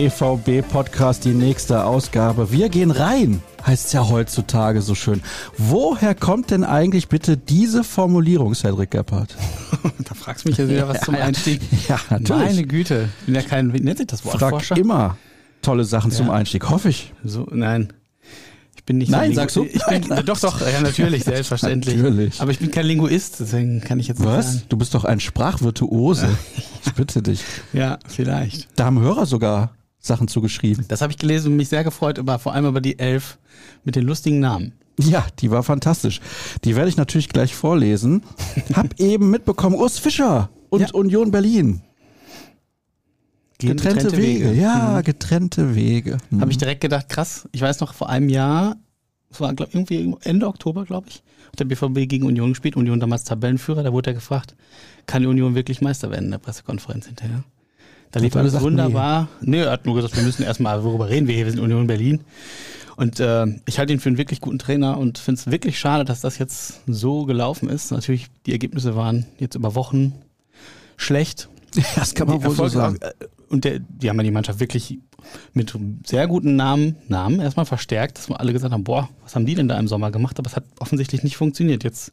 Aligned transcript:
BVB-Podcast, 0.00 1.26
die 1.26 1.34
nächste 1.34 1.84
Ausgabe. 1.84 2.50
Wir 2.50 2.70
gehen 2.70 2.90
rein, 2.90 3.42
heißt 3.66 3.88
es 3.88 3.92
ja 3.92 4.08
heutzutage 4.08 4.80
so 4.80 4.94
schön. 4.94 5.20
Woher 5.58 6.14
kommt 6.14 6.50
denn 6.50 6.64
eigentlich 6.64 7.08
bitte 7.08 7.36
diese 7.36 7.84
Formulierung, 7.84 8.54
Cedric 8.54 8.92
Gebhardt? 8.92 9.36
da 9.98 10.14
fragst 10.14 10.46
du 10.46 10.48
mich 10.48 10.56
jetzt 10.56 10.70
wieder 10.70 10.88
was 10.88 11.00
zum 11.02 11.16
Einstieg. 11.16 11.60
Ja, 11.86 12.00
natürlich. 12.08 12.42
Meine 12.46 12.62
Güte. 12.64 13.08
Ich 13.20 13.26
bin 13.26 13.34
ja 13.34 13.42
kein, 13.42 13.74
wie 13.74 13.80
nennt 13.80 13.98
sich 13.98 14.06
das 14.06 14.24
Wort? 14.24 14.38
Frag 14.38 14.50
Forscher? 14.50 14.78
immer 14.78 15.18
tolle 15.60 15.84
Sachen 15.84 16.10
zum 16.10 16.28
Ja. 16.28 16.32
Einstieg, 16.32 16.70
hoffe 16.70 16.88
ich. 16.88 17.12
So, 17.22 17.46
nein. 17.50 17.92
Ich 18.76 18.84
bin 18.86 18.96
nicht 18.96 19.10
Nein, 19.10 19.32
so 19.32 19.36
sagst 19.36 19.56
du? 19.56 19.64
Ich 19.66 19.84
bin, 19.84 20.24
doch, 20.24 20.40
doch, 20.40 20.60
ja, 20.62 20.80
natürlich, 20.80 21.24
selbstverständlich. 21.24 21.96
Natürlich. 21.96 22.40
Aber 22.40 22.52
ich 22.52 22.58
bin 22.58 22.70
kein 22.70 22.86
Linguist, 22.86 23.40
deswegen 23.40 23.82
kann 23.82 24.00
ich 24.00 24.08
jetzt 24.08 24.20
nicht 24.20 24.28
Was? 24.30 24.46
sagen. 24.54 24.62
Du 24.70 24.78
bist 24.78 24.94
doch 24.94 25.04
ein 25.04 25.20
Sprachvirtuose. 25.20 26.28
Ich 26.86 26.94
bitte 26.94 27.20
dich. 27.20 27.44
Ja, 27.74 27.98
vielleicht. 28.08 28.66
Da 28.76 28.86
haben 28.86 29.00
Hörer 29.00 29.26
sogar 29.26 29.74
Sachen 30.00 30.28
zugeschrieben. 30.28 30.86
Das 30.88 31.02
habe 31.02 31.12
ich 31.12 31.18
gelesen 31.18 31.52
und 31.52 31.56
mich 31.56 31.68
sehr 31.68 31.84
gefreut, 31.84 32.18
aber 32.18 32.38
vor 32.38 32.54
allem 32.54 32.66
über 32.66 32.80
die 32.80 32.98
Elf 32.98 33.38
mit 33.84 33.96
den 33.96 34.04
lustigen 34.04 34.40
Namen. 34.40 34.72
Ja, 34.98 35.26
die 35.38 35.50
war 35.50 35.62
fantastisch. 35.62 36.20
Die 36.64 36.76
werde 36.76 36.88
ich 36.88 36.96
natürlich 36.96 37.28
gleich 37.28 37.54
vorlesen. 37.54 38.22
Hab 38.74 38.98
eben 38.98 39.30
mitbekommen, 39.30 39.76
Urs 39.76 39.98
Fischer 39.98 40.50
und 40.70 40.80
Ja. 40.80 40.88
Union 40.92 41.30
Berlin. 41.30 41.82
Gehen 43.58 43.76
Getrennte, 43.76 44.16
Wege. 44.16 44.52
Ja, 44.52 45.02
getrennte 45.02 45.74
Wege. 45.74 46.16
Hm. 46.30 46.40
Habe 46.40 46.50
ich 46.50 46.56
direkt 46.56 46.80
gedacht, 46.80 47.10
krass. 47.10 47.46
Ich 47.52 47.60
weiß 47.60 47.80
noch, 47.80 47.92
vor 47.92 48.08
einem 48.08 48.30
Jahr, 48.30 48.76
es 49.30 49.38
war 49.38 49.52
glaub, 49.54 49.74
irgendwie 49.74 50.14
Ende 50.22 50.46
Oktober, 50.46 50.86
glaube 50.86 51.08
ich, 51.10 51.22
hat 51.48 51.60
der 51.60 51.66
BVB 51.66 52.08
gegen 52.08 52.24
Union 52.24 52.50
gespielt. 52.50 52.76
Union 52.76 53.00
damals 53.00 53.24
Tabellenführer. 53.24 53.82
Da 53.82 53.92
wurde 53.92 54.10
er 54.10 54.14
gefragt, 54.14 54.56
kann 55.04 55.20
die 55.22 55.28
Union 55.28 55.54
wirklich 55.54 55.82
Meister 55.82 56.10
werden 56.10 56.26
in 56.26 56.30
der 56.30 56.38
Pressekonferenz 56.38 57.06
hinterher? 57.06 57.44
Da 58.10 58.20
lief 58.20 58.34
alle 58.34 58.50
alles 58.50 58.60
wunderbar. 58.62 59.28
Nee. 59.40 59.60
er 59.60 59.70
hat 59.70 59.86
nur 59.86 59.94
gesagt, 59.94 60.16
wir 60.16 60.22
müssen 60.22 60.42
erstmal 60.42 60.82
worüber 60.82 61.08
reden. 61.08 61.28
Wir, 61.28 61.36
wir 61.44 61.50
sind 61.50 61.60
Union 61.60 61.86
Berlin. 61.86 62.20
Und 62.96 63.20
äh, 63.20 63.46
ich 63.66 63.78
halte 63.78 63.92
ihn 63.92 64.00
für 64.00 64.08
einen 64.08 64.18
wirklich 64.18 64.40
guten 64.40 64.58
Trainer 64.58 64.98
und 64.98 65.18
finde 65.18 65.40
es 65.40 65.50
wirklich 65.50 65.78
schade, 65.78 66.04
dass 66.04 66.20
das 66.20 66.38
jetzt 66.38 66.80
so 66.86 67.24
gelaufen 67.24 67.68
ist. 67.68 67.92
Natürlich, 67.92 68.26
die 68.46 68.52
Ergebnisse 68.52 68.94
waren 68.94 69.26
jetzt 69.38 69.54
über 69.54 69.74
Wochen 69.74 70.14
schlecht. 70.96 71.48
das 71.96 72.14
kann 72.14 72.26
man 72.28 72.44
wohl 72.44 72.54
so 72.54 72.68
sagen. 72.68 72.98
äh, 73.00 73.12
Und 73.48 73.64
der, 73.64 73.78
die 73.78 74.10
haben 74.10 74.16
ja 74.18 74.24
die 74.24 74.30
Mannschaft 74.30 74.60
wirklich 74.60 74.98
mit 75.52 75.74
sehr 76.04 76.26
guten 76.26 76.56
Namen, 76.56 76.96
Namen 77.08 77.40
erstmal 77.40 77.66
verstärkt, 77.66 78.18
dass 78.18 78.28
wir 78.28 78.40
alle 78.40 78.52
gesagt 78.52 78.72
haben, 78.72 78.84
boah, 78.84 79.08
was 79.22 79.34
haben 79.34 79.46
die 79.46 79.54
denn 79.54 79.68
da 79.68 79.78
im 79.78 79.88
Sommer 79.88 80.10
gemacht? 80.10 80.38
Aber 80.38 80.48
es 80.48 80.56
hat 80.56 80.64
offensichtlich 80.78 81.22
nicht 81.22 81.36
funktioniert. 81.36 81.84
Jetzt 81.84 82.12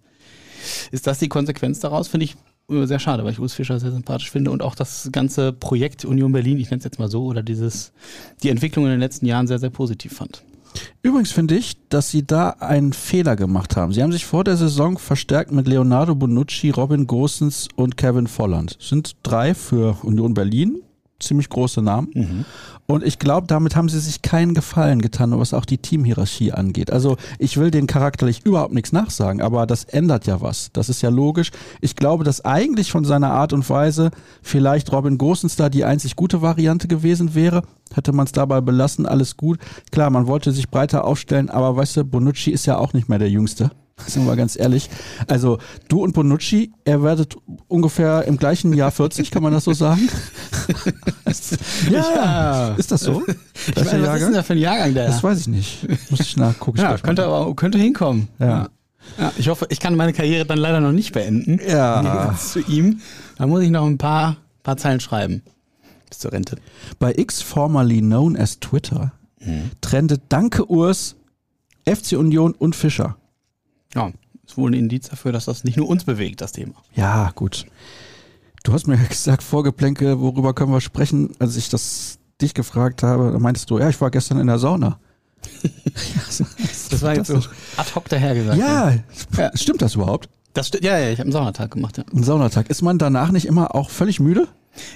ist 0.91 1.07
das 1.07 1.19
die 1.19 1.29
Konsequenz 1.29 1.79
daraus, 1.79 2.07
finde 2.07 2.25
ich 2.25 2.35
sehr 2.69 2.99
schade, 2.99 3.23
weil 3.23 3.31
ich 3.31 3.39
Urs 3.39 3.53
Fischer 3.53 3.79
sehr 3.79 3.91
sympathisch 3.91 4.29
finde 4.29 4.51
und 4.51 4.61
auch 4.61 4.75
das 4.75 5.09
ganze 5.11 5.53
Projekt 5.53 6.03
Union 6.03 6.31
Berlin, 6.31 6.59
ich 6.59 6.69
nenne 6.69 6.79
es 6.79 6.83
jetzt 6.83 6.99
mal 6.99 7.09
so, 7.09 7.23
oder 7.25 7.41
dieses, 7.41 7.93
die 8.43 8.49
Entwicklung 8.49 8.85
in 8.85 8.91
den 8.91 8.99
letzten 8.99 9.25
Jahren 9.25 9.47
sehr, 9.47 9.59
sehr 9.59 9.69
positiv 9.69 10.13
fand. 10.13 10.43
Übrigens 11.01 11.31
finde 11.31 11.55
ich, 11.55 11.77
dass 11.89 12.11
sie 12.11 12.27
da 12.27 12.49
einen 12.59 12.93
Fehler 12.93 13.35
gemacht 13.35 13.75
haben. 13.75 13.93
Sie 13.93 14.03
haben 14.03 14.11
sich 14.11 14.25
vor 14.25 14.43
der 14.43 14.57
Saison 14.57 14.97
verstärkt 14.97 15.51
mit 15.51 15.67
Leonardo 15.67 16.13
Bonucci, 16.13 16.69
Robin 16.69 17.07
Gosens 17.07 17.67
und 17.75 17.97
Kevin 17.97 18.27
Volland. 18.27 18.77
Das 18.77 18.89
sind 18.89 19.15
drei 19.23 19.53
für 19.53 19.97
Union 20.03 20.33
Berlin, 20.33 20.81
ziemlich 21.19 21.49
große 21.49 21.81
Namen. 21.81 22.45
Und 22.85 23.03
ich 23.03 23.19
glaube, 23.19 23.47
damit 23.47 23.75
haben 23.75 23.89
sie 23.89 23.99
sich 23.99 24.21
keinen 24.21 24.53
Gefallen 24.53 25.01
getan, 25.01 25.37
was 25.37 25.53
auch 25.53 25.65
die 25.65 25.77
Teamhierarchie 25.77 26.53
angeht. 26.53 26.91
Also 26.91 27.17
ich 27.37 27.57
will 27.57 27.69
den 27.69 27.85
charakterlich 27.85 28.45
überhaupt 28.45 28.73
nichts 28.73 28.93
nachsagen, 28.93 29.41
aber 29.41 29.65
das 29.67 29.83
ändert 29.83 30.25
ja 30.25 30.41
was. 30.41 30.69
Das 30.71 30.87
ist 30.87 31.01
ja 31.01 31.09
logisch. 31.09 31.51
Ich 31.81 31.95
glaube, 31.95 32.23
dass 32.23 32.45
eigentlich 32.45 32.91
von 32.91 33.03
seiner 33.03 33.31
Art 33.31 33.51
und 33.51 33.69
Weise 33.69 34.11
vielleicht 34.41 34.91
Robin 34.93 35.17
Gosens 35.17 35.57
da 35.57 35.69
die 35.69 35.83
einzig 35.83 36.15
gute 36.15 36.41
Variante 36.41 36.87
gewesen 36.87 37.35
wäre. 37.35 37.63
Hätte 37.93 38.13
man 38.13 38.25
es 38.25 38.31
dabei 38.31 38.61
belassen, 38.61 39.05
alles 39.05 39.37
gut. 39.37 39.59
Klar, 39.91 40.09
man 40.09 40.27
wollte 40.27 40.51
sich 40.51 40.69
breiter 40.69 41.03
aufstellen, 41.03 41.49
aber 41.49 41.75
weißt 41.75 41.97
du, 41.97 42.03
Bonucci 42.05 42.51
ist 42.51 42.65
ja 42.65 42.77
auch 42.77 42.93
nicht 42.93 43.09
mehr 43.09 43.19
der 43.19 43.29
Jüngste. 43.29 43.71
Sind 44.05 44.25
wir 44.25 44.35
ganz 44.35 44.57
ehrlich. 44.57 44.89
Also 45.27 45.57
du 45.87 46.03
und 46.03 46.13
Bonucci, 46.13 46.71
ihr 46.85 47.01
werdet 47.01 47.35
ungefähr 47.67 48.25
im 48.25 48.37
gleichen 48.37 48.73
Jahr 48.73 48.91
40, 48.91 49.31
kann 49.31 49.41
man 49.41 49.51
das 49.51 49.63
so 49.63 49.73
sagen? 49.73 50.07
ja, 51.89 52.75
ist 52.75 52.91
das 52.91 53.01
so? 53.01 53.23
Ich 53.69 53.75
meine, 53.75 53.85
was 53.85 53.85
ist 53.85 53.91
denn 53.91 54.03
Jahrgang? 54.03 54.33
da 54.33 54.43
für 54.43 54.53
ein 54.53 54.59
Jahrgang 54.59 54.93
der? 54.93 55.07
Das 55.07 55.23
weiß 55.23 55.41
ich 55.41 55.47
nicht. 55.47 55.87
Muss 56.09 56.21
ich 56.21 56.37
nachgucken. 56.37 56.77
ja, 56.81 56.97
könnte 56.97 57.25
aber 57.25 57.53
könnte 57.55 57.77
hinkommen. 57.77 58.29
Ja. 58.39 58.69
Ja, 59.17 59.31
ich 59.37 59.49
hoffe, 59.49 59.65
ich 59.69 59.79
kann 59.79 59.95
meine 59.95 60.13
Karriere 60.13 60.45
dann 60.45 60.57
leider 60.57 60.79
noch 60.79 60.91
nicht 60.91 61.11
beenden. 61.13 61.59
Ja. 61.67 62.33
Zu 62.37 62.59
ihm. 62.59 63.01
Da 63.37 63.47
muss 63.47 63.61
ich 63.63 63.71
noch 63.71 63.85
ein 63.85 63.97
paar, 63.97 64.37
paar 64.63 64.77
Zeilen 64.77 64.99
schreiben. 64.99 65.41
Bis 66.09 66.19
zur 66.19 66.31
Rente. 66.31 66.57
Bei 66.99 67.13
X, 67.15 67.41
formerly 67.41 67.99
known 67.99 68.37
as 68.37 68.59
Twitter, 68.59 69.11
trendet 69.81 70.21
Danke 70.29 70.69
Urs, 70.69 71.15
FC 71.85 72.13
Union 72.13 72.53
und 72.53 72.75
Fischer. 72.75 73.17
Ja, 73.95 74.11
ist 74.45 74.57
wohl 74.57 74.71
ein 74.71 74.73
Indiz 74.73 75.09
dafür, 75.09 75.31
dass 75.31 75.45
das 75.45 75.63
nicht 75.63 75.77
nur 75.77 75.87
uns 75.89 76.03
bewegt, 76.05 76.41
das 76.41 76.51
Thema. 76.51 76.73
Ja, 76.95 77.31
gut. 77.35 77.65
Du 78.63 78.73
hast 78.73 78.87
mir 78.87 78.95
ja 78.95 79.03
gesagt, 79.03 79.43
Vorgeplänke, 79.43 80.19
worüber 80.19 80.53
können 80.53 80.71
wir 80.71 80.81
sprechen, 80.81 81.31
als 81.39 81.55
ich 81.57 81.69
das 81.69 82.19
dich 82.41 82.53
gefragt 82.53 83.01
habe, 83.03 83.31
da 83.31 83.39
meintest 83.39 83.69
du, 83.69 83.79
ja, 83.79 83.89
ich 83.89 83.99
war 84.01 84.11
gestern 84.11 84.39
in 84.39 84.47
der 84.47 84.59
Sauna. 84.59 84.99
Das 86.89 87.01
war 87.01 87.15
jetzt 87.15 87.27
so 87.27 87.35
ad 87.77 87.95
hoc 87.95 88.07
dahergesagt. 88.09 88.57
Ja, 88.57 88.93
Ja. 89.37 89.51
stimmt 89.55 89.81
das 89.81 89.95
überhaupt? 89.95 90.29
Das 90.53 90.67
stimmt. 90.69 90.83
Ja, 90.83 90.97
ja, 90.97 91.09
ich 91.09 91.19
habe 91.19 91.23
einen 91.23 91.31
Saunatag 91.31 91.71
gemacht. 91.71 91.97
Ja, 91.97 92.05
Ein 92.13 92.23
Saunatag. 92.23 92.69
Ist 92.69 92.81
man 92.81 92.97
danach 92.97 93.31
nicht 93.31 93.45
immer 93.45 93.75
auch 93.75 93.89
völlig 93.89 94.19
müde? 94.19 94.47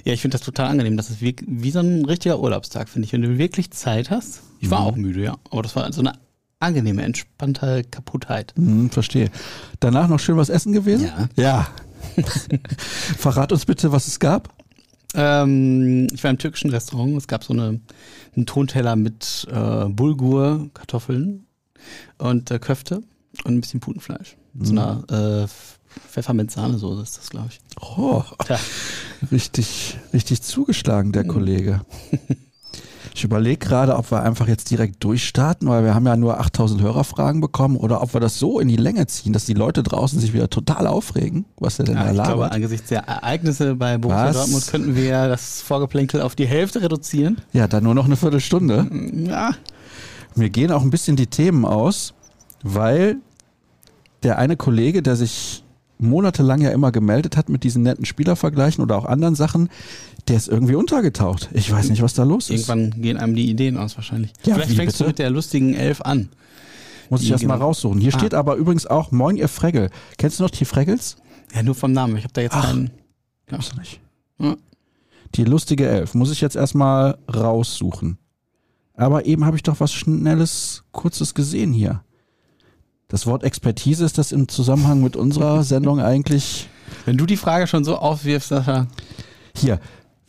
ja 0.06 0.13
ich 0.13 0.22
finde 0.22 0.38
das 0.38 0.46
total 0.46 0.68
angenehm. 0.68 0.96
Das 0.97 1.09
ist 1.09 1.22
wie, 1.22 1.35
wie 1.46 1.72
so 1.72 1.80
ein 1.80 2.06
richtiger 2.06 2.40
Urlaubstag, 2.40 2.88
finde 2.90 3.06
ich. 3.07 3.13
Wenn 3.13 3.22
du 3.24 3.38
wirklich 3.38 3.72
Zeit 3.72 4.09
hast. 4.12 4.41
Ich 4.59 4.69
war 4.69 4.81
auch 4.81 4.96
müde, 4.96 5.24
ja. 5.24 5.38
Aber 5.50 5.62
das 5.63 5.75
war 5.75 5.91
so 5.91 6.01
eine 6.01 6.13
angenehme, 6.62 7.04
entspannte 7.04 7.84
Kaputtheit. 7.84 8.54
Hm, 8.56 8.90
verstehe. 8.90 9.30
Danach 9.80 10.08
noch 10.08 10.20
schön 10.20 10.38
was 10.38 10.50
essen 10.50 10.74
gewesen? 10.74 11.12
Ja. 11.36 11.44
Ja. 11.44 11.68
Verrat 13.18 13.52
uns 13.52 13.66
bitte, 13.66 13.92
was 13.92 14.08
es 14.08 14.20
gab. 14.20 14.50
Ähm, 15.14 16.08
ich 16.14 16.24
war 16.24 16.32
im 16.32 16.38
türkischen 16.38 16.70
Restaurant. 16.72 17.18
Es 17.18 17.28
gab 17.28 17.44
so 17.44 17.54
eine, 17.54 17.80
einen 18.36 18.46
Tonteller 18.46 18.96
mit 18.96 19.48
äh, 19.52 19.86
Bulgur, 19.90 20.70
Kartoffeln 20.74 21.46
und 22.18 22.50
äh, 22.52 22.60
Köfte 22.60 23.02
und 23.44 23.56
ein 23.56 23.62
bisschen 23.62 23.80
Putenfleisch. 23.80 24.38
Mit 24.54 24.68
So 24.68 24.74
einer 24.74 25.04
äh, 25.46 25.48
Pfeffer 26.10 26.34
mit 26.34 26.52
Sahnesoße 26.52 27.02
ist 27.02 27.18
das, 27.18 27.30
glaube 27.30 27.50
ich. 27.50 27.60
Oh, 27.82 28.24
Tja. 28.46 28.60
richtig, 29.32 29.98
richtig 30.14 30.42
zugeschlagen, 30.42 31.12
der 31.12 31.26
Kollege. 31.26 31.82
Ich 33.14 33.24
überlege 33.26 33.58
gerade, 33.58 33.98
ob 33.98 34.10
wir 34.12 34.24
einfach 34.24 34.48
jetzt 34.48 34.70
direkt 34.72 35.04
durchstarten, 35.04 35.68
weil 35.68 35.84
wir 35.84 35.94
haben 35.94 36.06
ja 36.06 36.16
nur 36.16 36.40
8000 36.40 36.82
Hörerfragen 36.82 37.42
bekommen 37.42 37.76
oder 37.76 38.02
ob 38.02 38.14
wir 38.14 38.22
das 38.22 38.40
so 38.40 38.60
in 38.60 38.70
die 38.70 38.78
Länge 38.78 39.06
ziehen, 39.08 39.34
dass 39.34 39.46
die 39.46 39.54
Leute 39.54 39.84
draußen 39.84 40.20
sich 40.20 40.34
wieder 40.34 40.50
total 40.50 40.88
aufregen, 40.88 41.46
was 41.60 41.78
er 41.78 41.86
denn 41.86 41.96
Ja, 41.96 42.04
da 42.06 42.10
ich 42.10 42.14
glaube, 42.16 42.30
labert. 42.42 42.54
angesichts 42.54 42.88
der 42.90 43.02
Ereignisse 43.08 43.76
bei 43.76 43.98
Borussia 43.98 44.26
Was? 44.30 44.36
Dortmund 44.38 44.68
könnten 44.68 44.96
wir 44.96 45.28
das 45.28 45.62
Vorgeplänkel 45.62 46.22
auf 46.22 46.36
die 46.36 46.48
Hälfte 46.48 46.82
reduzieren. 46.82 47.38
Ja, 47.52 47.68
dann 47.68 47.84
nur 47.84 47.96
noch 47.96 48.06
eine 48.06 48.16
Viertelstunde. 48.16 48.88
Ja, 49.28 49.52
Mir 50.36 50.50
gehen 50.50 50.72
auch 50.72 50.82
ein 50.82 50.90
bisschen 50.90 51.18
die 51.18 51.28
Themen 51.28 51.66
aus, 51.66 52.14
weil 52.64 53.18
der 54.24 54.38
eine 54.38 54.56
Kollege, 54.56 55.02
der 55.02 55.18
sich 55.18 55.64
monatelang 56.00 56.62
ja 56.62 56.72
immer 56.72 56.92
gemeldet 56.92 57.38
hat 57.38 57.50
mit 57.50 57.64
diesen 57.64 57.84
netten 57.84 58.06
Spielervergleichen 58.06 58.84
oder 58.84 58.96
auch 58.98 59.06
anderen 59.06 59.36
Sachen, 59.36 59.70
der 60.28 60.38
ist 60.38 60.48
irgendwie 60.48 60.76
untergetaucht. 60.76 61.50
Ich 61.54 61.72
weiß 61.72 61.90
nicht, 61.90 62.02
was 62.02 62.14
da 62.14 62.24
los 62.24 62.50
ist. 62.50 62.68
irgendwann 62.70 63.02
gehen 63.02 63.18
einem 63.18 63.36
die 63.36 63.50
Ideen 63.50 63.78
aus 63.78 63.95
wahrscheinlich. 63.98 64.31
Ja, 64.45 64.56
Vielleicht 64.56 64.72
fängst 64.74 64.94
bitte? 64.98 65.04
du 65.06 65.07
mit 65.10 65.19
der 65.19 65.30
lustigen 65.30 65.74
Elf 65.74 66.01
an. 66.01 66.30
Muss 67.10 67.22
ich 67.22 67.28
die 67.28 67.34
erst 67.34 67.45
mal 67.45 67.56
genau. 67.56 67.66
raussuchen. 67.68 68.00
Hier 68.00 68.13
Ah. 68.16 68.18
steht 68.19 68.34
aber 68.34 68.56
übrigens 68.56 68.86
auch 68.88 69.12
Moin, 69.12 69.36
ihr 69.36 69.48
Fregel. 69.50 69.90
Kennst 70.18 70.40
du 70.40 70.44
noch 70.44 70.50
die 70.50 70.66
Fregels? 70.66 71.18
Ja, 71.54 71.63
nur 71.63 71.75
vom 71.75 71.92
Namen. 71.92 72.16
Ich 72.18 72.24
habe 72.24 72.34
da 72.34 72.42
jetzt 72.42 72.56
Ach. 72.56 72.66
keinen. 72.66 72.92
Ja. 73.50 73.57
Weiß 73.57 73.75
nicht. 73.75 74.00
Ja. 74.40 74.56
Die 75.36 75.44
lustige 75.44 75.88
Elf. 75.88 76.13
Muss 76.13 76.31
ich 76.31 76.40
jetzt 76.42 76.56
erstmal 76.56 77.18
raussuchen. 77.34 78.18
Aber 78.95 79.25
eben 79.25 79.45
habe 79.45 79.57
ich 79.57 79.63
doch 79.63 79.80
was 79.80 79.92
Schnelles, 79.92 80.84
Kurzes 80.92 81.34
gesehen 81.34 81.74
hier. 81.74 82.04
Das 83.10 83.25
Wort 83.28 83.44
Expertise 83.44 84.06
ist 84.06 84.18
das 84.18 84.31
im 84.31 84.48
Zusammenhang 84.48 85.01
mit 85.04 85.16
unserer 85.18 85.63
Sendung 85.66 86.00
eigentlich 86.00 86.69
Wenn 87.06 87.18
du 87.18 87.25
die 87.25 87.36
Frage 87.38 87.68
schon 87.68 87.84
so 87.84 87.98
aufwirfst, 87.98 88.50
Sascha. 88.50 88.88
Hier. 89.56 89.80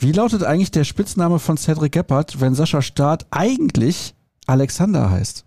Wie 0.03 0.11
lautet 0.11 0.43
eigentlich 0.43 0.73
der 0.73 0.83
Spitzname 0.83 1.39
von 1.39 1.57
Cedric 1.57 1.93
Gebhardt, 1.93 2.41
wenn 2.41 2.57
Sascha 2.57 2.83
Staat 2.83 3.25
eigentlich 3.31 4.15
Alexander 4.47 5.09
heißt? 5.11 5.45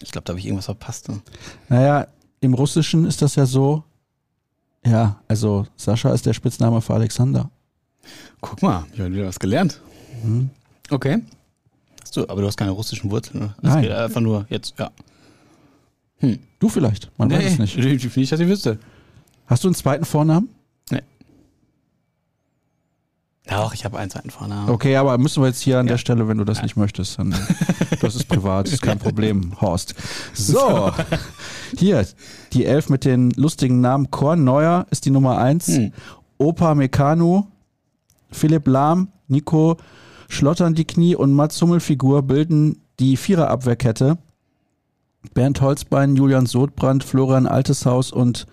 Ich 0.00 0.12
glaube, 0.12 0.24
da 0.24 0.30
habe 0.30 0.38
ich 0.38 0.46
irgendwas 0.46 0.66
verpasst. 0.66 1.08
Ne? 1.08 1.20
Naja, 1.68 2.06
im 2.38 2.54
Russischen 2.54 3.04
ist 3.04 3.20
das 3.20 3.34
ja 3.34 3.46
so. 3.46 3.82
Ja, 4.84 5.20
also 5.26 5.66
Sascha 5.74 6.12
ist 6.12 6.24
der 6.24 6.34
Spitzname 6.34 6.80
für 6.82 6.94
Alexander. 6.94 7.50
Guck 8.40 8.62
mal, 8.62 8.84
ich 8.92 9.00
habe 9.00 9.12
wieder 9.12 9.26
was 9.26 9.40
gelernt. 9.40 9.80
Mhm. 10.22 10.50
Okay. 10.88 11.20
Hast 12.00 12.16
du, 12.16 12.28
aber 12.28 12.42
du 12.42 12.46
hast 12.46 12.56
keine 12.56 12.70
russischen 12.70 13.10
Wurzeln, 13.10 13.40
ne? 13.40 13.54
Das 13.60 13.74
Nein. 13.74 13.82
geht 13.82 13.90
einfach 13.90 14.20
nur 14.20 14.46
jetzt, 14.48 14.74
ja. 14.78 14.92
Du 16.60 16.68
vielleicht, 16.68 17.10
man 17.18 17.28
weiß 17.28 17.44
es 17.44 17.58
nicht. 17.58 17.76
Nicht, 17.76 18.16
nicht, 18.16 18.30
dass 18.30 18.38
ich 18.38 18.46
wüsste. 18.46 18.78
Hast 19.46 19.64
du 19.64 19.68
einen 19.68 19.74
zweiten 19.74 20.04
Vornamen? 20.04 20.48
Ja, 23.48 23.62
Doch, 23.62 23.74
ich 23.74 23.84
habe 23.84 23.98
einen 23.98 24.10
zweiten 24.10 24.30
Vornamen. 24.30 24.68
Okay, 24.70 24.96
aber 24.96 25.16
müssen 25.18 25.42
wir 25.42 25.48
jetzt 25.48 25.60
hier 25.60 25.78
an 25.78 25.86
Ja. 25.86 25.92
der 25.92 25.98
Stelle, 25.98 26.26
wenn 26.28 26.38
du 26.38 26.44
das 26.44 26.62
nicht 26.62 26.76
möchtest, 26.76 27.18
dann 27.18 27.34
das 28.00 28.16
ist 28.16 28.26
privat, 28.28 28.68
ist 28.68 28.82
kein 28.82 28.98
Problem, 28.98 29.52
Horst. 29.60 29.94
So, 30.34 30.92
hier, 31.78 32.04
die 32.52 32.64
Elf 32.66 32.88
mit 32.88 33.04
den 33.04 33.30
lustigen 33.32 33.80
Namen. 33.80 34.10
Korn 34.10 34.42
Neuer 34.44 34.86
ist 34.90 35.04
die 35.04 35.10
Nummer 35.10 35.38
eins. 35.38 35.68
Hm. 35.68 35.92
Opa 36.38 36.74
Meccano, 36.74 37.46
Philipp 38.30 38.66
Lahm, 38.66 39.08
Nico 39.28 39.76
Schlottern 40.28 40.74
die 40.74 40.84
Knie 40.84 41.14
und 41.14 41.32
Mats 41.34 41.62
Hummelfigur 41.62 42.22
bilden 42.22 42.82
die 42.98 43.16
Viererabwehrkette. 43.16 44.18
Bernd 45.34 45.60
Holzbein, 45.60 46.16
Julian 46.16 46.46
Sodbrand, 46.46 47.04
Florian 47.04 47.46
Alteshaus 47.46 48.10
und 48.10 48.46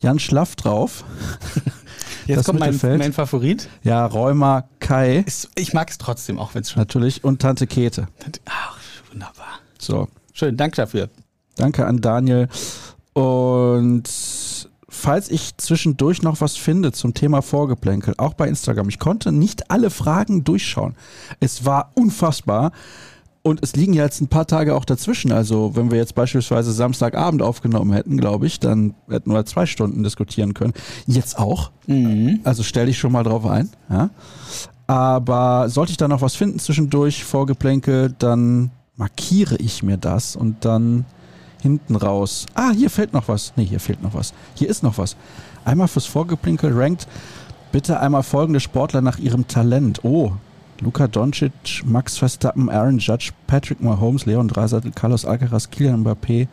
Jan 0.00 0.18
Schlaff 0.18 0.56
drauf. 0.56 1.04
Jetzt 2.26 2.38
das 2.38 2.46
kommt 2.46 2.60
mein, 2.60 2.78
mein 2.98 3.12
Favorit. 3.12 3.68
Ja, 3.82 4.06
Rheuma 4.06 4.64
Kai 4.80 5.18
Ist, 5.26 5.48
ich 5.54 5.72
mag 5.72 5.90
es 5.90 5.98
trotzdem, 5.98 6.38
auch 6.38 6.54
wenn 6.54 6.62
es 6.62 6.70
schon. 6.70 6.80
natürlich 6.80 7.24
und 7.24 7.40
Tante 7.42 7.66
Kete. 7.66 8.08
Ach, 8.46 8.78
wunderbar. 9.10 9.58
So, 9.78 10.08
Schön, 10.32 10.56
Dank 10.56 10.74
dafür. 10.76 11.08
danke 11.56 11.86
an 11.86 12.00
Daniel. 12.00 12.48
Und 13.12 14.04
falls 14.88 15.30
ich 15.30 15.56
zwischendurch 15.56 16.22
noch 16.22 16.40
was 16.40 16.56
finde 16.56 16.92
zum 16.92 17.12
Thema 17.14 17.42
Vorgeplänkel, 17.42 18.14
auch 18.18 18.34
bei 18.34 18.48
Instagram, 18.48 18.88
ich 18.88 18.98
konnte 18.98 19.32
nicht 19.32 19.70
alle 19.70 19.90
Fragen 19.90 20.44
durchschauen. 20.44 20.94
Es 21.40 21.64
war 21.64 21.92
unfassbar. 21.94 22.72
Und 23.42 23.60
es 23.62 23.74
liegen 23.74 23.92
ja 23.92 24.04
jetzt 24.04 24.20
ein 24.20 24.28
paar 24.28 24.46
Tage 24.46 24.74
auch 24.74 24.84
dazwischen. 24.84 25.32
Also, 25.32 25.74
wenn 25.74 25.90
wir 25.90 25.98
jetzt 25.98 26.14
beispielsweise 26.14 26.72
Samstagabend 26.72 27.42
aufgenommen 27.42 27.92
hätten, 27.92 28.16
glaube 28.16 28.46
ich, 28.46 28.60
dann 28.60 28.94
hätten 29.08 29.32
wir 29.32 29.44
zwei 29.46 29.66
Stunden 29.66 30.04
diskutieren 30.04 30.54
können. 30.54 30.74
Jetzt 31.06 31.38
auch. 31.38 31.72
Also 32.44 32.62
stell 32.62 32.86
dich 32.86 32.98
schon 32.98 33.10
mal 33.10 33.24
drauf 33.24 33.44
ein. 33.46 33.68
Ja? 33.90 34.10
Aber 34.86 35.68
sollte 35.68 35.90
ich 35.90 35.96
da 35.96 36.06
noch 36.06 36.22
was 36.22 36.36
finden 36.36 36.60
zwischendurch, 36.60 37.24
Vorgeplänkel, 37.24 38.14
dann 38.16 38.70
markiere 38.96 39.56
ich 39.56 39.82
mir 39.82 39.96
das 39.96 40.36
und 40.36 40.64
dann 40.64 41.04
hinten 41.60 41.96
raus. 41.96 42.46
Ah, 42.54 42.70
hier 42.70 42.90
fehlt 42.90 43.12
noch 43.12 43.26
was. 43.26 43.52
Nee, 43.56 43.64
hier 43.64 43.80
fehlt 43.80 44.02
noch 44.02 44.14
was. 44.14 44.34
Hier 44.54 44.68
ist 44.68 44.82
noch 44.82 44.98
was. 44.98 45.16
Einmal 45.64 45.88
fürs 45.88 46.06
Vorgeplänkel 46.06 46.72
rankt 46.72 47.08
bitte 47.72 47.98
einmal 47.98 48.22
folgende 48.22 48.60
Sportler 48.60 49.00
nach 49.00 49.18
ihrem 49.18 49.48
Talent. 49.48 50.04
Oh, 50.04 50.32
Luka 50.82 51.06
Doncic, 51.06 51.84
Max 51.84 52.18
Verstappen, 52.18 52.68
Aaron 52.68 52.98
Judge, 52.98 53.30
Patrick 53.46 53.80
Mahomes, 53.80 54.26
Leon 54.26 54.48
Dreiseitel, 54.48 54.90
Carlos 54.90 55.24
Alcaraz, 55.24 55.70
Kylian 55.70 56.02
Mbappé, 56.02 56.48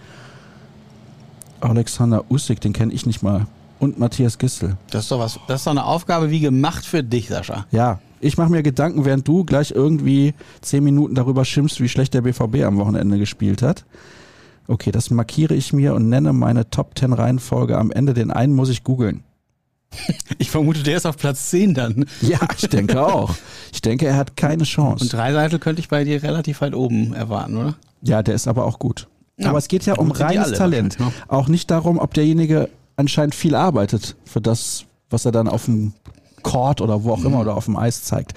Alexander 1.62 2.24
Usyk, 2.30 2.62
den 2.62 2.74
kenne 2.74 2.94
ich 2.94 3.06
nicht 3.06 3.24
mal. 3.24 3.48
Und 3.80 3.98
Matthias 3.98 4.38
Gistel. 4.38 4.78
Das 4.92 5.04
ist 5.04 5.12
doch 5.12 5.20
was. 5.20 5.40
Das 5.48 5.62
ist 5.62 5.68
doch 5.68 5.72
eine 5.72 5.86
Aufgabe 5.86 6.30
wie 6.30 6.42
gemacht 6.42 6.86
für 6.86 7.02
dich, 7.02 7.30
Sascha. 7.30 7.66
Ja, 7.72 8.00
ich 8.20 8.38
mache 8.38 8.52
mir 8.52 8.62
Gedanken, 8.62 9.06
während 9.06 9.28
du 9.28 9.46
gleich 9.46 9.72
irgendwie 9.72 10.34
zehn 10.62 10.84
Minuten 10.84 11.16
darüber 11.16 11.46
schimpfst, 11.46 11.80
wie 11.80 11.90
schlecht 11.90 12.14
der 12.14 12.22
BVB 12.22 12.64
am 12.66 12.78
Wochenende 12.78 13.18
gespielt 13.18 13.62
hat. 13.62 13.86
Okay, 14.68 14.92
das 14.92 15.10
markiere 15.10 15.56
ich 15.56 15.74
mir 15.74 15.96
und 15.96 16.10
nenne 16.10 16.34
meine 16.34 16.70
Top 16.70 16.92
10 17.00 17.14
Reihenfolge 17.14 17.78
am 17.78 17.90
Ende. 17.90 18.14
Den 18.14 18.30
einen 18.30 18.54
muss 18.54 18.70
ich 18.70 18.84
googeln. 18.84 19.24
Ich 20.38 20.52
vermute, 20.52 20.84
der 20.84 20.98
ist 20.98 21.06
auf 21.06 21.18
Platz 21.18 21.50
10 21.50 21.74
dann. 21.74 22.06
Ja, 22.22 22.40
ich 22.58 22.70
denke 22.70 23.06
auch. 23.06 23.36
Ich 23.74 23.82
denke, 23.82 24.06
er 24.08 24.16
hat 24.16 24.38
keine 24.38 24.64
Chance. 24.64 25.04
Und 25.04 25.14
Dreiseitel 25.14 25.60
könnte 25.60 25.82
ich 25.82 25.90
bei 25.90 26.04
dir 26.04 26.24
relativ 26.24 26.62
weit 26.62 26.74
oben 26.74 27.14
erwarten, 27.14 27.58
oder? 27.58 27.76
ja, 28.02 28.24
der 28.24 28.36
ist 28.36 28.48
aber 28.48 28.66
auch 28.66 28.80
gut. 28.80 29.08
Ja, 29.38 29.50
aber 29.50 29.58
es 29.58 29.68
geht 29.68 29.86
ja 29.86 29.96
um 29.96 30.12
reines 30.12 30.54
Talent. 30.54 31.00
wahrscheinlich, 31.00 31.24
Auch 31.30 31.48
nicht 31.48 31.72
darum, 31.72 31.98
ob 31.98 32.14
derjenige 32.14 32.70
anscheinend 32.96 33.36
viel 33.36 33.56
arbeitet 33.56 34.16
für 34.26 34.42
das, 34.42 34.86
was 35.10 35.26
er 35.26 35.32
dann 35.32 35.48
auf 35.48 35.66
dem 35.66 35.94
Court 36.44 36.82
oder 36.82 37.04
wo 37.04 37.12
auch 37.14 37.24
immer 37.24 37.40
oder 37.40 37.56
auf 37.56 37.66
dem 37.66 37.76
Eis 37.78 38.04
zeigt. 38.04 38.34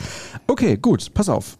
Okay, 0.47 0.77
gut, 0.77 1.13
pass 1.15 1.29
auf. 1.29 1.59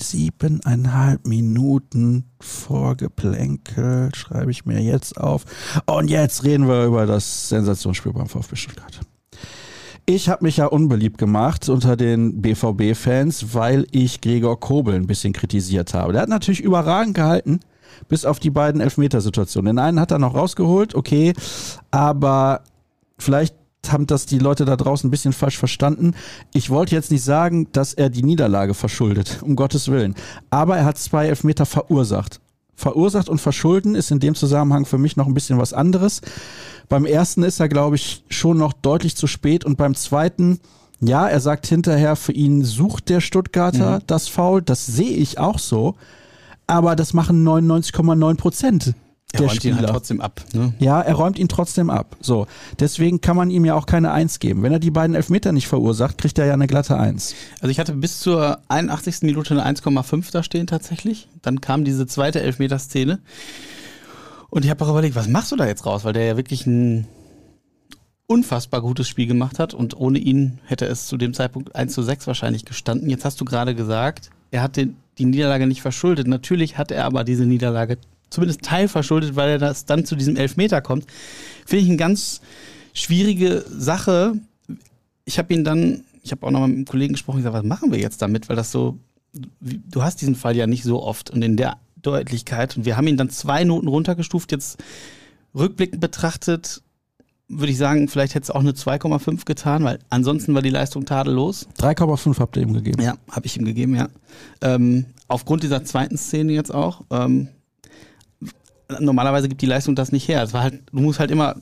Siebeneinhalb 0.00 1.26
Minuten 1.26 2.24
Vorgeplänkel 2.40 4.10
schreibe 4.14 4.50
ich 4.50 4.64
mir 4.64 4.80
jetzt 4.80 5.18
auf. 5.18 5.44
Und 5.86 6.08
jetzt 6.08 6.44
reden 6.44 6.68
wir 6.68 6.84
über 6.84 7.06
das 7.06 7.48
Sensationsspiel 7.48 8.12
beim 8.12 8.28
VfB 8.28 8.56
Stuttgart. 8.56 9.00
Ich 10.08 10.28
habe 10.28 10.44
mich 10.44 10.58
ja 10.58 10.66
unbeliebt 10.66 11.18
gemacht 11.18 11.68
unter 11.68 11.96
den 11.96 12.40
BVB-Fans, 12.40 13.54
weil 13.54 13.86
ich 13.90 14.20
Gregor 14.20 14.60
Kobel 14.60 14.94
ein 14.94 15.08
bisschen 15.08 15.32
kritisiert 15.32 15.94
habe. 15.94 16.12
Der 16.12 16.22
hat 16.22 16.28
natürlich 16.28 16.60
überragend 16.60 17.14
gehalten, 17.14 17.58
bis 18.08 18.24
auf 18.24 18.38
die 18.38 18.50
beiden 18.50 18.80
Elfmetersituationen. 18.80 19.74
Den 19.74 19.84
einen 19.84 19.98
hat 19.98 20.12
er 20.12 20.20
noch 20.20 20.34
rausgeholt, 20.34 20.94
okay, 20.94 21.32
aber 21.90 22.62
vielleicht 23.18 23.56
haben 23.92 24.06
das 24.06 24.26
die 24.26 24.38
Leute 24.38 24.64
da 24.64 24.76
draußen 24.76 25.08
ein 25.08 25.10
bisschen 25.10 25.32
falsch 25.32 25.58
verstanden. 25.58 26.14
Ich 26.52 26.70
wollte 26.70 26.94
jetzt 26.94 27.10
nicht 27.10 27.24
sagen, 27.24 27.68
dass 27.72 27.94
er 27.94 28.10
die 28.10 28.22
Niederlage 28.22 28.74
verschuldet, 28.74 29.40
um 29.42 29.56
Gottes 29.56 29.88
Willen. 29.88 30.14
Aber 30.50 30.76
er 30.76 30.84
hat 30.84 30.98
zwei 30.98 31.26
Elfmeter 31.26 31.66
verursacht. 31.66 32.40
Verursacht 32.74 33.28
und 33.28 33.40
verschulden 33.40 33.94
ist 33.94 34.10
in 34.10 34.20
dem 34.20 34.34
Zusammenhang 34.34 34.84
für 34.84 34.98
mich 34.98 35.16
noch 35.16 35.26
ein 35.26 35.34
bisschen 35.34 35.58
was 35.58 35.72
anderes. 35.72 36.20
Beim 36.88 37.06
ersten 37.06 37.42
ist 37.42 37.58
er, 37.58 37.68
glaube 37.68 37.96
ich, 37.96 38.22
schon 38.28 38.58
noch 38.58 38.72
deutlich 38.74 39.16
zu 39.16 39.26
spät 39.26 39.64
und 39.64 39.76
beim 39.76 39.94
zweiten, 39.94 40.60
ja, 41.00 41.26
er 41.26 41.40
sagt 41.40 41.66
hinterher, 41.66 42.16
für 42.16 42.32
ihn 42.32 42.64
sucht 42.64 43.08
der 43.08 43.20
Stuttgarter 43.20 44.00
das 44.06 44.28
Foul. 44.28 44.62
Das 44.62 44.86
sehe 44.86 45.16
ich 45.16 45.38
auch 45.38 45.58
so. 45.58 45.94
Aber 46.66 46.96
das 46.96 47.14
machen 47.14 47.46
99,9 47.46 48.36
Prozent 48.36 48.94
Er 49.32 49.38
der 49.40 49.48
räumt 49.48 49.54
ihn 49.56 49.72
Spieler. 49.72 49.76
halt 49.78 49.88
trotzdem 49.88 50.20
ab. 50.20 50.40
Ne? 50.52 50.72
Ja, 50.78 51.00
er 51.00 51.14
räumt 51.14 51.38
ihn 51.38 51.48
trotzdem 51.48 51.90
ab. 51.90 52.16
So, 52.20 52.46
deswegen 52.78 53.20
kann 53.20 53.36
man 53.36 53.50
ihm 53.50 53.64
ja 53.64 53.74
auch 53.74 53.86
keine 53.86 54.12
Eins 54.12 54.38
geben. 54.38 54.62
Wenn 54.62 54.72
er 54.72 54.78
die 54.78 54.92
beiden 54.92 55.16
Elfmeter 55.16 55.50
nicht 55.52 55.66
verursacht, 55.66 56.16
kriegt 56.16 56.38
er 56.38 56.46
ja 56.46 56.54
eine 56.54 56.68
glatte 56.68 56.96
Eins. 56.96 57.34
Also 57.60 57.68
ich 57.70 57.80
hatte 57.80 57.92
bis 57.94 58.20
zur 58.20 58.58
81. 58.68 59.22
Minute 59.22 59.60
eine 59.60 59.78
1,5 59.78 60.30
da 60.30 60.42
stehen 60.42 60.66
tatsächlich. 60.68 61.28
Dann 61.42 61.60
kam 61.60 61.84
diese 61.84 62.06
zweite 62.06 62.40
Elfmeterszene. 62.40 63.18
Und 64.48 64.64
ich 64.64 64.70
habe 64.70 64.84
auch 64.84 64.90
überlegt, 64.90 65.16
was 65.16 65.28
machst 65.28 65.50
du 65.50 65.56
da 65.56 65.66
jetzt 65.66 65.84
raus? 65.86 66.04
Weil 66.04 66.12
der 66.12 66.24
ja 66.24 66.36
wirklich 66.36 66.64
ein 66.66 67.08
unfassbar 68.28 68.80
gutes 68.80 69.08
Spiel 69.08 69.26
gemacht 69.26 69.58
hat 69.58 69.74
und 69.74 69.96
ohne 69.96 70.18
ihn 70.18 70.58
hätte 70.64 70.86
es 70.86 71.06
zu 71.06 71.16
dem 71.16 71.34
Zeitpunkt 71.34 71.74
1 71.76 71.92
zu 71.92 72.02
6 72.02 72.26
wahrscheinlich 72.26 72.64
gestanden. 72.64 73.10
Jetzt 73.10 73.24
hast 73.24 73.40
du 73.40 73.44
gerade 73.44 73.74
gesagt, 73.74 74.30
er 74.50 74.62
hat 74.62 74.76
den, 74.76 74.96
die 75.18 75.26
Niederlage 75.26 75.66
nicht 75.66 75.82
verschuldet. 75.82 76.26
Natürlich 76.26 76.78
hat 76.78 76.90
er 76.90 77.04
aber 77.04 77.22
diese 77.24 77.44
Niederlage 77.46 77.98
zumindest 78.30 78.62
teilverschuldet, 78.62 79.36
weil 79.36 79.50
er 79.50 79.58
das 79.58 79.84
dann 79.84 80.04
zu 80.04 80.16
diesem 80.16 80.36
Elfmeter 80.36 80.80
kommt. 80.80 81.06
Finde 81.64 81.84
ich 81.84 81.88
eine 81.88 81.96
ganz 81.96 82.40
schwierige 82.92 83.64
Sache. 83.68 84.34
Ich 85.24 85.38
habe 85.38 85.52
ihn 85.54 85.64
dann, 85.64 86.04
ich 86.22 86.32
habe 86.32 86.46
auch 86.46 86.50
noch 86.50 86.60
mal 86.60 86.68
mit 86.68 86.76
einem 86.76 86.84
Kollegen 86.86 87.14
gesprochen, 87.14 87.38
gesagt, 87.38 87.54
was 87.54 87.64
machen 87.64 87.92
wir 87.92 87.98
jetzt 87.98 88.22
damit? 88.22 88.48
Weil 88.48 88.56
das 88.56 88.72
so, 88.72 88.98
du 89.32 90.02
hast 90.02 90.20
diesen 90.20 90.34
Fall 90.34 90.56
ja 90.56 90.66
nicht 90.66 90.84
so 90.84 91.02
oft 91.02 91.30
und 91.30 91.42
in 91.42 91.56
der 91.56 91.78
Deutlichkeit. 92.02 92.76
Und 92.76 92.84
wir 92.84 92.96
haben 92.96 93.06
ihn 93.06 93.16
dann 93.16 93.30
zwei 93.30 93.64
Noten 93.64 93.88
runtergestuft. 93.88 94.52
Jetzt 94.52 94.78
rückblickend 95.54 96.00
betrachtet, 96.00 96.82
würde 97.48 97.70
ich 97.70 97.78
sagen, 97.78 98.08
vielleicht 98.08 98.34
hätte 98.34 98.44
es 98.44 98.50
auch 98.50 98.60
eine 98.60 98.72
2,5 98.72 99.44
getan, 99.44 99.84
weil 99.84 99.98
ansonsten 100.10 100.54
war 100.54 100.62
die 100.62 100.70
Leistung 100.70 101.04
tadellos. 101.04 101.68
3,5 101.78 102.38
habt 102.38 102.56
ihr 102.56 102.62
ihm 102.62 102.72
gegeben. 102.72 103.02
Ja, 103.02 103.14
habe 103.30 103.46
ich 103.46 103.56
ihm 103.56 103.64
gegeben, 103.64 103.94
ja. 103.94 104.08
Ähm, 104.62 105.06
aufgrund 105.28 105.62
dieser 105.62 105.84
zweiten 105.84 106.16
Szene 106.16 106.52
jetzt 106.52 106.74
auch. 106.74 107.02
Ähm, 107.10 107.48
normalerweise 109.00 109.48
gibt 109.48 109.62
die 109.62 109.66
Leistung 109.66 109.94
das 109.94 110.12
nicht 110.12 110.28
her. 110.28 110.42
Es 110.42 110.52
war 110.52 110.62
halt, 110.62 110.82
du 110.92 111.00
musst 111.00 111.18
halt 111.18 111.30
immer, 111.30 111.56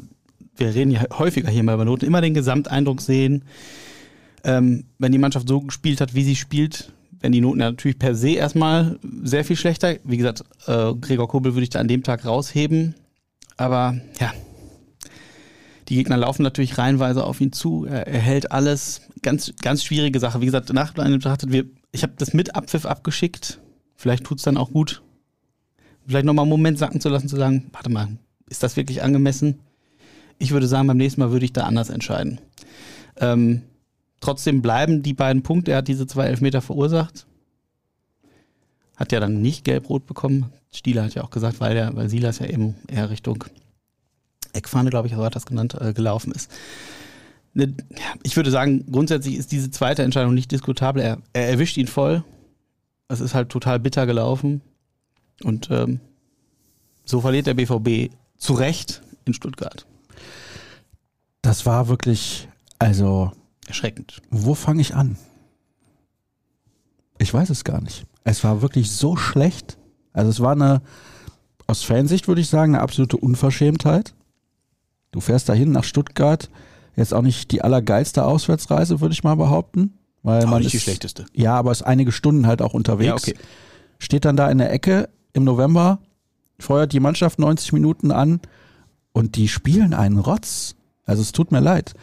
wir 0.56 0.74
reden 0.74 0.90
ja 0.90 1.02
häufiger 1.18 1.50
hier 1.50 1.62
mal 1.62 1.74
über 1.74 1.84
Noten, 1.84 2.04
immer 2.04 2.20
den 2.20 2.34
Gesamteindruck 2.34 3.00
sehen. 3.00 3.44
Ähm, 4.44 4.84
wenn 4.98 5.12
die 5.12 5.18
Mannschaft 5.18 5.48
so 5.48 5.60
gespielt 5.60 6.00
hat, 6.00 6.14
wie 6.14 6.24
sie 6.24 6.36
spielt, 6.36 6.92
werden 7.20 7.32
die 7.32 7.40
Noten 7.40 7.60
ja 7.60 7.70
natürlich 7.70 7.98
per 7.98 8.14
se 8.14 8.32
erstmal 8.32 8.98
sehr 9.22 9.44
viel 9.44 9.56
schlechter. 9.56 9.96
Wie 10.04 10.18
gesagt, 10.18 10.44
äh, 10.66 10.92
Gregor 10.94 11.28
Kobel 11.28 11.54
würde 11.54 11.64
ich 11.64 11.70
da 11.70 11.80
an 11.80 11.88
dem 11.88 12.02
Tag 12.02 12.26
rausheben. 12.26 12.94
Aber 13.56 13.98
ja, 14.20 14.32
die 15.88 15.96
Gegner 15.96 16.16
laufen 16.16 16.42
natürlich 16.42 16.78
reihenweise 16.78 17.24
auf 17.24 17.40
ihn 17.40 17.52
zu. 17.52 17.86
Er, 17.86 18.06
er 18.06 18.20
hält 18.20 18.52
alles. 18.52 19.02
Ganz, 19.22 19.54
ganz 19.62 19.82
schwierige 19.82 20.20
Sache. 20.20 20.40
Wie 20.40 20.46
gesagt, 20.46 20.72
nach 20.72 20.92
betrachtet, 20.92 21.50
wir, 21.52 21.64
ich 21.92 22.02
habe 22.02 22.14
das 22.18 22.34
mit 22.34 22.54
Abpfiff 22.54 22.84
abgeschickt. 22.84 23.60
Vielleicht 23.96 24.24
tut's 24.24 24.42
dann 24.42 24.58
auch 24.58 24.70
gut. 24.70 25.02
Vielleicht 26.06 26.26
nochmal 26.26 26.44
einen 26.44 26.50
Moment 26.50 26.78
sacken 26.78 27.00
zu 27.00 27.08
lassen, 27.08 27.28
zu 27.28 27.36
sagen, 27.36 27.70
warte 27.72 27.90
mal, 27.90 28.08
ist 28.48 28.62
das 28.62 28.76
wirklich 28.76 29.02
angemessen? 29.02 29.60
Ich 30.38 30.50
würde 30.50 30.66
sagen, 30.66 30.86
beim 30.86 30.96
nächsten 30.96 31.20
Mal 31.20 31.32
würde 31.32 31.44
ich 31.44 31.52
da 31.52 31.64
anders 31.64 31.90
entscheiden. 31.90 32.40
Ähm, 33.16 33.62
trotzdem 34.20 34.62
bleiben 34.62 35.02
die 35.02 35.14
beiden 35.14 35.42
Punkte. 35.42 35.72
Er 35.72 35.78
hat 35.78 35.88
diese 35.88 36.06
zwei 36.06 36.26
Elfmeter 36.26 36.60
verursacht. 36.60 37.26
Hat 38.96 39.12
ja 39.12 39.20
dann 39.20 39.40
nicht 39.40 39.64
gelb-rot 39.64 40.06
bekommen. 40.06 40.52
Stieler 40.72 41.04
hat 41.04 41.14
ja 41.14 41.22
auch 41.22 41.30
gesagt, 41.30 41.60
weil, 41.60 41.74
der, 41.74 41.94
weil 41.96 42.08
Silas 42.08 42.38
ja 42.38 42.46
eben 42.46 42.74
eher 42.88 43.10
Richtung 43.10 43.44
Eckfahne, 44.52 44.90
glaube 44.90 45.08
ich, 45.08 45.14
so 45.14 45.24
hat 45.24 45.36
das 45.36 45.46
genannt, 45.46 45.76
äh, 45.80 45.92
gelaufen 45.92 46.32
ist. 46.32 46.50
Ne, 47.54 47.74
ich 48.22 48.36
würde 48.36 48.50
sagen, 48.50 48.84
grundsätzlich 48.90 49.36
ist 49.36 49.52
diese 49.52 49.70
zweite 49.70 50.02
Entscheidung 50.02 50.34
nicht 50.34 50.50
diskutabel. 50.50 51.02
Er, 51.02 51.18
er 51.32 51.48
erwischt 51.48 51.76
ihn 51.76 51.86
voll. 51.86 52.24
Es 53.08 53.20
ist 53.20 53.34
halt 53.34 53.48
total 53.48 53.78
bitter 53.78 54.06
gelaufen. 54.06 54.60
Und 55.42 55.68
ähm, 55.70 56.00
so 57.04 57.20
verliert 57.20 57.46
der 57.46 57.54
BVB 57.54 58.14
zu 58.36 58.54
Recht 58.54 59.02
in 59.24 59.34
Stuttgart. 59.34 59.86
Das 61.42 61.66
war 61.66 61.88
wirklich, 61.88 62.48
also, 62.78 63.32
Erschreckend. 63.66 64.20
Wo 64.30 64.54
fange 64.54 64.80
ich 64.80 64.94
an? 64.94 65.16
Ich 67.18 67.32
weiß 67.32 67.50
es 67.50 67.64
gar 67.64 67.80
nicht. 67.80 68.04
Es 68.24 68.44
war 68.44 68.62
wirklich 68.62 68.90
so 68.90 69.16
schlecht. 69.16 69.78
Also 70.12 70.30
es 70.30 70.40
war 70.40 70.52
eine, 70.52 70.82
aus 71.66 71.82
Fansicht 71.82 72.28
würde 72.28 72.40
ich 72.40 72.48
sagen, 72.48 72.74
eine 72.74 72.82
absolute 72.82 73.16
Unverschämtheit. 73.16 74.14
Du 75.12 75.20
fährst 75.20 75.48
dahin 75.48 75.70
nach 75.70 75.84
Stuttgart, 75.84 76.50
jetzt 76.96 77.14
auch 77.14 77.22
nicht 77.22 77.52
die 77.52 77.62
allergeilste 77.62 78.24
Auswärtsreise, 78.24 79.00
würde 79.00 79.12
ich 79.12 79.24
mal 79.24 79.36
behaupten. 79.36 79.94
Weil 80.22 80.44
Auch 80.44 80.50
man 80.50 80.62
nicht 80.62 80.72
die 80.72 80.78
ist, 80.78 80.84
schlechteste. 80.84 81.26
Ja, 81.34 81.54
aber 81.54 81.70
ist 81.70 81.82
einige 81.82 82.10
Stunden 82.10 82.46
halt 82.46 82.62
auch 82.62 82.74
unterwegs. 82.74 83.26
Ja, 83.26 83.32
okay. 83.34 83.34
Steht 83.98 84.24
dann 84.24 84.36
da 84.36 84.50
in 84.50 84.58
der 84.58 84.72
Ecke 84.72 85.08
im 85.34 85.44
November, 85.44 85.98
feuert 86.58 86.92
die 86.92 87.00
Mannschaft 87.00 87.38
90 87.38 87.72
Minuten 87.72 88.10
an 88.10 88.40
und 89.12 89.36
die 89.36 89.48
spielen 89.48 89.92
einen 89.92 90.18
Rotz. 90.18 90.76
Also 91.04 91.20
es 91.20 91.32
tut 91.32 91.52
mir 91.52 91.60
leid. 91.60 91.94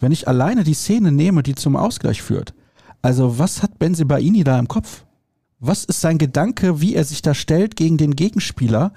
Wenn 0.00 0.12
ich 0.12 0.26
alleine 0.26 0.64
die 0.64 0.74
Szene 0.74 1.12
nehme, 1.12 1.42
die 1.42 1.54
zum 1.54 1.76
Ausgleich 1.76 2.22
führt, 2.22 2.54
also 3.02 3.38
was 3.38 3.62
hat 3.62 3.78
Benzibaini 3.78 4.44
da 4.44 4.58
im 4.58 4.68
Kopf? 4.68 5.04
Was 5.58 5.84
ist 5.84 6.00
sein 6.00 6.18
Gedanke, 6.18 6.80
wie 6.80 6.94
er 6.94 7.04
sich 7.04 7.22
da 7.22 7.34
stellt 7.34 7.76
gegen 7.76 7.98
den 7.98 8.16
Gegenspieler? 8.16 8.92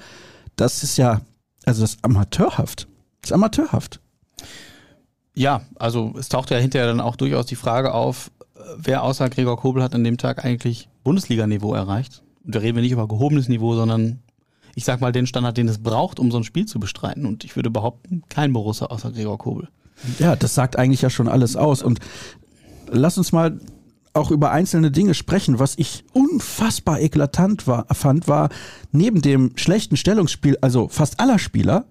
Das 0.56 0.84
ist 0.84 0.98
ja, 0.98 1.22
also 1.66 1.82
das 1.82 1.96
ist 1.96 2.06
amateurhaft. 2.06 2.88
Das 3.22 3.32
ist 3.32 3.34
amateurhaft. 3.34 4.00
Ja, 5.36 5.62
also 5.76 6.14
es 6.18 6.30
taucht 6.30 6.52
ja 6.52 6.58
hinterher 6.58 6.88
dann 6.88 7.02
auch 7.02 7.16
durchaus 7.16 7.48
die 7.48 7.56
Frage 7.56 7.94
auf, 7.94 8.32
äh, 8.56 8.60
wer 8.78 9.04
außer 9.04 9.30
Gregor 9.30 9.58
Kobel 9.58 9.84
hat 9.84 9.96
an 9.96 10.04
dem 10.04 10.18
Tag 10.18 10.46
eigentlich 10.46 10.90
Bundesliga-Niveau 11.04 11.74
erreicht. 11.74 12.24
Da 12.44 12.60
reden 12.60 12.76
wir 12.76 12.82
nicht 12.82 12.92
über 12.92 13.08
gehobenes 13.08 13.48
Niveau, 13.48 13.76
sondern 13.76 14.20
ich 14.76 14.86
sag 14.86 15.02
mal 15.02 15.12
den 15.12 15.28
Standard, 15.28 15.58
den 15.58 15.68
es 15.68 15.78
braucht, 15.78 16.20
um 16.20 16.32
so 16.32 16.38
ein 16.38 16.44
Spiel 16.44 16.66
zu 16.66 16.80
bestreiten. 16.80 17.26
Und 17.26 17.44
ich 17.44 17.56
würde 17.56 17.70
behaupten, 17.70 18.24
kein 18.30 18.54
Borussia 18.54 18.88
außer 18.88 19.12
Gregor 19.12 19.38
Kobel. 19.38 19.70
Ja, 20.20 20.36
das 20.36 20.56
sagt 20.56 20.78
eigentlich 20.78 21.02
ja 21.02 21.10
schon 21.10 21.28
alles 21.28 21.56
aus. 21.56 21.84
Und 21.84 22.00
lass 22.90 23.18
uns 23.18 23.32
mal 23.32 23.60
auch 24.14 24.32
über 24.32 24.52
einzelne 24.52 24.92
Dinge 24.92 25.14
sprechen. 25.14 25.60
Was 25.60 25.74
ich 25.78 26.04
unfassbar 26.14 27.00
eklatant 27.02 27.68
war, 27.68 27.86
fand, 27.94 28.28
war 28.28 28.50
neben 28.92 29.22
dem 29.22 29.52
schlechten 29.56 29.98
Stellungsspiel, 29.98 30.58
also 30.62 30.88
fast 30.88 31.20
aller 31.20 31.40
Spieler, 31.40 31.86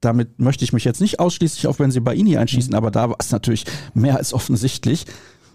damit 0.00 0.38
möchte 0.38 0.64
ich 0.64 0.72
mich 0.72 0.84
jetzt 0.84 1.00
nicht 1.00 1.20
ausschließlich 1.20 1.66
auf 1.66 1.78
Benzibaini 1.78 2.36
einschießen, 2.36 2.74
aber 2.74 2.90
da 2.90 3.10
war 3.10 3.16
es 3.18 3.30
natürlich 3.32 3.64
mehr 3.94 4.16
als 4.16 4.32
offensichtlich, 4.32 5.06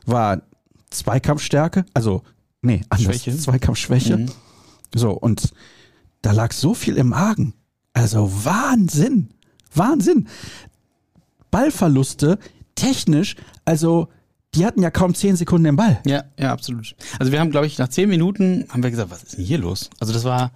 war 0.05 0.41
Zweikampfstärke, 0.89 1.85
also 1.93 2.21
nee, 2.63 2.81
anders, 2.89 3.03
Schwäche. 3.03 3.37
Zweikampfschwäche. 3.37 4.17
Mhm. 4.17 4.31
So, 4.95 5.11
und 5.11 5.53
da 6.21 6.31
lag 6.31 6.51
so 6.51 6.73
viel 6.73 6.97
im 6.97 7.13
Argen. 7.13 7.53
Also 7.93 8.31
Wahnsinn. 8.43 9.29
Wahnsinn. 9.73 10.27
Ballverluste, 11.51 12.39
technisch, 12.73 13.35
also 13.65 14.07
die 14.55 14.65
hatten 14.65 14.81
ja 14.81 14.91
kaum 14.91 15.15
zehn 15.15 15.35
Sekunden 15.35 15.65
den 15.65 15.75
Ball. 15.75 15.99
Ja, 16.05 16.23
ja, 16.37 16.51
absolut. 16.51 16.95
Also 17.19 17.31
wir 17.31 17.39
haben, 17.39 17.51
glaube 17.51 17.65
ich, 17.65 17.77
nach 17.77 17.89
zehn 17.89 18.09
Minuten 18.09 18.65
haben 18.69 18.83
wir 18.83 18.91
gesagt, 18.91 19.11
was 19.11 19.23
ist 19.23 19.37
denn 19.37 19.45
hier 19.45 19.57
los? 19.57 19.89
Also 19.99 20.13
das 20.13 20.23
war 20.23 20.51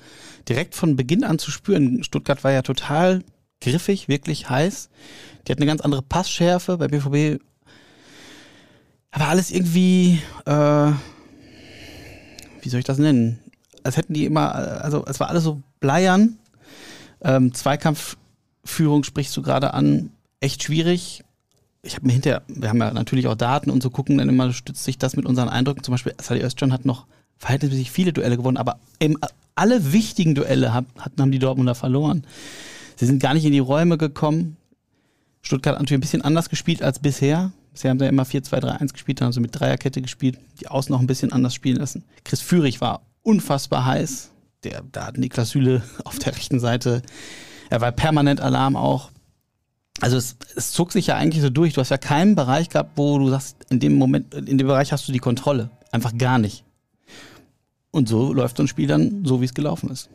direkt 0.48 0.76
von 0.76 0.96
Beginn 0.96 1.24
an 1.24 1.40
zu 1.40 1.52
spüren. 1.52 2.04
Stuttgart 2.04 2.44
war 2.44 2.52
ja 2.52 2.62
total 2.62 3.24
griffig, 3.62 4.08
wirklich 4.08 4.50
heiß. 4.50 4.90
Die 5.48 5.52
hat 5.52 5.58
eine 5.58 5.66
ganz 5.66 5.82
andere 5.82 6.04
Passschärfe. 6.04 6.78
Bei 6.78 6.88
BVB 6.88 7.42
aber 9.12 9.30
alles 9.30 9.52
irgendwie, 9.52 10.22
äh, 10.46 10.92
wie 12.68 12.70
soll 12.70 12.80
ich 12.80 12.86
das 12.86 12.98
nennen? 12.98 13.40
Als 13.84 13.96
hätten 13.96 14.14
die 14.14 14.26
immer, 14.26 14.54
also 14.54 15.06
es 15.06 15.22
war 15.22 15.30
alles 15.30 15.46
so 15.46 15.62
bleiern. 15.80 16.38
Ähm, 17.22 17.54
Zweikampfführung 17.54 19.06
sprichst 19.06 19.38
du 19.38 19.42
gerade 19.42 19.74
an, 19.74 20.10
echt 20.42 20.64
schwierig. 20.64 21.24
Ich 21.82 21.96
habe 21.96 22.06
mir 22.06 22.12
hinterher, 22.12 22.42
wir 22.50 22.68
haben 22.68 22.80
ja 22.80 22.92
natürlich 22.92 23.28
auch 23.28 23.36
Daten 23.36 23.70
und 23.70 23.82
so 23.82 23.90
gucken 23.90 24.18
dann 24.18 24.28
immer, 24.28 24.52
stützt 24.52 24.84
sich 24.84 24.98
das 24.98 25.16
mit 25.16 25.26
unseren 25.26 25.48
Eindrücken. 25.48 25.82
Zum 25.82 25.94
Beispiel, 25.94 26.14
Sally 26.22 26.44
Özcan 26.44 26.74
hat 26.74 26.84
noch 26.84 27.06
verhältnismäßig 27.38 27.90
viele 27.90 28.12
Duelle 28.12 28.36
gewonnen, 28.36 28.58
aber 28.58 28.80
eben 29.00 29.16
alle 29.56 29.94
wichtigen 29.94 30.36
Duelle 30.36 30.74
hatten, 30.74 31.22
haben 31.22 31.32
die 31.32 31.40
Dortmunder 31.40 31.74
verloren. 31.74 32.28
Sie 32.98 33.06
sind 33.06 33.22
gar 33.22 33.34
nicht 33.34 33.46
in 33.46 33.54
die 33.54 33.60
Räume 33.60 33.98
gekommen. 33.98 34.58
Stuttgart 35.42 35.76
hat 35.76 35.82
natürlich 35.82 36.00
ein 36.00 36.02
bisschen 36.02 36.22
anders 36.22 36.50
gespielt 36.50 36.84
als 36.84 37.00
bisher. 37.00 37.54
Bisher 37.78 37.92
haben 37.92 38.00
sie 38.00 38.06
ja 38.06 38.10
immer 38.10 38.24
4-2-3-1 38.24 38.94
gespielt, 38.94 39.22
haben 39.22 39.32
sie 39.32 39.40
mit 39.40 39.52
Dreierkette 39.54 40.02
gespielt, 40.02 40.40
die 40.60 40.68
Außen 40.68 40.92
noch 40.92 41.00
ein 41.00 41.06
bisschen 41.06 41.32
anders 41.32 41.54
spielen 41.54 41.78
lassen. 41.78 42.06
Chris 42.24 42.42
Führig 42.42 42.82
war 42.82 43.04
unfassbar 43.22 43.86
heiß. 43.86 44.32
Der, 44.64 44.82
da 44.92 45.06
hatten 45.06 45.22
die 45.22 45.30
Klasüle 45.30 45.84
auf 46.04 46.18
der 46.18 46.36
rechten 46.36 46.60
Seite. 46.60 47.04
Er 47.70 47.80
war 47.80 47.92
permanent 47.92 48.42
Alarm 48.42 48.76
auch. 48.76 49.12
Also 50.02 50.18
es, 50.18 50.38
es 50.56 50.72
zog 50.72 50.92
sich 50.92 51.06
ja 51.06 51.18
eigentlich 51.18 51.44
so 51.44 51.52
durch. 51.52 51.74
Du 51.76 51.82
hast 51.82 51.90
ja 51.90 52.00
keinen 52.00 52.34
Bereich 52.34 52.70
gehabt, 52.70 52.94
wo 52.96 53.20
du 53.20 53.30
sagst, 53.30 53.58
in 53.70 53.80
dem 53.80 53.96
Moment, 53.96 54.34
in 54.34 54.58
dem 54.58 54.66
Bereich 54.66 54.92
hast 54.92 55.08
du 55.08 55.12
die 55.12 55.20
Kontrolle. 55.20 55.70
Einfach 55.92 56.18
gar 56.18 56.40
nicht. 56.40 56.64
Und 57.92 58.10
so 58.10 58.34
läuft 58.34 58.58
so 58.58 58.64
ein 58.64 58.68
Spiel 58.68 58.88
dann 58.88 59.24
so, 59.24 59.40
wie 59.40 59.46
es 59.46 59.54
gelaufen 59.54 59.92
ist. 59.92 60.10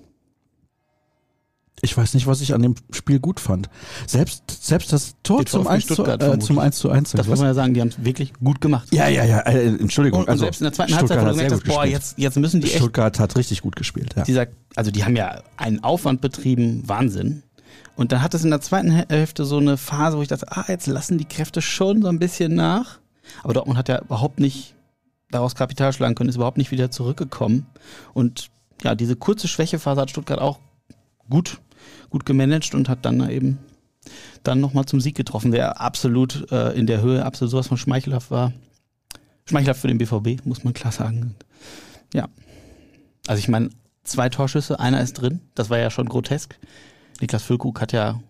Ich 1.80 1.96
weiß 1.96 2.14
nicht, 2.14 2.28
was 2.28 2.40
ich 2.40 2.54
an 2.54 2.62
dem 2.62 2.76
Spiel 2.92 3.18
gut 3.18 3.40
fand. 3.40 3.68
Selbst, 4.06 4.44
selbst 4.64 4.92
das 4.92 5.14
Tor 5.24 5.44
zum 5.46 5.64
VfB 5.64 5.74
1, 5.74 5.86
zu, 5.86 6.04
äh, 6.04 6.38
zum 6.38 6.58
1 6.60 6.76
zu 6.78 6.90
1. 6.90 7.12
Das 7.12 7.26
muss 7.26 7.40
man 7.40 7.48
ja 7.48 7.54
sagen, 7.54 7.74
die 7.74 7.80
haben 7.80 7.88
es 7.88 8.04
wirklich 8.04 8.32
gut 8.34 8.60
gemacht. 8.60 8.88
ja, 8.92 9.08
ja, 9.08 9.24
ja, 9.24 9.40
äh, 9.40 9.66
Entschuldigung. 9.66 10.20
Und, 10.20 10.26
und 10.26 10.30
also, 10.30 10.44
selbst 10.44 10.60
in 10.60 10.64
der 10.66 10.72
zweiten 10.72 10.94
Halbzeit, 10.94 11.18
Stuttgart 11.18 11.36
du 11.36 11.40
hat 11.40 11.48
gemerkt 11.48 11.66
boah, 11.66 11.84
jetzt, 11.84 12.18
jetzt 12.18 12.36
müssen 12.38 12.60
die 12.60 12.68
echt 12.68 12.76
Stuttgart 12.76 13.18
hat 13.18 13.34
richtig 13.36 13.62
gut 13.62 13.74
gespielt, 13.74 14.14
ja. 14.16 14.22
dieser, 14.22 14.46
also 14.76 14.92
die 14.92 15.04
haben 15.04 15.16
ja 15.16 15.42
einen 15.56 15.82
Aufwand 15.82 16.20
betrieben, 16.20 16.82
Wahnsinn. 16.86 17.42
Und 17.96 18.12
dann 18.12 18.22
hat 18.22 18.32
es 18.34 18.44
in 18.44 18.50
der 18.50 18.60
zweiten 18.60 18.90
Hä- 18.90 19.06
Hälfte 19.08 19.44
so 19.44 19.58
eine 19.58 19.76
Phase, 19.76 20.16
wo 20.16 20.22
ich 20.22 20.28
dachte, 20.28 20.46
ah, 20.50 20.64
jetzt 20.68 20.86
lassen 20.86 21.18
die 21.18 21.24
Kräfte 21.24 21.60
schon 21.62 22.00
so 22.02 22.08
ein 22.08 22.18
bisschen 22.18 22.54
nach. 22.54 23.00
Aber 23.42 23.54
Dortmund 23.54 23.76
hat 23.78 23.88
ja 23.88 24.00
überhaupt 24.00 24.38
nicht 24.40 24.74
daraus 25.30 25.54
Kapital 25.54 25.92
schlagen 25.92 26.14
können, 26.14 26.28
ist 26.30 26.36
überhaupt 26.36 26.58
nicht 26.58 26.70
wieder 26.70 26.90
zurückgekommen. 26.90 27.66
Und 28.14 28.50
ja, 28.84 28.94
diese 28.94 29.16
kurze 29.16 29.48
Schwächephase 29.48 30.00
hat 30.00 30.10
Stuttgart 30.10 30.38
auch 30.40 30.58
gut, 31.32 31.58
gut 32.10 32.26
gemanagt 32.26 32.74
und 32.74 32.88
hat 32.88 33.04
dann 33.04 33.28
eben 33.28 33.58
dann 34.42 34.60
nochmal 34.60 34.84
zum 34.84 35.00
Sieg 35.00 35.16
getroffen, 35.16 35.50
der 35.50 35.80
absolut 35.80 36.50
äh, 36.52 36.72
in 36.72 36.86
der 36.86 37.00
Höhe, 37.00 37.24
absolut 37.24 37.50
sowas 37.50 37.68
von 37.68 37.78
schmeichelhaft 37.78 38.30
war. 38.30 38.52
Schmeichelhaft 39.46 39.80
für 39.80 39.88
den 39.88 39.98
BVB, 39.98 40.44
muss 40.44 40.62
man 40.62 40.74
klar 40.74 40.92
sagen. 40.92 41.34
Ja. 42.12 42.28
Also 43.26 43.38
ich 43.38 43.48
meine, 43.48 43.70
zwei 44.04 44.28
Torschüsse, 44.28 44.78
einer 44.78 45.00
ist 45.00 45.14
drin. 45.14 45.40
Das 45.54 45.70
war 45.70 45.78
ja 45.78 45.90
schon 45.90 46.08
grotesk. 46.08 46.58
Niklas 47.20 47.42
Füllkrug 47.42 47.80
hat 47.80 47.92
ja 47.92 48.20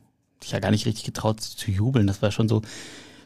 sich 0.41 0.53
ja 0.53 0.61
gar 0.61 0.71
nicht 0.71 0.87
richtig 0.87 1.05
getraut 1.05 1.41
zu 1.41 1.71
jubeln. 1.71 2.07
Das 2.07 2.23
war 2.23 2.31
schon 2.31 2.49
so 2.49 2.63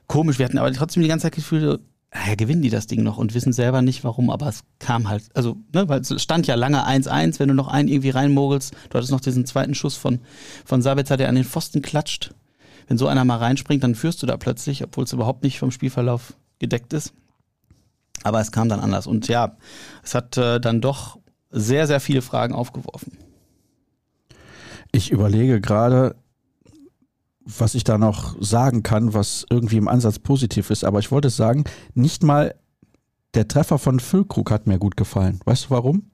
komisch. 0.06 0.38
Wir 0.38 0.46
hatten 0.46 0.58
aber 0.58 0.72
trotzdem 0.72 1.02
die 1.02 1.08
ganze 1.08 1.24
Zeit 1.24 1.34
Gefühl, 1.34 1.80
ja, 2.26 2.34
gewinnen 2.34 2.62
die 2.62 2.70
das 2.70 2.86
Ding 2.86 3.02
noch 3.02 3.18
und 3.18 3.34
wissen 3.34 3.52
selber 3.52 3.82
nicht 3.82 4.04
warum, 4.04 4.30
aber 4.30 4.48
es 4.48 4.60
kam 4.78 5.08
halt, 5.08 5.24
also, 5.34 5.56
ne, 5.72 5.88
weil 5.88 6.00
es 6.00 6.22
stand 6.22 6.46
ja 6.46 6.54
lange 6.54 6.86
1-1, 6.86 7.38
wenn 7.38 7.48
du 7.48 7.54
noch 7.54 7.68
einen 7.68 7.88
irgendwie 7.88 8.10
reinmogelst. 8.10 8.72
Du 8.90 8.94
hattest 8.96 9.12
noch 9.12 9.20
diesen 9.20 9.46
zweiten 9.46 9.74
Schuss 9.74 9.96
von, 9.96 10.20
von 10.64 10.82
Sabitzer, 10.82 11.16
der 11.16 11.28
an 11.28 11.34
den 11.34 11.44
Pfosten 11.44 11.82
klatscht. 11.82 12.34
Wenn 12.88 12.98
so 12.98 13.08
einer 13.08 13.24
mal 13.24 13.38
reinspringt, 13.38 13.82
dann 13.82 13.94
führst 13.94 14.22
du 14.22 14.26
da 14.26 14.36
plötzlich, 14.36 14.84
obwohl 14.84 15.04
es 15.04 15.12
überhaupt 15.12 15.42
nicht 15.42 15.58
vom 15.58 15.70
Spielverlauf 15.70 16.34
gedeckt 16.58 16.92
ist. 16.92 17.12
Aber 18.22 18.40
es 18.40 18.52
kam 18.52 18.68
dann 18.68 18.80
anders. 18.80 19.06
Und 19.06 19.28
ja, 19.28 19.56
es 20.02 20.14
hat 20.14 20.36
äh, 20.36 20.60
dann 20.60 20.80
doch 20.80 21.18
sehr, 21.50 21.86
sehr 21.86 22.00
viele 22.00 22.22
Fragen 22.22 22.54
aufgeworfen. 22.54 23.18
Ich 24.92 25.10
überlege 25.10 25.60
gerade, 25.60 26.16
was 27.46 27.74
ich 27.74 27.84
da 27.84 27.96
noch 27.96 28.36
sagen 28.40 28.82
kann, 28.82 29.14
was 29.14 29.46
irgendwie 29.50 29.76
im 29.76 29.88
Ansatz 29.88 30.18
positiv 30.18 30.70
ist. 30.70 30.84
Aber 30.84 30.98
ich 30.98 31.10
wollte 31.10 31.30
sagen, 31.30 31.64
nicht 31.94 32.22
mal 32.22 32.54
der 33.34 33.48
Treffer 33.48 33.78
von 33.78 34.00
Füllkrug 34.00 34.50
hat 34.50 34.66
mir 34.66 34.78
gut 34.78 34.96
gefallen. 34.96 35.40
Weißt 35.44 35.66
du 35.66 35.70
warum? 35.70 36.10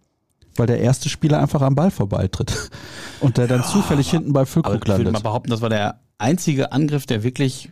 Weil 0.56 0.66
der 0.66 0.80
erste 0.80 1.08
Spieler 1.08 1.40
einfach 1.40 1.62
am 1.62 1.74
Ball 1.74 1.90
vorbeitritt 1.90 2.70
und 3.20 3.38
der 3.38 3.46
dann 3.46 3.64
zufällig 3.64 4.10
hinten 4.10 4.32
bei 4.32 4.44
Füllkrug 4.44 4.74
ich 4.74 4.80
würde 4.80 4.98
mal 4.98 5.04
landet. 5.04 5.22
behaupten, 5.22 5.50
das 5.50 5.62
war 5.62 5.70
der 5.70 6.00
einzige 6.18 6.72
Angriff, 6.72 7.06
der 7.06 7.22
wirklich 7.22 7.70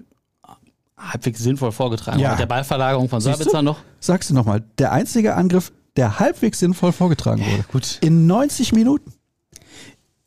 halbwegs 0.97 1.41
sinnvoll 1.41 1.73
vorgetragen 1.73 2.19
Ja. 2.21 2.31
Mit 2.31 2.41
der 2.41 2.47
Ballverlagerung 2.47 3.09
von 3.09 3.21
Sabitzer 3.21 3.63
noch. 3.63 3.79
Sagst 4.01 4.31
du 4.31 4.35
nochmal, 4.35 4.63
der 4.79 4.93
einzige 4.93 5.35
Angriff, 5.35 5.73
der 5.97 6.19
halbwegs 6.19 6.59
sinnvoll 6.59 6.93
vorgetragen 6.93 7.45
wurde. 7.45 7.65
Gut. 7.73 7.99
In 8.01 8.27
90 8.27 8.73
Minuten. 8.73 9.13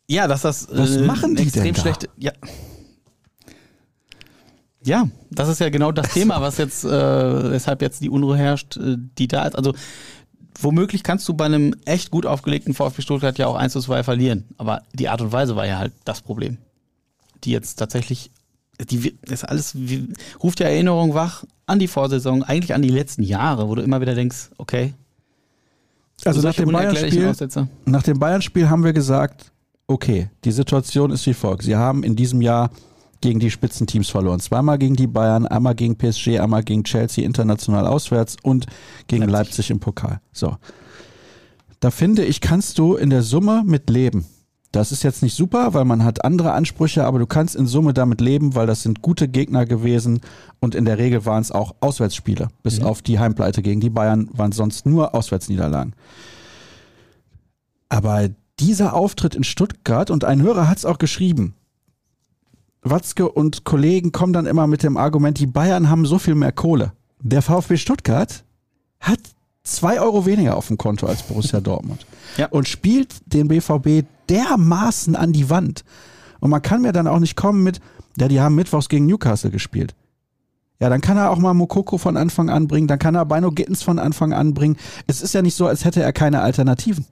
Ja, 0.07 0.27
dass 0.27 0.41
das 0.41 0.67
Was 0.71 0.97
äh, 0.97 1.05
machen 1.05 1.35
die 1.35 1.43
extrem 1.43 1.63
denn 1.63 1.73
da? 1.75 1.81
schlechte. 1.81 2.09
Ja. 2.17 2.31
Ja, 4.85 5.07
das 5.31 5.49
ist 5.49 5.59
ja 5.59 5.69
genau 5.69 5.91
das 5.91 6.09
Thema, 6.13 6.41
was 6.41 6.57
jetzt, 6.57 6.83
äh, 6.83 7.51
weshalb 7.51 7.81
jetzt 7.81 8.01
die 8.01 8.09
Unruhe 8.09 8.37
herrscht, 8.37 8.77
äh, 8.77 8.97
die 9.17 9.27
da 9.27 9.45
ist. 9.45 9.55
Also 9.55 9.73
womöglich 10.59 11.03
kannst 11.03 11.27
du 11.27 11.33
bei 11.33 11.45
einem 11.45 11.75
echt 11.85 12.11
gut 12.11 12.25
aufgelegten 12.25 12.73
VfB 12.73 13.01
Stuttgart 13.01 13.37
ja 13.37 13.47
auch 13.47 13.55
1 13.55 13.73
zu 13.73 13.79
2 13.79 14.03
verlieren. 14.03 14.45
Aber 14.57 14.83
die 14.93 15.09
Art 15.09 15.21
und 15.21 15.31
Weise 15.31 15.55
war 15.55 15.65
ja 15.65 15.77
halt 15.77 15.93
das 16.05 16.21
Problem. 16.21 16.57
Die 17.43 17.51
jetzt 17.51 17.75
tatsächlich, 17.75 18.31
die 18.89 19.15
ist 19.23 19.43
alles 19.43 19.75
ruft 20.41 20.59
ja 20.59 20.67
Erinnerung 20.67 21.13
wach 21.13 21.45
an 21.65 21.79
die 21.79 21.87
Vorsaison, 21.87 22.43
eigentlich 22.43 22.73
an 22.73 22.81
die 22.81 22.89
letzten 22.89 23.23
Jahre, 23.23 23.69
wo 23.69 23.75
du 23.75 23.81
immer 23.81 24.01
wieder 24.01 24.15
denkst, 24.15 24.49
okay, 24.57 24.93
Also 26.25 26.41
nach 26.41 26.55
dem 26.55 26.71
Bayern-Spiel. 26.71 27.33
Nach 27.85 28.03
dem 28.03 28.19
Bayern-Spiel 28.19 28.69
haben 28.69 28.83
wir 28.83 28.93
gesagt, 28.93 29.51
okay, 29.87 30.29
die 30.43 30.51
Situation 30.51 31.11
ist 31.11 31.25
wie 31.25 31.33
folgt. 31.33 31.63
Sie 31.63 31.75
haben 31.75 32.03
in 32.03 32.15
diesem 32.15 32.41
Jahr 32.41 32.69
gegen 33.23 33.39
die 33.39 33.49
Spitzenteams 33.49 34.09
verloren. 34.09 34.41
Zweimal 34.41 34.77
gegen 34.77 34.97
die 34.97 35.07
Bayern, 35.07 35.47
einmal 35.47 35.75
gegen 35.75 35.97
PSG, 35.97 36.39
einmal 36.39 36.61
gegen 36.61 36.83
Chelsea 36.83 37.25
international 37.25 37.87
auswärts 37.87 38.35
und 38.43 38.67
gegen 39.07 39.23
Leipzig, 39.23 39.33
Leipzig 39.33 39.69
im 39.71 39.79
Pokal. 39.79 40.19
So. 40.33 40.57
Da 41.79 41.89
finde 41.89 42.25
ich, 42.25 42.41
kannst 42.41 42.77
du 42.77 42.95
in 42.95 43.09
der 43.09 43.23
Summe 43.23 43.63
mit 43.65 43.89
leben. 43.89 44.25
Das 44.73 44.91
ist 44.91 45.03
jetzt 45.03 45.23
nicht 45.23 45.35
super, 45.35 45.73
weil 45.73 45.85
man 45.85 46.03
hat 46.03 46.25
andere 46.25 46.51
Ansprüche, 46.51 47.05
aber 47.05 47.17
du 47.17 47.25
kannst 47.25 47.55
in 47.55 47.65
Summe 47.65 47.93
damit 47.93 48.19
leben, 48.19 48.55
weil 48.55 48.67
das 48.67 48.83
sind 48.83 49.01
gute 49.01 49.29
Gegner 49.29 49.65
gewesen 49.65 50.19
und 50.59 50.75
in 50.75 50.83
der 50.83 50.97
Regel 50.97 51.25
waren 51.25 51.41
es 51.41 51.51
auch 51.51 51.75
Auswärtsspiele. 51.79 52.49
Bis 52.61 52.79
mhm. 52.79 52.87
auf 52.87 53.01
die 53.01 53.19
Heimpleite 53.19 53.61
gegen 53.61 53.79
die 53.79 53.89
Bayern 53.89 54.29
waren 54.33 54.51
sonst 54.51 54.85
nur 54.85 55.15
Auswärtsniederlagen. 55.15 55.93
Aber 57.87 58.29
dieser 58.59 58.93
Auftritt 58.93 59.35
in 59.35 59.45
Stuttgart, 59.45 60.11
und 60.11 60.25
ein 60.25 60.41
Hörer 60.41 60.67
hat 60.67 60.79
es 60.79 60.85
auch 60.85 60.97
geschrieben, 60.97 61.55
Watzke 62.83 63.29
und 63.29 63.63
Kollegen 63.63 64.11
kommen 64.11 64.33
dann 64.33 64.45
immer 64.45 64.67
mit 64.67 64.83
dem 64.83 64.97
Argument, 64.97 65.39
die 65.39 65.47
Bayern 65.47 65.89
haben 65.89 66.05
so 66.05 66.19
viel 66.19 66.35
mehr 66.35 66.51
Kohle. 66.51 66.93
Der 67.21 67.41
VfB 67.41 67.77
Stuttgart 67.77 68.43
hat 68.99 69.19
zwei 69.63 70.01
Euro 70.01 70.25
weniger 70.25 70.57
auf 70.57 70.67
dem 70.67 70.77
Konto 70.77 71.07
als 71.07 71.23
Borussia 71.23 71.59
Dortmund. 71.61 72.05
Ja. 72.37 72.47
Und 72.47 72.67
spielt 72.67 73.15
den 73.25 73.47
BVB 73.47 74.05
dermaßen 74.29 75.15
an 75.15 75.33
die 75.33 75.49
Wand. 75.49 75.83
Und 76.39 76.49
man 76.49 76.61
kann 76.61 76.81
mir 76.81 76.91
dann 76.91 77.07
auch 77.07 77.19
nicht 77.19 77.35
kommen 77.35 77.63
mit, 77.63 77.79
ja, 78.17 78.27
die 78.27 78.41
haben 78.41 78.55
mittwochs 78.55 78.89
gegen 78.89 79.05
Newcastle 79.05 79.51
gespielt. 79.51 79.95
Ja, 80.79 80.89
dann 80.89 80.99
kann 80.99 81.17
er 81.17 81.31
auch 81.31 81.37
mal 81.37 81.53
Mokoko 81.53 81.97
von 81.97 82.17
Anfang 82.17 82.49
an 82.49 82.67
bringen, 82.67 82.87
dann 82.87 82.99
kann 82.99 83.15
er 83.15 83.25
Bino 83.25 83.51
Gittens 83.51 83.83
von 83.83 83.99
Anfang 83.99 84.33
an 84.33 84.53
bringen. 84.53 84.75
Es 85.07 85.21
ist 85.21 85.33
ja 85.33 85.41
nicht 85.41 85.55
so, 85.55 85.67
als 85.67 85.85
hätte 85.85 86.03
er 86.03 86.11
keine 86.11 86.41
Alternativen. 86.41 87.05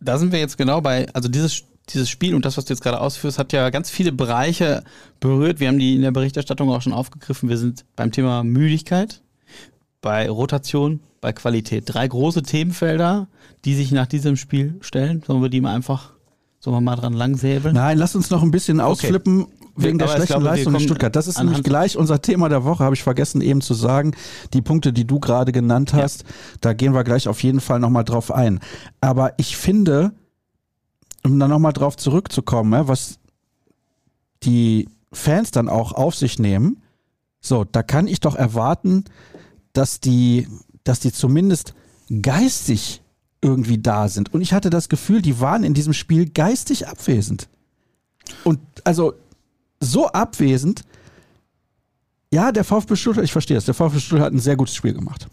Da 0.00 0.16
sind 0.16 0.32
wir 0.32 0.38
jetzt 0.38 0.56
genau 0.56 0.80
bei, 0.80 1.06
also 1.12 1.28
dieses, 1.28 1.64
dieses 1.94 2.08
Spiel 2.08 2.34
und 2.34 2.44
das, 2.44 2.56
was 2.56 2.64
du 2.64 2.72
jetzt 2.72 2.82
gerade 2.82 3.00
ausführst, 3.00 3.38
hat 3.38 3.52
ja 3.52 3.70
ganz 3.70 3.90
viele 3.90 4.12
Bereiche 4.12 4.84
berührt. 5.20 5.60
Wir 5.60 5.68
haben 5.68 5.78
die 5.78 5.96
in 5.96 6.02
der 6.02 6.10
Berichterstattung 6.10 6.70
auch 6.70 6.82
schon 6.82 6.92
aufgegriffen. 6.92 7.48
Wir 7.48 7.58
sind 7.58 7.84
beim 7.96 8.12
Thema 8.12 8.44
Müdigkeit, 8.44 9.22
bei 10.00 10.28
Rotation, 10.28 11.00
bei 11.20 11.32
Qualität. 11.32 11.84
Drei 11.86 12.06
große 12.06 12.42
Themenfelder, 12.42 13.28
die 13.64 13.74
sich 13.74 13.92
nach 13.92 14.06
diesem 14.06 14.36
Spiel 14.36 14.76
stellen. 14.80 15.22
Sollen 15.26 15.42
wir 15.42 15.48
die 15.48 15.60
mal 15.60 15.74
einfach, 15.74 16.12
sollen 16.58 16.76
wir 16.76 16.80
mal 16.80 16.96
dran 16.96 17.12
langsäbeln? 17.12 17.74
Nein, 17.74 17.98
lass 17.98 18.14
uns 18.14 18.30
noch 18.30 18.42
ein 18.42 18.50
bisschen 18.50 18.80
ausflippen. 18.80 19.42
Okay. 19.42 19.54
Wegen 19.76 19.98
der 19.98 20.08
schlechten 20.08 20.26
glaube, 20.26 20.44
Leistung 20.44 20.74
in 20.74 20.80
Stuttgart. 20.80 21.14
Das 21.14 21.26
ist 21.26 21.38
nämlich 21.38 21.62
gleich 21.62 21.96
unser 21.96 22.20
Thema 22.20 22.48
der 22.48 22.64
Woche, 22.64 22.84
habe 22.84 22.94
ich 22.94 23.02
vergessen 23.02 23.40
eben 23.40 23.60
zu 23.60 23.72
sagen. 23.72 24.12
Die 24.52 24.60
Punkte, 24.60 24.92
die 24.92 25.06
du 25.06 25.20
gerade 25.20 25.52
genannt 25.52 25.94
hast, 25.94 26.22
ja. 26.22 26.28
da 26.60 26.72
gehen 26.74 26.92
wir 26.92 27.04
gleich 27.04 27.28
auf 27.28 27.42
jeden 27.42 27.60
Fall 27.60 27.80
nochmal 27.80 28.04
drauf 28.04 28.30
ein. 28.30 28.60
Aber 29.00 29.32
ich 29.38 29.56
finde, 29.56 30.12
um 31.24 31.38
da 31.38 31.48
nochmal 31.48 31.72
drauf 31.72 31.96
zurückzukommen, 31.96 32.88
was 32.88 33.18
die 34.42 34.88
Fans 35.12 35.50
dann 35.50 35.68
auch 35.68 35.92
auf 35.92 36.14
sich 36.14 36.38
nehmen, 36.38 36.82
so, 37.40 37.64
da 37.64 37.82
kann 37.82 38.06
ich 38.06 38.20
doch 38.20 38.36
erwarten, 38.36 39.04
dass 39.72 40.00
die 40.00 40.46
dass 40.84 41.00
die 41.00 41.12
zumindest 41.12 41.74
geistig 42.22 43.02
irgendwie 43.42 43.78
da 43.78 44.08
sind. 44.08 44.32
Und 44.34 44.40
ich 44.40 44.52
hatte 44.52 44.70
das 44.70 44.88
Gefühl, 44.88 45.22
die 45.22 45.40
waren 45.40 45.64
in 45.64 45.74
diesem 45.74 45.92
Spiel 45.92 46.28
geistig 46.28 46.88
abwesend. 46.88 47.48
Und 48.44 48.60
also 48.84 49.14
so 49.80 50.08
abwesend, 50.08 50.84
ja, 52.32 52.52
der 52.52 52.64
VfB 52.64 52.96
Stuttgart, 52.96 53.24
ich 53.24 53.32
verstehe 53.32 53.56
das, 53.56 53.64
der 53.64 53.74
VfB 53.74 53.98
Stuttgart 53.98 54.26
hat 54.26 54.32
ein 54.32 54.40
sehr 54.40 54.56
gutes 54.56 54.74
Spiel 54.74 54.92
gemacht. 54.92 55.28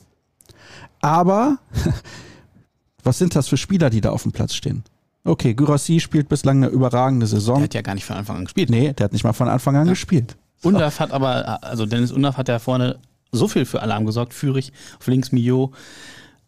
Aber 1.01 1.57
was 3.03 3.17
sind 3.17 3.35
das 3.35 3.47
für 3.47 3.57
Spieler, 3.57 3.89
die 3.89 4.01
da 4.01 4.11
auf 4.11 4.23
dem 4.23 4.31
Platz 4.31 4.53
stehen? 4.53 4.83
Okay, 5.23 5.53
Gyrassi 5.53 5.99
spielt 5.99 6.29
bislang 6.29 6.57
eine 6.57 6.67
überragende 6.67 7.27
Saison. 7.27 7.55
Der 7.57 7.63
hat 7.65 7.73
ja 7.73 7.81
gar 7.81 7.95
nicht 7.95 8.05
von 8.05 8.15
Anfang 8.15 8.37
an 8.37 8.45
gespielt. 8.45 8.69
Nee, 8.69 8.93
der 8.93 9.05
hat 9.05 9.13
nicht 9.13 9.23
mal 9.23 9.33
von 9.33 9.49
Anfang 9.49 9.75
an 9.75 9.87
ja. 9.87 9.93
gespielt. 9.93 10.37
Undaf 10.63 10.99
hat 10.99 11.11
aber, 11.11 11.63
also 11.63 11.85
Dennis 11.85 12.11
Undaf 12.11 12.37
hat 12.37 12.47
ja 12.47 12.59
vorne 12.59 12.99
so 13.31 13.47
viel 13.47 13.65
für 13.65 13.81
Alarm 13.81 14.05
gesorgt. 14.05 14.33
Führig 14.33 14.71
auf 14.99 15.07
links 15.07 15.31
Mio. 15.31 15.71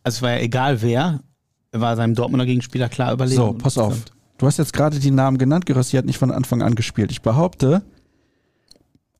Also 0.03 0.17
es 0.17 0.21
war 0.21 0.31
ja 0.31 0.39
egal 0.39 0.81
wer, 0.81 1.19
war 1.71 1.95
seinem 1.95 2.15
Dortmunder 2.15 2.45
Gegenspieler 2.45 2.89
klar 2.89 3.13
überlegen. 3.13 3.35
So, 3.35 3.53
pass 3.53 3.77
auf. 3.77 3.97
Du 4.37 4.47
hast 4.47 4.57
jetzt 4.57 4.71
gerade 4.71 4.99
die 4.99 5.11
Namen 5.11 5.37
genannt, 5.37 5.65
Gerassi 5.65 5.97
hat 5.97 6.05
nicht 6.05 6.17
von 6.17 6.31
Anfang 6.31 6.61
an 6.61 6.75
gespielt. 6.75 7.11
Ich 7.11 7.21
behaupte, 7.21 7.83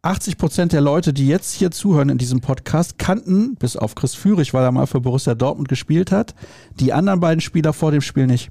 80 0.02 0.38
Prozent 0.38 0.72
der 0.72 0.80
Leute, 0.80 1.12
die 1.12 1.28
jetzt 1.28 1.54
hier 1.54 1.72
zuhören 1.72 2.08
in 2.08 2.18
diesem 2.18 2.40
Podcast, 2.40 2.98
kannten, 2.98 3.56
bis 3.56 3.76
auf 3.76 3.96
Chris 3.96 4.16
Führig, 4.16 4.54
weil 4.54 4.64
er 4.64 4.72
mal 4.72 4.88
für 4.88 5.02
Borussia 5.02 5.36
Dortmund 5.36 5.68
gespielt 5.68 6.14
hat, 6.14 6.36
die 6.80 6.94
anderen 6.94 7.20
beiden 7.20 7.42
Spieler 7.42 7.74
vor 7.74 7.92
dem 7.92 8.00
Spiel 8.00 8.26
nicht. 8.26 8.50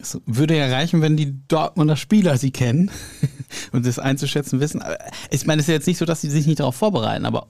Es 0.00 0.18
würde 0.26 0.56
ja 0.56 0.66
reichen, 0.68 1.02
wenn 1.02 1.16
die 1.16 1.46
Dortmunder 1.48 1.96
Spieler 1.96 2.38
sie 2.38 2.50
kennen 2.50 2.90
und 3.72 3.86
das 3.86 3.98
einzuschätzen 3.98 4.60
wissen. 4.60 4.82
Ich 5.30 5.46
meine, 5.46 5.60
es 5.60 5.64
ist 5.64 5.68
ja 5.68 5.74
jetzt 5.74 5.86
nicht 5.86 5.98
so, 5.98 6.04
dass 6.04 6.20
sie 6.20 6.30
sich 6.30 6.46
nicht 6.46 6.60
darauf 6.60 6.76
vorbereiten, 6.76 7.26
aber 7.26 7.48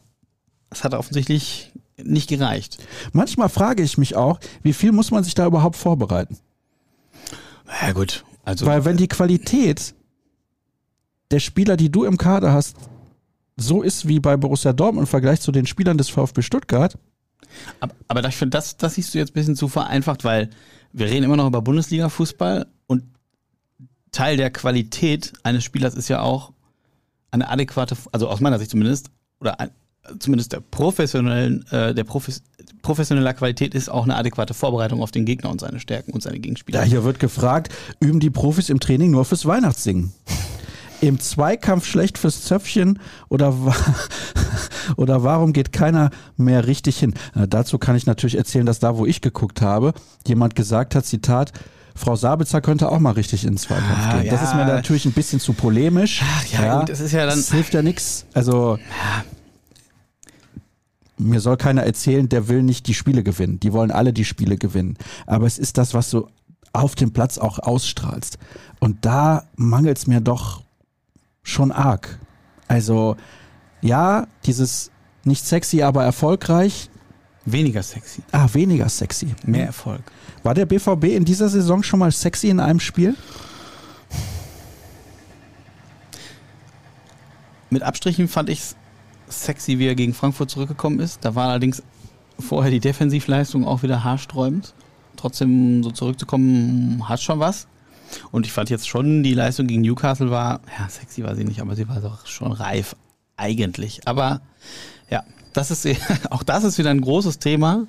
es 0.71 0.85
hat 0.85 0.95
offensichtlich 0.95 1.73
nicht 2.03 2.29
gereicht. 2.29 2.79
Manchmal 3.13 3.49
frage 3.49 3.83
ich 3.83 3.99
mich 3.99 4.17
auch, 4.17 4.41
wie 4.63 4.73
viel 4.73 4.93
muss 4.93 5.11
man 5.11 5.23
sich 5.23 5.35
da 5.35 5.47
überhaupt 5.47 5.77
vorbereiten? 5.77 6.39
Ja 7.83 7.93
gut, 7.93 8.25
also 8.45 8.67
weil 8.67 8.85
wenn 8.85 8.97
die 8.97 9.09
Qualität 9.09 9.95
der 11.31 11.41
Spieler, 11.41 11.77
die 11.77 11.91
du 11.91 12.05
im 12.05 12.17
Kader 12.17 12.53
hast, 12.53 12.77
so 13.57 13.83
ist 13.83 14.09
wie 14.09 14.21
bei 14.21 14.37
Borussia 14.37 14.73
Dortmund 14.73 15.07
im 15.07 15.11
Vergleich 15.11 15.41
zu 15.41 15.53
den 15.53 15.67
Spielern 15.67 15.99
des 15.99 16.09
VfB 16.09 16.43
Stuttgart. 16.43 16.99
Aber, 17.79 17.95
aber 18.09 18.29
ich 18.29 18.37
finde, 18.37 18.57
das, 18.57 18.77
das 18.77 18.95
siehst 18.95 19.15
du 19.15 19.19
jetzt 19.19 19.31
ein 19.31 19.35
bisschen 19.35 19.57
zu 19.57 19.69
vereinfacht, 19.69 20.25
weil 20.25 20.51
wir 20.92 21.07
reden 21.07 21.24
immer 21.24 21.37
noch 21.37 21.46
über 21.46 21.62
Bundesliga-Fußball 21.62 22.66
und 22.87 23.05
Teil 24.12 24.37
der 24.37 24.50
Qualität 24.50 25.33
eines 25.42 25.64
Spielers 25.64 25.94
ist 25.94 26.09
ja 26.09 26.20
auch 26.20 26.53
eine 27.31 27.48
adäquate, 27.48 27.96
also 28.12 28.29
aus 28.29 28.40
meiner 28.40 28.59
Sicht 28.59 28.70
zumindest, 28.70 29.11
oder 29.40 29.61
ein, 29.61 29.70
zumindest 30.18 30.53
der 30.53 30.61
professionellen, 30.61 31.64
äh, 31.70 31.94
der 31.94 32.05
Profis, 32.05 32.42
professioneller 32.83 33.35
Qualität 33.35 33.74
ist 33.74 33.88
auch 33.88 34.05
eine 34.05 34.16
adäquate 34.16 34.55
Vorbereitung 34.55 35.03
auf 35.03 35.11
den 35.11 35.24
Gegner 35.24 35.50
und 35.50 35.61
seine 35.61 35.79
Stärken 35.79 36.12
und 36.12 36.22
seine 36.22 36.40
Gegenspieler. 36.40 36.81
Ja, 36.81 36.87
hier 36.87 37.05
wird 37.05 37.20
gefragt, 37.20 37.72
üben 38.00 38.20
die 38.20 38.31
Profis 38.31 38.68
im 38.68 38.81
Training 38.81 39.11
nur 39.11 39.24
fürs 39.24 39.46
Weihnachtssingen? 39.46 40.12
Im 41.01 41.19
Zweikampf 41.19 41.87
schlecht 41.87 42.19
fürs 42.19 42.43
Zöpfchen 42.43 42.99
oder, 43.29 43.55
oder 44.97 45.23
warum 45.23 45.53
geht 45.53 45.73
keiner 45.73 46.11
mehr 46.37 46.67
richtig 46.67 46.99
hin? 46.99 47.15
Na, 47.35 47.47
dazu 47.47 47.79
kann 47.79 47.97
ich 47.97 48.07
natürlich 48.07 48.37
erzählen, 48.37 48.67
dass 48.67 48.81
da, 48.81 48.97
wo 48.97 49.07
ich 49.07 49.21
geguckt 49.21 49.63
habe, 49.63 49.95
jemand 50.27 50.55
gesagt 50.55 50.95
hat, 50.95 51.07
Zitat, 51.07 51.53
Frau 51.95 52.17
Sabitzer 52.17 52.61
könnte 52.61 52.91
auch 52.91 52.99
mal 52.99 53.13
richtig 53.13 53.45
ins 53.45 53.63
Zweikampf 53.63 54.07
ah, 54.07 54.17
gehen. 54.17 54.27
Ja. 54.27 54.33
Das 54.33 54.43
ist 54.43 54.55
mir 54.55 54.65
natürlich 54.65 55.05
ein 55.07 55.13
bisschen 55.13 55.41
zu 55.41 55.53
polemisch. 55.53 56.23
Ach, 56.25 56.47
ja, 56.47 56.65
ja, 56.65 56.79
gut, 56.81 56.89
das 56.89 57.01
ist 57.01 57.13
ja 57.13 57.27
dann. 57.27 57.39
Das 57.39 57.51
hilft 57.51 57.75
ja 57.75 57.83
nichts. 57.83 58.27
Also. 58.33 58.77
Ja. 58.77 59.25
Mir 61.19 61.41
soll 61.41 61.59
keiner 61.59 61.83
erzählen, 61.83 62.31
der 62.31 62.49
will 62.49 62.63
nicht 62.63 62.87
die 62.87 62.95
Spiele 62.95 63.23
gewinnen. 63.23 63.61
Die 63.61 63.75
wollen 63.75 63.91
alle 63.91 64.15
die 64.15 64.25
Spiele 64.25 64.57
gewinnen. 64.57 64.97
Aber 65.27 65.47
es 65.47 65.59
ist 65.59 65.77
das, 65.77 65.93
was 65.93 66.09
du 66.09 66.29
auf 66.73 66.95
dem 66.95 67.13
Platz 67.13 67.37
auch 67.37 67.59
ausstrahlst. 67.59 68.39
Und 68.79 69.05
da 69.05 69.45
mangelt 69.57 69.99
es 69.99 70.07
mir 70.07 70.23
doch 70.23 70.63
schon 71.42 71.72
arg. 71.72 72.18
Also, 72.68 73.16
ja, 73.81 74.26
dieses 74.44 74.90
nicht 75.24 75.44
sexy, 75.44 75.83
aber 75.83 76.05
erfolgreich. 76.05 76.90
Weniger 77.44 77.83
sexy. 77.83 78.22
Ah, 78.33 78.48
weniger 78.53 78.88
sexy. 78.88 79.35
Mehr 79.44 79.66
Erfolg. 79.66 80.03
War 80.42 80.55
der 80.55 80.66
BVB 80.66 81.05
in 81.05 81.24
dieser 81.24 81.48
Saison 81.48 81.83
schon 81.83 81.98
mal 81.98 82.12
sexy 82.12 82.48
in 82.48 82.61
einem 82.61 82.81
Spiel? 82.81 83.16
Mit 87.70 87.83
Abstrichen 87.83 88.29
fand 88.29 88.50
ich 88.50 88.61
es 88.61 88.76
sexy, 89.29 89.79
wie 89.79 89.87
er 89.87 89.94
gegen 89.94 90.12
Frankfurt 90.12 90.50
zurückgekommen 90.50 91.00
ist. 91.00 91.24
Da 91.24 91.35
war 91.35 91.48
allerdings 91.48 91.83
vorher 92.38 92.70
die 92.70 92.81
Defensivleistung 92.81 93.66
auch 93.66 93.83
wieder 93.83 94.05
haarsträubend. 94.05 94.74
Trotzdem 95.16 95.83
so 95.83 95.90
zurückzukommen, 95.90 97.09
hat 97.09 97.20
schon 97.20 97.38
was. 97.38 97.68
Und 98.31 98.46
ich 98.46 98.53
fand 98.53 98.70
jetzt 98.70 98.88
schon, 98.88 99.23
die 99.23 99.35
Leistung 99.35 99.66
gegen 99.66 99.83
Newcastle 99.83 100.31
war, 100.31 100.61
ja, 100.79 100.88
sexy 100.88 101.23
war 101.23 101.35
sie 101.37 101.44
nicht, 101.44 101.61
aber 101.61 101.77
sie 101.77 101.88
war 101.88 102.01
doch 102.01 102.27
schon 102.27 102.53
reif, 102.53 102.96
eigentlich. 103.37 104.07
Aber 104.07 104.40
ja, 105.11 105.25
das 105.53 105.70
ist, 105.70 105.87
auch 106.31 106.42
das 106.42 106.64
ist 106.64 106.79
wieder 106.79 106.90
ein 106.90 107.01
großes 107.01 107.38
Thema. 107.38 107.87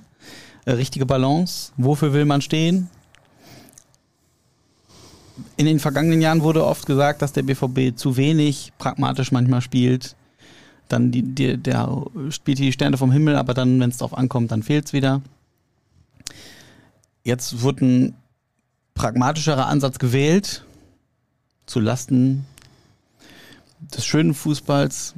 Äh, 0.65 0.71
richtige 0.71 1.05
Balance. 1.05 1.71
Wofür 1.77 2.13
will 2.13 2.25
man 2.25 2.41
stehen? 2.41 2.89
In 5.57 5.65
den 5.65 5.79
vergangenen 5.79 6.21
Jahren 6.21 6.41
wurde 6.41 6.65
oft 6.65 6.85
gesagt, 6.85 7.21
dass 7.21 7.33
der 7.33 7.43
BVB 7.43 7.95
zu 7.95 8.17
wenig 8.17 8.73
pragmatisch 8.77 9.31
manchmal 9.31 9.61
spielt. 9.61 10.15
Dann 10.87 11.11
die, 11.11 11.23
die, 11.23 11.57
der 11.57 12.05
spielt 12.29 12.59
die 12.59 12.71
Sterne 12.71 12.97
vom 12.97 13.11
Himmel, 13.11 13.35
aber 13.35 13.53
dann, 13.53 13.79
wenn 13.79 13.89
es 13.89 13.97
drauf 13.97 14.15
ankommt, 14.15 14.51
dann 14.51 14.61
fehlt 14.61 14.85
es 14.85 14.93
wieder. 14.93 15.21
Jetzt 17.23 17.61
wird 17.61 17.81
ein 17.81 18.15
pragmatischerer 18.93 19.67
Ansatz 19.67 19.99
gewählt, 19.99 20.65
zu 21.65 21.79
Lasten 21.79 22.45
des 23.79 24.05
schönen 24.05 24.33
Fußballs. 24.33 25.15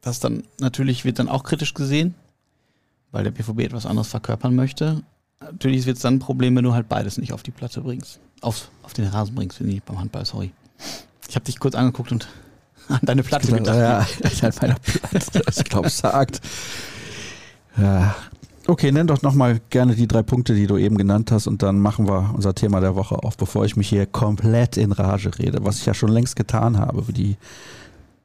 Das 0.00 0.20
dann 0.20 0.44
natürlich 0.60 1.04
wird 1.04 1.18
dann 1.18 1.28
auch 1.28 1.44
kritisch 1.44 1.74
gesehen 1.74 2.14
weil 3.14 3.22
der 3.22 3.30
BVB 3.30 3.60
etwas 3.60 3.86
anderes 3.86 4.08
verkörpern 4.08 4.56
möchte. 4.56 5.02
Natürlich 5.40 5.86
wird 5.86 5.96
es 5.96 6.02
dann 6.02 6.14
ein 6.14 6.18
Problem, 6.18 6.56
wenn 6.56 6.64
du 6.64 6.74
halt 6.74 6.88
beides 6.88 7.16
nicht 7.16 7.32
auf 7.32 7.44
die 7.44 7.52
Platte 7.52 7.80
bringst. 7.80 8.18
Auf, 8.40 8.70
auf 8.82 8.92
den 8.92 9.06
Rasen 9.06 9.36
bringst, 9.36 9.58
finde 9.58 9.72
ich, 9.72 9.82
beim 9.84 10.00
Handball, 10.00 10.26
sorry. 10.26 10.52
Ich 11.28 11.36
habe 11.36 11.44
dich 11.44 11.60
kurz 11.60 11.76
angeguckt 11.76 12.10
und 12.10 12.26
an 12.88 12.98
deine 13.02 13.22
Platte 13.22 13.52
gedacht. 13.52 13.76
Ja, 13.76 13.98
an 14.48 14.54
meiner 14.60 14.74
Platte, 14.74 15.42
das 15.46 15.58
ich 15.58 15.64
glaube 15.64 15.90
sagt. 15.90 16.40
Ja. 17.76 18.16
Okay, 18.66 18.90
nenn 18.92 19.06
doch 19.06 19.20
nochmal 19.20 19.60
gerne 19.68 19.94
die 19.94 20.08
drei 20.08 20.22
Punkte, 20.22 20.54
die 20.54 20.66
du 20.66 20.78
eben 20.78 20.96
genannt 20.96 21.30
hast 21.30 21.46
und 21.46 21.62
dann 21.62 21.80
machen 21.80 22.08
wir 22.08 22.32
unser 22.34 22.54
Thema 22.54 22.80
der 22.80 22.94
Woche 22.96 23.16
auf, 23.16 23.36
bevor 23.36 23.66
ich 23.66 23.76
mich 23.76 23.88
hier 23.88 24.06
komplett 24.06 24.78
in 24.78 24.92
Rage 24.92 25.38
rede, 25.38 25.58
was 25.62 25.80
ich 25.80 25.86
ja 25.86 25.92
schon 25.92 26.10
längst 26.10 26.34
getan 26.34 26.78
habe, 26.78 27.06
wie 27.08 27.12
die 27.12 27.36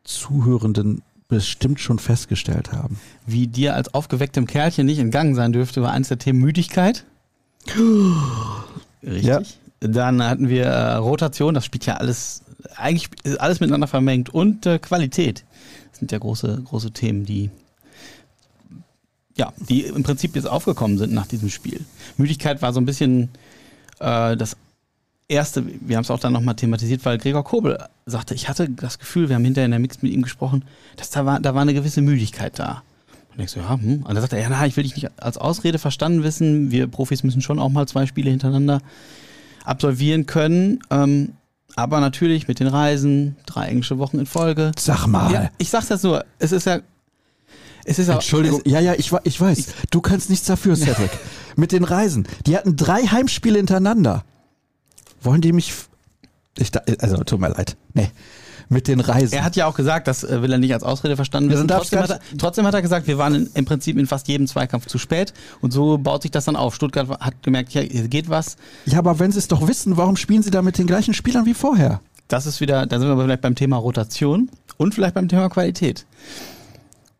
Zuhörenden 0.05 1.01
bestimmt 1.27 1.79
schon 1.79 1.99
festgestellt 1.99 2.71
haben. 2.71 2.99
Wie 3.25 3.47
dir 3.47 3.75
als 3.75 3.93
aufgewecktem 3.93 4.47
Kerlchen 4.47 4.85
nicht 4.85 4.99
entgangen 4.99 5.35
sein 5.35 5.51
dürfte, 5.51 5.81
war 5.81 5.91
eins 5.91 6.07
der 6.07 6.17
Themen 6.17 6.39
Müdigkeit. 6.39 7.05
Richtig. 9.03 9.25
Ja. 9.25 9.41
Dann 9.81 10.23
hatten 10.23 10.49
wir 10.49 10.65
äh, 10.65 10.95
Rotation, 10.95 11.53
das 11.53 11.65
spielt 11.65 11.85
ja 11.85 11.95
alles, 11.95 12.43
eigentlich 12.75 13.09
ist 13.23 13.39
alles 13.39 13.59
miteinander 13.59 13.87
vermengt 13.87 14.33
und 14.33 14.65
äh, 14.65 14.79
Qualität. 14.79 15.45
Das 15.91 15.99
sind 15.99 16.11
ja 16.11 16.17
große, 16.17 16.63
große 16.65 16.91
Themen, 16.91 17.25
die 17.25 17.49
ja, 19.39 19.53
die 19.69 19.81
im 19.81 20.03
Prinzip 20.03 20.35
jetzt 20.35 20.47
aufgekommen 20.47 20.97
sind 20.97 21.13
nach 21.13 21.25
diesem 21.25 21.49
Spiel. 21.49 21.79
Müdigkeit 22.17 22.61
war 22.61 22.73
so 22.73 22.81
ein 22.81 22.85
bisschen 22.85 23.29
äh, 23.99 24.35
das 24.35 24.57
erste, 25.29 25.63
wir 25.65 25.95
haben 25.95 26.03
es 26.03 26.11
auch 26.11 26.19
dann 26.19 26.33
nochmal 26.33 26.55
thematisiert, 26.55 27.05
weil 27.05 27.17
Gregor 27.17 27.45
Kobel 27.45 27.77
sagte, 28.05 28.33
ich 28.35 28.49
hatte 28.49 28.69
das 28.69 28.99
Gefühl, 28.99 29.29
wir 29.29 29.35
haben 29.35 29.45
hinterher 29.45 29.65
in 29.65 29.71
der 29.71 29.79
Mix 29.79 30.01
mit 30.01 30.11
ihm 30.11 30.23
gesprochen, 30.23 30.65
dass 30.97 31.09
da 31.09 31.25
war, 31.25 31.39
da 31.39 31.55
war 31.55 31.61
eine 31.61 31.73
gewisse 31.73 32.01
Müdigkeit 32.01 32.59
da. 32.59 32.83
Und 33.33 33.41
ich 33.41 33.51
so, 33.51 33.61
ja, 33.61 33.79
hm. 33.79 34.03
Und 34.03 34.07
dann 34.07 34.21
sagt 34.21 34.33
er, 34.33 34.41
ja, 34.41 34.49
na, 34.49 34.65
ich 34.65 34.75
will 34.75 34.83
dich 34.83 34.95
nicht 34.95 35.09
als 35.21 35.37
Ausrede 35.37 35.79
verstanden 35.79 36.23
wissen. 36.23 36.71
Wir 36.71 36.87
Profis 36.87 37.23
müssen 37.23 37.41
schon 37.41 37.59
auch 37.59 37.69
mal 37.69 37.87
zwei 37.87 38.05
Spiele 38.05 38.29
hintereinander 38.29 38.81
absolvieren 39.63 40.25
können. 40.25 40.79
Ähm, 40.89 41.33
aber 41.75 42.01
natürlich 42.01 42.47
mit 42.49 42.59
den 42.59 42.67
Reisen, 42.67 43.37
drei 43.45 43.67
englische 43.67 43.99
Wochen 43.99 44.19
in 44.19 44.25
Folge. 44.25 44.71
Sag 44.77 45.07
mal. 45.07 45.31
Ja, 45.31 45.49
ich 45.59 45.69
sag's 45.69 45.87
das 45.87 46.03
nur. 46.03 46.25
Es 46.39 46.51
ist 46.51 46.65
ja 46.65 46.79
es 47.85 47.99
ist 47.99 48.09
Entschuldigung, 48.09 48.61
es, 48.65 48.71
ja, 48.71 48.79
ja, 48.79 48.93
ich, 48.93 49.11
ich 49.23 49.41
weiß. 49.41 49.67
du 49.91 50.01
kannst 50.01 50.29
nichts 50.29 50.45
dafür, 50.47 50.75
Cedric. 50.77 51.11
Mit 51.55 51.71
den 51.71 51.83
Reisen. 51.83 52.27
Die 52.45 52.55
hatten 52.55 52.75
drei 52.75 53.03
Heimspiele 53.03 53.57
hintereinander. 53.57 54.23
Wollen 55.21 55.41
die 55.41 55.51
mich. 55.51 55.73
Ich, 56.57 56.71
also, 57.01 57.17
tut 57.23 57.39
mir 57.39 57.49
leid. 57.49 57.77
Nee. 57.93 58.09
Mit 58.71 58.87
den 58.87 58.99
Reisen. 58.99 59.33
Er 59.33 59.43
hat 59.43 59.55
ja 59.55 59.65
auch 59.65 59.75
gesagt, 59.75 60.07
das 60.07 60.23
äh, 60.23 60.43
will 60.43 60.51
er 60.51 60.59
nicht 60.59 60.73
als 60.73 60.83
Ausrede 60.83 61.15
verstanden 61.15 61.49
wissen. 61.49 61.67
Trotzdem 61.67 61.99
hat, 61.99 62.09
er, 62.11 62.19
trotzdem 62.37 62.67
hat 62.67 62.75
er 62.75 62.83
gesagt, 62.83 63.07
wir 63.07 63.17
waren 63.17 63.33
in, 63.33 63.49
im 63.55 63.65
Prinzip 63.65 63.97
in 63.97 64.05
fast 64.05 64.27
jedem 64.27 64.45
Zweikampf 64.45 64.85
zu 64.85 64.99
spät. 64.99 65.33
Und 65.59 65.73
so 65.73 65.97
baut 65.97 66.21
sich 66.21 66.29
das 66.29 66.45
dann 66.45 66.55
auf. 66.55 66.75
Stuttgart 66.75 67.09
hat 67.19 67.41
gemerkt, 67.41 67.71
hier 67.71 67.87
geht 67.87 68.29
was. 68.29 68.57
Ja, 68.85 68.99
aber 68.99 69.17
wenn 69.17 69.31
sie 69.31 69.39
es 69.39 69.47
doch 69.47 69.67
wissen, 69.67 69.97
warum 69.97 70.17
spielen 70.17 70.43
sie 70.43 70.51
da 70.51 70.61
mit 70.61 70.77
den 70.77 70.85
gleichen 70.85 71.15
Spielern 71.15 71.47
wie 71.47 71.55
vorher? 71.55 71.99
Das 72.27 72.45
ist 72.45 72.61
wieder, 72.61 72.85
da 72.85 72.99
sind 72.99 73.07
wir 73.07 73.19
vielleicht 73.19 73.41
beim 73.41 73.55
Thema 73.55 73.77
Rotation 73.77 74.51
und 74.77 74.93
vielleicht 74.93 75.15
beim 75.15 75.27
Thema 75.27 75.49
Qualität. 75.49 76.05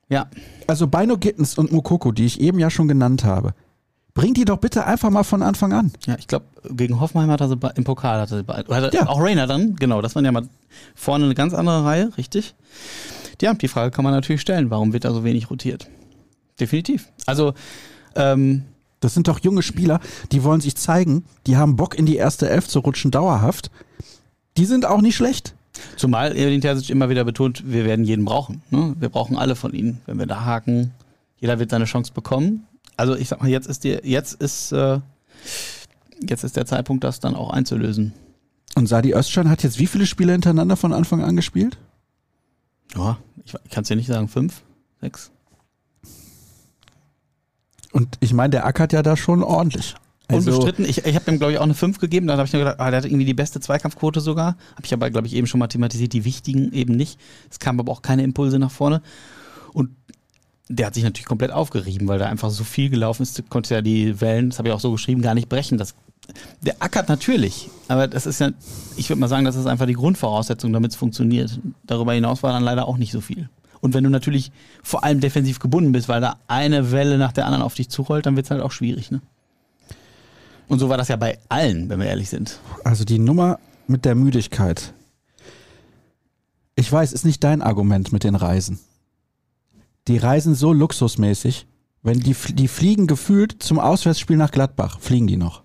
Ja. 0.10 0.28
Also 0.67 0.88
Beino 0.88 1.17
Gittens 1.17 1.58
und 1.58 1.72
Mukoko, 1.72 2.12
die 2.12 2.26
ich 2.26 2.41
eben 2.41 2.60
ja 2.60 2.69
schon 2.69 2.88
genannt 2.88 3.24
habe, 3.24 3.54
bring 4.13 4.34
die 4.34 4.45
doch 4.45 4.58
bitte 4.58 4.86
einfach 4.86 5.10
mal 5.10 5.24
von 5.24 5.41
Anfang 5.41 5.72
an. 5.72 5.91
Ja, 6.06 6.15
ich 6.17 6.28
glaube, 6.28 6.45
gegen 6.72 7.00
Hoffenheim 7.00 7.32
hat 7.32 7.41
er 7.41 7.48
sie 7.48 7.58
im 7.76 7.84
Pokal 7.84 8.19
hatte, 8.19 8.43
hatte 8.48 8.95
ja. 8.95 9.08
auch 9.08 9.22
Rainer 9.22 9.48
dann, 9.48 9.76
genau, 9.76 10.02
das 10.02 10.15
waren 10.15 10.26
ja 10.26 10.32
mal 10.32 10.48
vorne 10.95 11.26
eine 11.26 11.36
ganz 11.36 11.54
andere 11.54 11.86
Reihe, 11.86 12.12
richtig? 12.17 12.56
Ja, 13.41 13.54
die 13.54 13.67
Frage 13.67 13.91
kann 13.91 14.04
man 14.04 14.13
natürlich 14.13 14.41
stellen, 14.41 14.69
warum 14.69 14.91
wird 14.91 15.06
da 15.06 15.13
so 15.13 15.24
wenig 15.24 15.50
rotiert? 15.50 15.88
Definitiv. 16.60 17.08
Also, 17.26 17.54
ähm, 18.15 18.65
das 19.00 19.13
sind 19.13 19.30
doch 19.30 19.39
junge 19.39 19.63
Spieler, 19.63 20.02
die 20.34 20.43
wollen 20.43 20.60
sich 20.60 20.76
zeigen, 20.76 21.24
die 21.48 21.56
haben 21.56 21.78
Bock 21.78 21.98
in 21.98 22.06
die 22.06 22.17
erste 22.17 22.50
Elf 22.50 22.67
zu 22.67 22.80
rutschen, 22.80 23.12
dauerhaft. 23.12 23.72
Die 24.58 24.65
sind 24.65 24.86
auch 24.86 25.00
nicht 25.00 25.15
schlecht. 25.15 25.56
Zumal 25.96 26.36
Edin 26.36 26.62
Terzic 26.62 26.89
immer 26.89 27.10
wieder 27.10 27.24
betont, 27.24 27.63
wir 27.65 27.86
werden 27.86 28.06
jeden 28.06 28.26
brauchen. 28.26 28.62
Ne? 28.70 28.96
Wir 29.00 29.10
brauchen 29.10 29.38
alle 29.38 29.56
von 29.56 29.74
ihnen. 29.74 30.02
Wenn 30.06 30.20
wir 30.20 30.26
da 30.26 30.46
haken, 30.46 30.92
jeder 31.39 31.60
wird 31.60 31.72
seine 31.72 31.86
Chance 31.86 32.13
bekommen. 32.13 32.68
Also 32.98 33.15
ich 33.15 33.28
sag 33.30 33.42
mal, 33.42 33.50
jetzt 33.50 33.68
ist 33.68 33.84
die, 33.84 34.00
jetzt 34.04 34.34
ist, 34.42 34.72
äh, 34.72 35.00
jetzt 36.28 36.44
ist 36.44 36.56
der 36.56 36.65
Zeitpunkt, 36.65 37.04
das 37.04 37.20
dann 37.20 37.36
auch 37.36 37.52
einzulösen. 37.52 38.13
Und 38.76 38.88
Sadi 38.88 39.13
Özcan 39.13 39.50
hat 39.50 39.63
jetzt 39.63 39.80
wie 39.80 39.88
viele 39.88 40.06
Spiele 40.06 40.32
hintereinander 40.32 40.76
von 40.76 40.94
Anfang 40.94 41.24
an 41.24 41.36
gespielt? 41.36 41.78
Ja, 42.96 43.18
ich, 43.46 43.54
ich 43.63 43.72
kann 43.72 43.84
es 43.84 43.88
dir 43.88 43.96
nicht 43.96 44.08
sagen, 44.08 44.28
fünf, 44.28 44.63
sechs. 45.02 45.32
Und 47.92 48.18
ich 48.20 48.34
meine, 48.34 48.52
der 48.52 48.65
ackert 48.65 48.94
ja 48.94 49.02
da 49.02 49.18
schon 49.18 49.44
ordentlich. 49.44 49.96
Also, 50.30 50.52
Unbestritten. 50.52 50.86
Ich, 50.86 51.06
ich 51.06 51.15
habe 51.15 51.32
ihm, 51.32 51.39
glaube 51.39 51.54
ich, 51.54 51.58
auch 51.58 51.63
eine 51.63 51.74
5 51.74 52.00
gegeben. 52.00 52.28
Da 52.28 52.38
habe 52.38 52.46
ich 52.46 52.54
nur 52.54 52.62
gedacht, 52.62 52.80
ah, 52.80 52.92
der 52.92 53.00
hat 53.00 53.06
irgendwie 53.06 53.26
die 53.26 53.34
beste 53.34 53.60
Zweikampfquote 53.60 54.22
sogar. 54.22 54.58
Habe 54.76 54.86
ich 54.86 54.94
aber, 54.94 55.10
glaube 55.10 55.28
ich, 55.28 55.34
eben 55.34 55.48
schon 55.48 55.60
mal 55.60 55.68
thematisiert. 55.68 56.13
Die 56.13 56.24
wichtigen 56.24 56.72
eben 56.72 56.96
nicht. 56.96 57.20
Es 57.50 57.60
kamen 57.60 57.80
aber 57.80 57.92
auch 57.92 58.04
keine 58.04 58.24
Impulse 58.24 58.60
nach 58.60 58.72
vorne. 58.72 59.02
Und 59.74 59.89
der 60.70 60.86
hat 60.86 60.94
sich 60.94 61.04
natürlich 61.04 61.26
komplett 61.26 61.52
aufgerieben, 61.52 62.08
weil 62.08 62.20
da 62.20 62.28
einfach 62.28 62.52
so 62.52 62.63
viel 62.63 62.89
gelaufen 62.89 63.24
ist, 63.24 63.50
konnte 63.50 63.74
ja 63.74 63.82
die 63.82 64.22
Wellen, 64.22 64.52
das 64.52 64.60
habe 64.60 64.70
ich 64.70 64.74
auch 64.74 64.80
so 64.80 64.92
geschrieben, 64.92 65.24
gar 65.24 65.34
nicht 65.34 65.50
brechen. 65.50 65.80
Das, 65.80 65.96
der 66.62 66.76
ackert 66.80 67.10
natürlich, 67.10 67.70
aber 67.88 68.08
das 68.08 68.28
ist 68.28 68.39
ja, 68.39 68.52
ich 68.96 69.10
würde 69.10 69.20
mal 69.20 69.28
sagen, 69.28 69.46
das 69.46 69.56
ist 69.56 69.65
einfach 69.65 69.88
die 69.88 69.94
Grundvoraussetzung, 69.94 70.72
damit 70.72 70.92
es 70.92 70.98
funktioniert. 70.98 71.60
Darüber 71.88 72.13
hinaus 72.13 72.44
war 72.44 72.54
dann 72.54 72.63
leider 72.63 72.88
auch 72.88 72.98
nicht 72.98 73.12
so 73.12 73.20
viel. 73.20 73.50
Und 73.82 73.96
wenn 73.96 74.04
du 74.04 74.12
natürlich 74.12 74.52
vor 74.84 75.04
allem 75.04 75.22
defensiv 75.22 75.60
gebunden 75.60 75.92
bist, 75.92 76.08
weil 76.08 76.22
da 76.22 76.38
eine 76.48 76.92
Welle 76.92 77.18
nach 77.18 77.32
der 77.32 77.46
anderen 77.46 77.63
auf 77.63 77.74
dich 77.74 77.89
zurollt, 77.89 78.28
dann 78.28 78.36
wird 78.36 78.46
es 78.46 78.52
halt 78.52 78.62
auch 78.62 78.72
schwierig, 78.72 79.10
ne? 79.10 79.22
Und 80.69 80.77
so 80.77 80.88
war 80.88 80.97
das 80.97 81.08
ja 81.08 81.15
bei 81.15 81.39
allen, 81.49 81.89
wenn 81.89 81.99
wir 81.99 82.05
ehrlich 82.05 82.29
sind. 82.29 82.60
Also 82.84 83.03
die 83.03 83.19
Nummer 83.19 83.60
mit 83.88 84.05
der 84.05 84.15
Müdigkeit. 84.15 84.93
Ich 86.75 86.89
weiß, 86.89 87.12
ist 87.12 87.25
nicht 87.25 87.43
dein 87.43 87.62
Argument 87.62 88.13
mit 88.13 88.23
den 88.23 88.36
Reisen. 88.36 88.79
Die 90.08 90.17
reisen 90.17 90.55
so 90.55 90.71
luxusmäßig, 90.71 91.65
wenn 92.03 92.19
die, 92.19 92.36
die 92.53 92.67
fliegen 92.67 93.08
gefühlt 93.08 93.62
zum 93.62 93.79
Auswärtsspiel 93.79 94.38
nach 94.38 94.51
Gladbach, 94.51 94.99
fliegen 94.99 95.27
die 95.27 95.38
noch. 95.38 95.63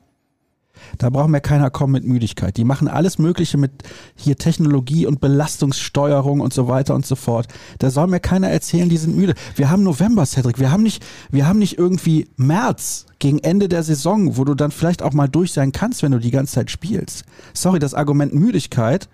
Da 0.99 1.11
braucht 1.11 1.29
mir 1.29 1.41
keiner 1.41 1.71
kommen 1.71 1.93
mit 1.93 2.05
Müdigkeit. 2.05 2.57
Die 2.57 2.65
machen 2.65 2.89
alles 2.89 3.19
Mögliche 3.19 3.59
mit 3.59 3.73
hier 4.17 4.37
Technologie 4.37 5.07
und 5.07 5.21
Belastungssteuerung 5.21 6.41
und 6.41 6.53
so 6.53 6.69
weiter 6.69 6.95
und 6.95 7.07
so 7.07 7.17
fort. 7.17 7.49
Da 7.79 7.91
soll 7.91 8.07
mir 8.07 8.21
keiner 8.21 8.49
erzählen, 8.49 8.89
die 8.89 8.97
sind 8.97 9.17
müde. 9.17 9.35
Wir 9.57 9.71
haben 9.71 9.83
November, 9.83 10.27
Cedric. 10.27 10.59
Wir 10.59 10.71
haben 10.71 10.83
nicht, 10.83 11.05
wir 11.31 11.47
haben 11.47 11.59
nicht 11.59 11.79
irgendwie 11.79 12.29
März 12.37 13.07
gegen 13.19 13.39
Ende 13.39 13.69
der 13.69 13.83
Saison, 13.83 14.37
wo 14.37 14.45
du 14.45 14.55
dann 14.55 14.71
vielleicht 14.71 15.03
auch 15.03 15.13
mal 15.13 15.29
durch 15.29 15.53
sein 15.53 15.73
kannst, 15.73 16.03
wenn 16.03 16.13
du 16.13 16.19
die 16.19 16.31
ganze 16.31 16.55
Zeit 16.55 16.71
spielst. 16.71 17.25
Sorry, 17.53 17.79
das 17.79 17.95
Argument 17.95 18.35
Müdigkeit. 18.35 19.09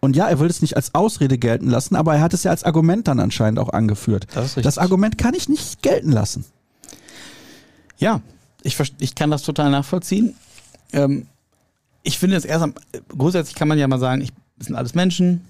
Und 0.00 0.14
ja, 0.14 0.28
er 0.28 0.38
will 0.38 0.48
es 0.48 0.62
nicht 0.62 0.76
als 0.76 0.94
Ausrede 0.94 1.38
gelten 1.38 1.68
lassen, 1.68 1.96
aber 1.96 2.14
er 2.14 2.20
hat 2.20 2.34
es 2.34 2.44
ja 2.44 2.50
als 2.50 2.64
Argument 2.64 3.08
dann 3.08 3.18
anscheinend 3.18 3.58
auch 3.58 3.70
angeführt. 3.70 4.26
Das, 4.34 4.54
das 4.54 4.78
Argument 4.78 5.18
kann 5.18 5.34
ich 5.34 5.48
nicht 5.48 5.82
gelten 5.82 6.12
lassen. 6.12 6.44
Ja, 7.98 8.20
ich, 8.62 8.78
ich 8.98 9.14
kann 9.14 9.30
das 9.30 9.42
total 9.42 9.70
nachvollziehen. 9.70 10.34
Ähm, 10.92 11.26
ich 12.02 12.18
finde 12.18 12.36
es 12.36 12.44
erst 12.44 12.62
am, 12.62 12.74
grundsätzlich 13.08 13.56
kann 13.56 13.68
man 13.68 13.78
ja 13.78 13.88
mal 13.88 13.98
sagen, 13.98 14.22
ich, 14.22 14.30
das 14.58 14.68
sind 14.68 14.76
alles 14.76 14.94
Menschen. 14.94 15.44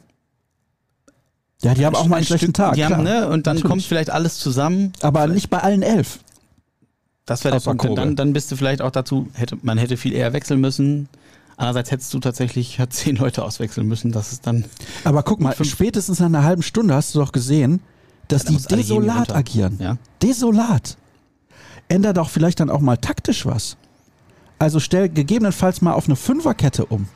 Ja, 1.63 1.75
die 1.75 1.87
haben 1.87 1.97
auch 1.97 2.07
mal 2.07 2.17
einen 2.17 2.27
schlechten 2.27 2.53
Tag. 2.53 2.75
Die 2.75 2.85
haben, 2.85 3.03
ne, 3.03 3.29
und 3.29 3.47
dann 3.47 3.57
Natürlich. 3.57 3.65
kommt 3.65 3.83
vielleicht 3.83 4.11
alles 4.11 4.39
zusammen. 4.39 4.93
Aber 5.01 5.21
vielleicht. 5.21 5.35
nicht 5.35 5.51
bei 5.51 5.59
allen 5.59 5.83
elf. 5.83 6.21
Das 7.25 7.45
wäre 7.45 7.59
der 7.59 7.61
Punkt. 7.61 7.99
Dann, 7.99 8.15
dann 8.15 8.33
bist 8.33 8.53
du 8.53 8.57
vielleicht 8.57 8.83
auch 8.83 8.91
dazu, 8.91 9.29
hätte, 9.35 9.59
man 9.63 9.79
hätte 9.79 9.97
viel 9.97 10.13
eher 10.13 10.33
wechseln 10.33 10.61
müssen. 10.61 11.09
Andererseits 11.57 11.91
hättest 11.91 12.15
du 12.15 12.21
tatsächlich 12.21 12.79
zehn 12.91 13.17
Leute 13.17 13.43
auswechseln 13.43 13.87
müssen. 13.87 14.13
Das 14.13 14.33
ist 14.33 14.47
dann. 14.47 14.65
Aber 15.05 15.23
guck 15.23 15.41
mal, 15.41 15.55
spätestens 15.65 16.21
nach 16.21 16.27
einer 16.27 16.45
halben 16.45 16.63
Stunde 16.63 16.95
hast 16.95 17.15
du 17.15 17.19
doch 17.19 17.33
gesehen, 17.33 17.81
dass 18.29 18.45
ja, 18.45 18.51
die 18.51 18.77
desolat 18.77 19.35
agieren. 19.35 19.79
Ja? 19.81 19.97
Desolat. 20.23 20.97
Änder 21.89 22.13
doch 22.13 22.31
vielleicht 22.31 22.61
dann 22.61 22.71
auch 22.71 22.81
mal 22.81 22.97
taktisch 22.97 23.47
was. 23.47 23.77
Also 24.59 24.81
stell 24.81 25.09
gegebenenfalls 25.09 25.83
mal 25.83 25.93
auf 25.93 26.07
eine 26.07 26.17
Fünferkette 26.17 26.87
um. 26.87 27.09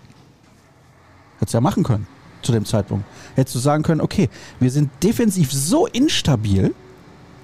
Hättest 1.38 1.54
ja 1.54 1.60
machen 1.60 1.82
können 1.82 2.06
zu 2.42 2.52
dem 2.52 2.64
Zeitpunkt. 2.64 3.04
Hättest 3.34 3.56
du 3.56 3.60
sagen 3.60 3.82
können, 3.82 4.00
okay, 4.00 4.28
wir 4.58 4.70
sind 4.70 4.90
defensiv 5.02 5.52
so 5.52 5.86
instabil 5.86 6.74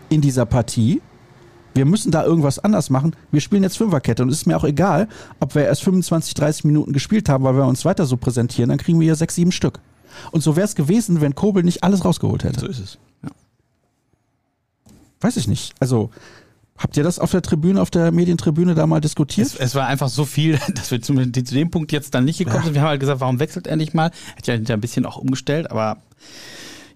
in 0.09 0.21
dieser 0.21 0.47
Partie, 0.47 1.01
wir 1.75 1.85
müssen 1.85 2.11
da 2.11 2.25
irgendwas 2.25 2.59
anders 2.59 2.89
machen. 2.89 3.15
Wir 3.31 3.43
spielen 3.43 3.63
jetzt 3.63 3.77
Fünferkette 3.77 4.23
und 4.23 4.31
es 4.31 4.39
ist 4.39 4.47
mir 4.47 4.57
auch 4.57 4.65
egal, 4.65 5.09
ob 5.41 5.55
wir 5.55 5.67
erst 5.67 5.83
25, 5.85 6.33
30 6.33 6.65
Minuten 6.65 6.95
gespielt 6.95 7.29
haben, 7.29 7.45
weil 7.45 7.55
wir 7.55 7.67
uns 7.67 7.85
weiter 7.85 8.07
so 8.07 8.17
präsentieren, 8.17 8.71
dann 8.71 8.79
kriegen 8.79 8.99
wir 8.99 9.05
hier 9.05 9.15
sechs, 9.15 9.35
sieben 9.35 9.53
Stück. 9.53 9.81
Und 10.31 10.43
so 10.43 10.57
wäre 10.57 10.65
es 10.65 10.75
gewesen, 10.75 11.21
wenn 11.21 11.35
Kobel 11.35 11.63
nicht 11.63 11.85
alles 11.85 12.03
rausgeholt 12.05 12.45
hätte. 12.45 12.61
So 12.61 12.67
ist 12.67 12.79
es. 12.79 12.99
Ja. 13.23 13.29
Weiß 15.21 15.37
ich 15.37 15.49
nicht. 15.49 15.75
Also 15.79 16.11
Habt 16.79 16.97
ihr 16.97 17.03
das 17.03 17.19
auf 17.19 17.31
der 17.31 17.43
Tribüne, 17.43 17.81
auf 17.81 17.91
der 17.91 18.12
Medientribüne 18.12 18.75
da 18.75 18.87
mal 18.87 19.01
diskutiert? 19.01 19.47
Es, 19.47 19.57
es 19.57 19.75
war 19.75 19.87
einfach 19.87 20.09
so 20.09 20.25
viel, 20.25 20.59
dass 20.75 20.91
wir 20.91 21.01
zu, 21.01 21.15
zu 21.15 21.55
dem 21.55 21.71
Punkt 21.71 21.93
jetzt 21.93 22.15
dann 22.15 22.25
nicht 22.25 22.39
gekommen 22.39 22.59
ja. 22.59 22.65
sind. 22.65 22.75
Wir 22.75 22.83
haben 22.83 22.89
halt 22.89 23.01
gesagt, 23.01 23.21
warum 23.21 23.41
wechselt 23.41 23.67
er 23.67 23.77
nicht 23.77 23.95
mal? 23.95 24.11
Hat 24.37 24.47
ja 24.47 24.55
ein 24.55 24.81
bisschen 24.81 25.07
auch 25.07 25.17
umgestellt, 25.17 25.71
aber 25.71 25.99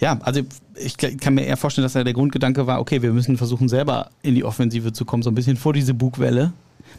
ja, 0.00 0.18
also 0.22 0.40
ich 0.76 0.96
kann 0.96 1.34
mir 1.34 1.44
eher 1.44 1.56
vorstellen, 1.56 1.84
dass 1.84 1.94
ja 1.94 2.04
der 2.04 2.14
Grundgedanke 2.14 2.66
war, 2.66 2.80
okay, 2.80 3.02
wir 3.02 3.12
müssen 3.12 3.36
versuchen, 3.36 3.68
selber 3.68 4.10
in 4.22 4.34
die 4.34 4.44
Offensive 4.44 4.92
zu 4.92 5.04
kommen, 5.04 5.22
so 5.22 5.30
ein 5.30 5.34
bisschen 5.34 5.56
vor 5.56 5.74
diese 5.74 5.92
Bugwelle. 5.92 6.52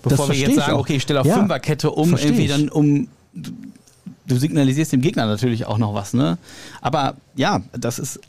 Bevor 0.04 0.30
wir 0.30 0.36
jetzt 0.36 0.56
sagen, 0.56 0.74
okay, 0.74 0.96
ich 0.96 1.04
stelle 1.04 1.22
auf 1.22 1.28
ja, 1.28 1.36
Fünferkette 1.36 1.92
um, 1.92 2.16
irgendwie 2.16 2.48
dann 2.48 2.70
um 2.70 3.08
du 3.34 4.38
signalisierst 4.38 4.94
dem 4.94 5.02
Gegner 5.02 5.26
natürlich 5.26 5.66
auch 5.66 5.78
noch 5.78 5.94
was, 5.94 6.14
ne? 6.14 6.38
Aber 6.82 7.16
ja, 7.36 7.62
das 7.74 8.00
ist 8.00 8.20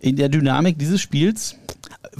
in 0.00 0.16
der 0.16 0.28
Dynamik 0.28 0.78
dieses 0.78 1.00
Spiels, 1.00 1.56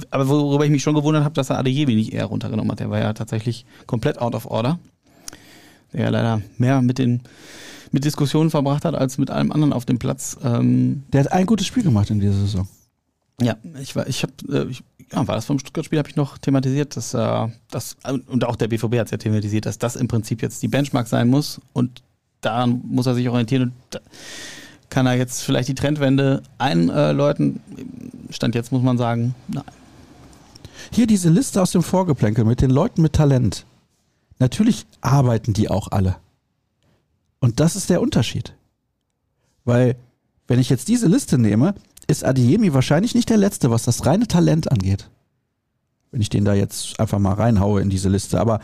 aber 0.09 0.27
worüber 0.27 0.65
ich 0.65 0.71
mich 0.71 0.83
schon 0.83 0.95
gewundert 0.95 1.23
habe, 1.23 1.33
dass 1.33 1.49
er 1.49 1.59
Adeyemi 1.59 1.95
nicht 1.95 2.13
eher 2.13 2.25
runtergenommen 2.25 2.71
hat. 2.71 2.79
Der 2.79 2.89
war 2.89 2.99
ja 2.99 3.13
tatsächlich 3.13 3.65
komplett 3.87 4.19
out 4.19 4.35
of 4.35 4.45
order. 4.45 4.79
Der 5.93 6.01
ja 6.01 6.09
leider 6.09 6.41
mehr 6.57 6.81
mit 6.81 6.97
den 6.97 7.21
mit 7.91 8.05
Diskussionen 8.05 8.49
verbracht 8.49 8.85
hat 8.85 8.95
als 8.95 9.17
mit 9.17 9.29
allem 9.29 9.51
anderen 9.51 9.73
auf 9.73 9.85
dem 9.85 9.99
Platz. 9.99 10.37
Ähm, 10.43 11.03
der 11.11 11.25
hat 11.25 11.31
ein 11.33 11.45
gutes 11.45 11.67
Spiel 11.67 11.83
gemacht 11.83 12.09
in 12.09 12.19
dieser 12.19 12.33
Saison. 12.33 12.67
Ja, 13.41 13.57
ich 13.81 13.95
war, 13.95 14.07
ich 14.07 14.23
habe, 14.23 14.33
äh, 14.49 14.73
ja, 15.11 15.27
war 15.27 15.35
das 15.35 15.45
vom 15.45 15.59
Stuttgart-Spiel, 15.59 15.99
habe 15.99 16.09
ich 16.09 16.15
noch 16.15 16.37
thematisiert, 16.37 16.95
dass 16.95 17.13
äh, 17.13 17.47
das, 17.69 17.97
und 18.27 18.45
auch 18.45 18.55
der 18.55 18.67
BVB 18.67 18.95
hat 18.97 19.07
es 19.07 19.11
ja 19.11 19.17
thematisiert, 19.17 19.65
dass 19.65 19.77
das 19.77 19.95
im 19.95 20.07
Prinzip 20.07 20.41
jetzt 20.41 20.63
die 20.63 20.67
Benchmark 20.67 21.07
sein 21.07 21.27
muss 21.27 21.59
und 21.73 22.01
daran 22.39 22.81
muss 22.85 23.07
er 23.07 23.15
sich 23.15 23.27
orientieren 23.27 23.63
und 23.63 23.73
da 23.89 23.99
kann 24.89 25.05
er 25.05 25.15
jetzt 25.15 25.41
vielleicht 25.41 25.69
die 25.69 25.75
Trendwende 25.75 26.43
einläuten. 26.57 27.61
Stand 28.29 28.55
jetzt 28.55 28.71
muss 28.71 28.83
man 28.83 28.97
sagen, 28.97 29.35
nein. 29.47 29.63
Hier 30.93 31.07
diese 31.07 31.29
Liste 31.29 31.61
aus 31.61 31.71
dem 31.71 31.83
Vorgeplänkel 31.83 32.43
mit 32.43 32.61
den 32.61 32.69
Leuten 32.69 33.01
mit 33.01 33.13
Talent. 33.13 33.65
Natürlich 34.39 34.85
arbeiten 34.99 35.53
die 35.53 35.69
auch 35.69 35.87
alle. 35.89 36.17
Und 37.39 37.61
das 37.61 37.77
ist 37.77 37.89
der 37.89 38.01
Unterschied. 38.01 38.53
Weil, 39.63 39.95
wenn 40.47 40.59
ich 40.59 40.69
jetzt 40.69 40.89
diese 40.89 41.07
Liste 41.07 41.37
nehme, 41.37 41.75
ist 42.07 42.25
Adiemi 42.25 42.73
wahrscheinlich 42.73 43.15
nicht 43.15 43.29
der 43.29 43.37
Letzte, 43.37 43.71
was 43.71 43.83
das 43.83 44.05
reine 44.05 44.27
Talent 44.27 44.69
angeht. 44.69 45.09
Wenn 46.11 46.19
ich 46.19 46.29
den 46.29 46.43
da 46.43 46.53
jetzt 46.53 46.99
einfach 46.99 47.19
mal 47.19 47.33
reinhaue 47.35 47.81
in 47.81 47.89
diese 47.89 48.09
Liste. 48.09 48.41
Aber 48.41 48.59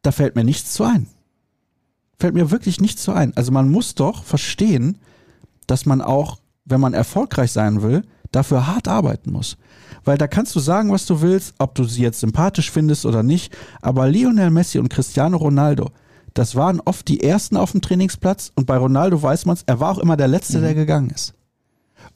da 0.00 0.10
fällt 0.10 0.36
mir 0.36 0.44
nichts 0.44 0.72
zu 0.72 0.84
ein. 0.84 1.06
Fällt 2.18 2.34
mir 2.34 2.50
wirklich 2.50 2.80
nichts 2.80 3.02
zu 3.02 3.12
ein. 3.12 3.36
Also 3.36 3.52
man 3.52 3.68
muss 3.70 3.94
doch 3.94 4.24
verstehen, 4.24 4.96
dass 5.66 5.84
man 5.84 6.00
auch, 6.00 6.38
wenn 6.64 6.80
man 6.80 6.94
erfolgreich 6.94 7.52
sein 7.52 7.82
will, 7.82 8.04
dafür 8.32 8.66
hart 8.66 8.88
arbeiten 8.88 9.32
muss. 9.32 9.58
Weil 10.08 10.16
da 10.16 10.26
kannst 10.26 10.56
du 10.56 10.60
sagen, 10.60 10.90
was 10.90 11.04
du 11.04 11.20
willst, 11.20 11.54
ob 11.58 11.74
du 11.74 11.84
sie 11.84 12.00
jetzt 12.00 12.20
sympathisch 12.20 12.70
findest 12.70 13.04
oder 13.04 13.22
nicht. 13.22 13.54
Aber 13.82 14.08
Lionel 14.08 14.48
Messi 14.50 14.78
und 14.78 14.88
Cristiano 14.88 15.36
Ronaldo, 15.36 15.90
das 16.32 16.54
waren 16.54 16.80
oft 16.80 17.06
die 17.08 17.22
ersten 17.22 17.58
auf 17.58 17.72
dem 17.72 17.82
Trainingsplatz 17.82 18.50
und 18.54 18.64
bei 18.64 18.78
Ronaldo 18.78 19.22
weiß 19.22 19.44
man 19.44 19.56
es, 19.56 19.64
er 19.66 19.80
war 19.80 19.90
auch 19.90 19.98
immer 19.98 20.16
der 20.16 20.28
Letzte, 20.28 20.56
mhm. 20.56 20.62
der 20.62 20.74
gegangen 20.74 21.10
ist. 21.10 21.34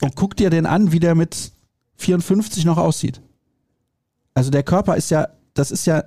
Und 0.01 0.17
guck 0.17 0.37
dir 0.37 0.49
den 0.49 0.65
an, 0.65 0.93
wie 0.93 1.01
der 1.01 1.15
mit 1.15 1.53
54 1.97 2.65
noch 2.65 2.79
aussieht. 2.79 3.21
Also 4.33 4.51
der 4.51 4.63
Körper 4.63 4.97
ist 4.97 5.11
ja, 5.11 5.29
das 5.53 5.71
ist 5.71 5.85
ja 5.85 6.03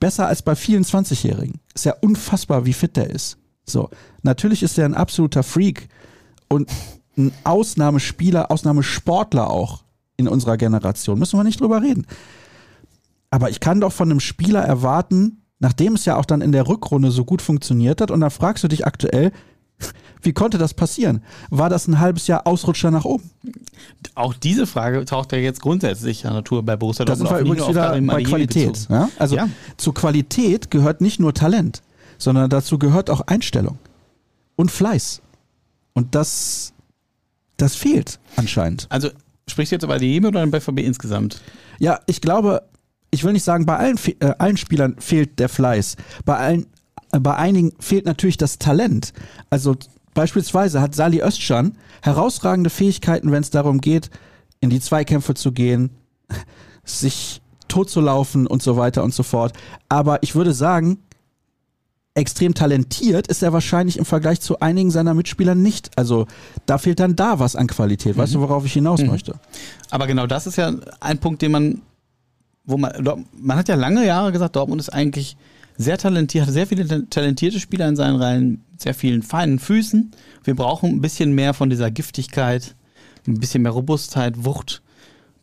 besser 0.00 0.26
als 0.26 0.40
bei 0.40 0.56
vielen 0.56 0.84
20-Jährigen. 0.84 1.60
Ist 1.74 1.84
ja 1.84 1.96
unfassbar, 2.00 2.64
wie 2.64 2.72
fit 2.72 2.96
der 2.96 3.10
ist. 3.10 3.36
So, 3.66 3.90
natürlich 4.22 4.62
ist 4.62 4.78
er 4.78 4.86
ein 4.86 4.94
absoluter 4.94 5.42
Freak 5.42 5.86
und 6.48 6.70
ein 7.18 7.30
Ausnahmespieler, 7.44 8.50
Ausnahmesportler 8.50 9.50
auch 9.50 9.84
in 10.18 10.28
unserer 10.28 10.58
Generation. 10.58 11.18
Müssen 11.18 11.38
wir 11.38 11.44
nicht 11.44 11.60
drüber 11.60 11.80
reden. 11.80 12.06
Aber 13.30 13.48
ich 13.48 13.60
kann 13.60 13.80
doch 13.80 13.92
von 13.92 14.10
einem 14.10 14.20
Spieler 14.20 14.60
erwarten, 14.60 15.42
nachdem 15.60 15.94
es 15.94 16.04
ja 16.04 16.16
auch 16.16 16.24
dann 16.24 16.42
in 16.42 16.52
der 16.52 16.68
Rückrunde 16.68 17.10
so 17.10 17.24
gut 17.24 17.40
funktioniert 17.40 18.00
hat, 18.00 18.10
und 18.10 18.20
dann 18.20 18.30
fragst 18.30 18.64
du 18.64 18.68
dich 18.68 18.86
aktuell, 18.86 19.32
wie 20.22 20.32
konnte 20.32 20.58
das 20.58 20.74
passieren? 20.74 21.22
War 21.50 21.70
das 21.70 21.86
ein 21.86 22.00
halbes 22.00 22.26
Jahr 22.26 22.46
Ausrutscher 22.46 22.90
nach 22.90 23.04
oben? 23.04 23.30
Auch 24.16 24.34
diese 24.34 24.66
Frage 24.66 25.04
taucht 25.04 25.32
ja 25.32 25.38
jetzt 25.38 25.60
grundsätzlich 25.60 26.26
an 26.26 26.32
Natur 26.34 26.64
bei 26.64 26.76
Borussia 26.76 27.04
Dortmund. 27.04 27.30
Das 27.30 27.38
sind 27.38 27.46
wir 27.46 27.52
übrigens 27.52 27.68
wieder 27.68 28.00
bei 28.00 28.22
Qualität. 28.24 28.88
Ja? 28.90 29.08
Also 29.18 29.36
ja. 29.36 29.48
zu 29.76 29.92
Qualität 29.92 30.70
gehört 30.70 31.00
nicht 31.00 31.20
nur 31.20 31.32
Talent, 31.32 31.82
sondern 32.18 32.50
dazu 32.50 32.78
gehört 32.78 33.08
auch 33.08 33.20
Einstellung 33.20 33.78
und 34.56 34.72
Fleiß. 34.72 35.22
Und 35.92 36.14
das, 36.16 36.72
das 37.56 37.76
fehlt 37.76 38.18
anscheinend. 38.36 38.86
Also 38.90 39.10
sprichst 39.48 39.72
du 39.72 39.76
jetzt 39.76 40.00
die 40.00 40.06
Jeme 40.06 40.28
oder 40.28 40.40
beim 40.40 40.50
BVB 40.50 40.80
insgesamt? 40.80 41.40
Ja, 41.78 42.00
ich 42.06 42.20
glaube, 42.20 42.62
ich 43.10 43.24
will 43.24 43.32
nicht 43.32 43.44
sagen, 43.44 43.66
bei 43.66 43.76
allen, 43.76 43.98
äh, 44.20 44.34
allen 44.38 44.56
Spielern 44.56 44.96
fehlt 44.98 45.38
der 45.38 45.48
Fleiß. 45.48 45.96
Bei 46.24 46.36
allen, 46.36 46.66
äh, 47.12 47.20
bei 47.20 47.34
einigen 47.36 47.72
fehlt 47.80 48.06
natürlich 48.06 48.36
das 48.36 48.58
Talent. 48.58 49.12
Also 49.50 49.76
beispielsweise 50.14 50.80
hat 50.80 50.94
Sali 50.94 51.22
Özcan 51.22 51.76
herausragende 52.02 52.70
Fähigkeiten, 52.70 53.32
wenn 53.32 53.42
es 53.42 53.50
darum 53.50 53.80
geht, 53.80 54.10
in 54.60 54.70
die 54.70 54.80
Zweikämpfe 54.80 55.34
zu 55.34 55.52
gehen, 55.52 55.90
sich 56.84 57.40
totzulaufen 57.68 58.46
und 58.46 58.62
so 58.62 58.76
weiter 58.76 59.04
und 59.04 59.14
so 59.14 59.22
fort. 59.22 59.52
Aber 59.88 60.22
ich 60.22 60.34
würde 60.34 60.52
sagen, 60.52 60.98
extrem 62.18 62.54
talentiert 62.54 63.26
ist 63.26 63.42
er 63.42 63.52
wahrscheinlich 63.52 63.96
im 63.96 64.04
Vergleich 64.04 64.40
zu 64.40 64.60
einigen 64.60 64.90
seiner 64.90 65.14
Mitspieler 65.14 65.54
nicht. 65.54 65.90
Also 65.96 66.26
da 66.66 66.78
fehlt 66.78 67.00
dann 67.00 67.16
da 67.16 67.38
was 67.38 67.56
an 67.56 67.66
Qualität. 67.66 68.16
Weißt 68.16 68.34
mhm. 68.34 68.40
du, 68.40 68.48
worauf 68.48 68.64
ich 68.64 68.72
hinaus 68.72 69.00
mhm. 69.00 69.08
möchte? 69.08 69.34
Aber 69.90 70.06
genau 70.06 70.26
das 70.26 70.46
ist 70.46 70.56
ja 70.56 70.72
ein 71.00 71.18
Punkt, 71.18 71.42
den 71.42 71.52
man 71.52 71.82
wo 72.68 72.76
man, 72.76 72.92
man 73.40 73.56
hat 73.56 73.68
ja 73.68 73.74
lange 73.74 74.06
Jahre 74.06 74.30
gesagt, 74.30 74.54
Dortmund 74.54 74.80
ist 74.80 74.90
eigentlich 74.90 75.38
sehr 75.78 75.96
talentiert, 75.96 76.46
hat 76.46 76.52
sehr 76.52 76.66
viele 76.66 77.08
talentierte 77.08 77.60
Spieler 77.60 77.88
in 77.88 77.96
seinen 77.96 78.16
Reihen, 78.16 78.62
sehr 78.76 78.92
vielen 78.92 79.22
feinen 79.22 79.58
Füßen. 79.58 80.10
Wir 80.44 80.54
brauchen 80.54 80.90
ein 80.90 81.00
bisschen 81.00 81.32
mehr 81.32 81.54
von 81.54 81.70
dieser 81.70 81.90
Giftigkeit, 81.90 82.74
ein 83.26 83.40
bisschen 83.40 83.62
mehr 83.62 83.72
Robustheit, 83.72 84.44
Wucht. 84.44 84.82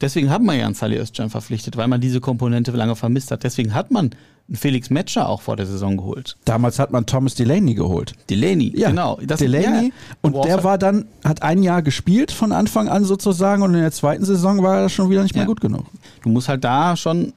Deswegen 0.01 0.29
hat 0.29 0.41
man 0.41 0.57
ja 0.57 0.65
einen 0.65 0.75
Sally 0.75 0.97
Özcan 0.97 1.29
verpflichtet, 1.29 1.77
weil 1.77 1.87
man 1.87 2.01
diese 2.01 2.19
Komponente 2.19 2.71
lange 2.71 2.95
vermisst 2.95 3.31
hat. 3.31 3.43
Deswegen 3.43 3.73
hat 3.73 3.91
man 3.91 4.11
einen 4.47 4.55
Felix 4.57 4.89
Metscher 4.89 5.29
auch 5.29 5.41
vor 5.41 5.55
der 5.55 5.65
Saison 5.65 5.97
geholt. 5.97 6.37
Damals 6.45 6.79
hat 6.79 6.91
man 6.91 7.05
Thomas 7.05 7.35
Delaney 7.35 7.75
geholt. 7.75 8.13
Delaney, 8.29 8.73
ja, 8.75 8.89
genau. 8.89 9.19
Das, 9.25 9.39
Delaney. 9.39 9.87
Ja, 9.87 9.93
und 10.21 10.45
der 10.45 10.63
war 10.63 10.77
dann, 10.77 11.05
hat 11.23 11.41
ein 11.43 11.63
Jahr 11.63 11.81
gespielt 11.81 12.31
von 12.31 12.51
Anfang 12.51 12.89
an 12.89 13.05
sozusagen 13.05 13.63
und 13.63 13.73
in 13.73 13.81
der 13.81 13.91
zweiten 13.91 14.25
Saison 14.25 14.61
war 14.61 14.81
er 14.81 14.89
schon 14.89 15.09
wieder 15.09 15.23
nicht 15.23 15.35
ja. 15.35 15.41
mehr 15.41 15.47
gut 15.47 15.61
genug. 15.61 15.85
Du 16.23 16.29
musst 16.29 16.49
halt 16.49 16.63
da 16.63 16.97
schon 16.97 17.33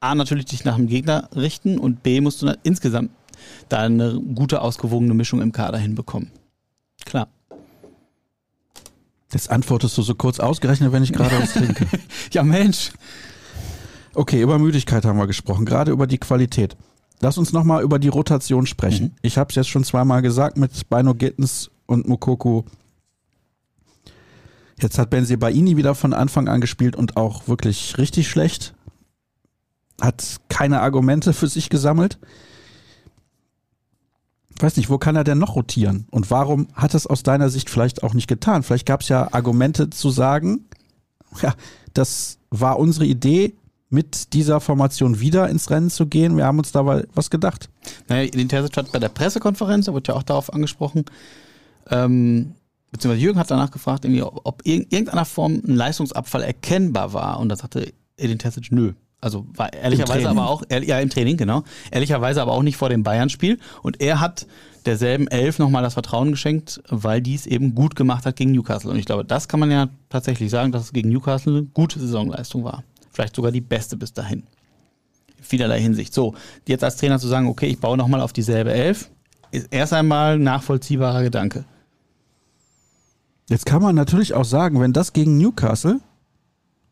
A, 0.00 0.16
natürlich 0.16 0.46
dich 0.46 0.64
nach 0.64 0.76
dem 0.76 0.88
Gegner 0.88 1.28
richten 1.36 1.78
und 1.78 2.02
B, 2.02 2.20
musst 2.20 2.42
du 2.42 2.52
insgesamt 2.64 3.10
da 3.68 3.78
eine 3.78 4.20
gute, 4.34 4.60
ausgewogene 4.60 5.14
Mischung 5.14 5.40
im 5.40 5.52
Kader 5.52 5.78
hinbekommen. 5.78 6.32
Klar. 7.04 7.28
Jetzt 9.32 9.50
antwortest 9.50 9.96
du 9.96 10.02
so 10.02 10.14
kurz 10.14 10.40
ausgerechnet, 10.40 10.92
wenn 10.92 11.02
ich 11.02 11.12
gerade 11.12 11.40
was 11.40 11.54
trinke. 11.54 11.86
ja, 12.32 12.42
Mensch. 12.42 12.92
Okay, 14.14 14.42
über 14.42 14.58
Müdigkeit 14.58 15.04
haben 15.04 15.18
wir 15.18 15.26
gesprochen, 15.26 15.64
gerade 15.64 15.90
über 15.90 16.06
die 16.06 16.18
Qualität. 16.18 16.76
Lass 17.20 17.38
uns 17.38 17.52
nochmal 17.52 17.82
über 17.82 17.98
die 17.98 18.08
Rotation 18.08 18.66
sprechen. 18.66 19.06
Mhm. 19.06 19.16
Ich 19.22 19.38
habe 19.38 19.48
es 19.48 19.54
jetzt 19.54 19.68
schon 19.68 19.84
zweimal 19.84 20.22
gesagt 20.22 20.58
mit 20.58 20.90
Bino 20.90 21.14
Gittens 21.14 21.70
und 21.86 22.08
Mukoku. 22.08 22.64
Jetzt 24.80 24.98
hat 24.98 25.10
Benzi 25.10 25.36
Baini 25.36 25.76
wieder 25.76 25.94
von 25.94 26.12
Anfang 26.12 26.48
an 26.48 26.60
gespielt 26.60 26.96
und 26.96 27.16
auch 27.16 27.46
wirklich 27.46 27.96
richtig 27.98 28.28
schlecht. 28.28 28.74
Hat 30.00 30.40
keine 30.48 30.80
Argumente 30.80 31.32
für 31.32 31.46
sich 31.46 31.70
gesammelt. 31.70 32.18
Weiß 34.62 34.76
nicht, 34.76 34.90
wo 34.90 34.98
kann 34.98 35.16
er 35.16 35.24
denn 35.24 35.38
noch 35.38 35.56
rotieren? 35.56 36.06
Und 36.10 36.30
warum 36.30 36.68
hat 36.74 36.94
es 36.94 37.06
aus 37.06 37.22
deiner 37.22 37.48
Sicht 37.48 37.68
vielleicht 37.68 38.02
auch 38.02 38.14
nicht 38.14 38.28
getan? 38.28 38.62
Vielleicht 38.62 38.86
gab 38.86 39.00
es 39.00 39.08
ja 39.08 39.32
Argumente 39.32 39.90
zu 39.90 40.10
sagen, 40.10 40.66
ja, 41.42 41.54
das 41.94 42.38
war 42.50 42.78
unsere 42.78 43.06
Idee, 43.06 43.54
mit 43.92 44.32
dieser 44.32 44.60
Formation 44.60 45.20
wieder 45.20 45.50
ins 45.50 45.68
Rennen 45.68 45.90
zu 45.90 46.06
gehen. 46.06 46.38
Wir 46.38 46.46
haben 46.46 46.58
uns 46.58 46.72
dabei 46.72 47.04
was 47.12 47.28
gedacht. 47.28 47.68
Naja, 48.08 48.30
den 48.30 48.48
Terzic 48.48 48.74
hat 48.78 48.90
bei 48.90 48.98
der 48.98 49.10
Pressekonferenz, 49.10 49.84
da 49.84 49.92
wird 49.92 50.08
ja 50.08 50.14
auch 50.14 50.22
darauf 50.22 50.50
angesprochen, 50.50 51.04
ähm, 51.90 52.54
beziehungsweise 52.90 53.22
Jürgen 53.22 53.38
hat 53.38 53.50
danach 53.50 53.70
gefragt, 53.70 54.06
ob 54.06 54.62
in 54.64 54.86
irgendeiner 54.88 55.26
Form 55.26 55.60
ein 55.66 55.76
Leistungsabfall 55.76 56.42
erkennbar 56.42 57.12
war. 57.12 57.38
Und 57.38 57.50
da 57.50 57.56
sagte 57.56 57.92
Edin 58.16 58.38
Terzic, 58.38 58.72
nö. 58.72 58.94
Also 59.22 59.46
war 59.54 59.72
ehrlicherweise 59.72 60.28
aber 60.28 60.48
auch, 60.48 60.64
ja 60.68 60.98
im 60.98 61.08
Training, 61.08 61.36
genau. 61.36 61.62
Ehrlicherweise 61.92 62.42
aber 62.42 62.52
auch 62.52 62.64
nicht 62.64 62.76
vor 62.76 62.88
dem 62.88 63.04
Bayern-Spiel. 63.04 63.60
Und 63.80 64.00
er 64.00 64.18
hat 64.18 64.48
derselben 64.84 65.28
Elf 65.28 65.60
nochmal 65.60 65.84
das 65.84 65.94
Vertrauen 65.94 66.32
geschenkt, 66.32 66.82
weil 66.88 67.22
dies 67.22 67.46
eben 67.46 67.76
gut 67.76 67.94
gemacht 67.94 68.26
hat 68.26 68.34
gegen 68.34 68.50
Newcastle. 68.50 68.90
Und 68.90 68.98
ich 68.98 69.06
glaube, 69.06 69.24
das 69.24 69.46
kann 69.46 69.60
man 69.60 69.70
ja 69.70 69.88
tatsächlich 70.08 70.50
sagen, 70.50 70.72
dass 70.72 70.82
es 70.82 70.92
gegen 70.92 71.08
Newcastle 71.08 71.52
eine 71.52 71.62
gute 71.62 72.00
Saisonleistung 72.00 72.64
war. 72.64 72.82
Vielleicht 73.12 73.36
sogar 73.36 73.52
die 73.52 73.60
beste 73.60 73.96
bis 73.96 74.12
dahin. 74.12 74.42
In 75.38 75.44
vielerlei 75.44 75.80
Hinsicht. 75.80 76.12
So, 76.12 76.34
jetzt 76.66 76.82
als 76.82 76.96
Trainer 76.96 77.20
zu 77.20 77.28
sagen, 77.28 77.46
okay, 77.46 77.66
ich 77.66 77.78
baue 77.78 77.96
nochmal 77.96 78.22
auf 78.22 78.32
dieselbe 78.32 78.72
Elf, 78.72 79.08
ist 79.52 79.68
erst 79.70 79.92
einmal 79.92 80.34
ein 80.34 80.42
nachvollziehbarer 80.42 81.22
Gedanke. 81.22 81.64
Jetzt 83.48 83.66
kann 83.66 83.82
man 83.82 83.94
natürlich 83.94 84.34
auch 84.34 84.44
sagen, 84.44 84.80
wenn 84.80 84.92
das 84.92 85.12
gegen 85.12 85.38
Newcastle 85.38 86.00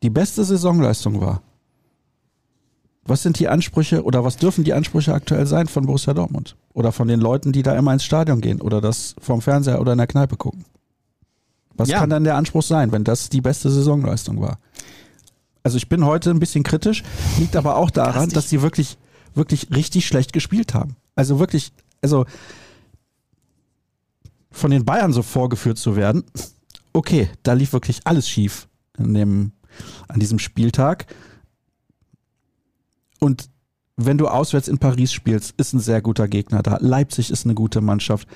die 0.05 0.11
beste 0.11 0.45
Saisonleistung 0.45 1.21
war, 1.21 1.43
was 3.03 3.23
sind 3.23 3.39
die 3.39 3.49
Ansprüche 3.49 4.05
oder 4.05 4.25
was 4.25 4.37
dürfen 4.37 4.65
die 4.65 4.73
Ansprüche 4.73 5.15
aktuell 5.15 5.47
sein 5.47 5.67
von 5.67 5.87
Borussia 5.87 6.15
Dortmund? 6.15 6.57
Oder 6.73 6.93
von 6.93 7.09
den 7.09 7.21
Leuten, 7.21 7.53
die 7.53 7.63
da 7.63 7.75
immer 7.77 7.93
ins 7.93 8.05
Stadion 8.05 8.41
gehen 8.41 8.61
oder 8.61 8.81
das 8.81 9.15
vom 9.19 9.41
Fernseher 9.41 9.81
oder 9.81 9.93
in 9.93 9.99
der 9.99 10.07
Kneipe 10.07 10.37
gucken? 10.37 10.65
Was 11.75 11.89
ja. 11.89 11.99
kann 11.99 12.11
dann 12.11 12.25
der 12.25 12.37
Anspruch 12.37 12.63
sein, 12.63 12.93
wenn 12.93 13.05
das 13.05 13.31
die 13.31 13.41
beste 13.41 13.71
Saisonleistung 13.71 14.41
war? 14.41 14.59
Also 15.63 15.77
ich 15.77 15.89
bin 15.89 16.05
heute 16.05 16.31
ein 16.31 16.39
bisschen 16.39 16.63
kritisch, 16.63 17.03
liegt 17.39 17.57
aber 17.57 17.77
auch 17.77 17.91
daran, 17.91 18.29
dass 18.31 18.49
sie 18.49 18.63
wirklich, 18.63 18.99
wirklich 19.35 19.69
richtig 19.75 20.07
schlecht 20.07 20.33
gespielt 20.33 20.75
haben. 20.75 20.97
Also 21.15 21.39
wirklich, 21.39 21.73
also 22.03 22.27
von 24.51 24.71
den 24.71 24.85
Bayern 24.85 25.13
so 25.13 25.23
vorgeführt 25.23 25.79
zu 25.79 25.97
werden, 25.97 26.25
okay, 26.93 27.29
da 27.43 27.53
lief 27.53 27.73
wirklich 27.73 28.01
alles 28.05 28.29
schief 28.29 28.69
in 28.99 29.15
dem, 29.15 29.53
an 30.09 30.21
diesem 30.21 30.39
Spieltag. 30.39 31.07
Und 33.21 33.49
wenn 33.97 34.19
du 34.19 34.27
auswärts 34.27 34.67
in 34.67 34.79
Paris 34.79 35.13
spielst, 35.13 35.55
ist 35.59 35.73
ein 35.73 35.81
sehr 35.81 36.03
guter 36.03 36.27
Gegner 36.27 36.63
da. 36.63 36.79
Leipzig 36.81 37.31
ist 37.31 37.45
eine 37.45 37.55
gute 37.55 37.81
Mannschaft. 37.81 38.27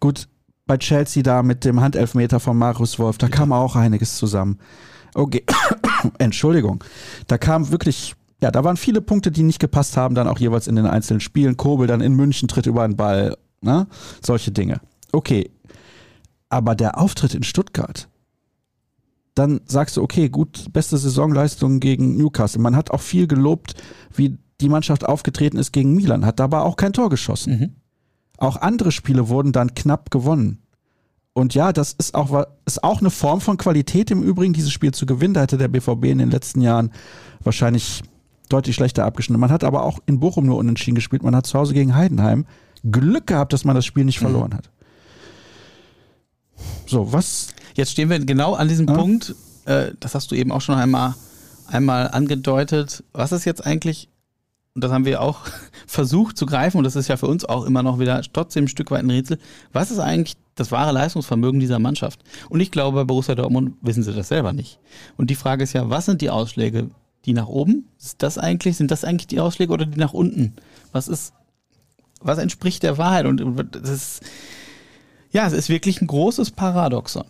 Gut, 0.00 0.28
bei 0.66 0.76
Chelsea 0.76 1.22
da 1.22 1.42
mit 1.42 1.64
dem 1.64 1.80
Handelfmeter 1.80 2.40
von 2.40 2.58
Marius 2.58 2.98
Wolf, 2.98 3.16
da 3.16 3.28
kam 3.28 3.52
auch 3.52 3.74
einiges 3.74 4.16
zusammen. 4.16 4.58
Okay, 5.14 5.44
Entschuldigung. 6.18 6.84
Da 7.26 7.38
kam 7.38 7.70
wirklich, 7.70 8.14
ja, 8.42 8.50
da 8.50 8.64
waren 8.64 8.76
viele 8.76 9.00
Punkte, 9.00 9.30
die 9.30 9.42
nicht 9.42 9.60
gepasst 9.60 9.96
haben, 9.96 10.14
dann 10.14 10.28
auch 10.28 10.38
jeweils 10.38 10.66
in 10.66 10.76
den 10.76 10.86
einzelnen 10.86 11.20
Spielen. 11.20 11.56
Kobel 11.56 11.86
dann 11.86 12.00
in 12.00 12.14
München 12.14 12.48
tritt 12.48 12.66
über 12.66 12.86
den 12.86 12.96
Ball, 12.96 13.36
ne? 13.60 13.86
Solche 14.24 14.50
Dinge. 14.50 14.80
Okay. 15.12 15.50
Aber 16.50 16.74
der 16.74 16.98
Auftritt 16.98 17.34
in 17.34 17.42
Stuttgart, 17.42 18.08
dann 19.38 19.60
sagst 19.66 19.96
du, 19.96 20.02
okay, 20.02 20.28
gut, 20.28 20.72
beste 20.72 20.98
Saisonleistung 20.98 21.80
gegen 21.80 22.16
Newcastle. 22.16 22.60
Man 22.60 22.76
hat 22.76 22.90
auch 22.90 23.00
viel 23.00 23.26
gelobt, 23.26 23.74
wie 24.14 24.38
die 24.60 24.68
Mannschaft 24.68 25.06
aufgetreten 25.06 25.58
ist 25.58 25.72
gegen 25.72 25.94
Milan, 25.94 26.26
hat 26.26 26.40
dabei 26.40 26.60
auch 26.60 26.76
kein 26.76 26.92
Tor 26.92 27.10
geschossen. 27.10 27.58
Mhm. 27.58 27.76
Auch 28.38 28.56
andere 28.56 28.92
Spiele 28.92 29.28
wurden 29.28 29.52
dann 29.52 29.74
knapp 29.74 30.10
gewonnen. 30.10 30.62
Und 31.32 31.54
ja, 31.54 31.72
das 31.72 31.92
ist 31.92 32.14
auch, 32.14 32.46
ist 32.64 32.82
auch 32.82 33.00
eine 33.00 33.10
Form 33.10 33.40
von 33.40 33.58
Qualität 33.58 34.10
im 34.10 34.22
Übrigen, 34.22 34.52
dieses 34.52 34.72
Spiel 34.72 34.92
zu 34.92 35.06
gewinnen. 35.06 35.34
Da 35.34 35.42
hätte 35.42 35.58
der 35.58 35.68
BVB 35.68 36.06
in 36.06 36.18
den 36.18 36.30
letzten 36.30 36.60
Jahren 36.60 36.90
wahrscheinlich 37.44 38.02
deutlich 38.48 38.74
schlechter 38.74 39.04
abgeschnitten. 39.04 39.40
Man 39.40 39.52
hat 39.52 39.62
aber 39.62 39.84
auch 39.84 40.00
in 40.06 40.18
Bochum 40.18 40.46
nur 40.46 40.56
unentschieden 40.56 40.96
gespielt. 40.96 41.22
Man 41.22 41.36
hat 41.36 41.46
zu 41.46 41.56
Hause 41.56 41.74
gegen 41.74 41.94
Heidenheim 41.94 42.46
Glück 42.90 43.28
gehabt, 43.28 43.52
dass 43.52 43.64
man 43.64 43.76
das 43.76 43.86
Spiel 43.86 44.04
nicht 44.04 44.20
mhm. 44.20 44.26
verloren 44.26 44.50
mhm. 44.50 44.56
hat. 44.56 44.70
So, 46.88 47.12
was? 47.12 47.48
Jetzt 47.74 47.92
stehen 47.92 48.10
wir 48.10 48.18
genau 48.18 48.54
an 48.54 48.68
diesem 48.68 48.88
ja? 48.88 48.94
Punkt. 48.94 49.34
Äh, 49.66 49.92
das 50.00 50.14
hast 50.14 50.30
du 50.30 50.34
eben 50.34 50.50
auch 50.52 50.60
schon 50.60 50.74
einmal, 50.74 51.14
einmal 51.66 52.08
angedeutet. 52.08 53.04
Was 53.12 53.32
ist 53.32 53.44
jetzt 53.44 53.64
eigentlich 53.64 54.08
und 54.78 54.84
das 54.84 54.92
haben 54.92 55.04
wir 55.04 55.20
auch 55.22 55.40
versucht 55.88 56.38
zu 56.38 56.46
greifen, 56.46 56.78
und 56.78 56.84
das 56.84 56.94
ist 56.94 57.08
ja 57.08 57.16
für 57.16 57.26
uns 57.26 57.44
auch 57.44 57.64
immer 57.64 57.82
noch 57.82 57.98
wieder 57.98 58.22
trotzdem 58.32 58.66
ein 58.66 58.68
Stück 58.68 58.92
weit 58.92 59.02
ein 59.02 59.10
Rätsel, 59.10 59.40
was 59.72 59.90
ist 59.90 59.98
eigentlich 59.98 60.36
das 60.54 60.70
wahre 60.70 60.92
Leistungsvermögen 60.92 61.58
dieser 61.58 61.80
Mannschaft? 61.80 62.20
Und 62.48 62.60
ich 62.60 62.70
glaube, 62.70 62.98
bei 62.98 63.04
Borussia 63.04 63.34
Dortmund 63.34 63.74
wissen 63.82 64.04
sie 64.04 64.12
das 64.12 64.28
selber 64.28 64.52
nicht. 64.52 64.78
Und 65.16 65.30
die 65.30 65.34
Frage 65.34 65.64
ist 65.64 65.72
ja, 65.72 65.90
was 65.90 66.06
sind 66.06 66.20
die 66.20 66.30
Ausschläge? 66.30 66.90
Die 67.24 67.32
nach 67.32 67.48
oben? 67.48 67.88
Ist 67.98 68.22
das 68.22 68.38
eigentlich, 68.38 68.76
sind 68.76 68.92
das 68.92 69.02
eigentlich 69.02 69.26
die 69.26 69.40
Ausschläge 69.40 69.72
oder 69.72 69.84
die 69.84 69.98
nach 69.98 70.12
unten? 70.12 70.54
Was 70.92 71.08
ist, 71.08 71.32
was 72.20 72.38
entspricht 72.38 72.84
der 72.84 72.98
Wahrheit? 72.98 73.26
Und 73.26 73.42
das 73.72 73.90
ist, 73.90 74.20
ja, 75.30 75.46
es 75.46 75.52
ist 75.52 75.68
wirklich 75.68 76.00
ein 76.00 76.06
großes 76.06 76.50
Paradoxon. 76.52 77.24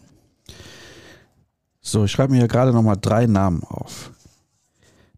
So, 1.80 2.04
ich 2.04 2.12
schreibe 2.12 2.32
mir 2.32 2.38
hier 2.38 2.48
gerade 2.48 2.72
nochmal 2.72 2.96
drei 3.00 3.26
Namen 3.26 3.62
auf. 3.64 4.11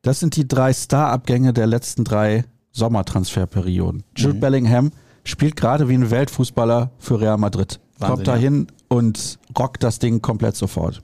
Das 0.03 0.21
sind 0.21 0.37
die 0.37 0.49
drei 0.49 0.73
Star-Abgänge 0.73 1.53
der 1.53 1.67
letzten 1.67 2.05
drei 2.05 2.45
Sommertransferperioden. 2.73 4.05
Jude 4.17 4.35
mhm. 4.35 4.41
Bellingham 4.41 4.91
spielt 5.25 5.57
gerade 5.57 5.89
wie 5.89 5.95
ein 5.95 6.11
Weltfußballer 6.11 6.91
für 6.99 7.21
Real 7.21 7.39
Madrid. 7.39 7.81
Wahnsinn, 7.99 8.15
Kommt 8.15 8.29
dahin 8.29 8.67
ja. 8.69 8.97
und 8.97 9.39
rockt 9.59 9.83
das 9.83 9.99
Ding 9.99 10.23
komplett 10.23 10.57
sofort. 10.57 11.03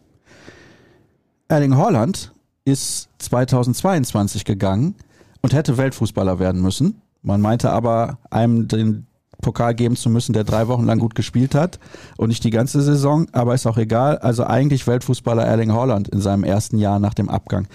Erling 1.49 1.77
Holland 1.77 2.33
ist 2.65 3.09
2022 3.19 4.45
gegangen 4.45 4.95
und 5.43 5.53
hätte 5.53 5.77
Weltfußballer 5.77 6.39
werden 6.39 6.63
müssen. 6.63 7.03
Man 7.23 7.41
meinte 7.41 7.71
aber, 7.71 8.19
einem 8.31 8.69
den 8.69 9.07
Pokal 9.43 9.75
geben 9.75 9.97
zu 9.97 10.11
müssen, 10.11 10.33
der 10.33 10.45
drei 10.45 10.69
Wochen 10.69 10.85
lang 10.85 10.99
gut 10.99 11.15
gespielt 11.15 11.55
hat 11.55 11.79
und 12.17 12.29
nicht 12.29 12.45
die 12.45 12.51
ganze 12.51 12.81
Saison, 12.83 13.27
aber 13.33 13.55
ist 13.55 13.67
auch 13.67 13.79
egal. 13.79 14.19
Also 14.19 14.45
eigentlich 14.45 14.87
Weltfußballer 14.87 15.45
Erling 15.45 15.73
Holland 15.73 16.09
in 16.09 16.21
seinem 16.21 16.45
ersten 16.45 16.79
Jahr 16.79 16.99
nach 16.99 17.15
dem 17.15 17.29
Abgang. 17.29 17.69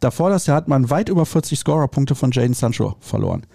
Davor 0.00 0.30
das 0.30 0.46
Jahr 0.46 0.56
hat 0.56 0.68
man 0.68 0.90
weit 0.90 1.08
über 1.08 1.26
40 1.26 1.58
Scorerpunkte 1.58 2.14
von 2.14 2.30
Jaden 2.30 2.54
Sancho 2.54 2.96
verloren. 3.00 3.46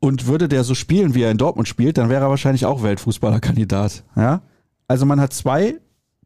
Und 0.00 0.26
würde 0.26 0.48
der 0.48 0.64
so 0.64 0.74
spielen, 0.74 1.14
wie 1.14 1.22
er 1.22 1.30
in 1.30 1.38
Dortmund 1.38 1.68
spielt, 1.68 1.96
dann 1.96 2.08
wäre 2.08 2.24
er 2.24 2.30
wahrscheinlich 2.30 2.66
auch 2.66 2.82
Weltfußballerkandidat. 2.82 4.02
Ja? 4.16 4.42
Also 4.88 5.06
man 5.06 5.20
hat 5.20 5.32
zwei 5.32 5.78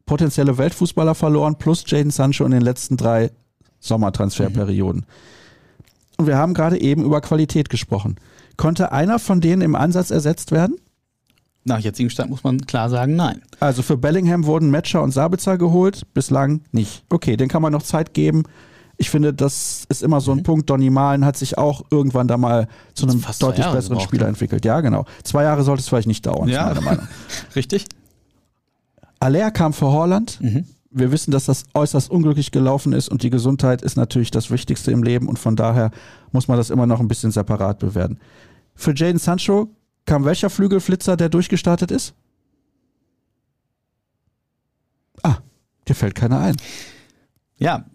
potenzielle 0.05 0.57
Weltfußballer 0.57 1.15
verloren, 1.15 1.57
plus 1.57 1.83
Jaden 1.85 2.11
Sancho 2.11 2.43
in 2.43 2.51
den 2.51 2.61
letzten 2.61 2.97
drei 2.97 3.31
Sommertransferperioden. 3.79 5.01
Mhm. 5.01 5.37
Und 6.17 6.27
wir 6.27 6.37
haben 6.37 6.53
gerade 6.53 6.81
eben 6.81 7.03
über 7.03 7.21
Qualität 7.21 7.69
gesprochen. 7.69 8.15
Konnte 8.57 8.91
einer 8.91 9.19
von 9.19 9.39
denen 9.39 9.61
im 9.61 9.75
Ansatz 9.75 10.11
ersetzt 10.11 10.51
werden? 10.51 10.77
Nach 11.63 11.79
jetzigem 11.79 12.09
Stand 12.09 12.29
muss 12.29 12.43
man 12.43 12.65
klar 12.65 12.89
sagen, 12.89 13.15
nein. 13.15 13.41
Also 13.59 13.81
für 13.81 13.97
Bellingham 13.97 14.45
wurden 14.45 14.71
Matcher 14.71 15.03
und 15.03 15.11
Sabitzer 15.11 15.57
geholt, 15.57 16.03
bislang 16.13 16.61
nicht. 16.71 17.03
Okay, 17.09 17.35
den 17.35 17.49
kann 17.49 17.61
man 17.61 17.73
noch 17.73 17.83
Zeit 17.83 18.13
geben. 18.13 18.43
Ich 18.95 19.09
finde, 19.09 19.33
das 19.33 19.85
ist 19.89 20.01
immer 20.01 20.21
so 20.21 20.31
ein 20.31 20.39
mhm. 20.39 20.43
Punkt. 20.43 20.69
Donny 20.69 20.89
Malen 20.89 21.23
hat 21.23 21.37
sich 21.37 21.57
auch 21.57 21.83
irgendwann 21.91 22.27
da 22.27 22.37
mal 22.37 22.67
zu 22.93 23.07
einem 23.07 23.23
deutlich 23.39 23.67
besseren 23.67 23.99
Spieler 23.99 24.23
ja. 24.23 24.29
entwickelt. 24.29 24.65
Ja, 24.65 24.81
genau. 24.81 25.05
Zwei 25.23 25.43
Jahre 25.43 25.63
sollte 25.63 25.81
es 25.81 25.89
vielleicht 25.89 26.07
nicht 26.07 26.25
dauern, 26.25 26.49
ja. 26.49 26.67
meiner 26.67 26.81
Meinung. 26.81 27.07
Richtig. 27.55 27.85
Aller 29.19 29.51
kam 29.51 29.73
für 29.73 29.87
Holland. 29.87 30.39
Mhm. 30.41 30.65
Wir 30.89 31.11
wissen, 31.11 31.31
dass 31.31 31.45
das 31.45 31.65
äußerst 31.73 32.09
unglücklich 32.09 32.51
gelaufen 32.51 32.93
ist 32.93 33.09
und 33.09 33.21
die 33.21 33.29
Gesundheit 33.29 33.81
ist 33.81 33.97
natürlich 33.97 34.31
das 34.31 34.49
Wichtigste 34.49 34.91
im 34.91 35.03
Leben 35.03 35.27
und 35.27 35.37
von 35.37 35.55
daher 35.55 35.91
muss 36.31 36.47
man 36.47 36.57
das 36.57 36.69
immer 36.69 36.87
noch 36.87 36.99
ein 36.99 37.07
bisschen 37.07 37.31
separat 37.31 37.77
bewerten. 37.77 38.19
Für 38.77 38.93
Jaden 38.95 39.17
Sancho 39.17 39.69
kam 40.05 40.23
welcher 40.23 40.49
Flügelflitzer, 40.49 41.17
der 41.17 41.27
durchgestartet 41.27 41.91
ist? 41.91 42.13
Ah, 45.23 45.37
dir 45.87 45.95
fällt 45.95 46.15
keiner 46.15 46.39
ein. 46.39 46.55
Ja, 47.57 47.85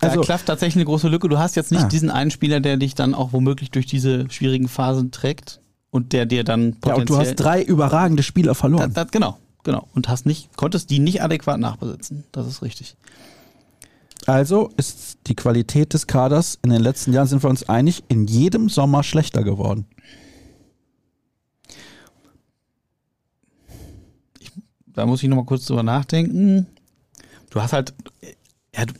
da 0.00 0.08
also, 0.08 0.20
klafft 0.20 0.46
tatsächlich 0.46 0.76
eine 0.76 0.84
große 0.84 1.08
Lücke. 1.08 1.28
Du 1.28 1.38
hast 1.38 1.54
jetzt 1.54 1.70
nicht 1.70 1.84
ah. 1.84 1.88
diesen 1.88 2.10
einen 2.10 2.30
Spieler, 2.30 2.60
der 2.60 2.76
dich 2.76 2.94
dann 2.94 3.14
auch 3.14 3.32
womöglich 3.32 3.70
durch 3.70 3.86
diese 3.86 4.28
schwierigen 4.30 4.68
Phasen 4.68 5.12
trägt 5.12 5.60
und 5.90 6.12
der 6.12 6.26
dir 6.26 6.44
dann 6.44 6.72
potenziell... 6.72 6.96
Ja, 6.96 7.00
und 7.00 7.08
du 7.08 7.16
hast 7.16 7.36
drei 7.36 7.62
überragende 7.62 8.24
Spieler 8.24 8.54
verloren. 8.54 8.92
Das, 8.92 9.04
das, 9.04 9.12
genau, 9.12 9.38
genau. 9.62 9.88
Und 9.94 10.08
hast 10.08 10.26
nicht, 10.26 10.54
konntest 10.56 10.90
die 10.90 10.98
nicht 10.98 11.22
adäquat 11.22 11.60
nachbesitzen. 11.60 12.24
Das 12.32 12.46
ist 12.48 12.62
richtig. 12.62 12.96
Also 14.26 14.70
ist 14.76 15.18
die 15.28 15.36
Qualität 15.36 15.94
des 15.94 16.06
Kaders 16.06 16.58
in 16.62 16.70
den 16.70 16.82
letzten 16.82 17.12
Jahren, 17.12 17.28
sind 17.28 17.42
wir 17.42 17.50
uns 17.50 17.68
einig, 17.68 18.02
in 18.08 18.26
jedem 18.26 18.68
Sommer 18.68 19.02
schlechter 19.02 19.44
geworden. 19.44 19.86
da 24.96 25.04
muss 25.04 25.22
ich 25.22 25.28
nochmal 25.28 25.44
kurz 25.44 25.66
drüber 25.66 25.82
nachdenken. 25.82 26.66
Du 27.50 27.60
hast 27.60 27.74
halt, 27.74 27.94
ja, 28.74 28.86
du, 28.86 28.94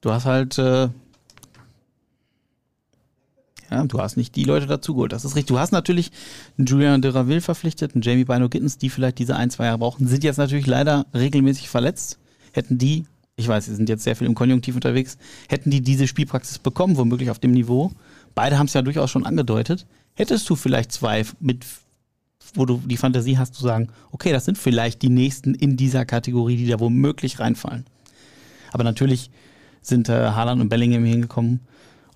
du 0.00 0.10
hast 0.12 0.24
halt, 0.26 0.58
äh, 0.58 0.88
ja, 3.70 3.84
du 3.84 4.00
hast 4.00 4.16
nicht 4.16 4.34
die 4.36 4.44
Leute 4.44 4.66
dazugeholt. 4.66 5.12
Das 5.12 5.24
ist 5.24 5.36
richtig. 5.36 5.48
Du 5.48 5.58
hast 5.58 5.72
natürlich 5.72 6.10
einen 6.56 6.66
Julian 6.66 7.02
de 7.02 7.10
Raville 7.10 7.40
verpflichtet, 7.40 7.94
einen 7.94 8.02
Jamie 8.02 8.24
Bino 8.24 8.48
Gittens, 8.48 8.78
die 8.78 8.90
vielleicht 8.90 9.18
diese 9.18 9.36
ein, 9.36 9.50
zwei 9.50 9.66
Jahre 9.66 9.78
brauchen, 9.78 10.06
sind 10.06 10.24
jetzt 10.24 10.38
natürlich 10.38 10.66
leider 10.66 11.06
regelmäßig 11.14 11.68
verletzt. 11.68 12.18
Hätten 12.52 12.78
die, 12.78 13.04
ich 13.36 13.46
weiß, 13.46 13.66
sie 13.66 13.74
sind 13.74 13.88
jetzt 13.88 14.04
sehr 14.04 14.16
viel 14.16 14.26
im 14.26 14.34
Konjunktiv 14.34 14.74
unterwegs, 14.74 15.18
hätten 15.48 15.70
die 15.70 15.82
diese 15.82 16.06
Spielpraxis 16.06 16.58
bekommen, 16.58 16.96
womöglich 16.96 17.30
auf 17.30 17.38
dem 17.38 17.50
Niveau. 17.50 17.92
Beide 18.34 18.58
haben 18.58 18.66
es 18.66 18.74
ja 18.74 18.82
durchaus 18.82 19.10
schon 19.10 19.26
angedeutet. 19.26 19.86
Hättest 20.14 20.48
du 20.48 20.56
vielleicht 20.56 20.92
zwei 20.92 21.24
mit 21.40 21.64
wo 22.54 22.64
du 22.64 22.80
die 22.86 22.96
Fantasie 22.96 23.36
hast 23.36 23.54
zu 23.54 23.62
sagen, 23.62 23.88
okay, 24.10 24.32
das 24.32 24.46
sind 24.46 24.56
vielleicht 24.56 25.02
die 25.02 25.10
nächsten 25.10 25.54
in 25.54 25.76
dieser 25.76 26.06
Kategorie, 26.06 26.56
die 26.56 26.66
da 26.66 26.80
womöglich 26.80 27.40
reinfallen. 27.40 27.84
Aber 28.72 28.84
natürlich 28.84 29.30
sind 29.82 30.08
äh, 30.08 30.30
Haaland 30.30 30.62
und 30.62 30.70
Bellingham 30.70 31.04
hingekommen 31.04 31.60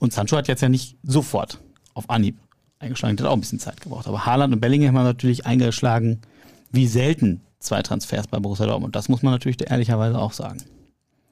und 0.03 0.13
Sancho 0.13 0.37
hat 0.37 0.49
jetzt 0.49 0.61
ja 0.63 0.69
nicht 0.69 0.97
sofort 1.05 1.61
auf 1.95 2.11
Anhieb 2.11 2.37
eingeschlagen, 2.81 3.17
der 3.17 3.27
hat 3.27 3.31
auch 3.31 3.37
ein 3.37 3.41
bisschen 3.41 3.61
Zeit 3.61 3.81
gebraucht. 3.81 4.09
Aber 4.09 4.27
Haaland 4.27 4.53
und 4.53 4.59
Bellingham 4.59 4.99
haben 4.99 5.05
natürlich 5.05 5.47
eingeschlagen, 5.47 6.23
wie 6.73 6.89
selten 6.89 7.41
zwei 7.61 7.83
Transfers 7.83 8.27
bei 8.27 8.41
Borussia 8.41 8.67
Dortmund. 8.67 8.97
Das 8.97 9.09
muss 9.09 9.23
man 9.23 9.33
natürlich 9.33 9.59
ehrlicherweise 9.71 10.19
auch 10.19 10.33
sagen. 10.33 10.61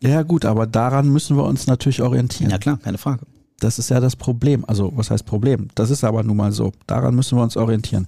Ja, 0.01 0.23
gut, 0.23 0.45
aber 0.45 0.68
daran 0.68 1.09
müssen 1.09 1.37
wir 1.37 1.43
uns 1.47 1.66
natürlich 1.66 2.01
orientieren. 2.01 2.53
Ja, 2.53 2.59
klar, 2.59 2.79
keine 2.79 2.99
Frage. 2.99 3.27
Das 3.59 3.81
ist 3.81 3.91
ja 3.91 3.99
das 3.99 4.14
Problem. 4.14 4.64
Also, 4.68 4.93
was 4.95 5.11
heißt 5.11 5.27
Problem? 5.27 5.66
Das 5.75 5.91
ist 5.91 6.05
aber 6.05 6.23
nun 6.23 6.37
mal 6.37 6.53
so. 6.53 6.71
Daran 6.87 7.16
müssen 7.16 7.37
wir 7.37 7.43
uns 7.43 7.57
orientieren. 7.57 8.07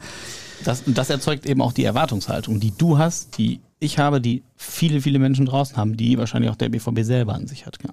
Das, 0.63 0.85
das 0.87 1.11
erzeugt 1.11 1.45
eben 1.45 1.61
auch 1.61 1.73
die 1.73 1.83
Erwartungshaltung, 1.83 2.61
die 2.61 2.73
du 2.79 2.99
hast, 2.99 3.37
die 3.37 3.59
ich 3.81 3.99
habe, 3.99 4.21
die 4.21 4.45
viele, 4.55 5.01
viele 5.01 5.19
Menschen 5.19 5.45
draußen 5.45 5.77
haben, 5.77 5.97
die 5.97 6.19
wahrscheinlich 6.19 6.53
auch 6.53 6.57
der 6.57 6.69
BVB 6.69 7.01
selber 7.03 7.35
an 7.35 7.49
sich 7.49 7.67
hat. 7.67 7.79
Ja. 7.83 7.91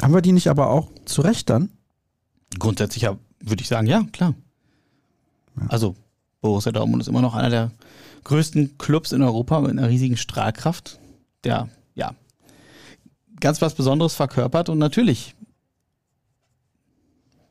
Haben 0.00 0.14
wir 0.14 0.22
die 0.22 0.32
nicht 0.32 0.48
aber 0.48 0.70
auch 0.70 0.88
zu 1.04 1.22
Recht 1.22 1.50
dann? 1.50 1.70
Grundsätzlich 2.58 3.02
ja, 3.02 3.16
würde 3.40 3.62
ich 3.62 3.68
sagen, 3.68 3.86
ja, 3.86 4.04
klar. 4.12 4.34
Ja. 5.56 5.66
Also 5.68 5.94
Borussia 6.40 6.72
Dortmund 6.72 7.02
ist 7.02 7.08
immer 7.08 7.20
noch 7.20 7.34
einer 7.34 7.50
der 7.50 7.70
größten 8.24 8.78
Clubs 8.78 9.12
in 9.12 9.22
Europa 9.22 9.60
mit 9.60 9.72
einer 9.72 9.88
riesigen 9.88 10.16
Strahlkraft, 10.16 10.98
der 11.44 11.68
ja 11.94 12.14
ganz 13.40 13.62
was 13.62 13.74
Besonderes 13.74 14.14
verkörpert 14.14 14.68
und 14.68 14.78
natürlich 14.78 15.34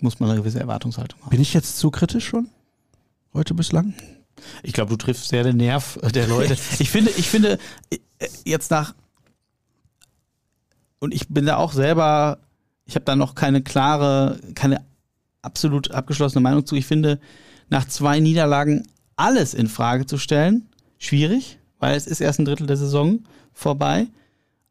muss 0.01 0.19
man 0.19 0.29
eine 0.29 0.39
gewisse 0.39 0.59
Erwartungshaltung 0.59 1.19
haben. 1.21 1.29
Bin 1.29 1.41
ich 1.41 1.53
jetzt 1.53 1.77
zu 1.77 1.91
kritisch 1.91 2.27
schon? 2.27 2.49
heute 3.33 3.53
bislang? 3.53 3.93
Ich 4.63 4.73
glaube, 4.73 4.89
du 4.89 4.97
triffst 4.97 5.27
sehr 5.27 5.43
den 5.43 5.57
Nerv 5.57 5.99
der 6.13 6.27
Leute. 6.27 6.57
Ich 6.79 6.89
finde, 6.89 7.11
ich 7.11 7.29
finde, 7.29 7.59
äh, 7.89 7.97
jetzt 8.45 8.71
nach 8.71 8.95
und 10.99 11.13
ich 11.13 11.27
bin 11.29 11.45
da 11.45 11.57
auch 11.57 11.71
selber, 11.71 12.39
ich 12.85 12.95
habe 12.95 13.05
da 13.05 13.15
noch 13.15 13.35
keine 13.35 13.61
klare, 13.61 14.39
keine 14.55 14.85
absolut 15.41 15.91
abgeschlossene 15.91 16.41
Meinung 16.41 16.65
zu. 16.65 16.75
Ich 16.75 16.85
finde, 16.85 17.19
nach 17.69 17.87
zwei 17.87 18.19
Niederlagen 18.19 18.87
alles 19.15 19.53
in 19.53 19.67
Frage 19.67 20.05
zu 20.05 20.17
stellen, 20.17 20.69
schwierig, 20.97 21.59
weil 21.79 21.95
es 21.95 22.07
ist 22.07 22.21
erst 22.21 22.39
ein 22.39 22.45
Drittel 22.45 22.67
der 22.67 22.77
Saison 22.77 23.19
vorbei. 23.53 24.07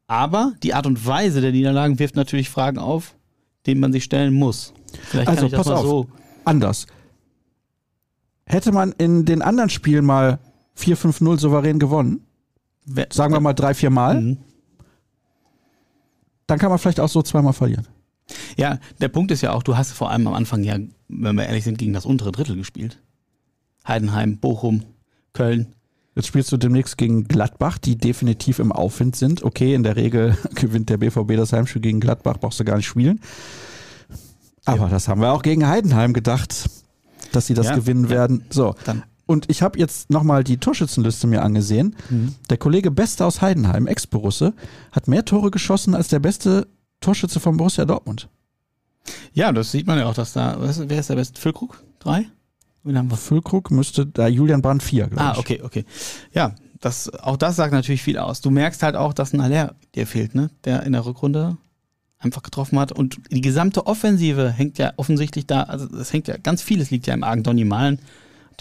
Aber 0.07 0.53
die 0.63 0.73
Art 0.73 0.87
und 0.87 1.05
Weise 1.05 1.41
der 1.41 1.51
Niederlagen 1.51 1.99
wirft 1.99 2.15
natürlich 2.15 2.49
Fragen 2.49 2.79
auf, 2.79 3.15
denen 3.67 3.79
man 3.79 3.91
sich 3.91 4.03
stellen 4.03 4.33
muss. 4.33 4.73
Vielleicht 5.03 5.27
also 5.27 5.49
pass 5.49 5.67
auf, 5.67 5.83
so. 5.83 6.07
anders. 6.45 6.87
Hätte 8.45 8.71
man 8.71 8.93
in 8.97 9.25
den 9.25 9.43
anderen 9.43 9.69
Spielen 9.69 10.05
mal 10.05 10.39
4-5-0 10.77 11.39
souverän 11.39 11.77
gewonnen, 11.77 12.25
sagen 13.11 13.33
wir 13.33 13.39
mal 13.39 13.53
drei, 13.53 13.75
vier 13.75 13.91
Mal, 13.91 14.21
mhm. 14.21 14.37
Dann 16.49 16.59
kann 16.59 16.69
man 16.69 16.79
vielleicht 16.79 16.99
auch 16.99 17.09
so 17.09 17.21
zweimal 17.21 17.53
verlieren. 17.53 17.87
Ja, 18.57 18.79
der 18.99 19.07
Punkt 19.07 19.31
ist 19.31 19.41
ja 19.41 19.53
auch, 19.53 19.63
du 19.63 19.77
hast 19.77 19.91
vor 19.91 20.11
allem 20.11 20.27
am 20.27 20.33
Anfang 20.33 20.63
ja, 20.63 20.77
wenn 21.07 21.35
wir 21.35 21.45
ehrlich 21.45 21.63
sind, 21.63 21.77
gegen 21.77 21.93
das 21.93 22.05
untere 22.05 22.31
Drittel 22.31 22.55
gespielt. 22.55 22.99
Heidenheim, 23.87 24.37
Bochum, 24.37 24.83
Köln. 25.33 25.67
Jetzt 26.15 26.27
spielst 26.27 26.51
du 26.51 26.57
demnächst 26.57 26.97
gegen 26.97 27.27
Gladbach, 27.27 27.77
die 27.77 27.97
definitiv 27.97 28.59
im 28.59 28.71
Aufwind 28.71 29.15
sind. 29.15 29.43
Okay, 29.43 29.73
in 29.73 29.83
der 29.83 29.95
Regel 29.95 30.37
gewinnt 30.55 30.89
der 30.89 30.97
BVB 30.97 31.35
das 31.37 31.53
Heimspiel 31.53 31.81
gegen 31.81 31.99
Gladbach, 31.99 32.37
brauchst 32.39 32.59
du 32.59 32.65
gar 32.65 32.77
nicht 32.77 32.87
spielen. 32.87 33.21
Aber 34.65 34.85
ja. 34.85 34.89
das 34.89 35.07
haben 35.07 35.21
wir 35.21 35.31
auch 35.31 35.41
gegen 35.41 35.67
Heidenheim 35.67 36.13
gedacht, 36.13 36.69
dass 37.31 37.47
sie 37.47 37.53
das 37.53 37.67
ja, 37.67 37.75
gewinnen 37.75 38.05
ja. 38.05 38.09
werden. 38.09 38.45
So. 38.49 38.75
Dann. 38.85 39.03
Und 39.29 39.47
ich 39.47 39.61
habe 39.61 39.77
jetzt 39.77 40.09
nochmal 40.09 40.43
die 40.43 40.57
Torschützenliste 40.57 41.27
mir 41.27 41.43
angesehen. 41.43 41.95
Mhm. 42.09 42.33
Der 42.49 42.57
Kollege 42.57 42.89
Beste 42.89 43.27
aus 43.27 43.43
Heidenheim, 43.43 43.85
Ex-Borusse, 43.85 44.55
hat 44.91 45.07
mehr 45.07 45.23
Tore 45.23 45.51
geschossen 45.51 45.93
als 45.93 46.07
der 46.07 46.17
beste 46.17 46.67
Torschütze 46.99 47.39
von 47.39 47.55
Borussia 47.55 47.85
Dortmund. 47.85 48.27
Ja, 49.33 49.51
das 49.51 49.71
sieht 49.71 49.85
man 49.85 49.99
ja 49.99 50.07
auch, 50.07 50.15
dass 50.15 50.33
da, 50.33 50.57
wer 50.59 50.99
ist 50.99 51.11
der 51.11 51.15
beste? 51.15 51.39
Füllkrug? 51.39 51.79
Drei? 51.99 52.25
Wen 52.81 52.97
haben 52.97 53.11
wir? 53.11 53.17
Füllkrug 53.17 53.69
müsste 53.69 54.07
da 54.07 54.27
Julian 54.27 54.63
Brandt 54.63 54.81
vier, 54.81 55.05
glaube 55.05 55.21
ah, 55.21 55.31
ich. 55.33 55.37
Ah, 55.37 55.39
okay, 55.39 55.61
okay. 55.61 55.85
Ja, 56.33 56.55
das, 56.79 57.13
auch 57.13 57.37
das 57.37 57.55
sagt 57.55 57.71
natürlich 57.71 58.01
viel 58.01 58.17
aus. 58.17 58.41
Du 58.41 58.49
merkst 58.49 58.81
halt 58.81 58.95
auch, 58.95 59.13
dass 59.13 59.33
ein 59.33 59.41
Aller 59.41 59.75
dir 59.93 60.07
fehlt, 60.07 60.33
ne? 60.33 60.49
Der 60.65 60.81
in 60.81 60.93
der 60.93 61.05
Rückrunde 61.05 61.57
einfach 62.17 62.41
getroffen 62.41 62.79
hat. 62.79 62.93
Und 62.93 63.19
die 63.29 63.41
gesamte 63.41 63.85
Offensive 63.85 64.49
hängt 64.49 64.79
ja 64.79 64.91
offensichtlich 64.97 65.45
da, 65.45 65.61
also 65.61 65.85
es 65.97 66.11
hängt 66.13 66.27
ja, 66.27 66.37
ganz 66.37 66.63
vieles 66.63 66.89
liegt 66.89 67.05
ja 67.05 67.13
im 67.13 67.23
Argen. 67.23 67.43
Donny 67.43 67.63
Malen 67.63 67.99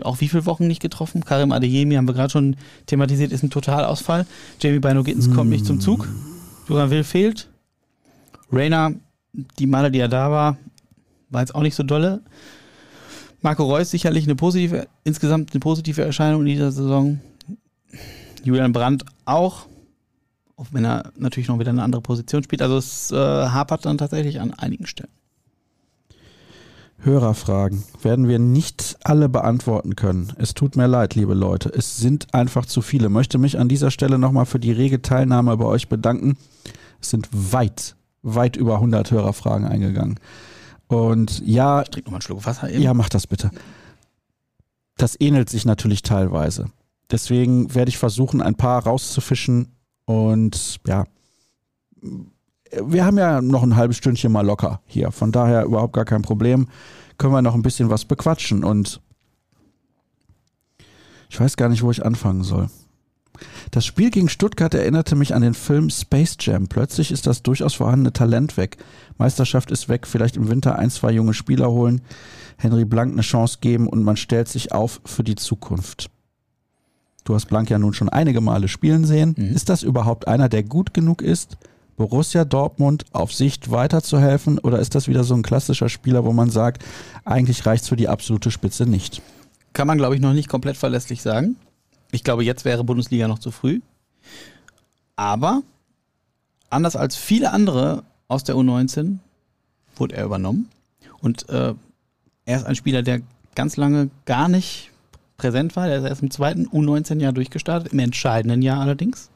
auch 0.05 0.20
wie 0.20 0.28
viele 0.28 0.46
Wochen 0.46 0.66
nicht 0.66 0.80
getroffen? 0.80 1.24
Karim 1.24 1.53
Adeyemi 1.53 1.94
haben 1.94 2.09
wir 2.09 2.14
gerade 2.14 2.30
schon 2.30 2.57
thematisiert, 2.86 3.32
ist 3.32 3.42
ein 3.42 3.51
Totalausfall. 3.51 4.26
Jamie 4.61 4.78
Bino 4.78 5.03
Gittens 5.03 5.28
mm. 5.28 5.34
kommt 5.34 5.51
nicht 5.51 5.66
zum 5.66 5.80
Zug. 5.80 6.09
Duran 6.66 6.90
Will 6.90 7.05
fehlt. 7.05 7.49
Rainer, 8.53 8.92
die 9.59 9.66
Male, 9.66 9.90
die 9.90 10.01
er 10.01 10.09
da 10.09 10.30
war, 10.30 10.57
war 11.30 11.40
jetzt 11.40 11.55
auch 11.55 11.62
nicht 11.62 11.74
so 11.74 11.82
dolle. 11.82 12.22
Marco 13.40 13.64
Reus 13.64 13.90
sicherlich 13.90 14.24
eine 14.24 14.34
positive, 14.34 14.88
insgesamt 15.05 15.53
eine 15.53 15.61
positive 15.61 16.03
Erscheinung 16.03 16.40
in 16.40 16.46
dieser 16.49 16.72
Saison. 16.72 17.20
Julian 18.42 18.72
Brandt 18.72 19.05
auch, 19.24 19.66
auch 20.57 20.66
wenn 20.72 20.84
er 20.84 21.12
natürlich 21.16 21.49
noch 21.49 21.59
wieder 21.59 21.70
eine 21.70 21.82
andere 21.82 22.03
Position 22.03 22.42
spielt. 22.42 22.62
Also 22.62 22.78
es 22.78 23.12
äh, 23.12 23.16
hapert 23.16 23.84
dann 23.84 23.99
tatsächlich 23.99 24.40
an 24.40 24.55
einigen 24.55 24.86
Stellen. 24.86 25.11
Hörerfragen 27.01 27.84
werden 28.03 28.26
wir 28.26 28.38
nicht 28.38 28.96
alle 29.05 29.28
beantworten 29.28 29.94
können. 29.94 30.32
Es 30.36 30.55
tut 30.55 30.76
mir 30.76 30.88
leid, 30.88 31.14
liebe 31.14 31.34
Leute. 31.34 31.68
Es 31.68 31.96
sind 31.96 32.34
einfach 32.34 32.66
zu 32.66 32.82
viele. 32.82 33.07
Ich 33.07 33.12
möchte 33.12 33.38
mich 33.38 33.59
an 33.59 33.68
dieser 33.68 33.90
Stelle 33.90 34.18
nochmal 34.18 34.46
für 34.46 34.59
die 34.59 34.72
rege 34.72 35.01
Teilnahme 35.01 35.57
bei 35.57 35.64
euch 35.64 35.88
bedanken. 35.88 36.36
Es 37.01 37.11
sind 37.11 37.28
weit, 37.32 37.94
weit 38.22 38.57
über 38.57 38.74
100 38.74 39.11
Hörerfragen 39.12 39.66
eingegangen. 39.66 40.18
Und 40.88 41.40
ja. 41.46 41.82
Ich 41.82 41.90
trinke 41.90 42.09
nochmal 42.09 42.16
einen 42.16 42.22
Schluck 42.22 42.46
Wasser 42.46 42.68
eben. 42.68 42.82
Ja, 42.82 42.94
mach 42.94 43.09
das 43.09 43.26
bitte. 43.26 43.51
Das 44.96 45.16
ähnelt 45.20 45.49
sich 45.49 45.64
natürlich 45.64 46.03
teilweise. 46.03 46.70
Deswegen 47.11 47.74
werde 47.74 47.90
ich 47.90 47.99
versuchen, 47.99 48.42
ein 48.42 48.57
paar 48.57 48.82
rauszufischen. 48.82 49.76
Und 50.05 50.80
ja, 50.86 51.05
wir 52.82 53.04
haben 53.04 53.18
ja 53.18 53.40
noch 53.40 53.62
ein 53.62 53.76
halbes 53.76 53.96
Stündchen 53.96 54.32
mal 54.32 54.46
locker 54.46 54.80
hier. 54.86 55.10
Von 55.10 55.32
daher 55.32 55.64
überhaupt 55.64 55.92
gar 55.92 56.04
kein 56.04 56.22
Problem. 56.22 56.68
Können 57.16 57.32
wir 57.32 57.42
noch 57.42 57.54
ein 57.54 57.62
bisschen 57.62 57.90
was 57.90 58.04
bequatschen. 58.04 58.64
Und 58.64 59.00
ich 61.28 61.40
weiß 61.40 61.56
gar 61.56 61.68
nicht, 61.68 61.82
wo 61.82 61.90
ich 61.90 62.04
anfangen 62.04 62.44
soll. 62.44 62.68
Das 63.70 63.84
Spiel 63.84 64.10
gegen 64.10 64.28
Stuttgart 64.28 64.74
erinnerte 64.74 65.14
mich 65.14 65.34
an 65.34 65.42
den 65.42 65.54
Film 65.54 65.90
Space 65.90 66.36
Jam. 66.40 66.68
Plötzlich 66.68 67.12
ist 67.12 67.26
das 67.26 67.42
durchaus 67.42 67.74
vorhandene 67.74 68.12
Talent 68.12 68.56
weg. 68.56 68.78
Meisterschaft 69.16 69.70
ist 69.70 69.88
weg, 69.88 70.06
vielleicht 70.06 70.36
im 70.36 70.48
Winter 70.48 70.76
ein, 70.76 70.90
zwei 70.90 71.12
junge 71.12 71.34
Spieler 71.34 71.70
holen, 71.70 72.00
Henry 72.56 72.84
Blank 72.84 73.12
eine 73.12 73.22
Chance 73.22 73.58
geben 73.60 73.86
und 73.86 74.02
man 74.02 74.16
stellt 74.16 74.48
sich 74.48 74.72
auf 74.72 75.00
für 75.04 75.22
die 75.22 75.36
Zukunft. 75.36 76.10
Du 77.24 77.34
hast 77.34 77.46
Blank 77.46 77.70
ja 77.70 77.78
nun 77.78 77.92
schon 77.92 78.08
einige 78.08 78.40
Male 78.40 78.68
spielen 78.68 79.04
sehen. 79.04 79.34
Mhm. 79.36 79.54
Ist 79.54 79.68
das 79.68 79.82
überhaupt 79.82 80.26
einer, 80.26 80.48
der 80.48 80.62
gut 80.62 80.94
genug 80.94 81.22
ist, 81.22 81.58
Borussia 81.99 82.44
Dortmund 82.44 83.05
auf 83.12 83.34
Sicht 83.34 83.70
weiterzuhelfen? 83.70 84.59
Oder 84.61 84.78
ist 84.78 84.94
das 84.94 85.09
wieder 85.09 85.24
so 85.24 85.34
ein 85.34 85.42
klassischer 85.42 85.88
Spieler, 85.88 86.24
wo 86.24 86.32
man 86.32 86.49
sagt, 86.49 86.84
eigentlich 87.24 87.66
reicht 87.66 87.82
es 87.82 87.88
für 87.88 87.96
die 87.96 88.09
absolute 88.09 88.51
Spitze 88.51 88.86
nicht? 88.86 89.20
Kann 89.74 89.88
man, 89.88 89.99
glaube 89.99 90.14
ich, 90.14 90.20
noch 90.20 90.32
nicht 90.32 90.49
komplett 90.49 90.76
verlässlich 90.76 91.20
sagen. 91.20 91.57
Ich 92.12 92.24
glaube, 92.24 92.44
jetzt 92.44 92.64
wäre 92.64 92.84
Bundesliga 92.84 93.28
noch 93.28 93.40
zu 93.40 93.51
früh. 93.51 93.80
Aber 95.16 95.62
anders 96.70 96.96
als 96.96 97.16
viele 97.16 97.53
andere 97.53 98.05
aus 98.28 98.44
der 98.44 98.55
U19 98.55 99.18
wurde 99.96 100.16
er 100.16 100.24
übernommen. 100.24 100.70
Und 101.20 101.49
äh, 101.49 101.74
er 102.44 102.57
ist 102.57 102.64
ein 102.64 102.76
Spieler, 102.76 103.03
der 103.03 103.20
ganz 103.57 103.76
lange 103.76 104.09
gar 104.24 104.49
nicht 104.49 104.92
präsent 105.36 105.74
war. 105.74 105.88
Er 105.88 105.99
ist 105.99 106.05
erst 106.05 106.22
im 106.22 106.30
zweiten 106.30 106.68
U19-Jahr 106.68 107.32
durchgestartet, 107.32 107.92
im 107.92 107.99
entscheidenden 107.99 108.62
Jahr 108.62 108.80
allerdings. 108.80 109.30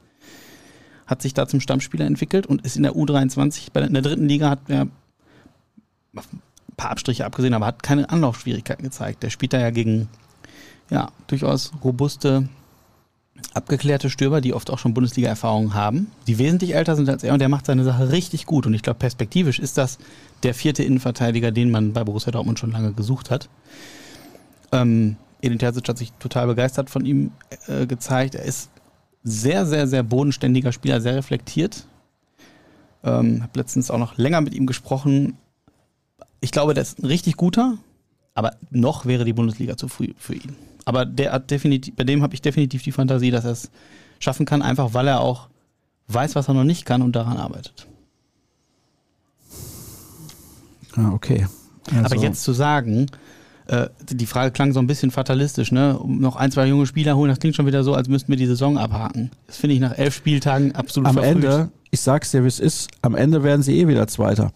Hat 1.06 1.22
sich 1.22 1.34
da 1.34 1.46
zum 1.46 1.60
Stammspieler 1.60 2.06
entwickelt 2.06 2.46
und 2.46 2.64
ist 2.64 2.76
in 2.76 2.82
der 2.82 2.92
U23, 2.92 3.68
bei 3.72 3.80
der, 3.80 3.88
in 3.88 3.94
der 3.94 4.02
dritten 4.02 4.28
Liga 4.28 4.50
hat 4.50 4.60
er 4.68 4.82
ein 4.82 6.22
paar 6.76 6.90
Abstriche 6.90 7.24
abgesehen, 7.24 7.54
aber 7.54 7.66
hat 7.66 7.82
keine 7.82 8.08
Anlaufschwierigkeiten 8.08 8.84
gezeigt. 8.84 9.22
Der 9.22 9.30
spielt 9.30 9.52
da 9.52 9.60
ja 9.60 9.70
gegen 9.70 10.08
ja, 10.90 11.10
durchaus 11.26 11.72
robuste 11.82 12.48
abgeklärte 13.54 14.10
Stürmer, 14.10 14.40
die 14.40 14.54
oft 14.54 14.70
auch 14.70 14.78
schon 14.78 14.94
Bundesliga-Erfahrungen 14.94 15.74
haben, 15.74 16.10
die 16.26 16.38
wesentlich 16.38 16.74
älter 16.74 16.96
sind 16.96 17.08
als 17.08 17.24
er 17.24 17.32
und 17.32 17.40
der 17.40 17.48
macht 17.48 17.66
seine 17.66 17.84
Sache 17.84 18.10
richtig 18.10 18.46
gut. 18.46 18.66
Und 18.66 18.74
ich 18.74 18.82
glaube, 18.82 18.98
perspektivisch 18.98 19.58
ist 19.58 19.78
das 19.78 19.98
der 20.42 20.54
vierte 20.54 20.82
Innenverteidiger, 20.82 21.50
den 21.50 21.70
man 21.70 21.92
bei 21.92 22.04
Borussia 22.04 22.30
Dortmund 22.30 22.58
schon 22.58 22.72
lange 22.72 22.92
gesucht 22.92 23.30
hat. 23.30 23.48
Ähm, 24.70 25.16
Edin 25.40 25.58
Terzic 25.58 25.88
hat 25.88 25.98
sich 25.98 26.12
total 26.18 26.46
begeistert 26.46 26.88
von 26.88 27.04
ihm 27.04 27.32
äh, 27.66 27.86
gezeigt. 27.86 28.34
Er 28.34 28.44
ist 28.44 28.70
sehr, 29.24 29.66
sehr, 29.66 29.86
sehr 29.86 30.02
bodenständiger 30.02 30.72
Spieler, 30.72 31.00
sehr 31.00 31.16
reflektiert. 31.16 31.86
Ähm, 33.04 33.42
habe 33.42 33.58
letztens 33.58 33.90
auch 33.90 33.98
noch 33.98 34.16
länger 34.16 34.40
mit 34.40 34.54
ihm 34.54 34.66
gesprochen. 34.66 35.36
Ich 36.40 36.52
glaube, 36.52 36.74
der 36.74 36.82
ist 36.82 36.98
ein 36.98 37.06
richtig 37.06 37.36
guter, 37.36 37.78
aber 38.34 38.56
noch 38.70 39.06
wäre 39.06 39.24
die 39.24 39.32
Bundesliga 39.32 39.76
zu 39.76 39.88
früh 39.88 40.08
für 40.16 40.34
ihn. 40.34 40.56
Aber 40.84 41.04
der 41.04 41.32
hat 41.32 41.50
definitiv, 41.50 41.94
bei 41.94 42.04
dem 42.04 42.22
habe 42.22 42.34
ich 42.34 42.42
definitiv 42.42 42.82
die 42.82 42.92
Fantasie, 42.92 43.30
dass 43.30 43.44
er 43.44 43.52
es 43.52 43.70
schaffen 44.18 44.46
kann, 44.46 44.62
einfach 44.62 44.94
weil 44.94 45.08
er 45.08 45.20
auch 45.20 45.48
weiß, 46.08 46.34
was 46.34 46.48
er 46.48 46.54
noch 46.54 46.64
nicht 46.64 46.84
kann 46.84 47.02
und 47.02 47.14
daran 47.14 47.36
arbeitet. 47.36 47.86
Ah, 50.96 51.12
okay. 51.12 51.46
Also. 51.90 52.04
Aber 52.04 52.16
jetzt 52.16 52.42
zu 52.42 52.52
sagen, 52.52 53.06
äh, 53.72 53.88
die 54.10 54.26
Frage 54.26 54.52
klang 54.52 54.72
so 54.72 54.80
ein 54.80 54.86
bisschen 54.86 55.10
fatalistisch, 55.10 55.72
ne? 55.72 55.98
noch 56.04 56.36
ein, 56.36 56.52
zwei 56.52 56.66
junge 56.66 56.86
Spieler 56.86 57.16
holen, 57.16 57.30
das 57.30 57.38
klingt 57.38 57.56
schon 57.56 57.66
wieder 57.66 57.82
so, 57.84 57.94
als 57.94 58.06
müssten 58.06 58.30
wir 58.30 58.36
die 58.36 58.46
Saison 58.46 58.76
abhaken. 58.76 59.30
Das 59.46 59.56
finde 59.56 59.74
ich 59.74 59.80
nach 59.80 59.96
elf 59.96 60.14
Spieltagen 60.14 60.74
absolut 60.74 61.08
Am 61.08 61.14
verfrüht. 61.14 61.44
Ende, 61.44 61.70
ich 61.90 62.00
sag's 62.00 62.30
dir, 62.32 62.44
wie 62.44 62.48
es 62.48 62.60
ist, 62.60 62.90
am 63.00 63.14
Ende 63.14 63.42
werden 63.42 63.62
sie 63.62 63.78
eh 63.80 63.88
wieder 63.88 64.06
Zweiter 64.06 64.52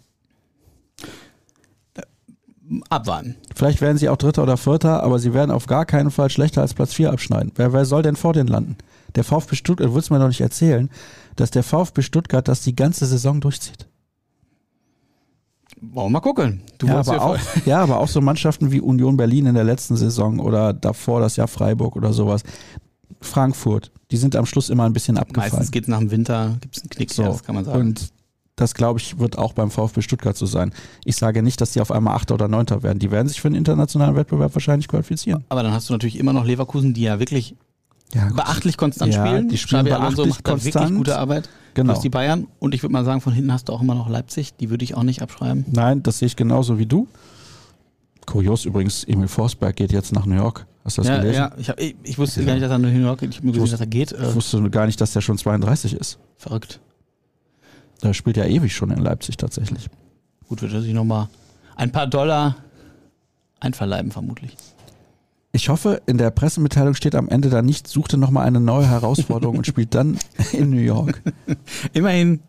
abwarten. 2.90 3.36
Vielleicht 3.54 3.80
werden 3.80 3.96
sie 3.96 4.08
auch 4.08 4.16
Dritter 4.16 4.42
oder 4.42 4.56
Vierter, 4.56 5.02
aber 5.02 5.18
sie 5.18 5.32
werden 5.32 5.50
auf 5.50 5.66
gar 5.66 5.86
keinen 5.86 6.10
Fall 6.10 6.30
schlechter 6.30 6.62
als 6.62 6.74
Platz 6.74 6.92
4 6.94 7.12
abschneiden. 7.12 7.52
Wer, 7.54 7.72
wer 7.72 7.84
soll 7.84 8.02
denn 8.02 8.16
vor 8.16 8.32
denen 8.32 8.48
landen? 8.48 8.76
Der 9.14 9.24
VfB 9.24 9.54
Stuttgart, 9.54 9.88
du 9.88 9.94
willst 9.94 10.10
mir 10.10 10.18
noch 10.18 10.26
nicht 10.26 10.40
erzählen, 10.40 10.90
dass 11.36 11.52
der 11.52 11.62
VfB 11.62 12.02
Stuttgart 12.02 12.46
das 12.46 12.62
die 12.62 12.76
ganze 12.76 13.06
Saison 13.06 13.40
durchzieht. 13.40 13.86
Wollen 15.80 16.06
wir 16.06 16.10
mal 16.10 16.20
gucken. 16.20 16.62
Du 16.78 16.86
ja, 16.86 17.00
aber 17.00 17.12
ja, 17.12 17.20
auch, 17.20 17.38
ja, 17.66 17.82
aber 17.82 18.00
auch 18.00 18.08
so 18.08 18.20
Mannschaften 18.20 18.72
wie 18.72 18.80
Union 18.80 19.16
Berlin 19.16 19.46
in 19.46 19.54
der 19.54 19.64
letzten 19.64 19.96
Saison 19.96 20.38
oder 20.38 20.72
davor 20.72 21.20
das 21.20 21.36
Jahr 21.36 21.48
Freiburg 21.48 21.96
oder 21.96 22.12
sowas. 22.12 22.42
Frankfurt, 23.20 23.90
die 24.10 24.16
sind 24.16 24.36
am 24.36 24.46
Schluss 24.46 24.70
immer 24.70 24.84
ein 24.84 24.92
bisschen 24.92 25.18
abgefallen. 25.18 25.52
Meistens 25.52 25.70
geht 25.70 25.84
es 25.84 25.88
nach 25.88 25.98
dem 25.98 26.10
Winter, 26.10 26.56
gibt 26.60 26.76
es 26.76 26.82
einen 26.82 26.90
Knick, 26.90 27.12
so, 27.12 27.24
das 27.24 27.42
kann 27.42 27.54
man 27.54 27.64
sagen. 27.64 27.80
Und 27.80 28.12
das 28.56 28.74
glaube 28.74 28.98
ich, 28.98 29.18
wird 29.18 29.36
auch 29.36 29.52
beim 29.52 29.70
VfB 29.70 30.00
Stuttgart 30.00 30.36
so 30.36 30.46
sein. 30.46 30.72
Ich 31.04 31.16
sage 31.16 31.42
nicht, 31.42 31.60
dass 31.60 31.72
die 31.72 31.80
auf 31.80 31.90
einmal 31.90 32.16
Achter 32.16 32.34
oder 32.34 32.48
Neunter 32.48 32.82
werden. 32.82 32.98
Die 32.98 33.10
werden 33.10 33.28
sich 33.28 33.40
für 33.40 33.48
einen 33.48 33.56
internationalen 33.56 34.16
Wettbewerb 34.16 34.54
wahrscheinlich 34.54 34.88
qualifizieren. 34.88 35.44
Aber 35.50 35.62
dann 35.62 35.72
hast 35.72 35.88
du 35.88 35.92
natürlich 35.92 36.18
immer 36.18 36.32
noch 36.32 36.44
Leverkusen, 36.44 36.94
die 36.94 37.02
ja 37.02 37.18
wirklich 37.18 37.54
Ja, 38.14 38.28
beachtlich 38.34 38.76
konstant 38.76 39.12
Ja, 39.12 39.26
spielen. 39.26 39.48
die 39.48 39.58
spielen 39.58 39.84
Xabi 39.84 39.92
Alonso 39.92 40.22
beachtlich 40.24 40.34
macht 40.36 40.46
da 40.48 40.52
wirklich 40.52 40.72
konstant. 40.74 40.96
gute 40.96 41.18
Arbeit. 41.18 41.48
Genau. 41.74 41.92
Du 41.92 41.96
hast 41.96 42.02
die 42.04 42.08
Bayern 42.08 42.46
und 42.58 42.74
ich 42.74 42.82
würde 42.82 42.92
mal 42.92 43.04
sagen, 43.04 43.20
von 43.20 43.32
hinten 43.32 43.52
hast 43.52 43.68
du 43.68 43.72
auch 43.72 43.82
immer 43.82 43.94
noch 43.94 44.08
Leipzig. 44.08 44.54
Die 44.56 44.70
würde 44.70 44.84
ich 44.84 44.94
auch 44.94 45.02
nicht 45.02 45.20
abschreiben. 45.22 45.64
Nein, 45.72 46.02
das 46.02 46.20
sehe 46.20 46.26
ich 46.26 46.36
genauso 46.36 46.78
wie 46.78 46.86
du. 46.86 47.08
Kurios 48.24 48.64
übrigens, 48.64 49.04
Emil 49.04 49.28
Forsberg 49.28 49.76
geht 49.76 49.92
jetzt 49.92 50.12
nach 50.12 50.24
New 50.26 50.34
York. 50.36 50.66
Hast 50.84 50.98
du 50.98 51.02
das 51.02 51.08
Ja, 51.10 51.16
gelesen? 51.18 51.36
ja 51.38 51.50
ich, 51.58 51.68
hab, 51.68 51.80
ich, 51.80 51.96
ich 52.04 52.18
wusste 52.18 52.44
gar 52.44 52.54
nicht, 52.54 52.62
dass 52.64 52.70
er 52.70 52.78
nach 52.78 52.90
New 52.90 52.98
York 53.00 53.20
geht. 53.20 53.30
Ich 53.30 53.38
habe 53.38 53.48
gesehen, 53.52 53.70
dass 53.70 53.80
er 53.80 53.86
geht. 53.86 54.12
Ich 54.12 54.34
wusste 54.34 54.70
gar 54.70 54.86
nicht, 54.86 55.00
dass 55.00 55.12
der 55.12 55.20
schon 55.20 55.36
32 55.36 55.94
ist. 55.94 56.18
verrückt. 56.36 56.80
Der 58.02 58.14
spielt 58.14 58.36
ja 58.36 58.44
ewig 58.44 58.74
schon 58.74 58.90
in 58.90 58.98
Leipzig 59.00 59.36
tatsächlich. 59.36 59.88
Gut, 60.48 60.62
wird 60.62 60.72
er 60.72 60.82
sich 60.82 60.92
nochmal 60.92 61.28
ein 61.76 61.90
paar 61.92 62.06
Dollar 62.06 62.56
einverleiben, 63.60 64.12
vermutlich. 64.12 64.56
Ich 65.56 65.70
hoffe, 65.70 66.02
in 66.04 66.18
der 66.18 66.30
Pressemitteilung 66.30 66.92
steht 66.92 67.14
am 67.14 67.30
Ende 67.30 67.48
da 67.48 67.62
nicht, 67.62 67.88
suchte 67.88 68.18
nochmal 68.18 68.46
eine 68.46 68.60
neue 68.60 68.86
Herausforderung 68.86 69.56
und 69.56 69.66
spielt 69.66 69.94
dann 69.94 70.18
in 70.52 70.68
New 70.68 70.76
York. 70.76 71.22
Immerhin 71.94 72.40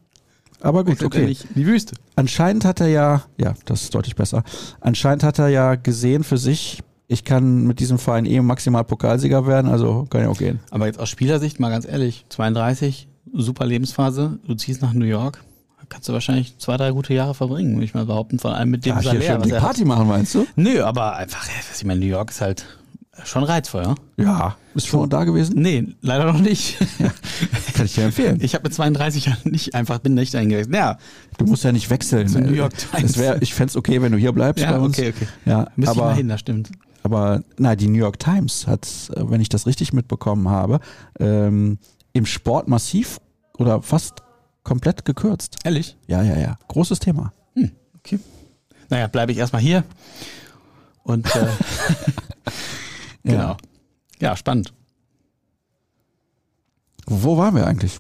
Aber 0.60 0.84
gut, 0.84 1.02
okay. 1.02 1.38
die 1.56 1.66
Wüste. 1.66 1.96
Anscheinend 2.18 2.66
hat 2.66 2.82
er 2.82 2.88
ja, 2.88 3.24
ja, 3.38 3.54
das 3.64 3.84
ist 3.84 3.96
deutlich 3.96 4.18
besser. 4.18 4.44
Anscheinend 4.82 5.24
hat 5.24 5.40
er 5.40 5.48
ja 5.48 5.76
gesehen 5.76 6.26
für 6.26 6.38
sich, 6.38 6.84
ich 7.08 7.24
kann 7.24 7.66
mit 7.66 7.80
diesem 7.80 7.98
Verein 7.98 8.26
eh 8.26 8.42
maximal 8.42 8.84
Pokalsieger 8.84 9.48
werden, 9.48 9.72
also 9.72 10.06
kann 10.10 10.24
ja 10.24 10.28
auch 10.28 10.38
gehen. 10.38 10.60
Aber 10.70 10.88
jetzt 10.88 11.00
aus 11.00 11.08
Spielersicht, 11.08 11.62
mal 11.62 11.70
ganz 11.70 11.88
ehrlich, 11.88 12.26
32, 12.28 13.08
super 13.32 13.66
Lebensphase, 13.66 14.38
du 14.46 14.54
ziehst 14.56 14.82
nach 14.82 14.92
New 14.92 15.06
York, 15.06 15.42
kannst 15.88 16.10
du 16.10 16.14
wahrscheinlich 16.14 16.58
zwei, 16.58 16.76
drei 16.76 16.92
gute 16.92 17.14
Jahre 17.14 17.34
verbringen, 17.34 17.76
würde 17.76 17.86
ich 17.86 17.94
mal 17.94 18.06
behaupten, 18.06 18.38
vor 18.38 18.54
allem 18.54 18.70
mit 18.70 18.86
dem 18.86 18.96
hier 18.96 19.04
Salär, 19.04 19.22
schön 19.22 19.40
was 19.40 19.48
die. 19.48 19.54
Party 19.54 19.86
machen, 19.86 20.10
meinst 20.10 20.36
du? 20.36 20.46
Nö, 20.58 20.84
aber 20.84 21.16
einfach, 21.16 21.48
ich 21.74 21.86
meine, 21.86 22.02
New 22.02 22.08
York 22.08 22.32
ist 22.32 22.42
halt 22.42 22.66
schon 23.26 23.44
reizvoll, 23.44 23.84
ja? 23.84 23.96
Ja. 24.18 24.56
Bist 24.74 24.88
du 24.88 24.92
schon 24.92 25.00
mal 25.02 25.08
da 25.08 25.24
gewesen? 25.24 25.60
Nee, 25.62 25.88
leider 26.02 26.26
noch 26.32 26.40
nicht. 26.40 26.78
Kann 27.74 27.86
ich 27.86 27.96
dir 27.96 28.06
empfehlen. 28.06 28.38
Ich 28.42 28.54
habe 28.54 28.64
mit 28.64 28.74
32 28.74 29.26
Jahren 29.26 29.40
nicht 29.52 29.74
einfach, 29.76 30.00
bin 30.00 30.14
nicht 30.14 30.36
eingewechselt. 30.36 30.76
Ja, 30.76 30.98
Du 31.38 31.46
musst 31.46 31.64
ja 31.64 31.72
nicht 31.72 31.90
wechseln. 31.90 32.28
Zu 32.28 32.40
New 32.40 32.54
York 32.54 32.74
Times. 32.78 33.12
Es 33.12 33.18
wär, 33.18 33.42
ich 33.42 33.54
fände 33.54 33.70
es 33.72 33.76
okay, 33.76 34.02
wenn 34.02 34.12
du 34.12 34.18
hier 34.18 34.32
bleibst 34.32 34.64
ja 34.64 34.72
bei 34.72 34.80
uns. 34.80 34.98
okay, 34.98 35.14
okay. 35.16 35.28
Ja, 35.46 35.68
Müsste 35.76 35.94
ich 35.94 35.98
mal 35.98 36.04
aber, 36.10 36.16
hin, 36.16 36.28
das 36.30 36.40
stimmt. 36.40 36.70
aber 37.04 37.42
na, 37.58 37.76
die 37.76 37.88
New 37.88 37.98
York 38.00 38.20
Times 38.20 38.68
hat, 38.68 38.88
äh, 39.16 39.22
wenn 39.30 39.42
ich 39.42 39.50
das 39.50 39.66
richtig 39.68 39.94
mitbekommen 39.94 40.48
habe, 40.50 40.80
ähm, 41.20 41.78
im 42.14 42.26
Sport 42.26 42.68
massiv 42.68 43.20
oder 43.58 43.82
fast 43.82 44.24
komplett 44.64 45.06
gekürzt. 45.06 45.58
Ehrlich? 45.64 45.96
Ja, 46.08 46.22
ja, 46.24 46.38
ja. 46.38 46.58
Großes 46.68 47.00
Thema. 47.00 47.34
Hm, 47.56 47.72
okay. 48.00 48.20
Naja, 48.90 49.08
bleibe 49.08 49.32
ich 49.32 49.38
erstmal 49.38 49.62
hier. 49.62 49.84
Und 51.04 51.26
äh, 51.36 51.48
genau. 53.32 53.58
Ja, 54.20 54.36
spannend. 54.36 54.74
Wo 57.06 57.38
waren 57.38 57.56
wir 57.56 57.66
eigentlich? 57.66 57.98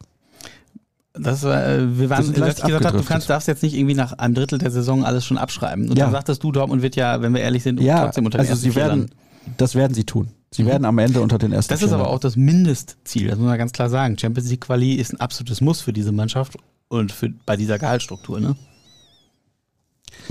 Das 1.13 1.43
war, 1.43 1.65
äh, 1.65 1.97
wir 1.97 2.09
waren, 2.09 2.33
dass 2.33 2.57
ich 2.59 2.63
gesagt 2.63 2.85
habe, 2.85 2.97
du 2.97 3.03
kannst, 3.03 3.29
darfst 3.29 3.47
jetzt 3.47 3.63
nicht 3.63 3.73
irgendwie 3.73 3.95
nach 3.95 4.13
einem 4.13 4.35
Drittel 4.35 4.59
der 4.59 4.69
Saison 4.69 5.03
alles 5.03 5.25
schon 5.25 5.37
abschreiben. 5.37 5.89
Und 5.89 5.97
Ja. 5.97 6.05
dann 6.05 6.13
sagtest 6.13 6.43
du, 6.43 6.51
Dortmund 6.51 6.81
wird 6.81 6.95
ja, 6.95 7.21
wenn 7.21 7.33
wir 7.33 7.41
ehrlich 7.41 7.63
sind, 7.63 7.79
Ja, 7.79 8.03
trotzdem 8.05 8.25
unter 8.25 8.37
den 8.37 8.47
also 8.47 8.61
sie 8.61 8.75
werden, 8.75 9.09
das 9.57 9.73
werden 9.75 9.93
sie 9.93 10.03
tun. 10.03 10.29
Sie 10.51 10.65
werden 10.65 10.85
am 10.85 10.97
Ende 10.97 11.21
unter 11.21 11.37
den 11.37 11.51
ersten 11.51 11.73
Das 11.73 11.81
ist 11.81 11.91
aber 11.91 12.07
auch 12.07 12.19
das 12.19 12.35
Mindestziel, 12.35 13.27
das 13.27 13.37
muss 13.37 13.47
man 13.47 13.57
ganz 13.57 13.73
klar 13.73 13.89
sagen. 13.89 14.17
Champions 14.17 14.49
League 14.49 14.61
Quali 14.61 14.93
ist 14.93 15.11
ein 15.13 15.19
absolutes 15.19 15.59
Muss 15.61 15.81
für 15.81 15.91
diese 15.91 16.11
Mannschaft 16.11 16.57
und 16.87 17.11
für, 17.11 17.29
bei 17.45 17.57
dieser 17.57 17.79
Gehaltsstruktur. 17.79 18.39
Ne? 18.39 18.55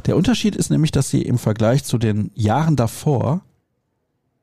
Der 0.06 0.16
Unterschied 0.16 0.56
ist 0.56 0.70
nämlich, 0.70 0.90
dass 0.90 1.10
sie 1.10 1.22
im 1.22 1.38
Vergleich 1.38 1.84
zu 1.84 1.98
den 1.98 2.30
Jahren 2.34 2.76
davor 2.76 3.42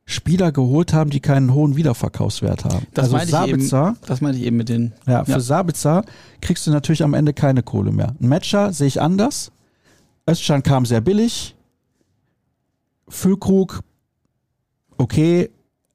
Spieler 0.06 0.52
geholt 0.52 0.92
haben, 0.94 1.10
die 1.10 1.22
keinen 1.22 1.54
hohen 1.54 1.76
Wiederverkaufswert 1.76 2.66
haben. 2.66 2.86
Das 2.94 3.06
also 3.06 3.16
meinte 3.18 3.32
ich 3.36 3.54
eben. 3.54 3.62
Sabitzer, 3.62 3.96
Das 4.06 4.20
meinte 4.22 4.40
ich 4.40 4.46
eben 4.46 4.58
mit 4.58 4.70
den. 4.70 4.94
ja, 5.08 5.24
für 5.24 5.32
Ja. 5.32 5.40
Sabitzer 5.40 6.04
kriegst 6.42 6.68
du 6.68 6.72
natürlich 6.72 7.04
am 7.04 7.14
Ende 7.14 7.34
keine 7.34 7.64
Kohle 7.64 7.92
mehr. 7.92 8.14
Ein 8.20 8.28
Matcher 8.28 8.74
sehe 8.74 8.88
ich 8.88 9.02
anders. 9.02 9.52
Özcan 10.30 10.62
kam 10.64 10.86
sehr 10.86 11.02
billig. 11.02 11.56
Füllkrug, 13.08 13.82
okay, 14.98 15.50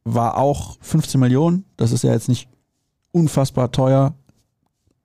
war 0.04 0.36
auch 0.38 0.78
15 0.80 1.20
Millionen. 1.20 1.64
Das 1.76 1.92
ist 1.92 2.02
ja 2.04 2.12
jetzt 2.12 2.28
nicht 2.28 2.48
unfassbar 3.12 3.72
teuer. 3.72 4.14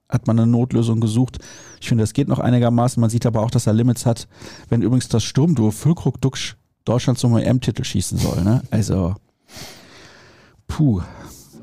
Hat 0.09 0.27
man 0.27 0.37
eine 0.39 0.49
Notlösung 0.49 0.99
gesucht. 0.99 1.39
Ich 1.81 1.87
finde, 1.89 2.03
es 2.03 2.13
geht 2.13 2.27
noch 2.27 2.39
einigermaßen. 2.39 3.01
Man 3.01 3.09
sieht 3.09 3.25
aber 3.25 3.41
auch, 3.41 3.49
dass 3.51 3.67
er 3.67 3.73
Limits 3.73 4.05
hat. 4.05 4.27
Wenn 4.69 4.81
übrigens 4.81 5.07
das 5.09 5.23
Sturmduo 5.23 5.71
Füllkrug 5.71 6.21
Duxch 6.21 6.55
Deutschland 6.85 7.17
zum 7.19 7.35
EM-Titel 7.37 7.83
schießen 7.83 8.17
soll. 8.17 8.43
Ne? 8.43 8.61
Also, 8.71 9.15
puh, 10.67 11.01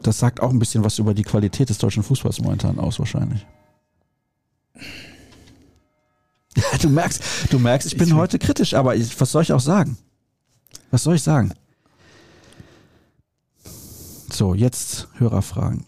das 0.03 0.19
sagt 0.19 0.41
auch 0.41 0.51
ein 0.51 0.59
bisschen 0.59 0.83
was 0.85 0.99
über 0.99 1.13
die 1.15 1.23
Qualität 1.25 1.69
des 1.69 1.79
deutschen 1.79 2.03
Fußballs 2.03 2.41
momentan 2.41 2.79
aus, 2.79 2.99
wahrscheinlich. 2.99 3.47
Ja, 6.57 6.79
du 6.83 6.89
merkst, 6.89 7.23
du 7.51 7.59
merkst, 7.59 7.87
ich 7.89 7.97
bin 7.99 8.09
Ich- 8.09 8.15
heute 8.15 8.39
kritisch, 8.39 8.75
aber 8.75 8.97
ich, 8.97 9.19
was 9.21 9.31
soll 9.33 9.43
ich 9.43 9.53
auch 9.53 9.61
sagen? 9.61 9.99
Was 10.91 11.03
soll 11.05 11.17
ich 11.17 11.23
sagen? 11.23 11.53
So, 14.33 14.55
jetzt 14.55 15.09
Hörerfragen. 15.19 15.87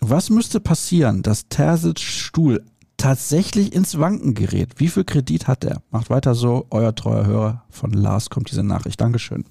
Was 0.00 0.30
müsste 0.30 0.60
passieren, 0.60 1.22
dass 1.22 1.48
Terzic 1.48 1.98
Stuhl 2.00 2.64
tatsächlich 2.96 3.72
ins 3.72 3.98
Wanken 3.98 4.34
gerät? 4.34 4.74
Wie 4.76 4.88
viel 4.88 5.04
Kredit 5.04 5.48
hat 5.48 5.64
er? 5.64 5.82
Macht 5.90 6.10
weiter 6.10 6.34
so, 6.34 6.66
euer 6.70 6.94
treuer 6.94 7.26
Hörer 7.26 7.64
von 7.70 7.92
Lars 7.92 8.30
kommt 8.30 8.50
diese 8.50 8.62
Nachricht. 8.62 9.00
Dankeschön. 9.00 9.44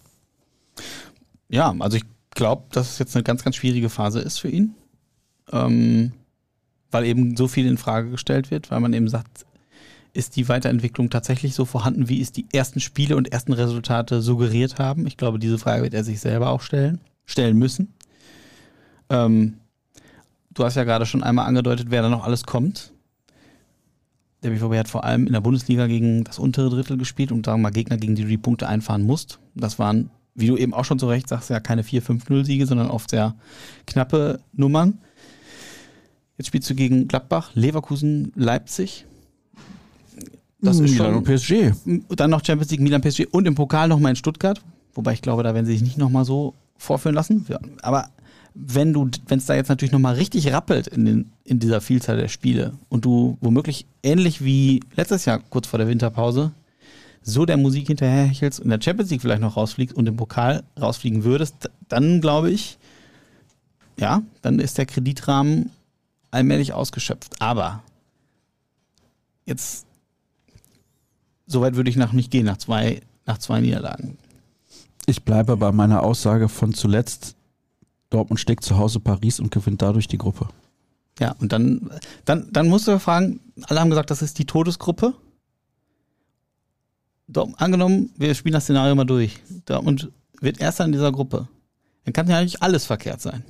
Ja, 1.50 1.74
also 1.80 1.98
ich 1.98 2.04
glaube, 2.32 2.64
dass 2.72 2.92
es 2.92 3.00
jetzt 3.00 3.16
eine 3.16 3.24
ganz, 3.24 3.44
ganz 3.44 3.56
schwierige 3.56 3.90
Phase 3.90 4.20
ist 4.20 4.40
für 4.40 4.50
ihn. 4.50 4.76
Ähm, 5.52 6.14
weil 6.92 7.06
eben 7.06 7.36
so 7.36 7.48
viel 7.48 7.68
in 7.68 7.78
Frage 7.78 8.10
gestellt 8.10 8.52
wird, 8.52 8.72
weil 8.72 8.80
man 8.80 8.94
eben 8.94 9.10
sagt, 9.10 9.46
ist 10.14 10.38
die 10.38 10.48
Weiterentwicklung 10.48 11.10
tatsächlich 11.10 11.54
so 11.54 11.66
vorhanden, 11.66 12.08
wie 12.08 12.22
es 12.22 12.32
die 12.32 12.46
ersten 12.54 12.80
Spiele 12.80 13.18
und 13.18 13.34
ersten 13.34 13.52
Resultate 13.52 14.22
suggeriert 14.22 14.80
haben? 14.80 15.06
Ich 15.06 15.18
glaube, 15.18 15.38
diese 15.38 15.58
Frage 15.58 15.84
wird 15.84 15.94
er 15.94 16.06
sich 16.06 16.22
selber 16.22 16.52
auch 16.52 16.62
stellen, 16.62 17.02
stellen 17.26 17.58
müssen. 17.58 17.94
Ähm, 19.10 19.56
du 20.54 20.64
hast 20.64 20.76
ja 20.76 20.86
gerade 20.86 21.06
schon 21.06 21.22
einmal 21.22 21.48
angedeutet, 21.48 21.88
wer 21.90 22.02
da 22.02 22.10
noch 22.10 22.24
alles 22.24 22.46
kommt. 22.46 22.94
Der 24.46 24.52
BVB 24.52 24.76
hat 24.78 24.88
vor 24.88 25.04
allem 25.04 25.26
in 25.26 25.34
der 25.34 25.42
Bundesliga 25.42 25.88
gegen 25.88 26.24
das 26.24 26.38
untere 26.38 26.70
Drittel 26.70 26.98
gespielt 26.98 27.32
und 27.32 27.48
sagen 27.48 27.62
wir 27.62 27.64
mal 27.64 27.72
Gegner, 27.72 27.98
gegen 27.98 28.14
die 28.14 28.22
du 28.22 28.28
die 28.28 28.38
Punkte 28.38 28.68
einfahren 28.68 29.02
musst. 29.02 29.40
Das 29.56 29.80
waren, 29.80 30.12
wie 30.36 30.46
du 30.46 30.56
eben 30.56 30.72
auch 30.72 30.86
schon 30.86 31.00
zu 31.00 31.08
Recht 31.08 31.28
sagst, 31.28 31.50
ja 31.50 31.60
keine 31.60 31.82
4-5-0-Siege, 31.82 32.68
sondern 32.68 32.92
oft 32.92 33.10
sehr 33.10 33.34
knappe 33.88 34.40
Nummern. 34.54 35.00
Jetzt 36.38 36.46
spielst 36.46 36.70
du 36.70 36.76
gegen 36.76 37.08
Gladbach, 37.08 37.56
Leverkusen, 37.56 38.34
Leipzig. 38.36 39.08
Das 40.62 40.80
ist 40.80 40.92
Milan 40.92 41.08
schon, 41.08 41.16
und 41.16 41.24
PSG. 41.24 42.16
dann 42.16 42.30
noch 42.30 42.46
Champions 42.46 42.70
League, 42.70 42.82
Milan, 42.82 43.02
PSG 43.02 43.26
und 43.32 43.48
im 43.48 43.56
Pokal 43.56 43.88
nochmal 43.88 44.12
in 44.12 44.16
Stuttgart. 44.16 44.62
Wobei 44.94 45.14
ich 45.14 45.24
glaube, 45.24 45.42
da 45.42 45.56
werden 45.56 45.66
sie 45.66 45.74
sich 45.74 45.82
nicht 45.82 45.98
nochmal 45.98 46.24
so 46.24 46.54
vorführen 46.78 47.16
lassen. 47.16 47.48
Ja, 47.50 47.58
aber 47.82 48.10
wenn 48.56 48.94
du, 48.94 49.10
wenn 49.28 49.40
es 49.40 49.46
da 49.46 49.54
jetzt 49.54 49.68
natürlich 49.68 49.92
nochmal 49.92 50.16
richtig 50.16 50.52
rappelt 50.52 50.88
in, 50.88 51.06
den, 51.06 51.32
in 51.44 51.60
dieser 51.60 51.82
Vielzahl 51.82 52.18
der 52.18 52.30
Spiele 52.30 52.74
und 52.88 53.04
du 53.04 53.38
womöglich 53.42 53.86
ähnlich 54.02 54.44
wie 54.44 54.80
letztes 54.96 55.26
Jahr 55.26 55.40
kurz 55.50 55.68
vor 55.68 55.78
der 55.78 55.90
Winterpause 55.90 56.52
so 57.22 57.46
der 57.46 57.58
Musik 57.58 57.88
hinterherhechelst 57.88 58.60
und 58.60 58.70
der 58.70 58.80
Champions 58.82 59.10
League 59.10 59.22
vielleicht 59.22 59.42
noch 59.42 59.58
rausfliegst 59.58 59.96
und 59.96 60.08
im 60.08 60.16
Pokal 60.16 60.64
rausfliegen 60.80 61.24
würdest, 61.24 61.70
dann 61.90 62.22
glaube 62.22 62.52
ich, 62.52 62.78
ja, 64.00 64.22
dann 64.42 64.60
ist 64.60 64.78
der 64.78 64.86
Kreditrahmen 64.86 65.72
allmählich 66.32 66.74
ausgeschöpft. 66.74 67.42
Aber 67.42 67.84
jetzt 69.46 69.86
so 71.48 71.62
weit 71.62 71.76
würde 71.76 71.90
ich 71.90 71.96
noch 71.96 72.14
nicht 72.14 72.32
gehen 72.32 72.46
nach 72.46 72.58
zwei, 72.58 73.02
nach 73.26 73.40
zwei 73.40 73.60
Niederlagen. 73.60 74.18
Ich 75.08 75.24
bleibe 75.24 75.58
bei 75.58 75.72
meiner 75.72 76.04
Aussage 76.04 76.48
von 76.48 76.74
zuletzt. 76.74 77.35
Dortmund 78.16 78.40
steckt 78.40 78.64
zu 78.64 78.78
Hause 78.78 79.02
Paris 79.02 79.42
und 79.42 79.52
gewinnt 79.52 79.82
dadurch 79.82 80.08
die 80.08 80.18
Gruppe. 80.18 80.48
Ja, 81.20 81.36
und 81.40 81.52
dann, 81.52 81.92
dann, 82.24 82.48
dann 82.52 82.70
musst 82.70 82.88
du 82.88 82.98
fragen, 82.98 83.42
alle 83.64 83.82
haben 83.82 83.90
gesagt, 83.90 84.10
das 84.10 84.22
ist 84.22 84.40
die 84.40 84.46
Todesgruppe. 84.46 85.14
Dortmund, 87.28 87.62
angenommen, 87.62 88.12
wir 88.18 88.34
spielen 88.36 88.54
das 88.54 88.64
Szenario 88.64 88.96
mal 88.96 89.04
durch. 89.04 89.38
Dortmund 89.66 90.12
wird 90.40 90.62
erster 90.62 90.86
in 90.86 90.94
dieser 90.94 91.12
Gruppe. 91.12 91.50
Dann 92.06 92.14
kann 92.14 92.30
ja 92.30 92.38
eigentlich 92.38 92.62
alles 92.64 92.86
verkehrt 92.86 93.22
sein. 93.22 93.44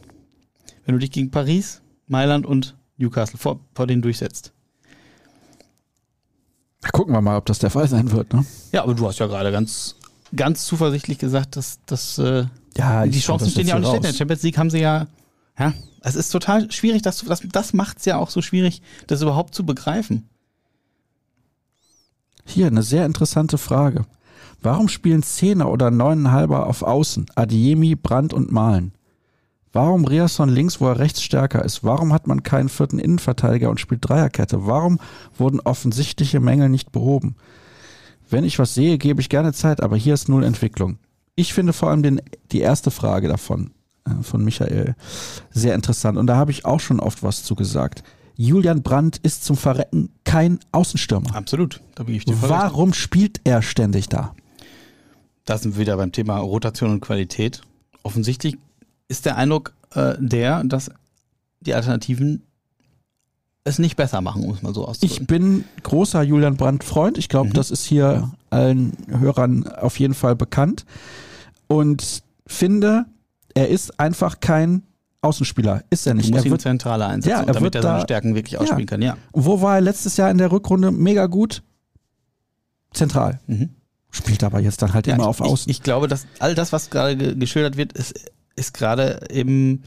Wenn 0.85 0.93
du 0.95 0.99
dich 0.99 1.11
gegen 1.11 1.29
Paris, 1.29 1.81
Mailand 2.07 2.45
und 2.47 2.75
Newcastle 2.97 3.37
vor, 3.37 3.59
vor 3.75 3.85
denen 3.85 4.01
durchsetzt. 4.01 4.51
Gucken 6.91 7.13
wir 7.13 7.21
mal, 7.21 7.37
ob 7.37 7.45
das 7.45 7.59
der 7.59 7.69
Fall 7.69 7.87
sein 7.87 8.11
wird. 8.11 8.33
Ne? 8.33 8.45
Ja, 8.71 8.83
aber 8.83 8.95
du 8.95 9.07
hast 9.07 9.19
ja 9.19 9.27
gerade 9.27 9.51
ganz, 9.51 9.95
ganz 10.35 10.65
zuversichtlich 10.65 11.19
gesagt, 11.19 11.55
dass, 11.55 11.79
dass 11.85 12.17
äh, 12.17 12.45
Ja, 12.77 13.05
die 13.05 13.19
Chancen 13.19 13.49
stehen 13.49 13.67
ja 13.67 13.75
auch 13.75 13.79
nicht 13.79 13.87
schlecht. 13.87 13.97
In 13.97 14.01
der 14.01 14.11
raus. 14.11 14.17
Champions 14.17 14.43
League 14.43 14.57
haben 14.57 14.69
sie 14.69 14.79
ja, 14.79 15.07
ja, 15.57 15.73
es 16.01 16.15
ist 16.15 16.29
total 16.29 16.71
schwierig, 16.71 17.01
das, 17.01 17.23
das, 17.25 17.41
das 17.51 17.73
macht 17.73 17.99
es 17.99 18.05
ja 18.05 18.17
auch 18.17 18.29
so 18.29 18.41
schwierig, 18.41 18.81
das 19.07 19.21
überhaupt 19.21 19.55
zu 19.55 19.65
begreifen. 19.65 20.29
Hier 22.45 22.67
eine 22.67 22.83
sehr 22.83 23.05
interessante 23.05 23.57
Frage. 23.57 24.05
Warum 24.61 24.87
spielen 24.87 25.23
Zehner 25.23 25.69
oder 25.69 25.91
Neuneinhalber 25.91 26.67
auf 26.67 26.81
Außen? 26.81 27.27
Adiemi, 27.35 27.95
Brandt 27.95 28.33
und 28.33 28.51
Malen. 28.51 28.93
Warum 29.73 30.05
Riasson 30.05 30.49
links, 30.49 30.79
wo 30.79 30.87
er 30.87 30.99
rechts 30.99 31.21
stärker 31.21 31.65
ist? 31.65 31.83
Warum 31.83 32.13
hat 32.13 32.27
man 32.27 32.43
keinen 32.43 32.69
vierten 32.69 32.97
Innenverteidiger 32.97 33.69
und 33.69 33.79
spielt 33.79 34.07
Dreierkette? 34.07 34.65
Warum 34.65 34.99
wurden 35.37 35.59
offensichtliche 35.59 36.39
Mängel 36.39 36.69
nicht 36.69 36.91
behoben? 36.91 37.35
Wenn 38.29 38.43
ich 38.43 38.57
was 38.57 38.73
sehe, 38.73 38.97
gebe 38.97 39.21
ich 39.21 39.29
gerne 39.29 39.53
Zeit, 39.53 39.81
aber 39.81 39.97
hier 39.97 40.13
ist 40.13 40.29
null 40.29 40.43
Entwicklung. 40.43 40.97
Ich 41.35 41.53
finde 41.53 41.73
vor 41.73 41.89
allem 41.89 42.03
den, 42.03 42.21
die 42.51 42.61
erste 42.61 42.91
Frage 42.91 43.27
davon, 43.27 43.71
äh, 44.05 44.23
von 44.23 44.43
Michael, 44.43 44.95
sehr 45.51 45.75
interessant. 45.75 46.17
Und 46.17 46.27
da 46.27 46.35
habe 46.37 46.51
ich 46.51 46.65
auch 46.65 46.79
schon 46.79 46.99
oft 46.99 47.23
was 47.23 47.43
zu 47.43 47.55
gesagt. 47.55 48.03
Julian 48.37 48.83
Brandt 48.83 49.17
ist 49.17 49.45
zum 49.45 49.55
Verrecken 49.55 50.09
kein 50.23 50.59
Außenstürmer. 50.71 51.35
Absolut, 51.35 51.81
da 51.95 52.03
bin 52.03 52.15
ich 52.15 52.25
dir 52.25 52.35
Warum 52.41 52.93
spielt 52.93 53.39
er 53.43 53.61
ständig 53.61 54.09
da? 54.09 54.35
Da 55.45 55.57
sind 55.57 55.75
wir 55.75 55.81
wieder 55.81 55.97
beim 55.97 56.11
Thema 56.11 56.37
Rotation 56.39 56.91
und 56.91 57.01
Qualität. 57.01 57.61
Offensichtlich 58.03 58.57
ist 59.07 59.25
der 59.25 59.37
Eindruck 59.37 59.73
äh, 59.93 60.15
der, 60.19 60.63
dass 60.63 60.91
die 61.61 61.73
Alternativen 61.73 62.43
es 63.65 63.79
nicht 63.79 63.95
besser 63.97 64.21
machen, 64.21 64.43
um 64.43 64.53
es 64.53 64.61
mal 64.61 64.73
so 64.73 64.85
auszudrücken. 64.87 65.23
Ich 65.23 65.27
bin 65.27 65.63
großer 65.83 66.21
Julian 66.21 66.55
Brandt-Freund. 66.55 67.17
Ich 67.17 67.27
glaube, 67.29 67.49
Mhm. 67.49 67.53
das 67.53 67.71
ist 67.71 67.83
hier 67.83 68.31
allen 68.51 68.93
Hörern 69.09 69.67
auf 69.67 69.99
jeden 69.99 70.13
Fall 70.13 70.35
bekannt. 70.35 70.85
Und 71.67 72.21
finde, 72.47 73.05
er 73.55 73.69
ist 73.69 73.99
einfach 73.99 74.39
kein 74.39 74.83
Außenspieler. 75.21 75.83
Ist 75.89 76.05
er 76.05 76.13
du 76.13 76.17
nicht. 76.17 76.31
musst 76.31 76.45
Er 76.45 76.51
wird, 76.51 76.61
zentraler 76.61 77.07
einsetzen, 77.07 77.29
Ja, 77.31 77.39
er 77.39 77.45
damit 77.47 77.61
wird 77.63 77.75
er 77.75 77.81
seine 77.81 77.97
da- 77.97 78.03
Stärken 78.03 78.35
wirklich 78.35 78.57
ausspielen 78.59 78.85
kann. 78.85 79.01
Ja. 79.01 79.17
wo 79.33 79.61
war 79.61 79.75
er 79.75 79.81
letztes 79.81 80.15
Jahr 80.17 80.29
in 80.29 80.37
der 80.37 80.51
Rückrunde? 80.51 80.91
Mega 80.91 81.25
gut. 81.25 81.63
Zentral. 82.93 83.39
Mhm. 83.47 83.71
Spielt 84.11 84.43
aber 84.43 84.59
jetzt 84.61 84.81
dann 84.81 84.93
halt 84.93 85.07
Ja, 85.07 85.15
immer 85.15 85.27
auf 85.27 85.41
Außen. 85.41 85.69
Ich, 85.69 85.77
ich 85.79 85.83
glaube, 85.83 86.07
dass 86.07 86.25
all 86.39 86.55
das, 86.55 86.71
was 86.71 86.89
gerade 86.91 87.17
ge 87.17 87.35
geschildert 87.35 87.75
wird, 87.75 87.93
ist, 87.93 88.13
ist 88.55 88.73
gerade 88.73 89.19
eben, 89.29 89.83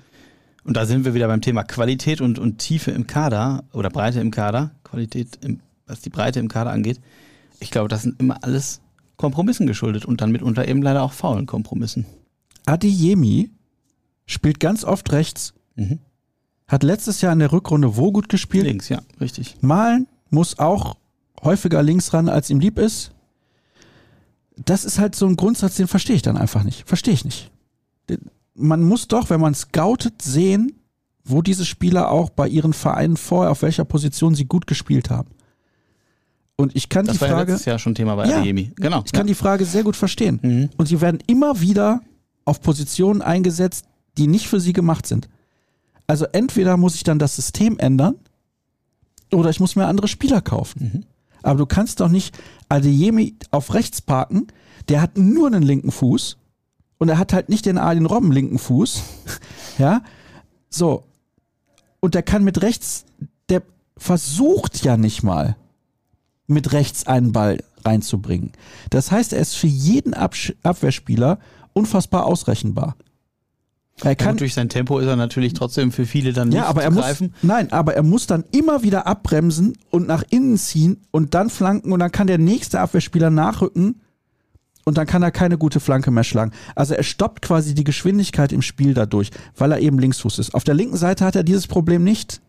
und 0.65 0.77
da 0.77 0.87
sind 0.87 1.05
wir 1.05 1.15
wieder 1.15 1.29
beim 1.29 1.41
Thema 1.41 1.65
Qualität 1.65 2.21
und, 2.21 2.39
und 2.39 2.59
Tiefe 2.59 2.91
im 2.91 3.07
Kader 3.07 3.65
oder 3.73 3.91
Breite 3.91 4.21
im 4.21 4.31
Kader, 4.31 4.73
Qualität, 4.85 5.39
im, 5.43 5.61
was 5.87 6.01
die 6.01 6.11
Breite 6.11 6.41
im 6.41 6.49
Kader 6.49 6.71
angeht. 6.71 7.01
Ich 7.61 7.71
glaube, 7.71 7.89
das 7.89 8.03
sind 8.03 8.21
immer 8.21 8.43
alles 8.43 8.81
Kompromissen 9.17 9.67
geschuldet 9.67 10.05
und 10.05 10.21
dann 10.21 10.31
mitunter 10.31 10.69
eben 10.69 10.83
leider 10.83 11.03
auch 11.03 11.13
faulen 11.13 11.47
Kompromissen. 11.47 12.07
Adeyemi 12.67 13.51
spielt 14.27 14.61
ganz 14.61 14.85
oft 14.85 15.11
rechts. 15.13 15.55
Mhm. 15.75 15.99
Hat 16.69 16.83
letztes 16.83 17.23
Jahr 17.23 17.33
in 17.33 17.39
der 17.39 17.51
Rückrunde 17.51 17.97
wo 17.97 18.13
gut 18.13 18.29
gespielt? 18.29 18.67
Links, 18.67 18.89
ja, 18.89 19.01
richtig. 19.21 19.57
Malen 19.63 20.07
muss 20.31 20.59
auch 20.59 20.97
häufiger 21.43 21.83
links 21.83 22.13
ran, 22.13 22.29
als 22.29 22.51
ihm 22.51 22.61
lieb 22.61 22.79
ist. 22.79 23.13
Das 24.57 24.85
ist 24.85 24.99
halt 24.99 25.15
so 25.15 25.27
ein 25.27 25.37
Grundsatz, 25.37 25.77
den 25.77 25.89
verstehe 25.89 26.17
ich 26.17 26.23
dann 26.23 26.37
einfach 26.37 26.63
nicht. 26.63 26.87
Verstehe 26.87 27.15
ich 27.15 27.25
nicht. 27.25 27.51
Man 28.59 28.83
muss 28.83 29.09
doch, 29.09 29.31
wenn 29.31 29.41
man 29.41 29.55
scoutet, 29.55 30.21
sehen, 30.23 30.73
wo 31.25 31.43
diese 31.43 31.65
Spieler 31.65 32.11
auch 32.11 32.31
bei 32.31 32.49
ihren 32.49 32.73
Vereinen 32.73 33.17
vorher, 33.17 33.51
auf 33.51 33.63
welcher 33.63 33.85
Position 33.85 34.35
sie 34.35 34.47
gut 34.47 34.67
gespielt 34.67 35.11
haben. 35.11 35.31
Und 36.57 36.75
ich 36.75 36.89
kann 36.89 37.07
Das 37.07 37.17
die 37.17 37.21
war 37.21 37.29
ja 37.29 37.35
Frage, 37.37 37.53
letztes 37.53 37.67
Jahr 37.67 37.79
schon 37.79 37.95
Thema 37.95 38.17
bei 38.17 38.27
Ja. 38.29 38.39
Adeyemi. 38.39 38.73
Genau. 38.77 39.03
ich 39.05 39.13
kann 39.13 39.27
die 39.29 39.35
Frage 39.35 39.65
sehr 39.65 39.85
gut 39.85 39.95
verstehen. 39.95 40.41
Mhm. 40.43 40.71
Und 40.77 40.87
sie 40.87 41.01
werden 41.01 41.19
immer 41.27 41.61
wieder 41.61 42.01
auf 42.45 42.61
Positionen 42.61 43.23
eingesetzt, 43.23 43.85
die 44.17 44.27
nicht 44.27 44.49
für 44.49 44.59
sie 44.59 44.73
gemacht 44.73 45.07
sind. 45.07 45.29
Also 46.09 46.25
entweder 46.33 46.77
muss 46.77 46.97
ich 46.97 47.05
dann 47.05 47.19
das 47.21 47.37
System 47.37 47.79
ändern 47.79 48.15
oder 49.33 49.51
ich 49.51 49.61
muss 49.61 49.77
mir 49.77 49.87
andere 49.87 50.09
Spieler 50.09 50.41
kaufen. 50.41 50.91
Mhm. 50.93 51.05
Aber 51.43 51.59
du 51.59 51.67
kannst 51.67 52.01
doch 52.01 52.09
nicht 52.09 52.37
Adeyemi 52.69 53.37
auf 53.53 53.75
rechts 53.75 54.01
parken, 54.01 54.49
der 54.89 55.01
hat 55.01 55.17
nur 55.17 55.47
einen 55.47 55.63
linken 55.63 55.93
Fuß 55.93 56.38
und 56.99 57.09
er 57.09 57.19
hat 57.19 57.33
halt 57.33 57.49
nicht 57.49 57.67
den 57.67 57.79
Arjen 57.79 58.07
Robben 58.07 58.33
linken 58.33 58.59
Fuß. 58.59 59.03
ja, 59.79 60.03
so. 60.69 61.05
Und 62.01 62.15
der 62.15 62.23
kann 62.23 62.45
mit 62.45 62.63
rechts, 62.63 63.05
der 63.49 63.63
versucht 63.97 64.85
ja 64.85 64.97
nicht 64.97 65.23
mal 65.23 65.57
mit 66.47 66.73
rechts 66.73 67.07
einen 67.07 67.33
Ball 67.33 67.63
reinzubringen. 67.85 68.53
Das 68.91 69.11
heißt, 69.11 69.33
er 69.33 69.41
ist 69.41 69.55
für 69.55 69.67
jeden 69.67 70.15
Absch 70.15 70.55
Abwehrspieler 70.63 71.39
unfassbar 71.73 72.27
ausrechenbar. 72.27 72.97
Er 74.03 74.15
kann, 74.15 74.37
durch 74.37 74.55
sein 74.55 74.69
Tempo 74.69 74.99
ist 75.01 75.09
er 75.09 75.17
natürlich 75.17 75.55
trotzdem 75.55 75.91
für 75.91 76.07
viele 76.07 76.33
dann 76.33 76.49
nicht 76.49 76.59
ja, 76.59 76.67
aber 76.67 76.85
er 76.85 76.91
muss, 76.93 77.03
greifen. 77.03 77.35
nein, 77.43 77.73
aber 77.73 77.95
er 77.95 78.05
muss 78.05 78.29
dann 78.29 78.45
immer 78.53 78.85
wieder 78.85 79.09
abbremsen 79.09 79.77
und 79.91 80.07
nach 80.07 80.23
innen 80.31 80.57
ziehen 80.57 80.99
und 81.11 81.35
dann 81.35 81.51
flanken 81.51 81.91
und 81.91 81.99
dann 81.99 82.13
kann 82.13 82.29
der 82.29 82.39
nächste 82.39 82.81
Abwehrspieler 82.81 83.31
nachrücken 83.31 84.01
und 84.89 84.99
dann 84.99 85.07
kann 85.07 85.23
er 85.23 85.31
keine 85.31 85.57
gute 85.59 85.79
Flanke 85.81 86.11
mehr 86.11 86.25
schlagen. 86.25 86.53
Also 86.75 86.95
er 86.95 87.03
stoppt 87.05 87.43
quasi 87.43 87.75
die 87.75 87.85
Geschwindigkeit 87.85 88.53
im 88.53 88.63
Spiel 88.63 88.95
dadurch, 88.95 89.31
weil 89.57 89.71
er 89.73 89.79
eben 89.81 89.99
Linksfuß 89.99 90.39
ist. 90.41 90.55
Auf 90.55 90.65
der 90.65 90.75
linken 90.75 90.97
Seite 90.97 91.25
hat 91.25 91.37
er 91.37 91.45
dieses 91.45 91.67
Problem 91.67 92.03
nicht. 92.03 92.41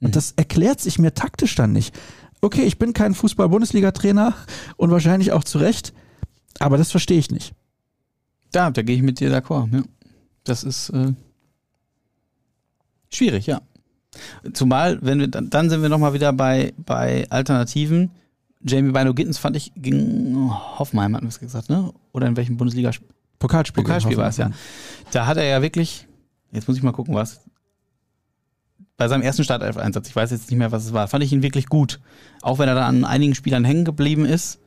Und 0.00 0.08
Mhm. 0.08 0.12
das 0.12 0.32
erklärt 0.36 0.80
sich 0.80 0.98
mir 0.98 1.12
taktisch 1.14 1.54
dann 1.56 1.72
nicht. 1.72 1.98
Okay, 2.40 2.62
ich 2.62 2.78
bin 2.78 2.92
kein 2.92 3.14
Fußball-Bundesliga-Trainer 3.14 4.34
und 4.76 4.90
wahrscheinlich 4.90 5.32
auch 5.32 5.44
zu 5.44 5.58
Recht, 5.58 5.92
aber 6.58 6.78
das 6.78 6.90
verstehe 6.90 7.18
ich 7.18 7.30
nicht. 7.30 7.52
Da, 8.52 8.70
da 8.70 8.82
gehe 8.82 8.96
ich 8.96 9.02
mit 9.02 9.20
dir 9.20 9.30
d'accord. 9.30 9.72
Ja. 9.74 9.82
Das 10.44 10.64
ist 10.64 10.90
äh, 10.90 11.12
schwierig, 13.12 13.46
ja. 13.46 13.60
Zumal, 14.52 14.98
wenn 15.02 15.20
wir 15.20 15.28
dann, 15.28 15.50
dann 15.50 15.70
sind 15.70 15.82
wir 15.82 15.88
nochmal 15.88 16.14
wieder 16.14 16.32
bei, 16.32 16.72
bei 16.78 17.26
Alternativen. 17.30 18.10
Jamie 18.62 18.92
Bino 18.92 19.14
Gittens 19.14 19.38
fand 19.38 19.56
ich 19.56 19.72
gegen 19.74 20.50
Hoffenheim, 20.78 21.14
hatten 21.16 21.26
wir 21.26 21.30
es 21.30 21.40
gesagt, 21.40 21.70
ne? 21.70 21.92
Oder 22.12 22.26
in 22.26 22.36
welchem 22.36 22.56
Bundesliga? 22.56 22.90
Pokalspiel. 23.38 23.82
Pokalspiel 23.82 24.16
war 24.16 24.28
es, 24.28 24.36
ja. 24.36 24.50
Da 25.12 25.26
hat 25.26 25.38
er 25.38 25.44
ja 25.44 25.62
wirklich, 25.62 26.06
jetzt 26.52 26.68
muss 26.68 26.76
ich 26.76 26.82
mal 26.82 26.92
gucken, 26.92 27.14
was. 27.14 27.40
Bei 28.98 29.08
seinem 29.08 29.22
ersten 29.22 29.44
Startelf-Einsatz, 29.44 30.08
ich 30.08 30.16
weiß 30.16 30.30
jetzt 30.30 30.50
nicht 30.50 30.58
mehr, 30.58 30.72
was 30.72 30.84
es 30.84 30.92
war, 30.92 31.08
fand 31.08 31.24
ich 31.24 31.32
ihn 31.32 31.42
wirklich 31.42 31.66
gut. 31.66 32.00
Auch 32.42 32.58
wenn 32.58 32.68
er 32.68 32.74
da 32.74 32.86
an 32.86 33.06
einigen 33.06 33.34
Spielern 33.34 33.64
hängen 33.64 33.86
geblieben 33.86 34.26
ist 34.26 34.60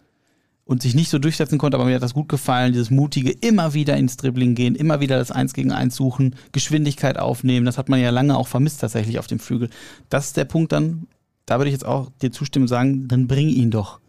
und 0.66 0.82
sich 0.82 0.96
nicht 0.96 1.10
so 1.10 1.20
durchsetzen 1.20 1.60
konnte, 1.60 1.78
aber 1.78 1.86
mir 1.86 1.96
hat 1.96 2.02
das 2.02 2.16
gut 2.16 2.30
gefallen, 2.30 2.74
dieses 2.74 2.89
mutige, 2.89 3.30
immer 3.30 3.76
wieder 3.76 3.96
ins 3.96 4.18
Dribbling 4.18 4.56
gehen, 4.56 4.74
immer 4.74 5.02
wieder 5.02 5.20
das 5.20 5.30
Eins 5.30 5.54
gegen 5.54 5.72
Eins 5.72 5.96
suchen, 5.96 6.36
Geschwindigkeit 6.52 7.20
aufnehmen, 7.20 7.68
das 7.68 7.78
hat 7.78 7.89
man 7.89 8.00
ja 8.00 8.10
lange 8.10 8.36
auch 8.36 8.48
vermisst 8.48 8.82
tatsächlich 8.82 9.20
auf 9.20 9.28
dem 9.28 9.38
Flügel. 9.38 9.70
Das 10.10 10.28
ist 10.28 10.38
der 10.38 10.46
Punkt 10.46 10.72
dann, 10.72 11.06
da 11.46 11.58
würde 11.58 11.70
ich 11.70 11.74
jetzt 11.74 11.86
auch 11.86 12.10
dir 12.22 12.32
zustimmen 12.32 12.64
und 12.64 12.70
sagen, 12.70 13.08
dann 13.08 13.28
bring 13.28 13.50
ihn 13.50 13.72
doch. 13.72 14.00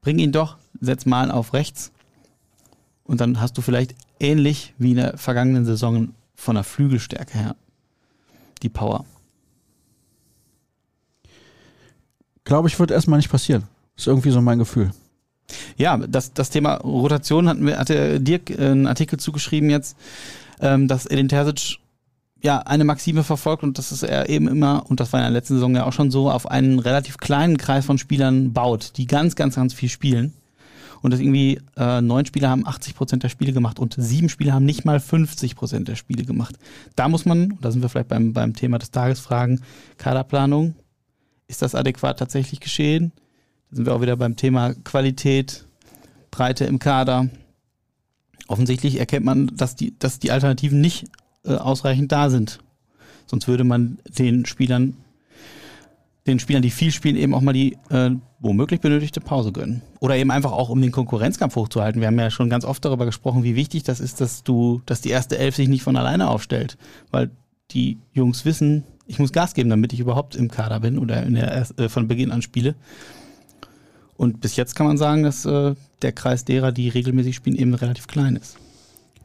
Bring 0.00 0.18
ihn 0.18 0.32
doch, 0.32 0.56
setz 0.80 1.06
mal 1.06 1.30
auf 1.30 1.52
rechts 1.52 1.92
und 3.04 3.20
dann 3.20 3.40
hast 3.40 3.56
du 3.58 3.62
vielleicht 3.62 3.94
ähnlich 4.20 4.74
wie 4.78 4.90
in 4.90 4.96
der 4.96 5.18
vergangenen 5.18 5.64
Saison 5.64 6.14
von 6.34 6.54
der 6.54 6.64
Flügelstärke 6.64 7.38
her 7.38 7.56
die 8.62 8.68
Power. 8.68 9.04
Glaube 12.44 12.68
ich, 12.68 12.78
wird 12.78 12.90
erstmal 12.90 13.18
nicht 13.18 13.30
passieren. 13.30 13.64
Ist 13.96 14.06
irgendwie 14.06 14.30
so 14.30 14.40
mein 14.40 14.58
Gefühl. 14.58 14.92
Ja, 15.76 15.96
das, 15.96 16.32
das 16.32 16.50
Thema 16.50 16.76
Rotation 16.76 17.48
hat 17.48 17.58
mir, 17.58 17.78
hatte 17.78 18.20
Dirk 18.20 18.50
äh, 18.50 18.70
einen 18.70 18.86
Artikel 18.86 19.18
zugeschrieben 19.18 19.70
jetzt, 19.70 19.96
ähm, 20.60 20.88
dass 20.88 21.06
Edin 21.06 21.28
Terzic 21.28 21.78
ja 22.42 22.58
eine 22.58 22.84
Maxime 22.84 23.24
verfolgt 23.24 23.62
und 23.62 23.78
dass 23.78 23.92
es 23.92 24.02
er 24.02 24.28
eben 24.28 24.48
immer, 24.48 24.84
und 24.88 25.00
das 25.00 25.12
war 25.12 25.20
in 25.20 25.24
der 25.24 25.32
letzten 25.32 25.54
Saison 25.54 25.74
ja 25.74 25.84
auch 25.84 25.92
schon 25.92 26.10
so, 26.10 26.30
auf 26.30 26.50
einen 26.50 26.78
relativ 26.78 27.18
kleinen 27.18 27.56
Kreis 27.56 27.86
von 27.86 27.98
Spielern 27.98 28.52
baut, 28.52 28.92
die 28.96 29.06
ganz, 29.06 29.36
ganz, 29.36 29.54
ganz 29.54 29.72
viel 29.72 29.88
spielen. 29.88 30.34
Und 31.00 31.10
dass 31.10 31.20
irgendwie 31.20 31.60
äh, 31.76 32.00
neun 32.00 32.26
Spieler 32.26 32.50
haben 32.50 32.66
80 32.66 32.94
Prozent 32.94 33.22
der 33.24 33.28
Spiele 33.28 33.52
gemacht 33.52 33.80
und 33.80 33.96
sieben 33.98 34.28
Spieler 34.28 34.52
haben 34.52 34.64
nicht 34.64 34.84
mal 34.84 35.00
50 35.00 35.56
Prozent 35.56 35.88
der 35.88 35.96
Spiele 35.96 36.24
gemacht. 36.24 36.56
Da 36.94 37.08
muss 37.08 37.24
man, 37.24 37.52
und 37.52 37.64
da 37.64 37.72
sind 37.72 37.82
wir 37.82 37.88
vielleicht 37.88 38.08
beim, 38.08 38.32
beim 38.32 38.54
Thema 38.54 38.78
des 38.78 38.92
Tages 38.92 39.18
fragen, 39.18 39.60
Kaderplanung, 39.98 40.76
ist 41.48 41.60
das 41.60 41.74
adäquat 41.74 42.20
tatsächlich 42.20 42.60
geschehen? 42.60 43.12
Da 43.70 43.76
sind 43.76 43.86
wir 43.86 43.94
auch 43.94 44.00
wieder 44.00 44.16
beim 44.16 44.36
Thema 44.36 44.74
Qualität, 44.74 45.66
Breite 46.30 46.66
im 46.66 46.78
Kader. 46.78 47.28
Offensichtlich 48.46 48.98
erkennt 48.98 49.26
man, 49.26 49.48
dass 49.56 49.74
die, 49.74 49.98
dass 49.98 50.20
die 50.20 50.30
Alternativen 50.30 50.80
nicht 50.80 51.06
äh, 51.44 51.54
ausreichend 51.54 52.12
da 52.12 52.30
sind. 52.30 52.60
Sonst 53.26 53.48
würde 53.48 53.64
man 53.64 53.98
den 54.18 54.46
Spielern, 54.46 54.96
den 56.26 56.38
Spielern, 56.38 56.62
die 56.62 56.70
viel 56.70 56.92
spielen, 56.92 57.16
eben 57.16 57.34
auch 57.34 57.40
mal 57.40 57.52
die 57.52 57.78
äh, 57.90 58.10
womöglich 58.40 58.80
benötigte 58.80 59.20
Pause 59.20 59.52
gönnen. 59.52 59.82
Oder 60.00 60.16
eben 60.16 60.30
einfach 60.30 60.52
auch, 60.52 60.68
um 60.68 60.80
den 60.82 60.92
Konkurrenzkampf 60.92 61.56
hochzuhalten. 61.56 62.00
Wir 62.00 62.08
haben 62.08 62.18
ja 62.18 62.30
schon 62.30 62.50
ganz 62.50 62.64
oft 62.64 62.84
darüber 62.84 63.06
gesprochen, 63.06 63.44
wie 63.44 63.56
wichtig 63.56 63.84
das 63.84 64.00
ist, 64.00 64.20
dass 64.20 64.42
du, 64.42 64.82
dass 64.86 65.00
die 65.00 65.10
erste 65.10 65.38
Elf 65.38 65.56
sich 65.56 65.68
nicht 65.68 65.82
von 65.82 65.96
alleine 65.96 66.28
aufstellt. 66.28 66.76
Weil 67.10 67.30
die 67.70 67.98
Jungs 68.12 68.44
wissen, 68.44 68.84
ich 69.06 69.18
muss 69.18 69.32
Gas 69.32 69.54
geben, 69.54 69.70
damit 69.70 69.92
ich 69.92 70.00
überhaupt 70.00 70.36
im 70.36 70.50
Kader 70.50 70.80
bin 70.80 70.98
oder 70.98 71.22
der, 71.22 71.66
äh, 71.78 71.88
von 71.88 72.08
Beginn 72.08 72.30
an 72.30 72.42
spiele. 72.42 72.74
Und 74.16 74.40
bis 74.40 74.56
jetzt 74.56 74.74
kann 74.74 74.86
man 74.86 74.98
sagen, 74.98 75.22
dass 75.22 75.44
äh, 75.44 75.74
der 76.02 76.12
Kreis 76.12 76.44
derer, 76.44 76.72
die 76.72 76.88
regelmäßig 76.88 77.36
spielen, 77.36 77.56
eben 77.56 77.74
relativ 77.74 78.06
klein 78.06 78.36
ist. 78.36 78.56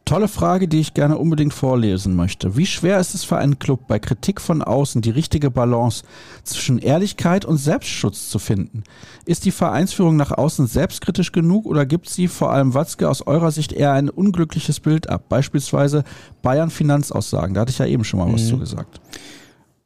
Tolle 0.07 0.29
Frage, 0.29 0.69
die 0.69 0.79
ich 0.79 0.93
gerne 0.93 1.17
unbedingt 1.17 1.53
vorlesen 1.53 2.15
möchte. 2.15 2.55
Wie 2.55 2.65
schwer 2.65 2.97
ist 2.97 3.13
es 3.13 3.25
für 3.25 3.35
einen 3.35 3.59
Club, 3.59 3.87
bei 3.89 3.99
Kritik 3.99 4.39
von 4.39 4.61
außen 4.61 5.01
die 5.01 5.09
richtige 5.09 5.51
Balance 5.51 6.05
zwischen 6.43 6.79
Ehrlichkeit 6.79 7.43
und 7.43 7.57
Selbstschutz 7.57 8.29
zu 8.29 8.39
finden? 8.39 8.83
Ist 9.25 9.43
die 9.43 9.51
Vereinsführung 9.51 10.15
nach 10.15 10.31
außen 10.31 10.65
selbstkritisch 10.65 11.33
genug 11.33 11.65
oder 11.65 11.85
gibt 11.85 12.07
sie 12.07 12.29
vor 12.29 12.53
allem 12.53 12.73
Watzke 12.73 13.09
aus 13.09 13.27
eurer 13.27 13.51
Sicht 13.51 13.73
eher 13.73 13.91
ein 13.91 14.09
unglückliches 14.09 14.79
Bild 14.79 15.09
ab? 15.09 15.25
Beispielsweise 15.27 16.05
Bayern 16.41 16.69
Finanzaussagen. 16.69 17.53
Da 17.53 17.61
hatte 17.61 17.71
ich 17.71 17.79
ja 17.79 17.85
eben 17.85 18.05
schon 18.05 18.21
mal 18.21 18.31
was 18.31 18.43
mhm. 18.43 18.47
zu 18.47 18.59
gesagt. 18.59 19.01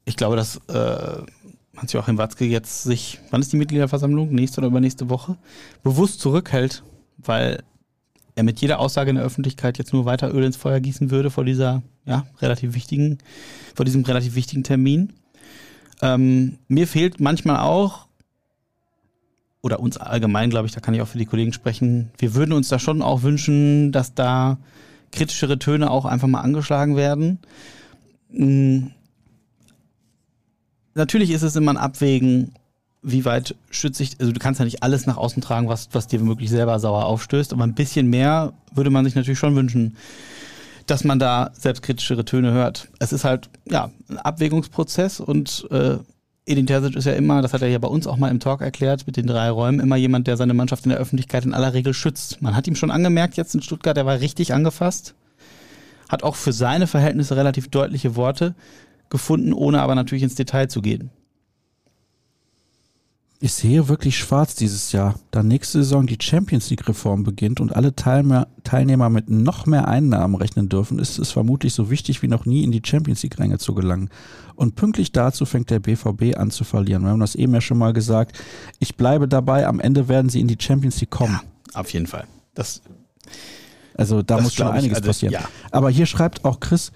Ich 0.05 0.17
glaube, 0.17 0.36
dass 0.36 0.57
äh, 0.67 1.24
Hans-Joachim 1.78 2.19
Watzke 2.19 2.45
jetzt 2.45 2.84
sich, 2.84 3.19
wann 3.32 3.41
ist 3.41 3.53
die 3.53 3.57
Mitgliederversammlung? 3.57 4.30
Nächste 4.30 4.61
oder 4.61 4.67
übernächste 4.67 5.09
Woche? 5.09 5.38
Bewusst 5.82 6.19
zurückhält, 6.19 6.84
weil 7.17 7.63
er 8.36 8.43
mit 8.43 8.61
jeder 8.61 8.79
Aussage 8.79 9.09
in 9.09 9.15
der 9.15 9.25
Öffentlichkeit 9.25 9.77
jetzt 9.77 9.93
nur 9.93 10.05
weiter 10.05 10.34
Öl 10.34 10.43
ins 10.43 10.57
Feuer 10.57 10.79
gießen 10.79 11.11
würde 11.11 11.29
vor 11.29 11.45
dieser, 11.45 11.82
ja, 12.05 12.25
relativ 12.39 12.73
wichtigen, 12.73 13.17
vor 13.75 13.86
diesem 13.86 14.03
relativ 14.03 14.36
wichtigen 14.36 14.63
Termin. 14.63 15.13
Ähm, 16.01 16.57
mir 16.67 16.88
fehlt 16.88 17.19
manchmal 17.19 17.59
auch, 17.59 18.07
oder 19.61 19.79
uns 19.79 19.97
allgemein, 19.97 20.49
glaube 20.49 20.67
ich, 20.67 20.73
da 20.73 20.79
kann 20.79 20.93
ich 20.93 21.01
auch 21.01 21.07
für 21.07 21.19
die 21.19 21.25
Kollegen 21.25 21.53
sprechen, 21.53 22.11
wir 22.17 22.34
würden 22.34 22.53
uns 22.53 22.69
da 22.69 22.79
schon 22.79 23.01
auch 23.01 23.21
wünschen, 23.21 23.91
dass 23.91 24.15
da 24.15 24.57
kritischere 25.11 25.59
Töne 25.59 25.91
auch 25.91 26.05
einfach 26.05 26.27
mal 26.27 26.41
angeschlagen 26.41 26.95
werden. 26.95 27.39
Mhm. 28.29 28.91
Natürlich 30.93 31.32
ist 31.32 31.43
es 31.43 31.55
immer 31.55 31.71
ein 31.71 31.77
Abwägen, 31.77 32.53
wie 33.04 33.26
weit 33.26 33.56
schütze 33.70 34.04
ich, 34.04 34.20
also 34.20 34.32
du 34.32 34.39
kannst 34.39 34.60
ja 34.60 34.66
nicht 34.66 34.84
alles 34.84 35.08
nach 35.08 35.18
außen 35.18 35.41
tragen, 35.41 35.68
was, 35.68 35.89
was 35.91 36.08
dir 36.08 36.22
womöglich 36.22 36.49
selber 36.49 36.80
sauer 36.80 37.06
aufstößt, 37.06 37.54
aber 37.54 37.64
ein 37.64 37.74
bisschen 37.74 38.08
mehr 38.08 38.54
würde 38.74 38.89
man 38.89 39.06
sich 39.06 39.16
natürlich 39.16 39.39
schon 39.39 39.56
wünschen, 39.56 39.97
dass 40.86 41.04
man 41.04 41.20
da 41.20 41.52
selbstkritischere 41.54 42.26
Töne 42.26 42.52
hört. 42.52 42.89
Es 42.99 43.14
ist 43.14 43.24
halt, 43.24 43.49
ja, 43.70 43.91
ein 44.10 44.18
Abwägungsprozess 44.18 45.20
und 45.20 45.68
äh, 45.72 45.97
Edin 46.45 46.68
Terzic 46.68 46.95
ist 46.95 47.06
ja 47.06 47.14
immer, 47.14 47.41
das 47.41 47.54
hat 47.54 47.62
er 47.62 47.70
ja 47.70 47.78
bei 47.80 47.88
uns 47.88 48.08
auch 48.08 48.18
mal 48.18 48.30
im 48.30 48.39
Talk 48.39 48.62
erklärt, 48.62 49.08
mit 49.08 49.16
den 49.16 49.28
drei 49.28 49.49
Räumen, 49.49 49.80
immer 49.80 49.95
jemand, 49.95 50.28
der 50.28 50.38
seine 50.38 50.54
Mannschaft 50.54 50.86
in 50.86 50.89
der 50.89 50.99
Öffentlichkeit 50.99 51.45
in 51.45 51.54
aller 51.54 51.74
Regel 51.74 51.93
schützt. 51.93 52.41
Man 52.41 52.56
hat 52.56 52.68
ihm 52.68 52.76
schon 52.76 52.91
angemerkt, 52.91 53.38
jetzt 53.38 53.56
in 53.56 53.62
Stuttgart, 53.62 53.97
er 53.97 54.06
war 54.06 54.20
richtig 54.20 54.54
angefasst, 54.54 55.16
hat 56.10 56.24
auch 56.24 56.36
für 56.36 56.52
seine 56.52 56.88
Verhältnisse 56.88 57.36
relativ 57.36 57.70
deutliche 57.70 58.16
Worte 58.16 58.56
gefunden, 59.10 59.54
ohne 59.54 59.82
aber 59.82 59.95
natürlich 59.95 60.24
ins 60.24 60.36
Detail 60.36 60.68
zu 60.68 60.82
gehen. 60.82 61.12
Ich 63.44 63.54
sehe 63.54 63.88
wirklich 63.88 64.20
schwarz 64.20 64.54
dieses 64.54 64.92
Jahr, 64.92 65.16
da 65.32 65.42
nächste 65.42 65.80
Saison 65.80 66.06
die 66.06 66.20
Champions 66.22 66.70
League-Reform 66.70 67.24
beginnt 67.24 67.60
und 67.60 67.76
alle 67.76 67.96
Teilnehmer 67.96 69.10
mit 69.10 69.32
noch 69.32 69.66
mehr 69.66 69.88
Einnahmen 69.88 70.36
rechnen 70.36 70.70
dürfen, 70.70 71.00
ist 71.00 71.18
es 71.18 71.32
vermutlich 71.32 71.74
so 71.74 71.89
wichtig 71.89 72.22
wie 72.22 72.28
noch 72.28 72.46
nie 72.46 72.64
in 72.64 72.72
die 72.72 72.84
Champions 72.86 73.24
League-Ränge 73.24 73.58
zu 73.58 73.74
gelangen. 73.74 74.12
Und 74.54 74.76
pünktlich 74.76 75.12
dazu 75.12 75.48
fängt 75.48 75.72
der 75.72 75.80
BVB 75.80 76.38
an 76.38 76.52
zu 76.52 76.64
verlieren. 76.64 77.02
Wir 77.02 77.10
haben 77.10 77.20
das 77.20 77.34
eben 77.34 77.52
ja 77.56 77.62
schon 77.62 77.80
mal 77.80 77.94
gesagt. 77.94 78.39
Ich 78.78 78.96
bleibe 78.96 79.28
dabei, 79.28 79.66
am 79.66 79.80
Ende 79.80 80.08
werden 80.08 80.30
sie 80.30 80.39
in 80.39 80.48
die 80.48 80.58
Champions 80.60 81.02
League 81.02 81.10
kommen. 81.10 81.39
Ja, 81.74 81.80
auf 81.80 81.92
jeden 81.94 82.06
Fall. 82.06 82.26
Das, 82.54 82.84
also 83.96 84.22
da 84.22 84.39
muss 84.39 84.54
schon 84.54 84.68
einiges 84.68 84.98
also, 84.98 85.08
passieren. 85.08 85.34
Ja. 85.34 85.50
Aber 85.72 85.89
hier 85.89 86.06
schreibt 86.06 86.46
auch 86.46 86.60
Chris, 86.60 86.92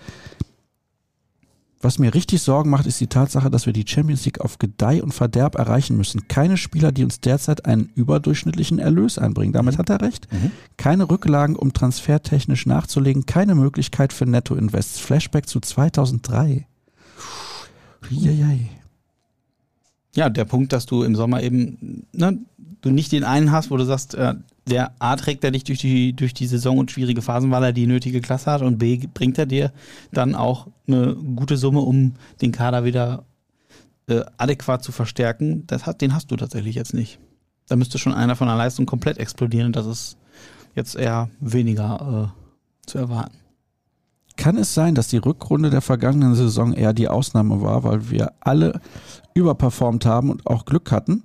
was 1.85 1.99
mir 1.99 2.13
richtig 2.13 2.41
Sorgen 2.41 2.69
macht, 2.69 2.87
ist 2.87 2.99
die 2.99 3.07
Tatsache, 3.07 3.49
dass 3.49 3.65
wir 3.65 3.73
die 3.73 3.85
Champions 3.87 4.25
League 4.25 4.41
auf 4.41 4.57
Gedeih 4.57 5.01
und 5.01 5.13
Verderb 5.13 5.55
erreichen 5.55 5.95
müssen. 5.95 6.27
Keine 6.27 6.57
Spieler, 6.57 6.91
die 6.91 7.03
uns 7.03 7.21
derzeit 7.21 7.65
einen 7.65 7.91
überdurchschnittlichen 7.95 8.79
Erlös 8.79 9.17
einbringen. 9.17 9.53
Damit 9.53 9.75
mhm. 9.75 9.77
hat 9.79 9.89
er 9.89 10.01
recht. 10.01 10.27
Mhm. 10.33 10.51
Keine 10.77 11.09
Rücklagen, 11.09 11.55
um 11.55 11.73
transfertechnisch 11.73 12.65
nachzulegen. 12.65 13.25
Keine 13.25 13.55
Möglichkeit 13.55 14.13
für 14.13 14.25
Netto-Invests. 14.25 14.99
Flashback 14.99 15.47
zu 15.47 15.59
2003. 15.59 16.67
Uiuiui. 18.11 18.69
Ja, 20.15 20.29
der 20.29 20.45
Punkt, 20.45 20.73
dass 20.73 20.85
du 20.85 21.03
im 21.03 21.15
Sommer 21.15 21.43
eben 21.43 22.07
ne, 22.13 22.39
du 22.81 22.89
nicht 22.89 23.11
den 23.11 23.23
einen 23.23 23.51
hast, 23.51 23.69
wo 23.69 23.77
du 23.77 23.85
sagst, 23.85 24.15
äh, 24.15 24.33
der 24.67 24.93
A 24.99 25.15
trägt 25.15 25.43
er 25.43 25.51
dich 25.51 25.63
durch 25.63 25.79
die, 25.79 26.13
durch 26.13 26.33
die 26.33 26.47
Saison 26.47 26.77
und 26.77 26.91
schwierige 26.91 27.21
Phasen, 27.21 27.51
weil 27.51 27.63
er 27.63 27.73
die 27.73 27.87
nötige 27.87 28.21
Klasse 28.21 28.51
hat 28.51 28.61
und 28.61 28.79
B 28.79 29.07
bringt 29.13 29.37
er 29.37 29.45
dir 29.45 29.71
dann 30.11 30.33
auch 30.33 30.67
eine 30.87 31.15
gute 31.15 31.57
Summe, 31.57 31.81
um 31.81 32.13
den 32.41 32.51
Kader 32.51 32.83
wieder 32.83 33.25
äh, 34.07 34.21
adäquat 34.37 34.83
zu 34.83 34.91
verstärken. 34.91 35.65
Das 35.67 35.85
hat, 35.85 36.01
den 36.01 36.13
hast 36.13 36.31
du 36.31 36.35
tatsächlich 36.35 36.75
jetzt 36.75 36.93
nicht. 36.93 37.19
Da 37.67 37.75
müsste 37.75 37.97
schon 37.97 38.13
einer 38.13 38.35
von 38.35 38.47
der 38.47 38.57
Leistung 38.57 38.85
komplett 38.85 39.17
explodieren. 39.17 39.71
Das 39.71 39.85
ist 39.85 40.17
jetzt 40.75 40.95
eher 40.95 41.29
weniger 41.39 42.33
äh, 42.33 42.89
zu 42.89 42.97
erwarten. 42.97 43.37
Kann 44.35 44.57
es 44.57 44.73
sein, 44.73 44.95
dass 44.95 45.07
die 45.07 45.17
Rückrunde 45.17 45.69
der 45.69 45.81
vergangenen 45.81 46.35
Saison 46.35 46.73
eher 46.73 46.93
die 46.93 47.07
Ausnahme 47.07 47.61
war, 47.61 47.83
weil 47.83 48.09
wir 48.09 48.33
alle 48.41 48.81
überperformt 49.33 50.05
haben 50.05 50.29
und 50.29 50.45
auch 50.45 50.65
Glück 50.65 50.91
hatten? 50.91 51.23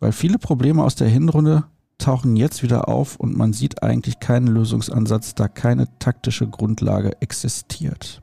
Weil 0.00 0.12
viele 0.12 0.38
Probleme 0.38 0.82
aus 0.82 0.94
der 0.94 1.08
Hinrunde 1.08 1.64
tauchen 2.02 2.36
jetzt 2.36 2.62
wieder 2.62 2.88
auf 2.88 3.16
und 3.16 3.36
man 3.36 3.52
sieht 3.52 3.82
eigentlich 3.82 4.20
keinen 4.20 4.48
Lösungsansatz, 4.48 5.34
da 5.34 5.48
keine 5.48 5.86
taktische 5.98 6.48
Grundlage 6.48 7.20
existiert. 7.20 8.20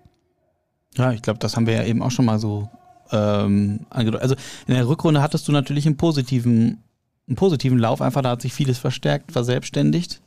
Ja, 0.96 1.12
ich 1.12 1.22
glaube, 1.22 1.40
das 1.40 1.56
haben 1.56 1.66
wir 1.66 1.76
ja 1.76 1.84
eben 1.84 2.02
auch 2.02 2.12
schon 2.12 2.26
mal 2.26 2.40
so 2.40 2.70
ähm, 3.12 3.86
angedeutet. 3.90 4.24
Also 4.24 4.36
in 4.68 4.74
der 4.74 4.88
Rückrunde 4.88 5.22
hattest 5.22 5.48
du 5.48 5.52
natürlich 5.52 5.86
einen 5.86 5.98
positiven, 5.98 6.84
einen 7.28 7.36
positiven 7.36 7.80
Lauf, 7.80 8.02
einfach 8.02 8.22
da 8.22 8.32
hat 8.32 8.42
sich 8.42 8.54
vieles 8.54 8.78
verstärkt, 8.78 9.32
verselbstständigt. 9.32 10.22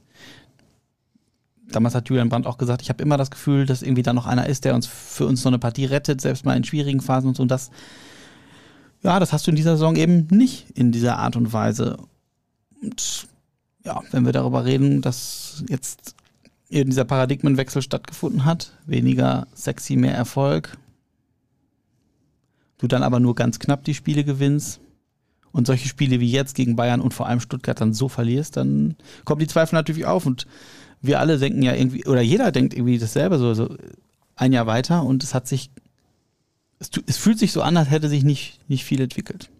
Damals 1.71 1.95
hat 1.95 2.09
Julian 2.09 2.29
Brandt 2.29 2.47
auch 2.47 2.59
gesagt, 2.59 2.83
ich 2.83 2.89
habe 2.89 3.03
immer 3.03 3.17
das 3.17 3.31
Gefühl, 3.31 3.67
dass 3.67 3.83
irgendwie 3.83 4.03
da 4.03 4.13
noch 4.13 4.27
einer 4.27 4.47
ist, 4.47 4.65
der 4.65 4.75
uns 4.75 4.87
für 4.87 5.27
uns 5.27 5.43
so 5.43 5.49
eine 5.49 5.59
Partie 5.59 5.85
rettet, 5.85 6.21
selbst 6.21 6.45
mal 6.45 6.57
in 6.57 6.65
schwierigen 6.65 7.01
Phasen 7.01 7.29
und 7.29 7.37
so. 7.37 7.43
Und 7.43 7.51
das, 7.51 7.71
ja, 9.03 9.19
das 9.21 9.33
hast 9.33 9.47
du 9.47 9.51
in 9.51 9.57
dieser 9.57 9.73
Saison 9.73 9.97
eben 9.97 10.27
nicht 10.31 10.71
in 10.71 10.93
dieser 10.93 11.19
Art 11.19 11.37
und 11.37 11.53
Weise. 11.53 11.99
Und 12.83 13.27
ja, 13.85 14.01
wenn 14.11 14.25
wir 14.25 14.33
darüber 14.33 14.65
reden, 14.65 15.03
dass 15.03 15.65
jetzt 15.69 16.15
eben 16.69 16.91
dieser 16.91 17.05
Paradigmenwechsel 17.05 17.83
stattgefunden 17.83 18.45
hat, 18.45 18.73
weniger 18.87 19.47
sexy, 19.55 19.97
mehr 19.97 20.15
Erfolg, 20.15 20.79
du 22.79 22.87
dann 22.87 23.03
aber 23.03 23.21
nur 23.21 23.35
ganz 23.35 23.59
knapp 23.59 23.85
die 23.85 23.95
Spiele 23.95 24.25
gewinnst 24.25 24.81
und 25.53 25.67
solche 25.67 25.89
Spiele 25.89 26.19
wie 26.21 26.31
jetzt 26.31 26.55
gegen 26.55 26.77
Bayern 26.77 27.01
und 27.01 27.15
vor 27.15 27.27
allem 27.27 27.41
Stuttgart 27.41 27.81
dann 27.81 27.93
so 27.93 28.09
verlierst, 28.09 28.57
dann 28.57 28.97
kommen 29.25 29.41
die 29.41 29.47
Zweifel 29.47 29.77
natürlich 29.77 30.07
auf 30.07 30.27
und 30.27 30.47
wir 31.03 31.21
alle 31.21 31.39
denken 31.39 31.63
ja 31.63 31.75
irgendwie, 31.75 32.07
oder 32.07 32.23
jeder 32.23 32.53
denkt 32.53 32.75
irgendwie 32.75 32.99
dasselbe, 32.99 33.39
so, 33.39 33.53
so 33.55 33.77
ein 34.37 34.53
Jahr 34.53 34.67
weiter 34.67 35.03
und 35.05 35.23
es 35.23 35.35
hat 35.35 35.47
sich, 35.47 35.71
es, 36.79 36.91
es 37.07 37.17
fühlt 37.19 37.39
sich 37.39 37.53
so 37.53 37.63
an, 37.63 37.77
als 37.77 37.91
hätte 37.91 38.09
sich 38.09 38.25
nicht, 38.25 38.61
nicht 38.69 38.85
viel 38.85 39.01
entwickelt. 39.01 39.51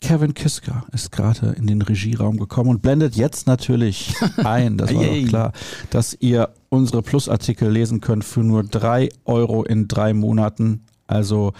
Kevin 0.00 0.34
Kiska 0.34 0.84
ist 0.92 1.12
gerade 1.12 1.54
in 1.58 1.66
den 1.66 1.82
Regieraum 1.82 2.38
gekommen 2.38 2.70
und 2.70 2.82
blendet 2.82 3.16
jetzt 3.16 3.46
natürlich 3.46 4.14
ein, 4.38 4.78
das 4.78 4.94
war 4.94 5.04
doch 5.04 5.28
klar, 5.28 5.52
dass 5.90 6.16
ihr 6.18 6.50
unsere 6.68 7.02
Plusartikel 7.02 7.70
lesen 7.70 8.00
könnt 8.00 8.24
für 8.24 8.40
nur 8.40 8.64
drei 8.64 9.10
Euro 9.24 9.62
in 9.62 9.88
drei 9.88 10.14
Monaten. 10.14 10.84
Also 11.06 11.52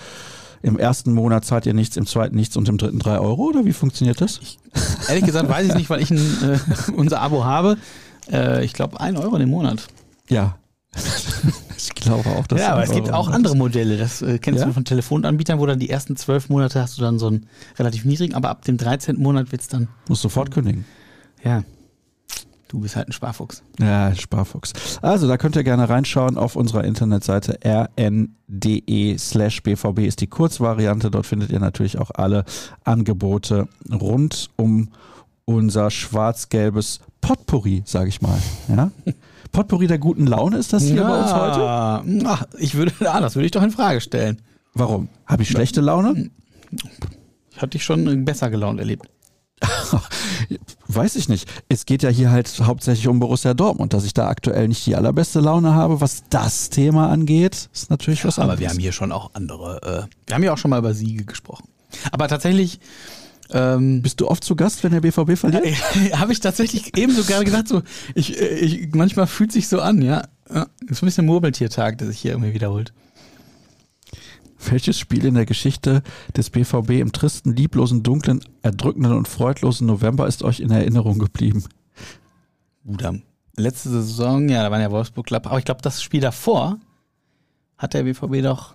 im 0.63 0.79
ersten 0.79 1.13
Monat 1.13 1.45
zahlt 1.45 1.67
ihr 1.67 1.75
nichts, 1.75 1.97
im 1.97 2.07
zweiten 2.07 2.37
nichts 2.37 2.57
und 2.57 2.69
im 2.69 2.79
dritten 2.79 2.99
drei 2.99 3.19
Euro 3.19 3.45
oder 3.45 3.65
wie 3.65 3.73
funktioniert 3.73 4.21
das? 4.21 4.41
Ich, 4.43 4.59
ehrlich 5.09 5.25
gesagt 5.25 5.49
weiß 5.49 5.69
ich 5.69 5.75
nicht, 5.75 5.91
weil 5.91 6.03
ich 6.03 6.11
ein, 6.11 6.19
äh, 6.19 6.59
unser 6.97 7.21
Abo 7.21 7.45
habe. 7.45 7.77
Äh, 8.31 8.65
ich 8.65 8.73
glaube 8.73 9.01
ein 9.01 9.17
Euro 9.17 9.37
im 9.37 9.51
Monat. 9.51 9.87
Ja. 10.29 10.57
Ich 11.77 11.95
glaube 11.95 12.29
auch, 12.31 12.47
dass 12.47 12.61
Ja, 12.61 12.73
aber 12.73 12.83
es 12.83 12.91
gibt 12.91 13.13
auch 13.13 13.29
andere 13.29 13.57
Modelle. 13.57 13.97
Das 13.97 14.23
äh, 14.23 14.39
kennst 14.39 14.61
ja? 14.61 14.67
du 14.67 14.73
von 14.73 14.85
Telefonanbietern, 14.85 15.59
wo 15.59 15.67
dann 15.67 15.79
die 15.79 15.91
ersten 15.91 16.17
zwölf 16.17 16.49
Monate 16.49 16.81
hast 16.81 16.99
du 16.99 17.03
dann 17.03 17.19
so 17.19 17.29
einen 17.29 17.47
relativ 17.79 18.05
niedrigen, 18.05 18.35
aber 18.35 18.51
ab 18.51 18.65
dem 18.65 18.77
13. 18.77 19.19
Monat 19.19 19.53
wird 19.53 19.63
es 19.63 19.69
dann. 19.69 19.89
Musst 20.09 20.23
sofort 20.23 20.51
kündigen. 20.51 20.85
Ja. 21.43 21.65
Du 22.69 22.79
bist 22.79 22.95
halt 22.95 23.09
ein 23.09 23.13
Sparfuchs. 23.13 23.65
Ja, 23.81 24.15
Sparfuchs. 24.15 24.73
Also, 25.03 25.27
da 25.27 25.37
könnt 25.37 25.57
ihr 25.57 25.65
gerne 25.65 25.89
reinschauen 25.89 26.39
auf 26.39 26.55
unserer 26.55 26.85
Internetseite 26.85 27.59
rn.de 27.65 29.19
slash 29.19 29.63
bvb 29.63 30.07
ist 30.07 30.21
die 30.21 30.29
Kurzvariante. 30.29 31.11
Dort 31.11 31.27
findet 31.27 31.51
ihr 31.51 31.59
natürlich 31.59 31.99
auch 31.99 32.13
alle 32.15 32.45
Angebote 32.85 33.69
rund 33.91 34.51
um 34.55 34.91
unser 35.47 35.91
schwarz-gelbes 35.91 37.01
Potpourri, 37.21 37.83
sage 37.87 38.09
ich 38.09 38.23
mal. 38.23 38.39
Ja? 38.69 38.91
Potpourri 39.53 39.87
der 39.87 39.99
guten 39.99 40.27
Laune 40.27 40.59
ist 40.59 40.73
das 40.73 40.85
hier 40.85 40.97
ja, 40.97 41.09
bei 41.09 41.21
uns 41.21 41.35
heute? 41.35 42.27
Ach, 42.27 42.47
ich 42.59 42.75
würde, 42.75 42.93
ah, 43.11 43.21
das 43.21 43.35
würde 43.35 43.47
ich 43.47 43.53
doch 43.53 43.63
in 43.63 43.71
Frage 43.71 44.01
stellen. 44.01 44.41
Warum? 44.75 45.09
Habe 45.27 45.43
ich 45.43 45.49
schlechte 45.49 45.81
Laune? 45.81 46.31
Ich 47.51 47.57
hatte 47.57 47.71
dich 47.71 47.85
schon 47.85 48.25
besser 48.25 48.51
gelaunt 48.51 48.79
erlebt. 48.79 49.09
Weiß 50.87 51.17
ich 51.17 51.29
nicht. 51.29 51.49
Es 51.69 51.85
geht 51.85 52.03
ja 52.03 52.09
hier 52.09 52.31
halt 52.31 52.49
hauptsächlich 52.63 53.09
um 53.09 53.21
Borussia 53.21 53.55
Dortmund. 53.55 53.93
Dass 53.93 54.05
ich 54.05 54.15
da 54.15 54.29
aktuell 54.29 54.69
nicht 54.69 54.87
die 54.87 54.97
allerbeste 54.97 55.41
Laune 55.41 55.75
habe, 55.75 56.01
was 56.01 56.25
das 56.31 56.71
Thema 56.71 57.11
angeht, 57.11 57.69
ist 57.73 57.91
natürlich 57.91 58.25
was 58.25 58.39
anderes. 58.39 58.59
Aber 58.59 58.61
wir 58.61 58.71
haben 58.71 58.79
hier 58.79 58.93
schon 58.93 59.13
auch 59.13 59.31
andere, 59.35 60.09
äh, 60.09 60.17
wir 60.27 60.35
haben 60.35 60.43
ja 60.43 60.53
auch 60.53 60.59
schon 60.59 60.71
mal 60.71 60.79
über 60.79 60.95
Siege 60.95 61.25
gesprochen. 61.25 61.69
Aber 62.13 62.29
tatsächlich 62.29 62.81
Ähm, 63.53 64.03
Bist 64.03 64.21
du 64.21 64.29
oft 64.29 64.45
zu 64.45 64.55
Gast, 64.57 64.85
wenn 64.85 64.93
der 64.93 65.01
BVB 65.01 65.37
verliert? 65.37 65.65
Habe 66.19 66.33
ich 66.33 66.41
tatsächlich 66.41 66.97
ebenso 66.97 67.25
gerade 67.25 67.45
gedacht, 67.45 67.69
so, 67.69 67.83
ich, 68.15 68.41
äh, 68.41 68.59
ich, 68.59 68.95
manchmal 68.95 69.27
fühlt 69.27 69.53
sich 69.53 69.69
so 69.69 69.81
an, 69.81 70.03
ja. 70.03 70.23
Ja, 70.53 70.67
Ist 70.89 71.03
ein 71.03 71.07
bisschen 71.07 71.27
Murmeltiertag, 71.27 71.99
der 71.99 72.09
sich 72.09 72.21
hier 72.21 72.33
irgendwie 72.33 72.55
wiederholt. 72.55 72.93
Welches 74.69 74.99
Spiel 74.99 75.25
in 75.25 75.35
der 75.35 75.47
Geschichte 75.47 76.03
des 76.37 76.51
BVB 76.51 76.91
im 77.01 77.13
tristen, 77.13 77.57
lieblosen, 77.57 78.03
dunklen, 78.03 78.41
erdrückenden 78.63 79.13
und 79.13 79.27
freudlosen 79.27 79.87
November 79.87 80.27
ist 80.27 80.43
euch 80.43 80.61
in 80.61 80.71
Erinnerung 80.71 81.19
geblieben? 81.19 81.65
Bruder. 82.85 83.15
Letzte 83.57 83.89
Saison, 83.89 84.49
ja, 84.49 84.63
da 84.63 84.71
waren 84.71 84.81
ja 84.81 84.91
Wolfsburg 84.91 85.27
Club, 85.27 85.47
aber 85.47 85.59
ich 85.59 85.65
glaube, 85.65 85.83
das 85.83 86.03
Spiel 86.03 86.21
davor 86.21 86.79
hat 87.79 87.95
der 87.95 88.03
BVB 88.03 88.43
doch, 88.43 88.75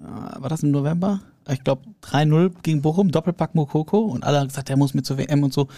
äh, 0.00 0.40
war 0.40 0.48
das 0.48 0.62
im 0.62 0.70
November? 0.72 1.20
Ich 1.48 1.62
glaube 1.62 1.82
3-0 2.02 2.52
gegen 2.62 2.82
Bochum, 2.82 3.10
Doppelpack 3.10 3.54
Mokoko 3.54 3.98
und 3.98 4.24
alle 4.24 4.40
haben 4.40 4.48
gesagt, 4.48 4.68
der 4.68 4.76
muss 4.76 4.94
mit 4.94 5.06
zur 5.06 5.18
WM 5.18 5.42
und 5.44 5.52
so. 5.52 5.68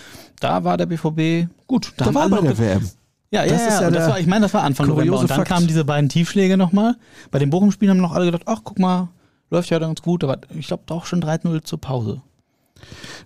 Da 0.40 0.64
war 0.64 0.76
der 0.76 0.86
BVB 0.86 1.50
gut. 1.66 1.92
Da, 1.96 2.06
Da 2.06 2.14
war 2.14 2.28
bei 2.28 2.40
der 2.40 2.58
WM. 2.58 2.88
Ja, 3.30 3.44
ja, 3.44 3.52
Das 3.52 3.60
ja, 3.60 3.80
ja 3.82 3.86
und 3.88 3.94
das 3.94 4.08
war, 4.08 4.18
ich 4.18 4.26
meine, 4.26 4.42
das 4.46 4.54
war 4.54 4.62
Anfang 4.62 4.86
November. 4.86 5.18
Und 5.18 5.28
dann 5.30 5.38
Fakt. 5.38 5.48
kamen 5.50 5.66
diese 5.66 5.84
beiden 5.84 6.08
Tiefschläge 6.08 6.56
nochmal. 6.56 6.96
Bei 7.30 7.38
den 7.38 7.50
Bochum-Spielen 7.50 7.90
haben 7.90 8.00
noch 8.00 8.12
alle 8.12 8.24
gedacht, 8.24 8.44
ach, 8.46 8.60
guck 8.64 8.78
mal, 8.78 9.08
läuft 9.50 9.68
ja 9.68 9.78
ganz 9.78 10.00
gut, 10.00 10.24
aber 10.24 10.38
ich 10.54 10.66
glaube 10.66 10.84
doch 10.86 11.04
schon 11.04 11.22
3-0 11.22 11.62
zur 11.62 11.80
Pause. 11.80 12.22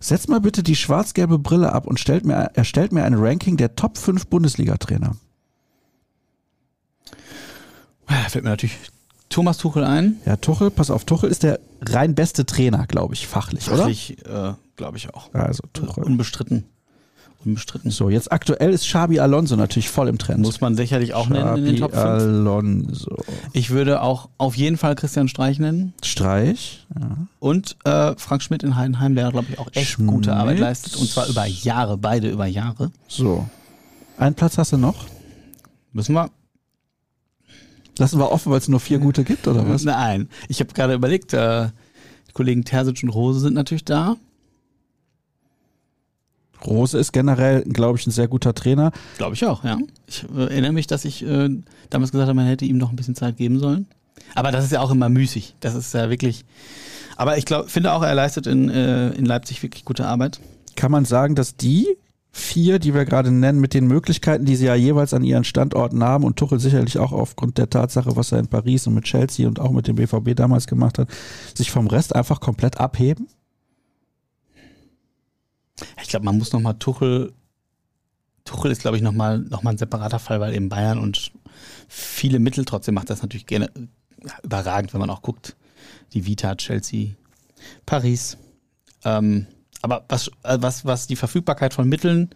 Setzt 0.00 0.28
mal 0.28 0.40
bitte 0.40 0.62
die 0.64 0.74
schwarz-gelbe 0.74 1.38
Brille 1.38 1.72
ab 1.72 1.86
und 1.86 2.00
stellt 2.00 2.24
mir, 2.24 2.50
erstellt 2.54 2.90
mir 2.92 3.04
ein 3.04 3.14
Ranking 3.14 3.56
der 3.56 3.76
Top 3.76 3.98
5 3.98 4.26
Bundesliga-Trainer. 4.26 5.14
Ja, 8.08 8.22
Da 8.24 8.28
fällt 8.28 8.44
mir 8.44 8.50
natürlich 8.50 8.76
Thomas 9.32 9.58
Tuchel 9.58 9.84
ein. 9.84 10.16
Ja, 10.26 10.36
Tuchel, 10.36 10.70
pass 10.70 10.90
auf, 10.90 11.04
Tuchel 11.04 11.30
ist 11.30 11.42
der 11.42 11.58
rein 11.80 12.14
beste 12.14 12.46
Trainer, 12.46 12.86
glaube 12.86 13.14
ich, 13.14 13.26
fachlich, 13.26 13.68
oder? 13.68 13.78
Fachlich, 13.78 14.18
äh, 14.26 14.52
glaube 14.76 14.96
ich 14.98 15.12
auch. 15.14 15.32
Also 15.32 15.64
Tuchel. 15.72 16.04
Unbestritten. 16.04 16.64
Unbestritten. 17.44 17.90
So, 17.90 18.08
jetzt 18.08 18.30
aktuell 18.30 18.72
ist 18.72 18.86
Xabi 18.86 19.18
Alonso 19.18 19.56
natürlich 19.56 19.88
voll 19.88 20.08
im 20.08 20.18
Trend. 20.18 20.40
Muss 20.40 20.60
man 20.60 20.76
sicherlich 20.76 21.14
auch 21.14 21.28
nennen 21.28 21.56
in 21.56 21.64
den 21.64 21.74
Xabi 21.76 21.80
Top 21.80 21.92
5. 21.92 22.04
Alonso. 22.04 23.16
Ich 23.52 23.70
würde 23.70 24.02
auch 24.02 24.28
auf 24.38 24.56
jeden 24.56 24.76
Fall 24.76 24.94
Christian 24.94 25.26
Streich 25.28 25.58
nennen. 25.58 25.92
Streich. 26.04 26.86
Ja. 26.94 27.16
Und 27.40 27.76
äh, 27.84 28.14
Frank 28.16 28.42
Schmidt 28.42 28.62
in 28.62 28.76
Heidenheim, 28.76 29.16
der, 29.16 29.30
glaube 29.30 29.48
ich, 29.50 29.58
auch 29.58 29.68
echt 29.72 29.90
Schmidt. 29.92 30.10
gute 30.10 30.34
Arbeit 30.34 30.60
leistet. 30.60 30.96
Und 30.96 31.10
zwar 31.10 31.26
über 31.26 31.46
Jahre, 31.46 31.96
beide 31.96 32.30
über 32.30 32.46
Jahre. 32.46 32.92
So. 33.08 33.48
Einen 34.18 34.34
Platz 34.34 34.56
hast 34.58 34.72
du 34.72 34.76
noch? 34.76 35.06
Müssen 35.92 36.14
wir. 36.14 36.30
Lassen 37.98 38.18
wir 38.18 38.32
offen, 38.32 38.50
weil 38.50 38.58
es 38.58 38.68
nur 38.68 38.80
vier 38.80 38.98
gute 38.98 39.24
gibt, 39.24 39.46
oder 39.46 39.68
was? 39.68 39.84
Nein. 39.84 40.28
Ich 40.48 40.60
habe 40.60 40.72
gerade 40.72 40.94
überlegt, 40.94 41.32
äh, 41.34 41.68
die 42.28 42.32
Kollegen 42.32 42.64
Terzic 42.64 43.02
und 43.02 43.10
Rose 43.10 43.40
sind 43.40 43.54
natürlich 43.54 43.84
da. 43.84 44.16
Rose 46.64 46.98
ist 46.98 47.12
generell, 47.12 47.62
glaube 47.64 47.98
ich, 47.98 48.06
ein 48.06 48.12
sehr 48.12 48.28
guter 48.28 48.54
Trainer. 48.54 48.92
Glaube 49.18 49.34
ich 49.34 49.44
auch, 49.44 49.64
ja. 49.64 49.78
Ich 50.06 50.24
äh, 50.34 50.42
erinnere 50.42 50.72
mich, 50.72 50.86
dass 50.86 51.04
ich 51.04 51.22
äh, 51.24 51.48
damals 51.90 52.12
gesagt 52.12 52.28
habe, 52.28 52.34
man 52.34 52.46
hätte 52.46 52.64
ihm 52.64 52.78
noch 52.78 52.90
ein 52.90 52.96
bisschen 52.96 53.14
Zeit 53.14 53.36
geben 53.36 53.58
sollen. 53.58 53.86
Aber 54.34 54.52
das 54.52 54.64
ist 54.64 54.72
ja 54.72 54.80
auch 54.80 54.90
immer 54.90 55.08
müßig. 55.08 55.56
Das 55.60 55.74
ist 55.74 55.92
ja 55.92 56.08
wirklich. 56.10 56.44
Aber 57.16 57.36
ich 57.36 57.44
glaube, 57.44 57.68
finde 57.68 57.92
auch, 57.92 58.02
er 58.02 58.14
leistet 58.14 58.46
in, 58.46 58.68
äh, 58.70 59.10
in 59.10 59.26
Leipzig 59.26 59.62
wirklich 59.62 59.84
gute 59.84 60.06
Arbeit. 60.06 60.40
Kann 60.76 60.90
man 60.90 61.04
sagen, 61.04 61.34
dass 61.34 61.56
die 61.56 61.88
vier, 62.32 62.78
die 62.78 62.94
wir 62.94 63.04
gerade 63.04 63.30
nennen, 63.30 63.60
mit 63.60 63.74
den 63.74 63.86
Möglichkeiten, 63.86 64.46
die 64.46 64.56
sie 64.56 64.64
ja 64.64 64.74
jeweils 64.74 65.12
an 65.12 65.22
ihren 65.22 65.44
Standorten 65.44 66.02
haben 66.02 66.24
und 66.24 66.38
Tuchel 66.38 66.58
sicherlich 66.58 66.98
auch 66.98 67.12
aufgrund 67.12 67.58
der 67.58 67.68
Tatsache, 67.68 68.16
was 68.16 68.32
er 68.32 68.38
in 68.38 68.48
Paris 68.48 68.86
und 68.86 68.94
mit 68.94 69.04
Chelsea 69.04 69.46
und 69.46 69.60
auch 69.60 69.70
mit 69.70 69.86
dem 69.86 69.96
BVB 69.96 70.34
damals 70.34 70.66
gemacht 70.66 70.98
hat, 70.98 71.08
sich 71.54 71.70
vom 71.70 71.86
Rest 71.86 72.16
einfach 72.16 72.40
komplett 72.40 72.80
abheben? 72.80 73.28
Ich 76.00 76.08
glaube, 76.08 76.24
man 76.24 76.38
muss 76.38 76.52
nochmal 76.52 76.78
Tuchel. 76.78 77.34
Tuchel 78.44 78.70
ist, 78.70 78.80
glaube 78.80 78.96
ich, 78.96 79.02
nochmal 79.02 79.38
noch 79.38 79.62
mal 79.62 79.70
ein 79.70 79.78
separater 79.78 80.18
Fall, 80.18 80.40
weil 80.40 80.54
eben 80.54 80.68
Bayern 80.68 80.98
und 80.98 81.32
viele 81.86 82.38
Mittel 82.38 82.64
trotzdem 82.64 82.94
macht 82.94 83.10
das 83.10 83.22
natürlich 83.22 83.46
gerne 83.46 83.70
ja, 84.24 84.32
überragend, 84.42 84.94
wenn 84.94 85.00
man 85.00 85.10
auch 85.10 85.22
guckt. 85.22 85.54
Die 86.14 86.24
Vita, 86.24 86.54
Chelsea, 86.56 87.10
Paris. 87.84 88.38
Ähm, 89.04 89.46
aber 89.82 90.04
was, 90.08 90.28
äh, 90.44 90.58
was, 90.60 90.84
was 90.84 91.06
die 91.06 91.16
Verfügbarkeit 91.16 91.74
von 91.74 91.88
Mitteln 91.88 92.30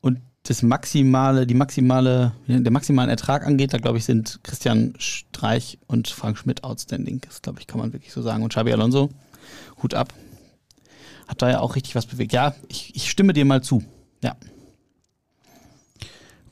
und 0.00 0.20
das 0.42 0.62
maximale, 0.62 1.46
die 1.46 1.54
maximale, 1.54 2.32
der 2.46 2.70
maximalen 2.70 3.10
Ertrag 3.10 3.44
angeht, 3.44 3.72
da 3.72 3.78
glaube 3.78 3.98
ich, 3.98 4.04
sind 4.04 4.40
Christian 4.44 4.94
Streich 4.98 5.78
und 5.86 6.08
Frank 6.08 6.38
Schmidt 6.38 6.62
outstanding. 6.62 7.20
Das 7.22 7.42
glaube 7.42 7.60
ich, 7.60 7.66
kann 7.66 7.80
man 7.80 7.92
wirklich 7.92 8.12
so 8.12 8.22
sagen. 8.22 8.44
Und 8.44 8.50
Xabi 8.50 8.72
Alonso, 8.72 9.10
Hut 9.82 9.94
ab. 9.94 10.12
Hat 11.26 11.42
da 11.42 11.50
ja 11.50 11.60
auch 11.60 11.74
richtig 11.74 11.96
was 11.96 12.06
bewegt. 12.06 12.32
Ja, 12.32 12.54
ich, 12.68 12.94
ich 12.94 13.10
stimme 13.10 13.32
dir 13.32 13.44
mal 13.44 13.62
zu. 13.62 13.82
Ja. 14.22 14.36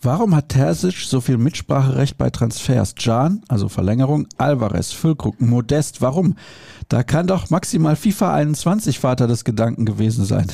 Warum 0.03 0.35
hat 0.35 0.51
Terzic 0.51 0.97
so 0.97 1.21
viel 1.21 1.39
Mitspracherecht 1.39 2.19
bei 2.19 2.29
Transfers? 2.29 2.95
Jan, 2.99 3.43
also 3.49 3.69
Verlängerung, 3.69 4.27
Alvarez, 4.37 4.93
Füllkrug, 4.93 5.41
Modest, 5.41 6.03
warum? 6.03 6.37
Da 6.89 7.03
kann 7.03 7.27
doch 7.27 7.51
maximal 7.51 7.97
FIFA 7.97 8.35
21 8.35 8.99
Vater 8.99 9.27
des 9.27 9.45
Gedanken 9.45 9.85
gewesen 9.85 10.25
sein. 10.25 10.47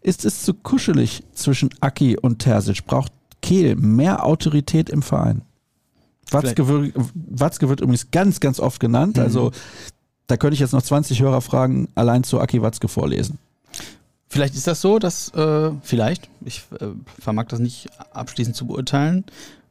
Ist 0.00 0.24
es 0.24 0.42
zu 0.42 0.54
kuschelig 0.54 1.22
zwischen 1.34 1.70
Aki 1.80 2.18
und 2.18 2.38
Terzic? 2.38 2.86
Braucht 2.86 3.12
Kehl 3.42 3.76
mehr 3.76 4.24
Autorität 4.24 4.88
im 4.90 5.02
Verein? 5.02 5.42
Watzke 6.30 6.66
wird, 6.66 6.92
Watzke 7.14 7.68
wird 7.68 7.80
übrigens 7.80 8.10
ganz, 8.10 8.40
ganz 8.40 8.58
oft 8.58 8.80
genannt. 8.80 9.18
Also 9.18 9.52
da 10.26 10.36
könnte 10.36 10.54
ich 10.54 10.60
jetzt 10.60 10.72
noch 10.72 10.82
20 10.82 11.20
Hörerfragen 11.20 11.88
allein 11.94 12.24
zu 12.24 12.40
Aki 12.40 12.62
Watzke 12.62 12.88
vorlesen. 12.88 13.38
Vielleicht 14.28 14.54
ist 14.54 14.66
das 14.66 14.80
so, 14.80 14.98
dass, 14.98 15.32
äh, 15.34 15.70
vielleicht, 15.82 16.28
ich 16.44 16.64
äh, 16.80 16.86
vermag 17.20 17.46
das 17.46 17.60
nicht 17.60 17.88
abschließend 18.12 18.56
zu 18.56 18.66
beurteilen. 18.66 19.24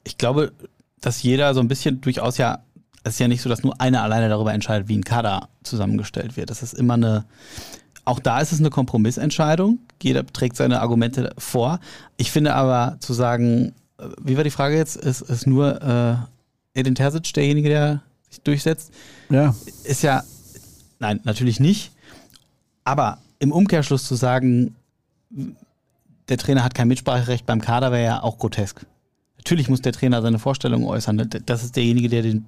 Ich 0.06 0.18
glaube, 0.18 0.54
dass 1.02 1.22
jeder 1.22 1.54
so 1.54 1.60
ein 1.60 1.68
bisschen 1.68 2.00
durchaus 2.00 2.38
ja, 2.38 2.60
es 3.06 3.14
ist 3.14 3.20
ja 3.20 3.28
nicht 3.28 3.44
so, 3.44 3.50
dass 3.50 3.64
nur 3.64 3.80
einer 3.80 4.02
alleine 4.02 4.30
darüber 4.30 4.52
entscheidet, 4.52 4.88
wie 4.88 4.98
ein 4.98 5.04
Kader 5.04 5.48
zusammengestellt 5.62 6.38
wird. 6.38 6.50
Das 6.50 6.64
ist 6.64 6.74
immer 6.74 6.96
eine, 6.96 7.26
auch 8.04 8.20
da 8.20 8.42
ist 8.42 8.52
es 8.52 8.60
eine 8.60 8.72
Kompromissentscheidung. 8.72 9.78
Jeder 10.02 10.26
trägt 10.26 10.58
seine 10.58 10.82
Argumente 10.82 11.32
vor. 11.38 11.80
Ich 12.18 12.32
finde 12.32 12.56
aber 12.56 12.98
zu 13.00 13.14
sagen, 13.14 13.74
äh, 14.00 14.06
wie 14.24 14.36
war 14.38 14.44
die 14.44 14.50
Frage 14.50 14.76
jetzt? 14.76 14.98
Ist, 14.98 15.22
ist 15.22 15.46
nur 15.46 15.82
äh, 15.84 16.80
Edin 16.80 16.96
Terzic 16.96 17.32
derjenige, 17.32 17.70
der 17.70 18.02
sich 18.28 18.42
durchsetzt? 18.42 18.92
Ja, 19.30 19.54
ist 19.84 20.02
ja, 20.02 20.24
nein, 20.98 21.20
natürlich 21.26 21.60
nicht. 21.60 21.92
Aber 22.86 23.20
im 23.38 23.52
Umkehrschluss 23.52 24.06
zu 24.06 24.16
sagen, 24.16 24.76
der 26.28 26.38
Trainer 26.40 26.64
hat 26.64 26.74
kein 26.74 26.88
Mitspracherecht 26.88 27.46
beim 27.46 27.62
Kader, 27.62 27.92
wäre 27.92 28.04
ja 28.04 28.24
auch 28.24 28.40
grotesk. 28.40 28.84
Natürlich 29.38 29.70
muss 29.70 29.82
der 29.82 29.94
Trainer 29.94 30.24
seine 30.24 30.40
Vorstellungen 30.40 30.86
äußern. 30.86 31.30
Das 31.46 31.64
ist 31.64 31.76
derjenige, 31.76 32.10
der, 32.10 32.24
den, 32.24 32.46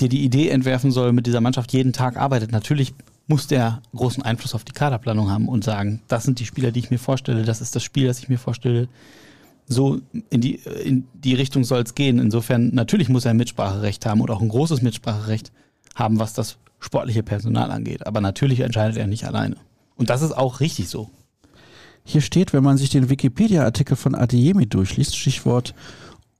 der 0.00 0.08
die 0.08 0.24
Idee 0.24 0.48
entwerfen 0.48 0.90
soll, 0.90 1.12
mit 1.12 1.26
dieser 1.26 1.40
Mannschaft 1.40 1.72
jeden 1.72 1.92
Tag 1.92 2.16
arbeitet. 2.16 2.52
Natürlich 2.52 2.94
muss 3.26 3.46
der 3.46 3.80
großen 3.94 4.22
Einfluss 4.22 4.54
auf 4.54 4.64
die 4.64 4.72
Kaderplanung 4.72 5.30
haben 5.30 5.48
und 5.48 5.64
sagen, 5.64 6.02
das 6.08 6.24
sind 6.24 6.38
die 6.40 6.46
Spieler, 6.46 6.72
die 6.72 6.80
ich 6.80 6.90
mir 6.90 6.98
vorstelle, 6.98 7.44
das 7.44 7.60
ist 7.60 7.76
das 7.76 7.82
Spiel, 7.82 8.06
das 8.06 8.18
ich 8.18 8.28
mir 8.28 8.38
vorstelle. 8.38 8.88
So 9.68 10.00
in 10.28 10.40
die, 10.40 10.56
in 10.84 11.06
die 11.14 11.34
Richtung 11.34 11.64
soll 11.64 11.82
es 11.82 11.94
gehen. 11.94 12.18
Insofern, 12.18 12.74
natürlich 12.74 13.08
muss 13.08 13.24
er 13.24 13.30
ein 13.30 13.36
Mitspracherecht 13.36 14.04
haben 14.06 14.20
und 14.20 14.30
auch 14.30 14.42
ein 14.42 14.48
großes 14.48 14.82
Mitspracherecht 14.82 15.52
haben, 15.94 16.18
was 16.18 16.34
das 16.34 16.58
sportliche 16.80 17.22
Personal 17.22 17.70
angeht. 17.70 18.06
Aber 18.06 18.20
natürlich 18.20 18.60
entscheidet 18.60 18.96
er 18.96 19.06
nicht 19.06 19.24
alleine. 19.24 19.56
Und 19.96 20.10
das 20.10 20.22
ist 20.22 20.32
auch 20.32 20.60
richtig 20.60 20.88
so. 20.88 21.10
Hier 22.04 22.20
steht, 22.20 22.52
wenn 22.52 22.64
man 22.64 22.76
sich 22.76 22.90
den 22.90 23.08
Wikipedia-Artikel 23.08 23.96
von 23.96 24.16
Adeyemi 24.16 24.66
durchliest, 24.66 25.16
Stichwort 25.16 25.74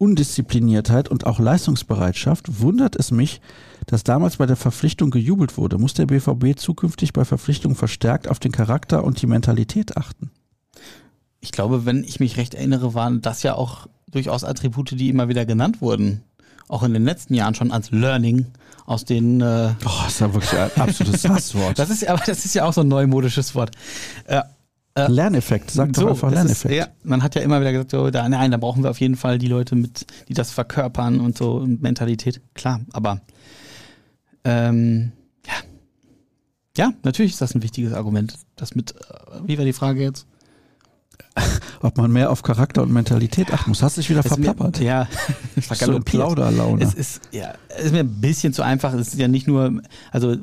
Undiszipliniertheit 0.03 1.09
und 1.09 1.27
auch 1.27 1.39
Leistungsbereitschaft, 1.39 2.61
wundert 2.61 2.97
es 2.97 3.13
mich, 3.13 3.41
dass 3.87 4.03
damals 4.03 4.39
bei 4.39 4.47
der 4.47 4.57
Verpflichtung 4.57 5.13
gejubelt 5.13 5.57
wurde. 5.57 5.79
Muss 5.79 5.95
der 5.95 6.07
BVB 6.07 6.59
zukünftig 6.59 7.13
bei 7.13 7.25
Verpflichtungen 7.25 7.77
verstärkt 7.77 8.27
auf 8.27 8.41
den 8.41 8.51
Charakter 8.51 9.05
und 9.05 9.23
die 9.23 9.29
Mentalität 9.29 9.97
achten? 9.97 10.33
Ich 11.41 11.53
glaube, 11.53 11.87
wenn 11.87 12.03
ich 12.03 12.19
mich 12.19 12.37
recht 12.37 12.55
erinnere, 12.55 12.95
waren 12.95 13.23
das 13.23 13.45
ja 13.45 13.55
auch 13.55 13.87
durchaus 14.11 14.43
Attribute, 14.43 14.91
die 14.99 15.09
immer 15.09 15.29
wieder 15.29 15.47
genannt 15.47 15.81
wurden. 15.81 16.23
Auch 16.67 16.83
in 16.83 16.95
den 16.95 17.05
letzten 17.05 17.35
Jahren 17.35 17.55
schon 17.55 17.71
als 17.71 17.93
Learning 17.93 18.47
aus 18.87 19.05
den. 19.05 19.41
Äh, 19.41 19.75
Oh, 19.85 19.89
das 20.05 20.15
ist 20.15 20.21
ja 20.21 20.35
wirklich 20.35 20.53
ein 20.59 20.71
absolutes 20.81 21.25
Hasswort. 21.29 21.79
das 21.79 21.91
ist, 21.91 22.09
aber 22.09 22.23
das 22.27 22.45
ist 22.45 22.55
ja 22.55 22.65
auch 22.65 22.73
so 22.73 22.81
ein 22.81 22.89
neumodisches 22.89 23.55
Wort. 23.55 23.71
Äh, 24.25 24.43
Lerneffekt, 24.95 25.71
sag 25.71 25.93
doch 25.95 26.09
einfach 26.09 26.31
Lerneffekt. 26.31 26.75
Ist, 26.75 26.79
ja, 26.79 26.89
man 27.03 27.23
hat 27.23 27.35
ja 27.35 27.43
immer 27.43 27.61
wieder 27.61 27.73
gesagt, 27.73 27.93
so, 27.93 28.11
da, 28.11 28.29
nein, 28.29 28.51
da 28.51 28.59
brauchen 28.59 28.83
wir 28.83 28.91
auf 28.91 29.01
jeden 29.01 29.17
Fall 29.17 29.39
die 29.39 29.49
Leute 29.49 29.75
mit, 29.75 30.07
die 30.29 30.35
das 30.35 30.51
verkörpern 30.51 31.21
und 31.21 31.37
so 31.37 31.55
und 31.55 31.81
Mentalität. 31.83 32.43
Klar, 32.55 32.81
aber 32.93 33.21
ähm, 34.45 35.13
ja. 35.47 35.55
Ja, 36.77 36.93
natürlich 37.03 37.33
ist 37.33 37.41
das 37.41 37.55
ein 37.55 37.63
wichtiges 37.63 37.93
Argument. 37.93 38.35
Das 38.57 38.75
mit, 38.75 38.93
äh, 38.93 39.41
wie 39.47 39.59
war 39.59 39.65
die 39.65 39.73
Frage 39.73 40.03
jetzt? 40.03 40.27
Ob 41.81 41.97
man 41.97 42.11
mehr 42.11 42.31
auf 42.31 42.43
Charakter 42.43 42.83
und 42.83 42.93
Mentalität 42.93 43.53
achten 43.53 43.71
muss. 43.71 43.83
Hast 43.83 43.97
dich 43.97 44.11
wieder 44.11 44.21
Es 44.21 44.27
verplappert. 44.27 44.79
Mir, 44.79 44.85
ja, 44.85 45.09
so. 45.75 46.01
Plauderlaune. 46.01 46.83
Es 46.83 46.95
ist, 46.95 47.23
ja, 47.31 47.55
es 47.69 47.87
ist 47.87 47.93
mir 47.93 48.01
ein 48.01 48.21
bisschen 48.21 48.53
zu 48.53 48.63
einfach. 48.63 48.93
Es 48.95 49.09
ist 49.09 49.19
ja 49.19 49.29
nicht 49.29 49.47
nur, 49.47 49.83
also 50.11 50.37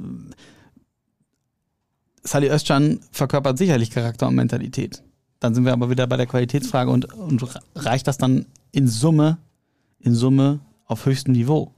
Sally 2.23 2.49
Özcan 2.49 2.99
verkörpert 3.11 3.57
sicherlich 3.57 3.91
Charakter 3.91 4.27
und 4.27 4.35
Mentalität. 4.35 5.03
Dann 5.39 5.55
sind 5.55 5.65
wir 5.65 5.73
aber 5.73 5.89
wieder 5.89 6.05
bei 6.07 6.17
der 6.17 6.25
Qualitätsfrage 6.25 6.91
und, 6.91 7.13
und 7.13 7.43
reicht 7.75 8.07
das 8.07 8.17
dann 8.17 8.45
in 8.71 8.87
Summe, 8.87 9.37
in 9.99 10.13
Summe 10.13 10.59
auf 10.85 11.05
höchstem 11.05 11.33
Niveau? 11.33 11.73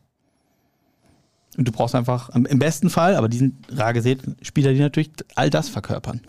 Und 1.58 1.68
du 1.68 1.72
brauchst 1.72 1.96
einfach, 1.96 2.30
im 2.30 2.60
besten 2.60 2.90
Fall, 2.90 3.16
aber 3.16 3.28
diesen 3.28 3.58
rar 3.70 3.94
gesät, 3.94 4.22
Spieler, 4.42 4.74
die 4.74 4.80
natürlich 4.80 5.12
all 5.36 5.50
das 5.50 5.70
verkörpern. 5.70 6.22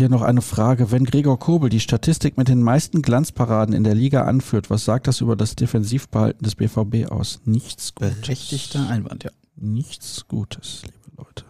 Hier 0.00 0.08
noch 0.08 0.22
eine 0.22 0.40
Frage. 0.40 0.90
Wenn 0.90 1.04
Gregor 1.04 1.38
Kobel 1.38 1.68
die 1.68 1.78
Statistik 1.78 2.38
mit 2.38 2.48
den 2.48 2.62
meisten 2.62 3.02
Glanzparaden 3.02 3.74
in 3.74 3.84
der 3.84 3.94
Liga 3.94 4.22
anführt, 4.22 4.70
was 4.70 4.86
sagt 4.86 5.06
das 5.06 5.20
über 5.20 5.36
das 5.36 5.56
Defensivverhalten 5.56 6.42
des 6.42 6.54
BVB 6.54 7.12
aus? 7.12 7.42
Nichts 7.44 7.94
Gutes. 7.94 8.18
Berechtigter 8.22 8.88
Einwand, 8.88 9.24
ja. 9.24 9.30
Nichts 9.56 10.26
Gutes, 10.26 10.84
liebe 10.86 11.18
Leute. 11.18 11.44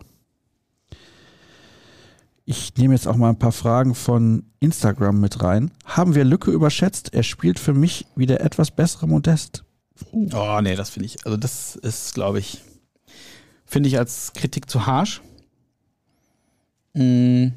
Ich 2.45 2.75
nehme 2.75 2.93
jetzt 2.95 3.07
auch 3.07 3.15
mal 3.15 3.29
ein 3.29 3.39
paar 3.39 3.53
Fragen 3.53 3.95
von 3.95 4.43
Instagram 4.59 5.21
mit 5.21 5.45
rein. 5.45 5.71
Haben 5.85 6.17
wir 6.17 6.25
Lücke 6.25 6.51
überschätzt? 6.51 7.15
Er 7.15 7.23
spielt 7.23 7.61
für 7.61 7.73
mich 7.73 8.09
wie 8.17 8.27
der 8.27 8.41
etwas 8.41 8.73
bessere 8.73 9.07
Modest. 9.07 9.63
Uh. 10.11 10.29
Oh, 10.35 10.61
nee, 10.61 10.75
das 10.75 10.91
finde 10.91 11.07
ich. 11.07 11.25
Also, 11.25 11.37
das 11.37 11.77
ist, 11.77 12.15
glaube 12.15 12.41
ich, 12.41 12.65
finde 13.65 13.89
ich 13.89 13.97
als 13.97 14.33
Kritik 14.33 14.69
zu 14.69 14.87
harsch. 14.87 15.23
Hm. 16.97 17.53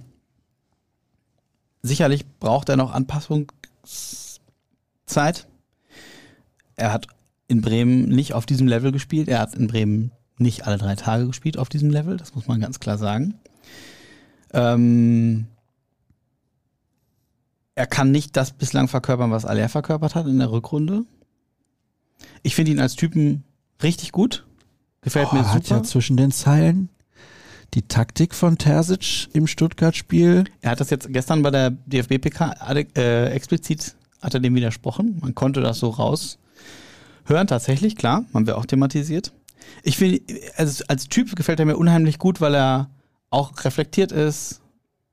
Sicherlich 1.84 2.26
braucht 2.40 2.70
er 2.70 2.78
noch 2.78 2.94
Anpassungszeit. 2.94 5.48
Er 6.76 6.94
hat 6.94 7.08
in 7.48 7.62
Bremen 7.62 8.08
nicht 8.08 8.34
auf 8.34 8.46
diesem 8.46 8.68
Level 8.68 8.94
gespielt. 8.94 9.28
Er 9.28 9.40
hat 9.40 9.54
in 9.54 9.68
Bremen 9.68 10.12
nicht 10.38 10.66
alle 10.66 10.78
drei 10.78 10.96
Tage 10.96 11.28
gespielt 11.28 11.58
auf 11.58 11.68
diesem 11.68 11.90
Level. 11.90 12.16
Das 12.18 12.36
muss 12.36 12.48
man 12.48 12.62
ganz 12.62 12.80
klar 12.80 12.98
sagen. 12.98 13.34
Ähm, 14.54 15.48
er 17.76 17.88
kann 17.88 18.12
nicht 18.12 18.38
das 18.38 18.54
bislang 18.54 18.88
verkörpern, 18.88 19.32
was 19.32 19.46
Aller 19.46 19.68
verkörpert 19.68 20.16
hat 20.16 20.26
in 20.26 20.40
der 20.40 20.52
Rückrunde. 20.52 21.04
Ich 22.44 22.56
finde 22.56 22.72
ihn 22.72 22.80
als 22.80 22.96
Typen 22.96 23.44
richtig 23.82 24.14
gut. 24.14 24.46
Gefällt 25.02 25.30
oh, 25.32 25.36
mir 25.36 25.44
super. 25.44 25.56
Hat 25.56 25.70
ja 25.70 25.84
zwischen 25.84 26.16
den 26.16 26.32
Zeilen 26.32 26.88
die 27.74 27.84
Taktik 27.84 28.36
von 28.36 28.58
Terzic 28.58 29.30
im 29.34 29.48
Stuttgart-Spiel. 29.48 30.46
Er 30.62 30.72
hat 30.72 30.80
das 30.80 30.90
jetzt 30.90 31.12
gestern 31.12 31.42
bei 31.42 31.52
der 31.52 31.72
DFB-PK 31.72 32.56
äh, 32.96 33.32
explizit 33.32 33.96
hat 34.22 34.34
er 34.34 34.40
dem 34.40 34.56
widersprochen. 34.56 35.18
Man 35.22 35.36
konnte 35.36 35.62
das 35.62 35.80
so 35.80 35.90
raushören, 35.90 37.48
tatsächlich, 37.48 37.96
klar, 37.96 38.26
man 38.32 38.48
wäre 38.48 38.58
auch 38.58 38.66
thematisiert. 38.66 39.34
Ich 39.84 39.98
finde, 39.98 40.22
also 40.56 40.84
als 40.88 41.10
Typ 41.10 41.36
gefällt 41.36 41.60
er 41.60 41.66
mir 41.66 41.78
unheimlich 41.78 42.20
gut, 42.20 42.40
weil 42.40 42.56
er 42.56 42.90
auch 43.30 43.52
reflektiert 43.66 44.12
ist, 44.12 44.62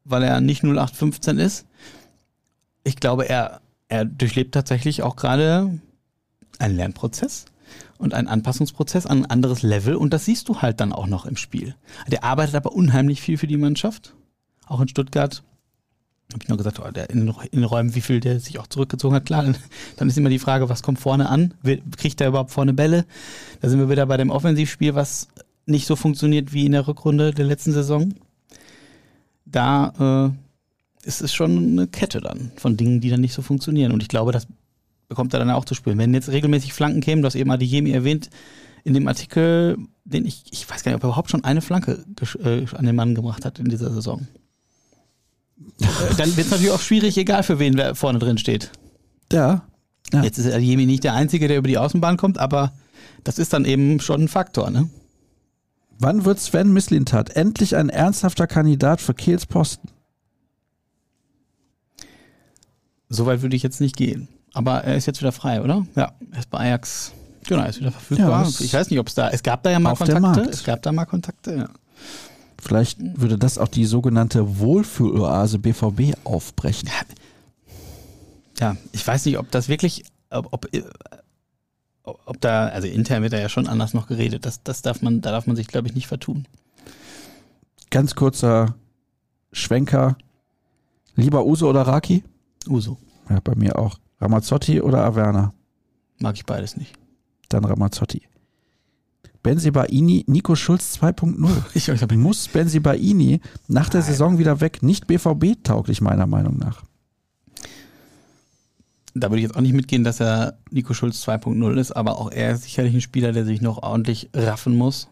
weil 0.05 0.23
er 0.23 0.41
nicht 0.41 0.63
0815 0.63 1.39
ist. 1.39 1.67
Ich 2.85 2.97
glaube, 2.97 3.29
er, 3.29 3.61
er 3.89 4.05
durchlebt 4.05 4.55
tatsächlich 4.55 5.03
auch 5.03 5.17
gerade 5.17 5.81
einen 6.59 6.77
Lernprozess 6.77 7.47
und 8.01 8.15
einen 8.15 8.29
Anpassungsprozess 8.29 9.07
an 9.07 9.19
ein 9.19 9.31
anderes 9.31 9.63
Level 9.63 9.95
und 9.95 10.13
das 10.13 10.25
siehst 10.25 10.49
du 10.49 10.63
halt 10.63 10.81
dann 10.81 10.93
auch 10.93 11.07
noch 11.07 11.27
im 11.27 11.37
Spiel. 11.37 11.75
Der 12.09 12.25
arbeitet 12.25 12.55
aber 12.55 12.73
unheimlich 12.73 13.21
viel 13.21 13.37
für 13.37 13.47
die 13.47 13.59
Mannschaft, 13.59 14.15
auch 14.67 14.81
in 14.81 14.89
Stuttgart. 14.89 15.43
Habe 16.33 16.43
ich 16.43 16.49
nur 16.49 16.59
gesagt, 16.59 16.81
oh, 16.81 16.91
der 16.91 17.11
in, 17.11 17.33
in, 17.51 17.65
Räumen, 17.65 17.95
wie 17.95 18.01
viel 18.01 18.21
der 18.21 18.41
sich 18.41 18.59
auch 18.59 18.69
zurückgezogen 18.69 19.17
hat. 19.17 19.27
Klar, 19.27 19.43
dann, 19.43 19.57
dann 19.97 20.09
ist 20.09 20.17
immer 20.17 20.31
die 20.31 20.39
Frage, 20.39 20.69
was 20.69 20.83
kommt 20.83 21.01
vorne 21.01 21.29
an? 21.29 21.55
Kriegt 21.97 22.21
er 22.21 22.29
überhaupt 22.29 22.53
vorne 22.53 22.73
Bälle? 22.73 23.05
Da 23.61 23.69
sind 23.69 23.81
wir 23.81 23.91
wieder 23.91 24.07
bei 24.07 24.17
dem 24.17 24.31
Offensivspiel, 24.31 24.95
was 24.95 25.29
nicht 25.67 25.87
so 25.87 25.97
funktioniert 25.97 26.53
wie 26.53 26.67
in 26.67 26.73
der 26.73 26.87
Rückrunde 26.87 27.33
der 27.33 27.45
letzten 27.45 27.73
Saison. 27.73 28.15
Da 29.45 30.31
äh, 31.03 31.07
ist 31.07 31.21
es 31.21 31.35
schon 31.35 31.73
eine 31.73 31.89
Kette 31.89 32.21
dann 32.21 32.53
von 32.57 32.77
Dingen, 32.77 33.01
die 33.01 33.11
dann 33.11 33.21
nicht 33.21 33.35
so 33.35 33.43
funktionieren. 33.43 33.93
Und 33.93 34.03
ich 34.03 34.09
glaube, 34.09 34.33
das 34.33 34.47
bekommt 35.11 35.35
er 35.35 35.41
dann 35.41 35.51
auch 35.51 35.67
zu 35.67 35.75
spüren. 35.75 35.99
Wenn 35.99 36.15
jetzt 36.15 36.31
regelmäßig 36.31 36.73
Flanken 36.73 37.01
kämen, 37.01 37.21
du 37.21 37.27
hast 37.27 37.35
eben 37.35 37.51
Adeyemi 37.51 37.91
erwähnt, 37.91 38.31
in 38.85 38.95
dem 38.95 39.09
Artikel, 39.09 39.77
den 40.05 40.25
ich, 40.25 40.45
ich 40.51 40.71
weiß 40.71 40.83
gar 40.83 40.93
nicht, 40.93 40.97
ob 40.97 41.03
er 41.03 41.09
überhaupt 41.09 41.31
schon 41.31 41.45
eine 41.45 41.61
Flanke 41.61 42.05
äh, 42.43 42.65
an 42.75 42.87
den 42.87 42.97
Mann 42.97 43.15
gebracht 43.15 43.45
hat 43.45 43.59
in 43.59 43.67
dieser 43.67 43.93
Saison. 43.93 44.27
Äh, 45.79 46.15
dann 46.17 46.35
wird 46.37 46.47
es 46.47 46.51
natürlich 46.51 46.73
auch 46.73 46.81
schwierig, 46.81 47.19
egal 47.19 47.43
für 47.43 47.59
wen 47.59 47.77
wer 47.77 47.95
vorne 47.95 48.19
drin 48.19 48.39
steht. 48.39 48.71
Ja. 49.31 49.63
ja. 50.11 50.23
Jetzt 50.23 50.39
ist 50.39 50.47
Adeyemi 50.47 50.87
nicht 50.87 51.05
der 51.05 51.13
Einzige, 51.13 51.49
der 51.49 51.59
über 51.59 51.69
die 51.69 51.77
Außenbahn 51.77 52.17
kommt, 52.17 52.39
aber 52.39 52.73
das 53.25 53.39
ist 53.39 53.53
dann 53.53 53.67
eben 53.67 54.01
schon 54.01 54.23
ein 54.23 54.29
Faktor, 54.29 54.71
ne? 54.71 54.89
Wann 55.99 56.25
wird 56.25 56.41
Sven 56.41 56.73
Mislintat 56.73 57.37
endlich 57.37 57.77
ein 57.77 57.91
ernsthafter 57.91 58.47
Kandidat 58.47 59.03
für 59.03 59.13
Kehls 59.13 59.45
Posten? 59.45 59.89
Soweit 63.11 63.43
würde 63.43 63.57
ich 63.57 63.63
jetzt 63.63 63.83
nicht 63.83 63.97
gehen. 63.97 64.29
Aber 64.53 64.85
er 64.85 64.97
ist 64.97 65.07
jetzt 65.07 65.21
wieder 65.21 65.33
frei, 65.33 65.63
oder? 65.63 65.87
Ja, 65.95 66.13
er 66.33 66.39
ist 66.39 66.51
bei 66.51 66.59
Ajax. 66.59 67.13
Genau, 67.47 67.63
er 67.63 67.69
ist 67.69 67.81
wieder 67.81 67.93
verfügbar. 67.93 68.45
Ja, 68.45 68.49
ich 68.49 68.73
weiß 68.73 68.91
nicht, 68.91 68.99
ob 68.99 69.09
es 69.09 69.15
da, 69.15 69.29
es 69.31 69.43
gab 69.43 69.63
da 69.63 69.71
ja 69.71 69.79
mal 69.79 69.95
Kontakte. 69.95 70.43
Es 70.43 70.65
gab 70.65 70.83
da 70.83 70.93
mal 70.93 71.07
Kontakte, 71.07 71.57
ja. 71.57 71.69
Vielleicht 72.59 72.99
würde 73.01 73.39
das 73.39 73.57
auch 73.59 73.69
die 73.69 73.87
sogenannte 73.87 74.59
Wohlfühloase 74.59 75.59
BVB 75.59 76.17
aufbrechen. 76.25 76.91
Ja, 78.59 78.77
ich 78.93 79.07
weiß 79.07 79.25
nicht, 79.25 79.39
ob 79.39 79.51
das 79.51 79.69
wirklich, 79.69 80.05
ob, 80.29 80.49
ob 80.53 80.69
ob 82.03 82.41
da, 82.41 82.69
also 82.69 82.89
intern 82.89 83.23
wird 83.23 83.33
da 83.33 83.39
ja 83.39 83.49
schon 83.49 83.67
anders 83.67 83.95
noch 83.95 84.07
geredet. 84.07 84.45
Das, 84.47 84.63
das 84.63 84.83
darf 84.83 85.03
man, 85.03 85.21
da 85.21 85.31
darf 85.31 85.47
man 85.47 85.57
sich, 85.57 85.69
glaube 85.69 85.89
ich, 85.89 85.95
nicht 85.95 86.07
vertun. 86.07 86.47
Ganz 87.91 88.15
kurzer 88.15 88.75
Schwenker. 89.53 90.17
Lieber 91.17 91.45
Uso 91.45 91.69
oder 91.69 91.83
Raki? 91.83 92.25
Uso. 92.69 92.99
Ja, 93.29 93.41
bei 93.43 93.55
mir 93.55 93.79
auch. 93.79 93.99
Ramazzotti 94.21 94.81
oder 94.81 95.05
Averna? 95.05 95.53
Mag 96.19 96.37
ich 96.37 96.47
beides 96.47 96.77
nicht. 96.77 96.95
Dann 97.49 97.65
Ramazzotti. 97.65 98.23
Benzibaini, 99.43 100.25
Nico 100.27 100.55
Schulz 100.55 100.99
2.0. 101.01 102.17
Muss 102.17 102.49
Benzibaini 102.49 103.41
nach 103.69 103.89
der 103.89 104.03
Saison 104.03 104.39
wieder 104.39 104.61
weg? 104.61 104.83
Nicht 104.83 105.07
BVB-tauglich, 105.07 106.01
meiner 106.03 106.27
Meinung 106.27 106.59
nach 106.59 106.85
da 109.15 109.31
würde 109.31 109.39
ich 109.39 109.45
jetzt 109.45 109.57
auch 109.57 109.61
nicht 109.61 109.75
mitgehen, 109.75 110.05
dass 110.05 110.21
er 110.21 110.59
Nico 110.71 110.95
Schulz 110.95 111.27
2.0 111.27 111.79
ist, 111.79 111.93
aber 111.93 112.19
auch 112.19 112.31
er 112.31 112.53
ist 112.53 112.63
sicherlich 112.63 112.95
ein 112.95 113.01
Spieler, 113.01 113.33
der 113.33 113.45
sich 113.45 113.61
noch 113.61 113.83
ordentlich 113.83 114.31
raffen 114.35 114.77
muss, 114.77 115.09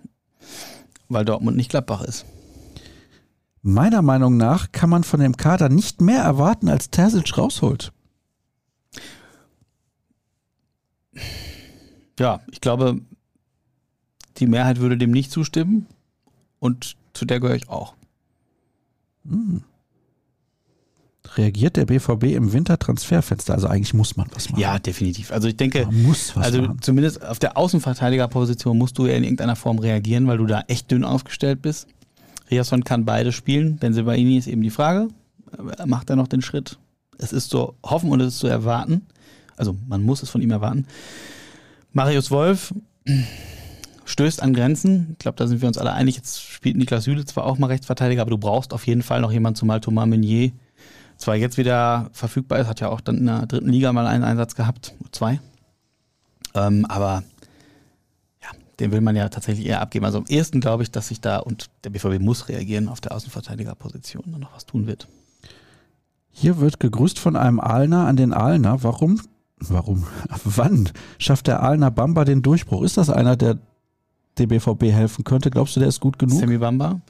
weil 1.08 1.24
Dortmund 1.24 1.56
nicht 1.56 1.70
Gladbach 1.70 2.02
ist. 2.02 2.24
Meiner 3.62 4.02
Meinung 4.02 4.36
nach 4.36 4.70
kann 4.72 4.88
man 4.88 5.04
von 5.04 5.20
dem 5.20 5.36
Kader 5.36 5.68
nicht 5.68 6.00
mehr 6.00 6.22
erwarten, 6.22 6.68
als 6.68 6.90
Terzic 6.90 7.36
rausholt. 7.36 7.92
Ja, 12.18 12.40
ich 12.50 12.60
glaube, 12.60 13.00
die 14.38 14.46
Mehrheit 14.46 14.80
würde 14.80 14.96
dem 14.96 15.10
nicht 15.10 15.30
zustimmen 15.30 15.86
und 16.58 16.96
zu 17.14 17.24
der 17.24 17.40
gehöre 17.40 17.56
ich 17.56 17.68
auch. 17.68 17.94
Hm 19.28 19.62
reagiert 21.36 21.76
der 21.76 21.86
BVB 21.86 22.24
im 22.24 22.52
Wintertransferfenster? 22.52 23.54
Also 23.54 23.68
eigentlich 23.68 23.94
muss 23.94 24.16
man 24.16 24.28
was 24.34 24.50
machen. 24.50 24.60
Ja, 24.60 24.78
definitiv. 24.78 25.32
Also 25.32 25.48
ich 25.48 25.56
denke, 25.56 25.84
man 25.84 26.02
muss 26.02 26.34
was 26.34 26.46
also 26.46 26.62
machen. 26.62 26.78
zumindest 26.80 27.24
auf 27.24 27.38
der 27.38 27.56
Außenverteidigerposition 27.56 28.78
musst 28.78 28.98
du 28.98 29.06
ja 29.06 29.14
in 29.14 29.24
irgendeiner 29.24 29.56
Form 29.56 29.78
reagieren, 29.78 30.26
weil 30.26 30.38
du 30.38 30.46
da 30.46 30.62
echt 30.68 30.90
dünn 30.90 31.04
aufgestellt 31.04 31.62
bist. 31.62 31.88
Riasson 32.50 32.84
kann 32.84 33.04
beide 33.04 33.32
spielen. 33.32 33.76
Benzebaini 33.76 34.38
ist 34.38 34.46
eben 34.46 34.62
die 34.62 34.70
Frage. 34.70 35.08
Macht 35.86 36.10
er 36.10 36.16
noch 36.16 36.28
den 36.28 36.42
Schritt? 36.42 36.78
Es 37.18 37.32
ist 37.32 37.50
zu 37.50 37.74
hoffen 37.84 38.10
und 38.10 38.20
es 38.20 38.34
ist 38.34 38.38
zu 38.38 38.46
erwarten. 38.46 39.06
Also 39.56 39.76
man 39.86 40.02
muss 40.02 40.22
es 40.22 40.30
von 40.30 40.40
ihm 40.40 40.50
erwarten. 40.50 40.86
Marius 41.98 42.30
Wolf 42.30 42.72
stößt 44.04 44.40
an 44.40 44.54
Grenzen. 44.54 45.08
Ich 45.14 45.18
glaube, 45.18 45.34
da 45.34 45.48
sind 45.48 45.60
wir 45.60 45.66
uns 45.66 45.78
alle 45.78 45.92
einig. 45.92 46.14
Jetzt 46.14 46.40
spielt 46.40 46.76
Niklas 46.76 47.02
Süle 47.02 47.24
zwar 47.24 47.44
auch 47.44 47.58
mal 47.58 47.66
Rechtsverteidiger, 47.66 48.22
aber 48.22 48.30
du 48.30 48.38
brauchst 48.38 48.72
auf 48.72 48.86
jeden 48.86 49.02
Fall 49.02 49.20
noch 49.20 49.32
jemanden, 49.32 49.56
zumal 49.56 49.80
Thomas 49.80 50.06
Meunier 50.06 50.52
zwar 51.16 51.34
jetzt 51.34 51.58
wieder 51.58 52.08
verfügbar 52.12 52.60
ist, 52.60 52.68
hat 52.68 52.78
ja 52.78 52.88
auch 52.88 53.00
dann 53.00 53.18
in 53.18 53.26
der 53.26 53.46
dritten 53.46 53.68
Liga 53.70 53.92
mal 53.92 54.06
einen 54.06 54.22
Einsatz 54.22 54.54
gehabt, 54.54 54.94
zwei. 55.10 55.40
Ähm, 56.54 56.86
aber 56.88 57.24
ja, 58.44 58.50
den 58.78 58.92
will 58.92 59.00
man 59.00 59.16
ja 59.16 59.28
tatsächlich 59.28 59.66
eher 59.66 59.80
abgeben. 59.80 60.04
Also 60.04 60.18
am 60.18 60.26
ehesten 60.28 60.60
glaube 60.60 60.84
ich, 60.84 60.92
dass 60.92 61.08
sich 61.08 61.20
da, 61.20 61.38
und 61.38 61.68
der 61.82 61.90
BVB 61.90 62.20
muss 62.20 62.48
reagieren, 62.48 62.86
auf 62.86 63.00
der 63.00 63.10
Außenverteidigerposition 63.10 64.22
und 64.22 64.38
noch 64.38 64.54
was 64.54 64.66
tun 64.66 64.86
wird. 64.86 65.08
Hier 66.30 66.60
wird 66.60 66.78
gegrüßt 66.78 67.18
von 67.18 67.34
einem 67.34 67.58
Ahlner 67.58 68.06
an 68.06 68.16
den 68.16 68.32
Ahlner. 68.32 68.84
Warum? 68.84 69.20
Warum? 69.60 70.06
Wann 70.44 70.88
schafft 71.18 71.46
der 71.46 71.62
Ahlner 71.62 71.90
Bamba 71.90 72.24
den 72.24 72.42
Durchbruch? 72.42 72.82
Ist 72.82 72.96
das 72.96 73.10
einer, 73.10 73.36
der 73.36 73.58
dem 74.38 74.48
BVB 74.48 74.84
helfen 74.84 75.24
könnte? 75.24 75.50
Glaubst 75.50 75.76
du, 75.76 75.80
der 75.80 75.88
ist 75.88 76.00
gut 76.00 76.18
genug? 76.18 76.38
Sammy 76.38 76.58
Bamba? 76.58 77.00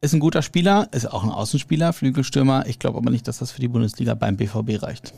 Ist 0.00 0.14
ein 0.14 0.20
guter 0.20 0.42
Spieler, 0.42 0.88
ist 0.92 1.06
auch 1.06 1.22
ein 1.22 1.30
Außenspieler, 1.30 1.92
Flügelstürmer. 1.92 2.66
Ich 2.66 2.78
glaube 2.78 2.98
aber 2.98 3.10
nicht, 3.10 3.28
dass 3.28 3.38
das 3.38 3.52
für 3.52 3.60
die 3.60 3.68
Bundesliga 3.68 4.14
beim 4.14 4.36
BVB 4.36 4.82
reicht. 4.82 5.14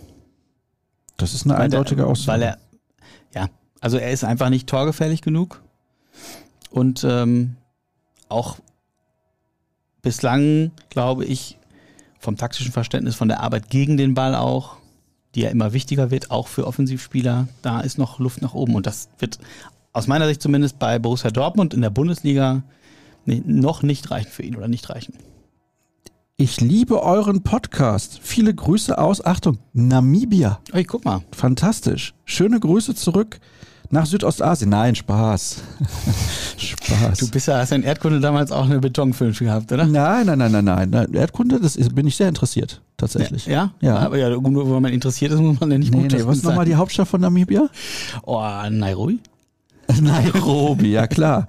Das 1.16 1.35
ist 1.35 1.45
eine 1.45 1.55
weil 1.55 1.62
eindeutige 1.62 2.07
Aussage. 2.07 2.41
Weil 2.41 2.43
er, 2.43 2.59
ja, 3.35 3.49
also 3.81 3.97
er 3.99 4.11
ist 4.11 4.25
einfach 4.25 4.51
nicht 4.51 4.68
torgefährlich 4.68 5.22
genug. 5.22 5.62
Und 6.70 7.05
ähm, 7.09 7.57
auch 8.29 8.59
bislang, 10.03 10.72
glaube 10.91 11.25
ich, 11.25 11.59
vom 12.18 12.37
taktischen 12.37 12.72
Verständnis, 12.72 13.14
von 13.14 13.29
der 13.29 13.41
Arbeit 13.41 13.70
gegen 13.70 13.97
den 13.97 14.14
Ball 14.14 14.35
auch, 14.35 14.77
die 15.35 15.43
ja 15.43 15.51
immer 15.51 15.72
wichtiger 15.72 16.11
wird, 16.11 16.30
auch 16.30 16.49
für 16.49 16.66
Offensivspieler, 16.66 17.49
da 17.62 17.80
ist 17.80 17.99
noch 17.99 18.18
Luft 18.18 18.43
nach 18.43 18.55
oben. 18.55 18.74
Und 18.74 18.87
das 18.87 19.09
wird 19.18 19.39
aus 19.93 20.07
meiner 20.07 20.26
Sicht 20.26 20.43
zumindest 20.43 20.78
bei 20.78 20.99
Borussia 20.99 21.30
Dortmund 21.30 21.74
in 21.74 21.80
der 21.80 21.91
Bundesliga 21.91 22.62
noch 23.26 23.82
nicht 23.82 24.11
reichen 24.11 24.30
für 24.30 24.43
ihn 24.43 24.57
oder 24.57 24.68
nicht 24.68 24.91
reichen. 24.91 25.14
Ich 26.37 26.61
liebe 26.61 27.03
euren 27.03 27.43
Podcast. 27.45 28.18
Viele 28.20 28.53
Grüße 28.53 28.99
aus, 28.99 29.24
Achtung, 29.24 29.59
Namibia. 29.72 30.61
Ey, 30.72 30.82
guck 30.82 31.05
mal. 31.05 31.20
Fantastisch. 31.30 32.12
Schöne 32.24 32.59
Grüße 32.59 32.97
zurück 32.97 33.39
nach 33.91 34.07
Südostasien. 34.07 34.68
Nein, 34.68 34.97
Spaß. 34.97 35.62
Spaß. 36.57 37.18
Du 37.18 37.30
bist 37.30 37.47
ja, 37.47 37.59
hast 37.59 37.70
ja 37.70 37.76
in 37.76 37.85
Erdkunde 37.85 38.18
damals 38.18 38.51
auch 38.51 38.64
eine 38.64 38.80
Betonfilm 38.80 39.32
gehabt, 39.32 39.70
oder? 39.70 39.87
Nein, 39.87 40.26
nein, 40.26 40.39
nein, 40.39 40.64
nein, 40.64 40.91
nein. 40.91 41.14
Erdkunde, 41.14 41.61
das 41.61 41.76
ist, 41.76 41.95
bin 41.95 42.07
ich 42.09 42.16
sehr 42.16 42.28
interessiert, 42.28 42.82
tatsächlich. 42.97 43.47
Ja? 43.47 43.72
Ja. 43.80 43.99
Aber 43.99 44.18
ja, 44.18 44.30
nur 44.30 44.70
wenn 44.70 44.82
man 44.82 44.92
interessiert 44.92 45.32
ist, 45.32 45.40
muss 45.40 45.61
man 45.61 45.70
ja 45.70 45.78
nicht 45.78 45.92
nee, 45.92 46.09
nee, 46.09 46.26
Was 46.26 46.38
ist 46.38 46.45
nochmal 46.45 46.64
die 46.64 46.74
Hauptstadt 46.74 47.09
von 47.09 47.20
Namibia? 47.20 47.68
Oh, 48.24 48.42
Nairobi. 48.70 49.20
Nairobi, 50.01 50.92
ja 50.92 51.07
klar. 51.07 51.49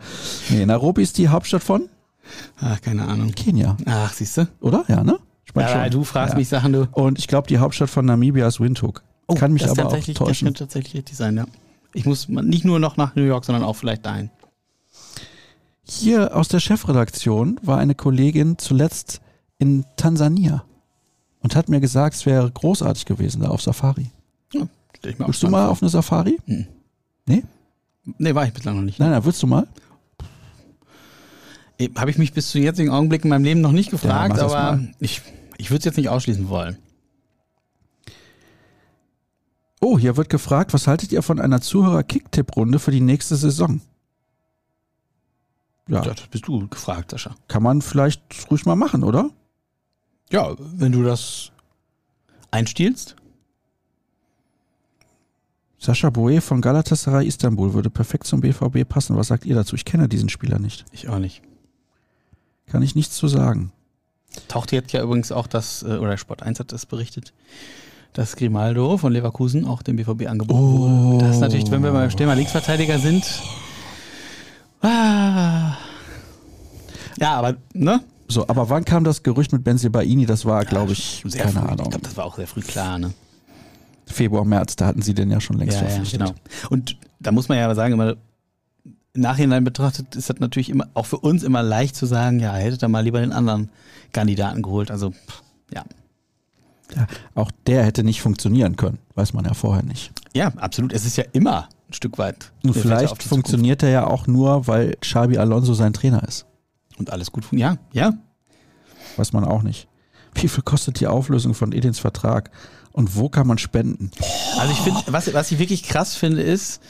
Nee, 0.50 0.66
Nairobi 0.66 1.04
ist 1.04 1.18
die 1.18 1.30
Hauptstadt 1.30 1.64
von? 1.64 1.90
Ach, 2.60 2.82
keine 2.82 3.08
Ahnung. 3.08 3.32
Kenia. 3.32 3.78
Ach, 3.86 4.12
siehst 4.14 4.38
du? 4.38 4.48
Oder? 4.60 4.84
Ja, 4.88 5.04
ne? 5.04 5.20
Ja, 5.56 5.88
du 5.90 6.04
fragst 6.04 6.34
ja. 6.34 6.40
mich 6.40 6.50
Sachen, 6.50 6.74
du. 6.74 6.88
Und 6.92 7.18
ich 7.18 7.28
glaube, 7.28 7.48
die 7.48 7.60
Hauptstadt 7.60 7.90
von 7.90 8.06
Namibia 8.06 8.46
ist 8.48 8.60
Windhoek. 8.60 9.04
Oh, 9.28 9.36
Kann 9.36 9.54
mich 9.54 9.70
aber 9.70 9.86
auch 9.86 9.92
täuschen. 9.92 10.16
Das 10.18 10.40
könnte 10.40 10.54
tatsächlich 10.54 10.96
richtig 10.96 11.16
sein, 11.16 11.38
ja. 11.38 11.46
Ich 11.94 12.06
muss 12.06 12.28
nicht 12.28 12.66
nur 12.66 12.80
noch 12.80 12.98
nach 12.98 13.16
New 13.16 13.24
York, 13.24 13.46
sondern 13.46 13.64
auch 13.64 13.74
vielleicht 13.74 14.06
dahin. 14.06 14.30
Hier 15.88 16.36
aus 16.36 16.50
der 16.50 16.60
Chefredaktion 16.60 17.60
war 17.64 17.78
eine 17.78 17.96
Kollegin 17.96 18.58
zuletzt 18.58 19.22
in 19.58 19.86
Tansania 19.96 20.66
und 21.46 21.56
hat 21.56 21.70
mir 21.70 21.80
gesagt, 21.80 22.16
es 22.16 22.26
wäre 22.26 22.50
großartig 22.50 23.06
gewesen 23.06 23.44
da 23.44 23.50
auf 23.50 23.62
Safari. 23.62 24.10
Ja, 24.52 24.68
ich 25.04 25.20
Willst 25.20 25.44
du 25.44 25.48
mal 25.48 25.68
auf 25.68 25.80
eine 25.80 25.90
Safari? 25.90 26.40
Hm. 26.48 26.66
Nee? 27.28 27.44
Nee, 28.18 28.34
war 28.34 28.48
ich 28.48 28.54
bislang 28.54 28.78
noch 28.78 28.82
nicht. 28.82 28.98
Nein, 28.98 29.12
nein, 29.12 29.24
willst 29.26 29.44
du 29.44 29.46
mal? 29.46 29.68
Habe 31.98 32.10
ich 32.10 32.18
mich 32.18 32.34
bis 32.34 32.50
zum 32.50 32.64
jetzigen 32.64 32.90
Augenblick 32.90 33.26
in 33.26 33.30
meinem 33.30 33.44
Leben 33.44 33.62
noch 33.62 33.74
nicht 33.74 33.92
gefragt, 33.92 34.38
ja, 34.38 34.44
aber 34.44 34.80
ich, 35.00 35.22
ich 35.60 35.70
würde 35.70 35.78
es 35.78 35.86
jetzt 35.86 35.98
nicht 35.98 36.10
ausschließen 36.10 36.50
wollen. 36.50 36.78
Oh, 39.80 40.00
hier 40.00 40.18
wird 40.18 40.30
gefragt, 40.30 40.74
was 40.74 40.88
haltet 40.88 41.12
ihr 41.12 41.22
von 41.22 41.40
einer 41.40 41.62
Zuhörer-Kick-Tipp-Runde 41.62 42.80
für 42.80 42.90
die 42.90 43.02
nächste 43.02 43.36
Saison? 43.36 43.82
Ja. 45.90 46.02
Das 46.02 46.22
bist 46.22 46.48
du 46.48 46.68
gefragt, 46.70 47.12
Sascha. 47.12 47.36
Kann 47.48 47.62
man 47.62 47.84
vielleicht 47.84 48.50
ruhig 48.50 48.66
mal 48.66 48.76
machen, 48.76 49.04
oder? 49.04 49.30
Ja, 50.36 50.54
wenn 50.58 50.92
du 50.92 51.02
das 51.02 51.52
einstiehlst. 52.52 53.16
Sascha 55.80 56.10
Boe 56.10 56.42
von 56.42 56.60
Galatasaray 56.60 57.26
Istanbul 57.26 57.74
würde 57.74 57.90
perfekt 57.90 58.28
zum 58.28 58.42
BVB 58.42 58.86
passen. 58.86 59.16
Was 59.16 59.28
sagt 59.28 59.46
ihr 59.46 59.56
dazu? 59.56 59.78
Ich 59.78 59.86
kenne 59.86 60.10
diesen 60.10 60.28
Spieler 60.28 60.60
nicht. 60.60 60.84
Ich 60.92 61.08
auch 61.08 61.20
nicht. 61.20 61.42
Kann 62.68 62.82
ich 62.82 62.96
nichts 62.96 63.16
zu 63.16 63.30
sagen. 63.30 63.72
Taucht 64.50 64.74
jetzt 64.74 64.92
ja 64.92 65.02
übrigens 65.02 65.32
auch 65.32 65.48
das, 65.48 65.84
äh, 65.84 66.00
oder 66.00 66.18
Sport 66.18 66.44
1 66.44 66.60
hat 66.60 66.74
das 66.74 66.86
berichtet, 66.86 67.32
dass 68.12 68.36
Grimaldo 68.36 68.98
von 68.98 69.14
Leverkusen 69.14 69.64
auch 69.64 69.84
dem 69.84 69.96
BVB 69.96 70.28
angeboten 70.28 70.60
oh. 70.60 71.14
wurde. 71.14 71.28
Das 71.28 71.36
ist 71.36 71.42
natürlich, 71.42 71.72
wenn 71.72 71.82
wir 71.82 71.94
beim 71.94 72.10
Thema 72.10 72.34
Linksverteidiger 72.34 73.00
sind. 73.00 73.24
Ah. 74.82 75.78
Ja, 77.20 77.36
aber, 77.36 77.56
ne? 77.74 78.04
So, 78.28 78.48
aber 78.48 78.70
wann 78.70 78.86
kam 78.86 79.04
das 79.04 79.24
Gerücht 79.24 79.52
mit 79.52 79.64
Benzibaini? 79.64 80.26
Das 80.26 80.46
war, 80.46 80.66
glaube 80.66 80.94
ich, 80.94 81.24
ja, 81.24 81.44
keine 81.44 81.52
früh. 81.52 81.60
Ahnung. 81.60 81.86
Ich 81.86 81.90
glaube, 81.90 82.06
das 82.06 82.18
war 82.18 82.26
auch 82.26 82.36
sehr 82.36 82.48
früh 82.48 82.62
klar, 82.62 82.98
ne? 82.98 83.14
Februar, 84.08 84.46
März, 84.46 84.76
da 84.76 84.88
hatten 84.88 85.02
sie 85.02 85.14
den 85.14 85.32
ja 85.32 85.40
schon 85.40 85.58
längst 85.58 85.80
ja, 85.80 85.88
verpflichtet. 85.88 86.20
Ja, 86.20 86.28
genau. 86.28 86.38
Und 86.70 86.98
da 87.20 87.32
muss 87.32 87.50
man 87.50 87.58
ja 87.58 87.74
sagen, 87.74 87.94
immer 87.94 88.16
im 89.14 89.22
Nachhinein 89.22 89.64
betrachtet, 89.64 90.16
ist 90.16 90.30
das 90.30 90.40
natürlich 90.40 90.70
immer 90.70 90.88
auch 90.94 91.06
für 91.06 91.18
uns 91.18 91.44
immer 91.44 91.64
leicht 91.64 91.96
zu 91.96 92.06
sagen, 92.06 92.40
ja, 92.40 92.54
hättet 92.54 92.84
ihr 92.84 92.88
mal 92.88 93.04
lieber 93.04 93.22
den 93.22 93.32
anderen 93.32 93.70
Kandidaten 94.12 94.62
geholt. 94.62 94.92
Also, 94.92 95.14
ja. 95.74 95.84
ja. 96.96 97.08
Auch 97.34 97.52
der 97.66 97.84
hätte 97.84 98.04
nicht 98.04 98.22
funktionieren 98.22 98.76
können, 98.76 99.00
weiß 99.16 99.34
man 99.34 99.46
ja 99.46 99.54
vorher 99.54 99.84
nicht. 99.84 100.12
Ja, 100.34 100.50
absolut. 100.58 100.94
Es 100.94 101.06
ist 101.06 101.18
ja 101.18 101.24
immer 101.34 101.70
ein 101.90 101.94
Stück 101.94 102.18
weit. 102.18 102.52
Und 102.64 102.74
vielleicht 102.74 103.24
funktioniert 103.24 103.84
er 103.84 103.90
ja 103.90 104.08
auch 104.08 104.28
nur, 104.28 104.68
weil 104.68 104.96
Xabi 105.00 105.38
Alonso 105.38 105.74
sein 105.74 105.94
Trainer 105.94 106.28
ist. 106.28 106.46
Und 106.98 107.12
alles 107.12 107.32
gut 107.32 107.46
funktioniert. 107.46 107.80
Ja, 107.92 108.10
ja. 108.10 108.14
Weiß 109.18 109.34
man 109.34 109.44
auch 109.44 109.64
nicht. 109.64 109.88
Wie 110.34 110.48
viel 110.48 110.64
kostet 110.64 111.00
die 111.00 111.08
Auflösung 111.08 111.54
von 111.54 111.72
Edins 111.72 112.00
Vertrag? 112.00 112.52
Und 112.92 113.16
wo 113.16 113.30
kann 113.30 113.48
man 113.48 113.58
spenden? 113.58 114.12
Also 114.58 114.72
ich 114.72 114.80
finde, 114.80 115.02
was, 115.08 115.34
was 115.34 115.52
ich 115.52 115.60
wirklich 115.60 115.84
krass 115.84 116.16
finde, 116.16 116.42
ist, 116.42 116.82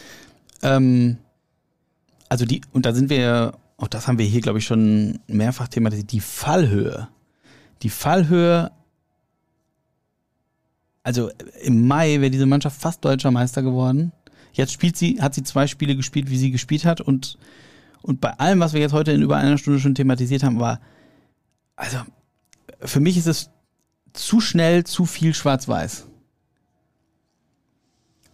ähm, 0.61 1.17
also 2.29 2.45
die, 2.45 2.61
und 2.73 2.85
da 2.85 2.93
sind 2.93 3.09
wir, 3.09 3.53
auch 3.77 3.87
das 3.87 4.07
haben 4.07 4.17
wir 4.17 4.25
hier, 4.25 4.41
glaube 4.41 4.59
ich, 4.59 4.65
schon 4.65 5.19
mehrfach 5.27 5.67
thematisiert, 5.67 6.11
die 6.11 6.19
Fallhöhe. 6.19 7.07
Die 7.81 7.89
Fallhöhe, 7.89 8.71
also 11.03 11.31
im 11.61 11.87
Mai 11.87 12.19
wäre 12.19 12.31
diese 12.31 12.45
Mannschaft 12.45 12.79
fast 12.79 13.03
deutscher 13.03 13.31
Meister 13.31 13.61
geworden. 13.61 14.11
Jetzt 14.53 14.73
spielt 14.73 14.97
sie, 14.97 15.21
hat 15.21 15.33
sie 15.33 15.43
zwei 15.43 15.67
Spiele 15.67 15.95
gespielt, 15.95 16.29
wie 16.29 16.37
sie 16.37 16.51
gespielt 16.51 16.85
hat 16.85 17.01
und, 17.01 17.37
und 18.05 18.21
bei 18.21 18.33
allem, 18.33 18.59
was 18.59 18.73
wir 18.73 18.81
jetzt 18.81 18.93
heute 18.93 19.11
in 19.11 19.23
über 19.23 19.37
einer 19.37 19.57
Stunde 19.57 19.79
schon 19.79 19.95
thematisiert 19.95 20.43
haben, 20.43 20.59
war, 20.59 20.79
also 21.75 21.97
für 22.79 22.99
mich 22.99 23.17
ist 23.17 23.25
es 23.25 23.49
zu 24.13 24.39
schnell, 24.39 24.83
zu 24.83 25.05
viel 25.05 25.33
schwarz-weiß. 25.33 26.05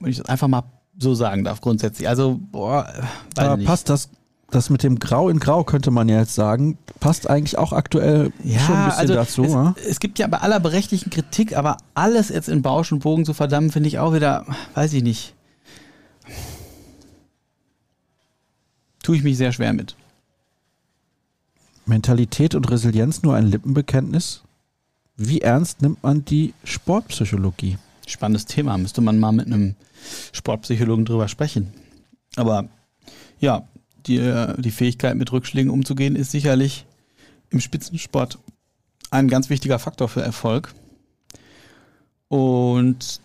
Wenn 0.01 0.11
ich 0.11 0.17
das 0.17 0.25
einfach 0.25 0.49
mal 0.49 0.63
so 0.97 1.13
sagen 1.15 1.45
darf, 1.45 1.61
grundsätzlich. 1.61 2.09
Also, 2.09 2.37
boah, 2.51 2.85
da 3.33 3.55
passt 3.55 3.87
das, 3.87 4.09
das 4.49 4.69
mit 4.69 4.83
dem 4.83 4.99
Grau 4.99 5.29
in 5.29 5.39
Grau, 5.39 5.63
könnte 5.63 5.89
man 5.89 6.09
ja 6.09 6.19
jetzt 6.19 6.35
sagen, 6.35 6.77
passt 6.99 7.29
eigentlich 7.29 7.57
auch 7.57 7.71
aktuell 7.71 8.33
ja, 8.43 8.59
schon 8.59 8.75
ein 8.75 8.85
bisschen 8.87 8.99
also 8.99 9.13
dazu. 9.13 9.43
Es, 9.45 9.53
ja? 9.53 9.75
es 9.87 9.99
gibt 10.01 10.19
ja 10.19 10.27
bei 10.27 10.39
aller 10.39 10.59
berechtigten 10.59 11.11
Kritik, 11.11 11.55
aber 11.55 11.77
alles 11.93 12.27
jetzt 12.27 12.49
in 12.49 12.61
Bausch 12.61 12.91
und 12.91 12.99
Bogen 12.99 13.23
zu 13.23 13.33
verdammen, 13.33 13.71
finde 13.71 13.87
ich 13.87 13.99
auch 13.99 14.13
wieder, 14.13 14.45
weiß 14.73 14.91
ich 14.91 15.03
nicht. 15.03 15.33
Tue 19.03 19.17
ich 19.17 19.23
mich 19.23 19.37
sehr 19.37 19.51
schwer 19.51 19.73
mit. 19.73 19.95
Mentalität 21.85 22.55
und 22.55 22.69
Resilienz 22.69 23.23
nur 23.23 23.35
ein 23.35 23.47
Lippenbekenntnis? 23.47 24.43
Wie 25.17 25.41
ernst 25.41 25.81
nimmt 25.81 26.03
man 26.03 26.23
die 26.25 26.53
Sportpsychologie? 26.63 27.77
Spannendes 28.07 28.45
Thema. 28.45 28.77
Müsste 28.77 29.01
man 29.01 29.19
mal 29.19 29.31
mit 29.31 29.47
einem 29.47 29.75
Sportpsychologen 30.31 31.05
drüber 31.05 31.27
sprechen. 31.27 31.73
Aber 32.35 32.69
ja, 33.39 33.67
die, 34.07 34.17
die 34.57 34.71
Fähigkeit, 34.71 35.15
mit 35.15 35.31
Rückschlägen 35.31 35.71
umzugehen, 35.71 36.15
ist 36.15 36.31
sicherlich 36.31 36.85
im 37.49 37.59
Spitzensport 37.59 38.39
ein 39.09 39.27
ganz 39.27 39.49
wichtiger 39.49 39.79
Faktor 39.79 40.07
für 40.07 40.21
Erfolg. 40.21 40.73
Und 42.29 43.21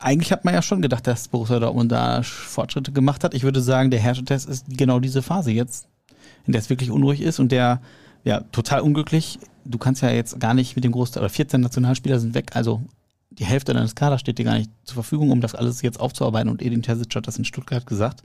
eigentlich 0.00 0.32
hat 0.32 0.44
man 0.44 0.54
ja 0.54 0.62
schon 0.62 0.82
gedacht, 0.82 1.06
dass 1.06 1.28
Borussia 1.28 1.58
Dortmund 1.58 1.92
da 1.92 2.22
Fortschritte 2.22 2.92
gemacht 2.92 3.24
hat. 3.24 3.34
Ich 3.34 3.42
würde 3.42 3.60
sagen, 3.60 3.90
der 3.90 4.00
Herrschertest 4.00 4.48
ist 4.48 4.66
genau 4.68 5.00
diese 5.00 5.22
Phase 5.22 5.50
jetzt, 5.50 5.86
in 6.46 6.52
der 6.52 6.60
es 6.60 6.70
wirklich 6.70 6.90
unruhig 6.90 7.20
ist 7.20 7.38
und 7.38 7.52
der 7.52 7.80
ja 8.24 8.40
total 8.52 8.80
unglücklich 8.80 9.38
du 9.64 9.78
kannst 9.78 10.02
ja 10.02 10.10
jetzt 10.10 10.38
gar 10.40 10.54
nicht 10.54 10.76
mit 10.76 10.84
dem 10.84 10.92
Großteil, 10.92 11.22
oder 11.22 11.30
14 11.30 11.60
Nationalspieler 11.60 12.18
sind 12.18 12.34
weg, 12.34 12.50
also 12.54 12.82
die 13.30 13.44
Hälfte 13.44 13.74
deines 13.74 13.94
Kaders 13.94 14.20
steht 14.20 14.38
dir 14.38 14.44
gar 14.44 14.58
nicht 14.58 14.70
zur 14.84 14.94
Verfügung, 14.94 15.30
um 15.30 15.40
das 15.40 15.56
alles 15.56 15.82
jetzt 15.82 15.98
aufzuarbeiten. 15.98 16.48
Und 16.48 16.62
Edin 16.62 16.82
Terzic 16.82 17.12
hat 17.16 17.26
das 17.26 17.36
in 17.36 17.44
Stuttgart 17.44 17.84
gesagt. 17.84 18.22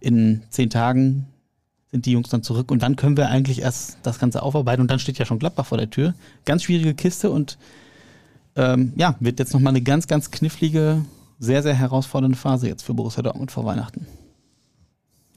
In 0.00 0.42
zehn 0.50 0.70
Tagen 0.70 1.28
sind 1.92 2.04
die 2.06 2.10
Jungs 2.10 2.30
dann 2.30 2.42
zurück 2.42 2.72
und 2.72 2.82
dann 2.82 2.96
können 2.96 3.16
wir 3.16 3.28
eigentlich 3.28 3.62
erst 3.62 3.98
das 4.02 4.18
Ganze 4.18 4.42
aufarbeiten 4.42 4.80
und 4.80 4.90
dann 4.90 4.98
steht 4.98 5.18
ja 5.18 5.24
schon 5.24 5.38
Gladbach 5.38 5.66
vor 5.66 5.78
der 5.78 5.88
Tür. 5.88 6.14
Ganz 6.44 6.64
schwierige 6.64 6.94
Kiste 6.94 7.30
und 7.30 7.58
ähm, 8.56 8.92
ja, 8.96 9.16
wird 9.20 9.38
jetzt 9.38 9.52
nochmal 9.52 9.72
eine 9.72 9.82
ganz, 9.82 10.06
ganz 10.06 10.30
knifflige, 10.30 11.04
sehr, 11.38 11.62
sehr 11.62 11.74
herausfordernde 11.74 12.38
Phase 12.38 12.68
jetzt 12.68 12.82
für 12.82 12.94
Borussia 12.94 13.22
Dortmund 13.22 13.50
vor 13.50 13.64
Weihnachten. 13.64 14.06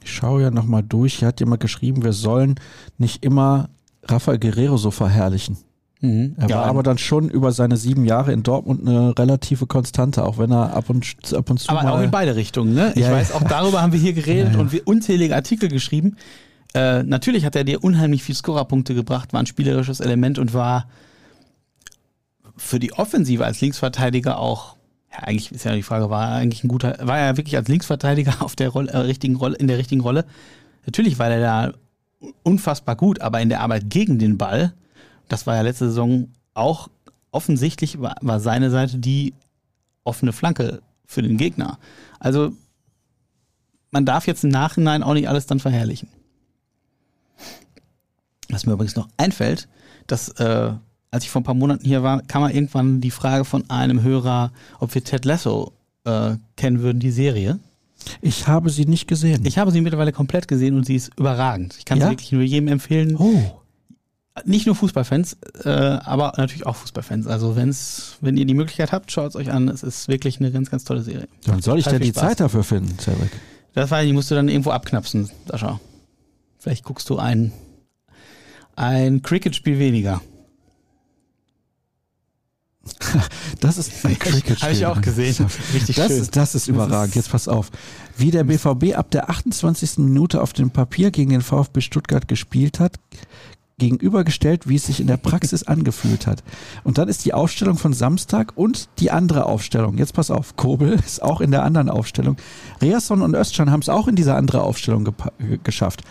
Ich 0.03 0.13
schaue 0.13 0.43
ja 0.43 0.51
nochmal 0.51 0.83
durch. 0.83 1.19
Hier 1.19 1.27
hat 1.27 1.39
jemand 1.39 1.61
geschrieben, 1.61 2.03
wir 2.03 2.13
sollen 2.13 2.55
nicht 2.97 3.25
immer 3.25 3.69
Rafael 4.03 4.39
Guerrero 4.39 4.77
so 4.77 4.91
verherrlichen. 4.91 5.57
Mhm. 6.01 6.35
Er 6.37 6.47
ja, 6.47 6.57
war 6.57 6.65
aber 6.65 6.83
dann 6.83 6.97
schon 6.97 7.29
über 7.29 7.51
seine 7.51 7.75
sieben 7.75 8.05
Jahre 8.05 8.31
in 8.31 8.43
Dortmund 8.43 8.87
eine 8.87 9.17
relative 9.17 9.65
Konstante, 9.65 10.23
auch 10.23 10.37
wenn 10.37 10.51
er 10.51 10.73
ab 10.73 10.89
und, 10.89 11.05
ab 11.33 11.49
und 11.49 11.59
zu. 11.59 11.69
Aber 11.69 11.91
auch 11.91 12.01
in 12.01 12.11
beide 12.11 12.35
Richtungen, 12.35 12.73
ne? 12.73 12.93
Ich 12.95 13.01
ja, 13.01 13.11
weiß, 13.11 13.31
auch 13.31 13.43
darüber 13.43 13.81
haben 13.81 13.93
wir 13.93 13.99
hier 13.99 14.13
geredet 14.13 14.53
ja, 14.53 14.59
und 14.59 14.71
wir 14.71 14.87
unzählige 14.87 15.35
Artikel 15.35 15.69
geschrieben. 15.69 16.15
Äh, 16.73 17.03
natürlich 17.03 17.45
hat 17.45 17.55
er 17.55 17.63
dir 17.63 17.83
unheimlich 17.83 18.23
viel 18.23 18.35
Scorerpunkte 18.35 18.93
gebracht, 18.93 19.33
war 19.33 19.39
ein 19.39 19.47
spielerisches 19.47 19.99
Element 19.99 20.37
und 20.37 20.53
war 20.53 20.85
für 22.57 22.79
die 22.79 22.93
Offensive 22.93 23.45
als 23.45 23.61
Linksverteidiger 23.61 24.39
auch 24.39 24.75
Ja, 25.11 25.19
eigentlich 25.19 25.51
ist 25.51 25.65
ja 25.65 25.73
die 25.73 25.83
Frage, 25.83 26.09
war 26.09 26.31
er 26.31 26.35
eigentlich 26.37 26.63
ein 26.63 26.67
guter, 26.67 26.97
war 27.01 27.17
er 27.17 27.37
wirklich 27.37 27.55
als 27.55 27.67
Linksverteidiger 27.67 28.35
auf 28.41 28.55
der 28.55 28.69
Rolle, 28.69 28.91
äh, 28.91 28.97
richtigen 28.97 29.35
Rolle, 29.35 29.55
in 29.57 29.67
der 29.67 29.77
richtigen 29.77 30.01
Rolle? 30.01 30.25
Natürlich 30.85 31.19
war 31.19 31.29
er 31.29 31.39
da 31.39 31.73
unfassbar 32.43 32.95
gut, 32.95 33.21
aber 33.21 33.41
in 33.41 33.49
der 33.49 33.61
Arbeit 33.61 33.89
gegen 33.89 34.19
den 34.19 34.37
Ball, 34.37 34.73
das 35.27 35.45
war 35.45 35.55
ja 35.55 35.61
letzte 35.61 35.87
Saison 35.87 36.29
auch 36.53 36.89
offensichtlich, 37.31 38.01
war, 38.01 38.15
war 38.21 38.39
seine 38.39 38.71
Seite 38.71 38.97
die 38.97 39.33
offene 40.03 40.33
Flanke 40.33 40.81
für 41.05 41.21
den 41.21 41.37
Gegner. 41.37 41.77
Also 42.19 42.53
man 43.91 44.05
darf 44.05 44.27
jetzt 44.27 44.43
im 44.43 44.49
Nachhinein 44.49 45.03
auch 45.03 45.13
nicht 45.13 45.29
alles 45.29 45.45
dann 45.45 45.59
verherrlichen. 45.59 46.09
Was 48.49 48.65
mir 48.65 48.73
übrigens 48.73 48.95
noch 48.95 49.09
einfällt, 49.17 49.67
dass 50.07 50.29
äh, 50.29 50.71
als 51.11 51.23
ich 51.23 51.29
vor 51.29 51.41
ein 51.41 51.45
paar 51.45 51.53
Monaten 51.55 51.85
hier 51.85 52.03
war, 52.03 52.21
kam 52.23 52.41
mal 52.41 52.51
irgendwann 52.51 53.01
die 53.01 53.11
Frage 53.11 53.45
von 53.45 53.69
einem 53.69 54.01
Hörer, 54.01 54.51
ob 54.79 54.93
wir 54.93 55.03
Ted 55.03 55.25
Lasso 55.25 55.73
äh, 56.05 56.35
kennen 56.55 56.81
würden, 56.81 56.99
die 56.99 57.11
Serie. 57.11 57.59
Ich 58.21 58.47
habe 58.47 58.69
sie 58.69 58.85
nicht 58.85 59.07
gesehen. 59.07 59.45
Ich 59.45 59.57
habe 59.57 59.71
sie 59.71 59.81
mittlerweile 59.81 60.11
komplett 60.13 60.47
gesehen 60.47 60.75
und 60.77 60.85
sie 60.85 60.95
ist 60.95 61.11
überragend. 61.17 61.75
Ich 61.79 61.85
kann 61.85 61.97
Ja? 61.99 62.05
sie 62.05 62.11
wirklich 62.11 62.31
nur 62.31 62.41
jedem 62.43 62.67
empfehlen. 62.69 63.15
oh, 63.17 63.61
Nicht 64.45 64.65
nur 64.67 64.75
Fußballfans, 64.75 65.37
äh, 65.65 65.69
aber 65.69 66.33
natürlich 66.37 66.65
auch 66.65 66.75
Fußballfans. 66.75 67.25
Also 67.27 67.55
wenn's, 67.55 68.17
wenn 68.21 68.37
ihr 68.37 68.45
die 68.45 68.53
Möglichkeit 68.53 68.91
habt, 68.91 69.11
schaut 69.11 69.29
es 69.31 69.35
euch 69.35 69.51
an. 69.51 69.67
Es 69.67 69.83
ist 69.83 70.07
wirklich 70.07 70.39
eine 70.39 70.51
ganz, 70.51 70.69
ganz 70.69 70.83
tolle 70.83 71.01
Serie. 71.01 71.27
wann 71.47 71.61
soll 71.61 71.79
ich 71.79 71.85
denn 71.85 72.01
die 72.01 72.09
Spaß. 72.09 72.21
Zeit 72.23 72.39
dafür 72.39 72.63
finden, 72.63 72.97
Cedric? 72.99 73.31
Das 73.73 73.91
war, 73.91 74.03
die 74.03 74.13
musst 74.13 74.29
du 74.31 74.35
dann 74.35 74.47
irgendwo 74.49 74.71
abknapsen, 74.71 75.29
Sascha. 75.47 75.79
Vielleicht 76.59 76.83
guckst 76.83 77.09
du 77.09 77.17
ein, 77.17 77.51
ein 78.75 79.21
Cricket-Spiel 79.21 79.79
weniger. 79.79 80.21
Das 83.59 83.77
ist 83.77 84.05
ein 84.05 84.17
Cricket. 84.17 84.61
Habe 84.61 84.73
ich 84.73 84.85
auch 84.85 85.01
gesehen. 85.01 85.47
Richtig 85.73 85.95
Das 85.95 86.07
schön. 86.07 86.21
ist, 86.21 86.35
das 86.35 86.55
ist 86.55 86.67
überragend. 86.67 87.15
Jetzt 87.15 87.31
pass 87.31 87.47
auf. 87.47 87.71
Wie 88.17 88.31
der 88.31 88.43
BVB 88.43 88.95
ab 88.95 89.11
der 89.11 89.29
28. 89.29 89.99
Minute 89.99 90.41
auf 90.41 90.53
dem 90.53 90.69
Papier 90.71 91.11
gegen 91.11 91.31
den 91.31 91.41
VfB 91.41 91.81
Stuttgart 91.81 92.27
gespielt 92.27 92.79
hat, 92.79 92.95
gegenübergestellt, 93.79 94.67
wie 94.67 94.75
es 94.75 94.87
sich 94.87 94.99
in 94.99 95.07
der 95.07 95.17
Praxis 95.17 95.63
angefühlt 95.67 96.25
hat. 96.27 96.43
Und 96.83 96.97
dann 96.97 97.07
ist 97.07 97.25
die 97.25 97.33
Aufstellung 97.33 97.77
von 97.77 97.93
Samstag 97.93 98.53
und 98.55 98.89
die 98.99 99.11
andere 99.11 99.45
Aufstellung. 99.45 99.97
Jetzt 99.97 100.13
pass 100.13 100.31
auf, 100.31 100.55
Kobel 100.55 100.93
ist 101.05 101.21
auch 101.21 101.41
in 101.41 101.51
der 101.51 101.63
anderen 101.63 101.89
Aufstellung. 101.89 102.37
Reasson 102.81 103.21
und 103.21 103.35
Özcan 103.35 103.71
haben 103.71 103.81
es 103.81 103.89
auch 103.89 104.07
in 104.07 104.15
dieser 104.15 104.35
andere 104.35 104.63
Aufstellung 104.63 105.07
äh, 105.07 105.57
geschafft. 105.63 106.01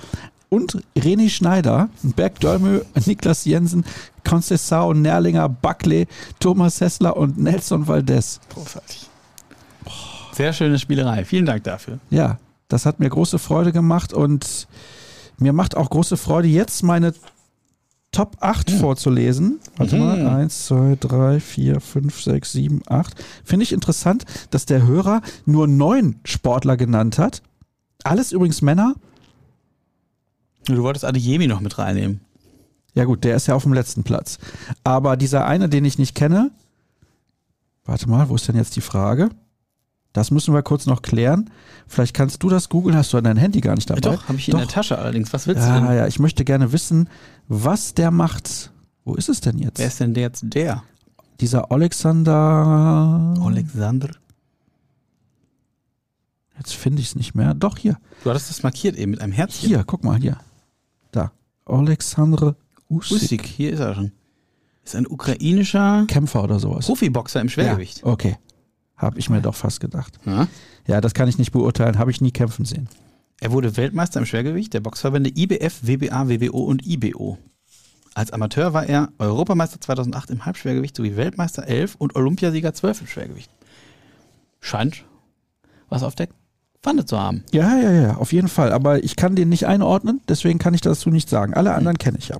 Und 0.48 0.78
René 0.97 1.28
Schneider, 1.28 1.89
Berg 2.02 2.39
Dölmö, 2.40 2.81
Niklas 3.05 3.44
Jensen, 3.44 3.85
Concessao, 4.24 4.94
Nerlinger, 4.94 5.48
Buckley, 5.48 6.06
Thomas 6.39 6.81
Hessler 6.81 7.16
und 7.16 7.39
Nelson 7.39 7.86
Valdez. 7.89 8.40
Großartig. 8.55 9.09
Sehr 10.32 10.52
schöne 10.52 10.78
Spielerei. 10.78 11.24
Vielen 11.24 11.47
Dank 11.47 11.64
dafür. 11.64 11.98
Ja, 12.10 12.39
das 12.68 12.86
hat 12.86 13.01
mir 13.01 13.09
große 13.09 13.39
Freude 13.39 13.73
gemacht 13.73 14.12
und 14.12 14.68
mir 15.39 15.52
macht 15.52 15.77
auch 15.77 15.90
große 15.90 16.16
Freude, 16.16 16.48
jetzt 16.48 16.82
meine 16.82 17.12
Top 18.12 18.36
8 18.40 18.70
vorzulesen. 18.70 19.59
Warte 19.77 19.97
Mhm. 19.97 20.02
mal, 20.02 20.27
1, 20.27 20.66
2, 20.66 20.97
3, 21.01 21.40
4, 21.40 21.81
5, 21.81 22.23
6, 22.23 22.52
7, 22.52 22.82
8. 22.89 23.14
Finde 23.44 23.64
ich 23.64 23.73
interessant, 23.73 24.24
dass 24.51 24.64
der 24.64 24.86
Hörer 24.86 25.20
nur 25.44 25.66
neun 25.66 26.20
Sportler 26.24 26.77
genannt 26.77 27.18
hat. 27.18 27.43
Alles 28.05 28.32
übrigens 28.32 28.62
Männer. 28.62 28.94
Du 30.67 30.83
wolltest 30.83 31.05
Adeyemi 31.05 31.47
noch 31.47 31.61
mit 31.61 31.79
reinnehmen. 31.79 32.21
Ja 32.95 33.05
gut, 33.05 33.25
der 33.25 33.37
ist 33.37 33.47
ja 33.47 33.55
auf 33.55 33.63
dem 33.65 33.73
letzten 33.73 34.05
Platz. 34.05 34.39
Aber 34.85 35.17
dieser 35.17 35.47
eine, 35.47 35.69
den 35.69 35.85
ich 35.85 35.99
nicht 35.99 36.15
kenne, 36.15 36.51
warte 37.85 38.09
mal, 38.09 38.29
wo 38.29 38.35
ist 38.35 38.49
denn 38.49 38.57
jetzt 38.57 38.75
die 38.77 38.81
Frage? 38.81 39.29
Das 40.13 40.31
müssen 40.31 40.55
wir 40.55 40.63
kurz 40.63 40.87
noch 40.87 41.03
klären. 41.03 41.51
Vielleicht 41.87 42.15
kannst 42.15 42.43
du 42.43 42.49
das 42.49 42.71
googeln, 42.71 42.97
hast 42.97 43.13
du 43.13 43.21
dein 43.21 43.37
Handy 43.37 43.61
gar 43.61 43.75
nicht 43.75 43.91
dabei? 43.91 44.01
Doch, 44.01 44.29
habe 44.29 44.39
ich 44.39 44.49
in 44.49 44.53
Doch. 44.53 44.61
der 44.61 44.69
Tasche 44.69 44.99
allerdings. 44.99 45.33
Was 45.35 45.47
willst 45.47 45.63
du 45.63 45.67
Ja, 45.69 45.79
denn? 45.81 45.95
ja, 45.97 46.07
ich 46.07 46.19
möchte 46.19 46.45
gerne 46.45 46.73
wissen, 46.73 47.09
was 47.49 47.93
der 47.93 48.11
macht. 48.11 48.73
Wo 49.05 49.15
ist 49.15 49.29
es 49.29 49.41
denn 49.43 49.59
jetzt? 49.59 49.79
Wer 49.79 49.89
ist 49.89 50.01
denn 50.01 50.15
der 50.15 50.23
jetzt 50.25 50.43
der? 50.49 50.83
Dieser 51.41 51.71
Alexander. 51.71 53.35
Alexander. 53.45 54.09
Jetzt 56.57 56.75
finde 56.75 57.03
ich 57.03 57.09
es 57.09 57.15
nicht 57.17 57.35
mehr. 57.35 57.53
Doch, 57.53 57.77
hier. 57.77 57.99
Du 58.25 58.31
hattest 58.31 58.49
das 58.49 58.63
markiert 58.63 58.97
eben 58.97 59.11
mit 59.11 59.21
einem 59.21 59.33
Herzchen. 59.35 59.69
Hier, 59.69 59.85
guck 59.85 60.03
mal, 60.03 60.17
hier. 60.19 60.39
Da. 61.12 61.33
Alexandre 61.65 62.57
Usyk. 62.89 63.23
Usyk, 63.23 63.47
hier 63.47 63.73
ist 63.73 63.81
er 63.81 63.95
schon. 63.95 64.12
Ist 64.85 64.95
ein 64.95 65.07
ukrainischer 65.07 66.05
Kämpfer 66.07 66.45
oder 66.45 66.61
sowas. 66.61 66.87
Profiboxer 66.87 67.41
im 67.41 67.49
Schwergewicht. 67.49 68.03
Ja, 68.03 68.07
okay. 68.07 68.37
Habe 68.97 69.19
ich 69.19 69.28
mir 69.28 69.41
doch 69.41 69.55
fast 69.55 69.81
gedacht. 69.81 70.19
Ja. 70.24 70.47
Ja, 70.87 71.01
das 71.01 71.12
kann 71.12 71.28
ich 71.28 71.39
nicht 71.39 71.53
beurteilen. 71.53 71.99
Habe 71.99 72.11
ich 72.11 72.20
nie 72.20 72.31
kämpfen 72.31 72.65
sehen. 72.65 72.89
Er 73.41 73.53
wurde 73.53 73.77
Weltmeister 73.77 74.20
im 74.20 74.27
Schwergewicht 74.27 74.73
der 74.73 74.81
Boxverbände 74.81 75.31
IBF, 75.35 75.81
WBA, 75.83 76.28
WBO 76.28 76.61
und 76.61 76.87
IBO. 76.87 77.39
Als 78.15 78.33
Amateur 78.33 78.73
war 78.73 78.87
er 78.87 79.12
Europameister 79.19 79.78
2008 79.81 80.31
im 80.31 80.47
Halbschwergewicht 80.47 80.97
sowie 80.97 81.16
Weltmeister 81.16 81.66
11 81.66 81.97
und 81.97 82.16
Olympiasieger 82.16 82.73
12 82.73 83.03
im 83.03 83.07
Schwergewicht. 83.09 83.51
Scheint 84.61 85.05
was 85.89 86.03
auf 86.03 86.15
der 86.15 86.28
Pfanne 86.87 87.05
zu 87.05 87.19
haben. 87.19 87.43
Ja, 87.51 87.77
ja, 87.77 87.91
ja, 87.91 88.17
auf 88.17 88.33
jeden 88.33 88.47
Fall. 88.47 88.73
Aber 88.73 89.03
ich 89.03 89.17
kann 89.17 89.35
den 89.35 89.49
nicht 89.49 89.67
einordnen, 89.67 90.21
deswegen 90.29 90.61
kann 90.61 90.73
ich 90.73 90.83
dazu 90.83 91.11
nicht 91.11 91.29
sagen. 91.29 91.53
Alle 91.53 91.75
anderen 91.75 91.99
kenne 91.99 92.19
ich 92.19 92.29
ja. 92.29 92.37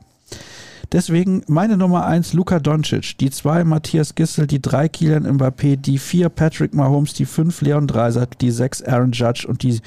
Deswegen 0.93 1.43
meine 1.49 1.77
Nummer 1.77 2.07
eins 2.07 2.33
Luka 2.33 2.61
Doncic, 2.61 3.19
die 3.19 3.31
zwei 3.31 3.65
Matthias 3.65 4.15
Gissel, 4.15 4.47
die 4.47 4.63
drei 4.63 4.89
Kilian 4.89 5.27
Mbappé, 5.27 5.77
die 5.77 5.99
vier 5.99 6.29
Patrick 6.29 6.75
Mahomes, 6.75 7.13
die 7.13 7.25
fünf 7.25 7.61
Leon 7.61 7.89
Dreisat, 7.89 8.41
die 8.41 8.53
sechs 8.53 8.85
Aaron 8.85 9.11
Judge 9.11 9.49
und 9.49 9.65
die, 9.65 9.81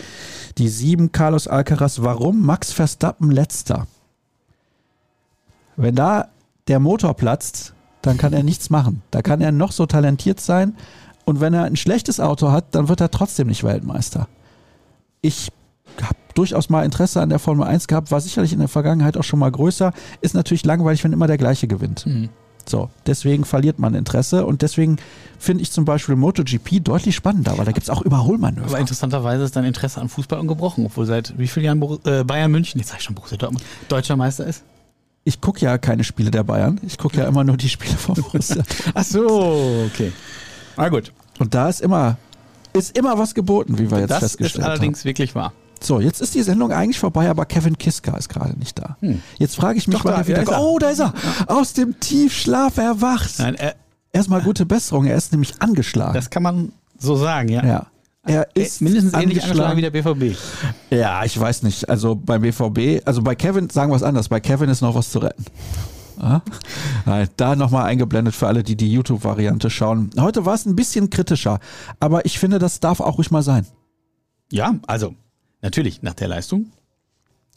die 0.57 0.68
sieben 0.68 1.14
Carlos 1.14 1.48
Alcaraz. 1.48 2.02
Warum 2.02 2.45
Max 2.45 2.73
Verstappen 2.73 3.31
letzter? 3.31 3.88
Wenn 5.77 5.95
da 5.95 6.27
der 6.68 6.81
Motor 6.81 7.14
platzt, 7.14 7.73
dann 8.02 8.18
kann 8.18 8.34
er 8.34 8.44
nichts 8.44 8.69
machen. 8.69 9.03
Da 9.11 9.22
kann 9.22 9.40
er 9.40 9.53
noch 9.53 9.72
so 9.72 9.86
talentiert 9.86 10.41
sein 10.41 10.76
und 11.23 11.40
wenn 11.40 11.53
er 11.53 11.64
ein 11.64 11.77
schlechtes 11.77 12.19
Auto 12.19 12.52
hat, 12.52 12.76
dann 12.76 12.90
wird 12.90 12.99
er 12.99 13.10
trotzdem 13.10 13.48
nicht 13.48 13.64
Weltmeister 13.64 14.27
ich 15.21 15.49
habe 16.01 16.15
durchaus 16.33 16.69
mal 16.69 16.83
Interesse 16.85 17.21
an 17.21 17.29
der 17.29 17.39
Formel 17.39 17.67
1 17.67 17.87
gehabt, 17.87 18.11
war 18.11 18.21
sicherlich 18.21 18.53
in 18.53 18.59
der 18.59 18.67
Vergangenheit 18.67 19.17
auch 19.17 19.23
schon 19.23 19.39
mal 19.39 19.51
größer. 19.51 19.91
Ist 20.21 20.35
natürlich 20.35 20.65
langweilig, 20.65 21.03
wenn 21.03 21.13
immer 21.13 21.27
der 21.27 21.37
gleiche 21.37 21.67
gewinnt. 21.67 22.05
So, 22.65 22.89
deswegen 23.07 23.45
verliert 23.45 23.79
man 23.79 23.95
Interesse 23.95 24.45
und 24.45 24.61
deswegen 24.61 24.97
finde 25.39 25.63
ich 25.63 25.71
zum 25.71 25.85
Beispiel 25.85 26.15
MotoGP 26.15 26.83
deutlich 26.83 27.15
spannender, 27.15 27.57
weil 27.57 27.65
da 27.65 27.71
gibt 27.71 27.83
es 27.83 27.89
auch 27.89 28.03
Überholmanöver. 28.03 28.67
Aber 28.67 28.79
interessanterweise 28.79 29.43
ist 29.43 29.55
dein 29.55 29.65
Interesse 29.65 29.99
an 29.99 30.07
Fußball 30.07 30.39
ungebrochen, 30.39 30.85
obwohl 30.85 31.05
seit 31.07 31.37
wie 31.37 31.47
vielen 31.47 31.65
Jahren 31.65 31.99
äh, 32.05 32.23
Bayern 32.23 32.51
München, 32.51 32.79
jetzt 32.79 32.89
sag 32.91 32.99
ich 32.99 33.05
schon 33.05 33.15
Borussia 33.15 33.37
Dortmund, 33.37 33.63
deutscher 33.87 34.15
Meister 34.15 34.45
ist. 34.45 34.63
Ich 35.23 35.41
gucke 35.41 35.61
ja 35.61 35.77
keine 35.79 36.03
Spiele 36.03 36.31
der 36.31 36.43
Bayern, 36.43 36.79
ich 36.85 36.97
gucke 36.97 37.17
ja 37.17 37.25
immer 37.25 37.43
nur 37.43 37.57
die 37.57 37.69
Spiele 37.69 37.97
von 37.97 38.15
Borussia. 38.15 38.63
Ach 38.93 39.03
so, 39.03 39.85
okay. 39.87 40.11
Na 40.77 40.89
gut. 40.89 41.11
und 41.39 41.53
da 41.55 41.69
ist 41.69 41.81
immer, 41.81 42.17
ist 42.73 42.97
immer 42.97 43.17
was 43.17 43.33
geboten, 43.35 43.77
wie 43.79 43.89
wir 43.91 43.99
jetzt 43.99 44.09
Das 44.11 44.17
ist 44.23 44.31
festgestellt 44.31 44.63
haben. 44.65 44.71
allerdings 44.71 45.05
wirklich 45.05 45.35
wahr. 45.35 45.53
So, 45.81 45.99
jetzt 46.01 46.21
ist 46.21 46.35
die 46.35 46.41
Sendung 46.43 46.71
eigentlich 46.73 46.99
vorbei, 46.99 47.29
aber 47.29 47.45
Kevin 47.45 47.77
Kiska 47.77 48.15
ist 48.17 48.27
gerade 48.29 48.57
nicht 48.59 48.77
da. 48.77 48.97
Hm. 48.99 49.21
Jetzt 49.37 49.55
frage 49.55 49.77
ich 49.77 49.87
mich, 49.87 49.97
Doch, 49.97 50.05
wann 50.05 50.13
da, 50.13 50.19
er 50.19 50.27
wieder 50.27 50.37
da 50.37 50.41
ist 50.43 50.49
er. 50.51 50.61
Oh, 50.61 50.77
da 50.79 50.89
ist 50.89 50.99
er. 50.99 51.13
Aus 51.47 51.73
dem 51.73 51.99
Tiefschlaf 51.99 52.77
erwacht. 52.77 53.39
Nein, 53.39 53.55
äh, 53.55 53.73
Erstmal 54.11 54.41
gute 54.41 54.65
Besserung, 54.65 55.05
er 55.05 55.15
ist 55.15 55.31
nämlich 55.31 55.53
angeschlagen. 55.59 56.15
das 56.15 56.29
kann 56.31 56.41
man 56.43 56.71
so 56.97 57.15
sagen, 57.15 57.47
ja. 57.49 57.63
ja. 57.65 57.85
Er 58.25 58.47
Äh, 58.55 58.63
ist 58.63 58.81
mindestens 58.81 59.13
ähnlich 59.13 59.41
angeschlagen 59.41 59.77
wie 59.77 59.81
der 59.81 59.91
BVB. 59.91 60.37
Ja, 60.89 61.23
ich 61.23 61.39
weiß 61.39 61.63
nicht. 61.63 61.87
Also 61.89 62.15
beim 62.15 62.41
BVB, 62.41 63.01
also 63.07 63.21
bei 63.21 63.35
Kevin, 63.35 63.69
sagen 63.69 63.91
wir 63.91 63.95
es 63.95 64.03
anders, 64.03 64.27
bei 64.27 64.39
Kevin 64.41 64.69
ist 64.69 64.81
noch 64.81 64.95
was 64.95 65.09
zu 65.11 65.19
retten. 65.19 65.45
Ja? 66.21 66.41
Nein, 67.05 67.29
Da 67.37 67.55
nochmal 67.55 67.85
eingeblendet 67.85 68.35
für 68.35 68.47
alle, 68.47 68.63
die 68.63 68.75
die 68.75 68.91
YouTube-Variante 68.91 69.69
schauen. 69.69 70.11
Heute 70.19 70.45
war 70.45 70.53
es 70.53 70.65
ein 70.65 70.75
bisschen 70.75 71.09
kritischer, 71.09 71.59
aber 71.99 72.25
ich 72.25 72.39
finde, 72.39 72.59
das 72.59 72.79
darf 72.79 72.99
auch 72.99 73.17
ruhig 73.17 73.31
mal 73.31 73.43
sein. 73.43 73.65
Ja, 74.51 74.75
also 74.87 75.15
natürlich 75.61 76.01
nach 76.01 76.13
der 76.13 76.27
Leistung. 76.27 76.71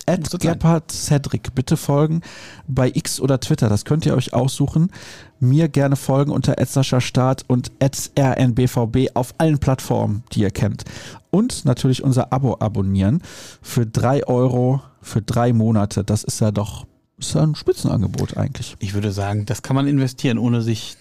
Ed. 0.07 0.29
Gebhardt 0.41 0.91
Cedric, 0.91 1.55
bitte 1.55 1.77
folgen 1.77 2.23
bei 2.67 2.91
X 2.93 3.21
oder 3.21 3.39
Twitter, 3.39 3.69
das 3.69 3.85
könnt 3.85 4.05
ihr 4.05 4.17
euch 4.17 4.35
aussuchen. 4.35 4.91
Mir 5.39 5.69
gerne 5.69 5.95
folgen 5.95 6.33
unter 6.33 6.57
Start 6.83 7.45
und 7.47 7.71
rnbvb 7.81 9.11
auf 9.15 9.35
allen 9.39 9.59
Plattformen, 9.59 10.25
die 10.33 10.41
ihr 10.41 10.51
kennt. 10.51 10.85
Und 11.31 11.65
natürlich 11.65 12.03
unser 12.03 12.33
Abo 12.33 12.57
abonnieren 12.59 13.23
für 13.63 13.87
drei 13.87 14.27
Euro 14.27 14.83
für 15.01 15.23
drei 15.23 15.53
Monate. 15.53 16.05
Das 16.05 16.25
ist 16.25 16.41
ja 16.41 16.51
doch 16.51 16.87
ist 17.29 17.37
ein 17.37 17.55
Spitzenangebot 17.55 18.37
eigentlich. 18.37 18.77
Ich 18.79 18.95
würde 18.95 19.13
sagen, 19.13 19.47
das 19.47 19.63
kann 19.63 19.77
man 19.77 19.87
investieren, 19.87 20.39
ohne 20.39 20.63
sich 20.63 20.97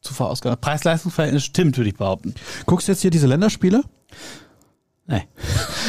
zu 0.00 0.14
verausgaben. 0.14 0.60
Preis-Leistungsverhältnis 0.60 1.44
stimmt, 1.44 1.76
würde 1.76 1.90
ich 1.90 1.96
behaupten. 1.96 2.34
Guckst 2.66 2.88
du 2.88 2.92
jetzt 2.92 3.00
hier 3.00 3.10
diese 3.10 3.26
Länderspiele? 3.26 3.82
Nee. 5.06 5.22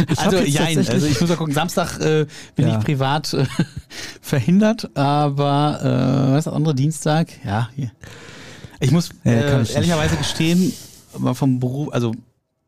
Ich 0.10 0.20
also, 0.20 0.40
jein, 0.40 0.78
also 0.78 1.08
ich 1.08 1.22
muss 1.22 1.30
mal 1.30 1.38
gucken, 1.38 1.54
Samstag 1.54 2.02
äh, 2.02 2.26
bin 2.58 2.68
Ja. 2.68 2.78
ich 2.78 2.84
privat 2.84 3.34
äh, 3.34 3.46
verhindert, 4.22 4.90
aber 4.98 5.80
äh, 5.82 6.32
was 6.34 6.40
ist 6.40 6.48
das 6.48 6.54
andere 6.54 6.76
Dienstag? 6.76 7.30
Ja, 7.46 7.70
hier. 7.74 7.92
Ich 8.82 8.92
muss 8.92 9.12
Ja, 9.24 9.32
äh, 9.32 9.62
ich 9.62 9.74
ehrlicherweise 9.74 10.18
gestehen, 10.18 10.74
mal 11.18 11.34
vom 11.34 11.62
Beruf, 11.62 11.94
also 11.94 12.14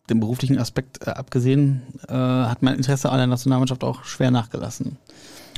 dem 0.10 0.22
beruflichen 0.22 0.58
Aspekt 0.58 1.06
äh, 1.06 1.10
abgesehen, 1.10 1.82
äh, 2.08 2.14
hat 2.14 2.62
mein 2.62 2.76
Interesse 2.76 3.10
an 3.10 3.18
der 3.18 3.28
Nationalmannschaft 3.28 3.84
auch 3.84 4.06
schwer 4.06 4.32
nachgelassen. 4.32 4.98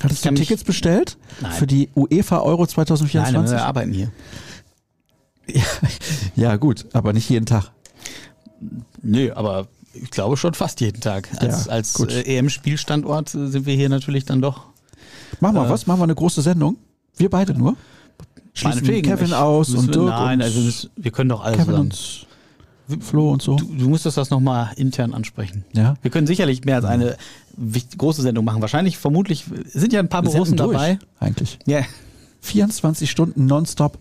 Hattest 0.01 0.25
du 0.25 0.33
Tickets 0.33 0.63
bestellt? 0.63 1.17
Nein. 1.41 1.51
Für 1.51 1.67
die 1.67 1.89
UEFA 1.95 2.39
Euro 2.39 2.61
Nein, 2.63 2.69
2024? 2.69 3.57
wir 3.57 3.65
arbeiten 3.65 3.91
hier. 3.93 4.11
ja, 6.35 6.55
gut, 6.57 6.85
aber 6.93 7.13
nicht 7.13 7.29
jeden 7.29 7.45
Tag. 7.45 7.71
Nö, 9.01 9.31
aber 9.33 9.67
ich 9.93 10.11
glaube 10.11 10.37
schon 10.37 10.53
fast 10.53 10.81
jeden 10.81 11.01
Tag. 11.01 11.27
Als, 11.39 11.65
Ja, 11.65 11.71
als 11.71 11.99
äh, 11.99 12.37
EM-Spielstandort 12.37 13.33
äh, 13.33 13.47
sind 13.47 13.65
wir 13.65 13.75
hier 13.75 13.89
natürlich 13.89 14.25
dann 14.25 14.41
doch. 14.41 14.65
Machen 15.39 15.55
wir 15.55 15.65
Äh, 15.65 15.69
was? 15.69 15.87
Machen 15.87 15.99
wir 15.99 16.03
eine 16.03 16.15
große 16.15 16.41
Sendung? 16.41 16.77
Wir 17.17 17.29
beide 17.29 17.53
nur? 17.53 17.75
Schließen. 18.53 18.83
Kevin 18.83 19.27
Ich- 19.27 19.33
aus 19.33 19.73
und 19.73 19.93
Dirk 19.93 20.07
Nein, 20.07 20.39
und 20.39 20.43
also 20.45 20.87
wir 20.95 21.11
können 21.11 21.29
doch 21.29 21.43
alle 21.43 21.57
Kevin 21.57 21.91
zusammen. 21.91 22.25
und 22.89 23.03
Flo 23.03 23.31
und 23.31 23.41
so. 23.41 23.55
Du, 23.55 23.65
du 23.65 23.87
musstest 23.89 24.17
das 24.17 24.29
nochmal 24.31 24.71
intern 24.75 25.13
ansprechen. 25.13 25.63
ja. 25.73 25.93
Wir 26.01 26.09
können 26.11 26.27
sicherlich 26.27 26.65
mehr 26.65 26.77
als 26.77 26.85
eine 26.85 27.17
große 27.97 28.21
Sendung 28.21 28.45
machen. 28.45 28.61
Wahrscheinlich, 28.61 28.97
vermutlich 28.97 29.45
sind 29.65 29.93
ja 29.93 29.99
ein 29.99 30.09
paar 30.09 30.21
Borussen 30.21 30.57
dabei. 30.57 30.99
Eigentlich. 31.19 31.59
Ja. 31.65 31.83
24 32.41 33.09
Stunden 33.09 33.45
nonstop. 33.45 33.97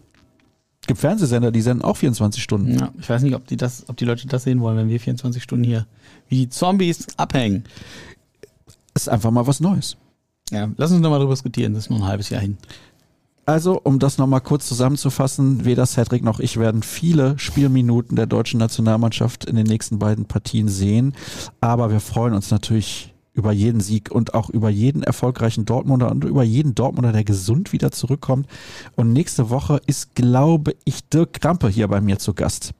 Gibt 0.86 1.01
Fernsehsender, 1.01 1.51
die 1.51 1.60
senden 1.60 1.85
auch 1.85 1.97
24 1.97 2.43
Stunden. 2.43 2.78
ja. 2.78 2.90
Ich 2.98 3.09
weiß 3.09 3.22
nicht, 3.22 3.35
ob 3.35 3.47
die, 3.47 3.56
das, 3.56 3.89
ob 3.89 3.97
die 3.97 4.05
Leute 4.05 4.26
das 4.26 4.44
sehen 4.44 4.60
wollen, 4.60 4.76
wenn 4.76 4.89
wir 4.89 5.01
24 5.01 5.43
Stunden 5.43 5.64
hier 5.64 5.86
wie 6.28 6.36
die 6.36 6.48
Zombies 6.48 7.06
abhängen. 7.16 7.64
Ist 8.94 9.09
einfach 9.09 9.30
mal 9.30 9.47
was 9.47 9.60
Neues. 9.60 9.97
Ja, 10.51 10.68
lass 10.76 10.90
uns 10.90 11.01
nochmal 11.01 11.18
drüber 11.18 11.35
diskutieren. 11.35 11.74
Das 11.74 11.85
ist 11.85 11.90
noch 11.90 11.98
ein 11.98 12.06
halbes 12.06 12.30
Jahr 12.30 12.40
hin. 12.40 12.56
Also, 13.44 13.80
um 13.82 13.98
das 13.98 14.18
nochmal 14.18 14.43
kurz 14.43 14.68
zusammenzufassen, 14.68 15.64
weder 15.64 15.86
Cedric 15.86 16.22
noch 16.22 16.39
ich 16.39 16.59
werden 16.59 16.82
viele 16.82 17.39
Spielminuten 17.39 18.14
der 18.14 18.26
deutschen 18.26 18.60
Nationalmannschaft 18.60 19.47
in 19.47 19.56
den 19.56 19.66
nächsten 19.66 19.98
beiden 19.98 20.26
Partien 20.26 20.68
sehen. 20.68 21.14
Aber 21.60 21.90
wir 21.90 22.01
freuen 22.01 22.35
uns 22.35 22.51
natürlich 22.51 23.14
über 23.39 23.52
jeden 23.52 23.81
Sieg 23.81 24.10
und 24.10 24.35
auch 24.35 24.51
über 24.51 24.69
jeden 24.69 25.02
erfolgreichen 25.05 25.65
Dortmunder 25.65 26.10
und 26.10 26.24
über 26.24 26.43
jeden 26.43 26.74
Dortmunder, 26.74 27.12
der 27.12 27.23
gesund 27.24 27.73
wieder 27.73 27.93
zurückkommt. 27.93 28.48
Und 28.97 29.12
nächste 29.12 29.48
Woche 29.48 29.81
ist, 29.86 30.15
glaube 30.16 30.74
ich, 30.85 31.09
Dirk 31.09 31.35
Krampe 31.40 31.69
hier 31.69 31.86
bei 31.89 32.01
mir 32.01 32.19
zu 32.19 32.35
Gast. 32.35 32.73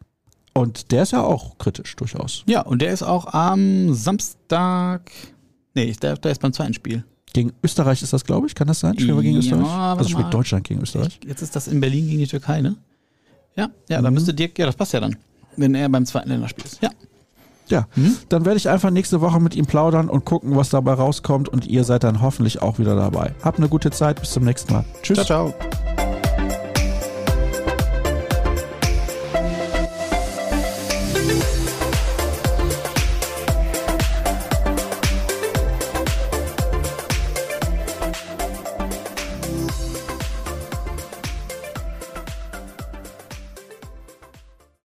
Und 0.55 0.91
der 0.91 1.05
ist 1.05 1.13
ja 1.13 1.23
auch 1.23 1.57
kritisch, 1.59 1.95
durchaus. 1.95 2.43
Ja, 2.47 2.63
und 2.63 2.83
der 2.83 2.93
ist 2.93 3.05
auch 3.05 3.33
am 3.33 3.95
Samstag. 3.95 5.13
Nee, 5.75 5.93
der, 6.03 6.17
der 6.17 6.33
ist 6.33 6.41
beim 6.41 6.53
zweiten 6.53 6.75
Spiel. 6.75 7.05
Gegen 7.33 7.53
Österreich 7.63 8.03
ist 8.03 8.13
das, 8.13 8.25
glaube 8.25 8.49
ich. 8.49 8.55
Kann 8.57 8.67
das 8.67 8.81
sein? 8.81 8.99
Spielen 8.99 9.15
wir 9.17 9.23
gegen 9.23 9.35
Ja, 9.35 9.41
Österreich? 9.41 9.69
Also 9.71 10.09
spielt 10.11 10.25
mal. 10.25 10.31
Deutschland 10.31 10.65
gegen 10.67 10.81
Österreich. 10.81 11.21
Jetzt 11.25 11.43
ist 11.43 11.55
das 11.55 11.69
in 11.69 11.79
Berlin 11.81 12.07
gegen 12.09 12.19
die 12.19 12.27
Türkei, 12.27 12.61
ne? 12.63 12.75
Ja, 13.55 13.69
ja, 13.89 14.01
dann 14.03 14.07
Mhm. 14.13 14.15
müsste 14.15 14.35
Dirk, 14.35 14.59
ja, 14.59 14.67
das 14.67 14.75
passt 14.75 14.93
ja 14.95 15.01
dann. 15.01 15.17
Wenn 15.57 15.75
er 15.75 15.89
beim 15.89 16.05
zweiten 16.07 16.31
Länderspiel 16.31 16.65
ist. 16.65 16.83
Ja. 16.83 16.91
Ja, 17.71 17.87
Mhm. 17.97 18.17
dann 18.29 18.45
werde 18.45 18.57
ich 18.57 18.69
einfach 18.69 18.91
nächste 18.91 19.21
Woche 19.21 19.41
mit 19.41 19.55
ihm 19.57 19.67
plaudern 19.67 20.09
und 20.09 20.25
gucken, 20.25 20.57
was 20.57 20.71
dabei 20.71 20.95
rauskommt. 20.95 21.49
Und 21.49 21.67
ihr 21.67 21.85
seid 21.85 22.05
dann 22.05 22.23
hoffentlich 22.23 22.63
auch 22.63 22.79
wieder 22.79 22.97
dabei. 22.97 23.35
Habt 23.43 23.59
eine 23.59 23.69
gute 23.69 23.91
Zeit. 23.91 24.21
Bis 24.21 24.33
zum 24.33 24.45
nächsten 24.45 24.73
Mal. 24.73 24.85
Tschüss. 25.03 25.25
ciao. 25.25 25.53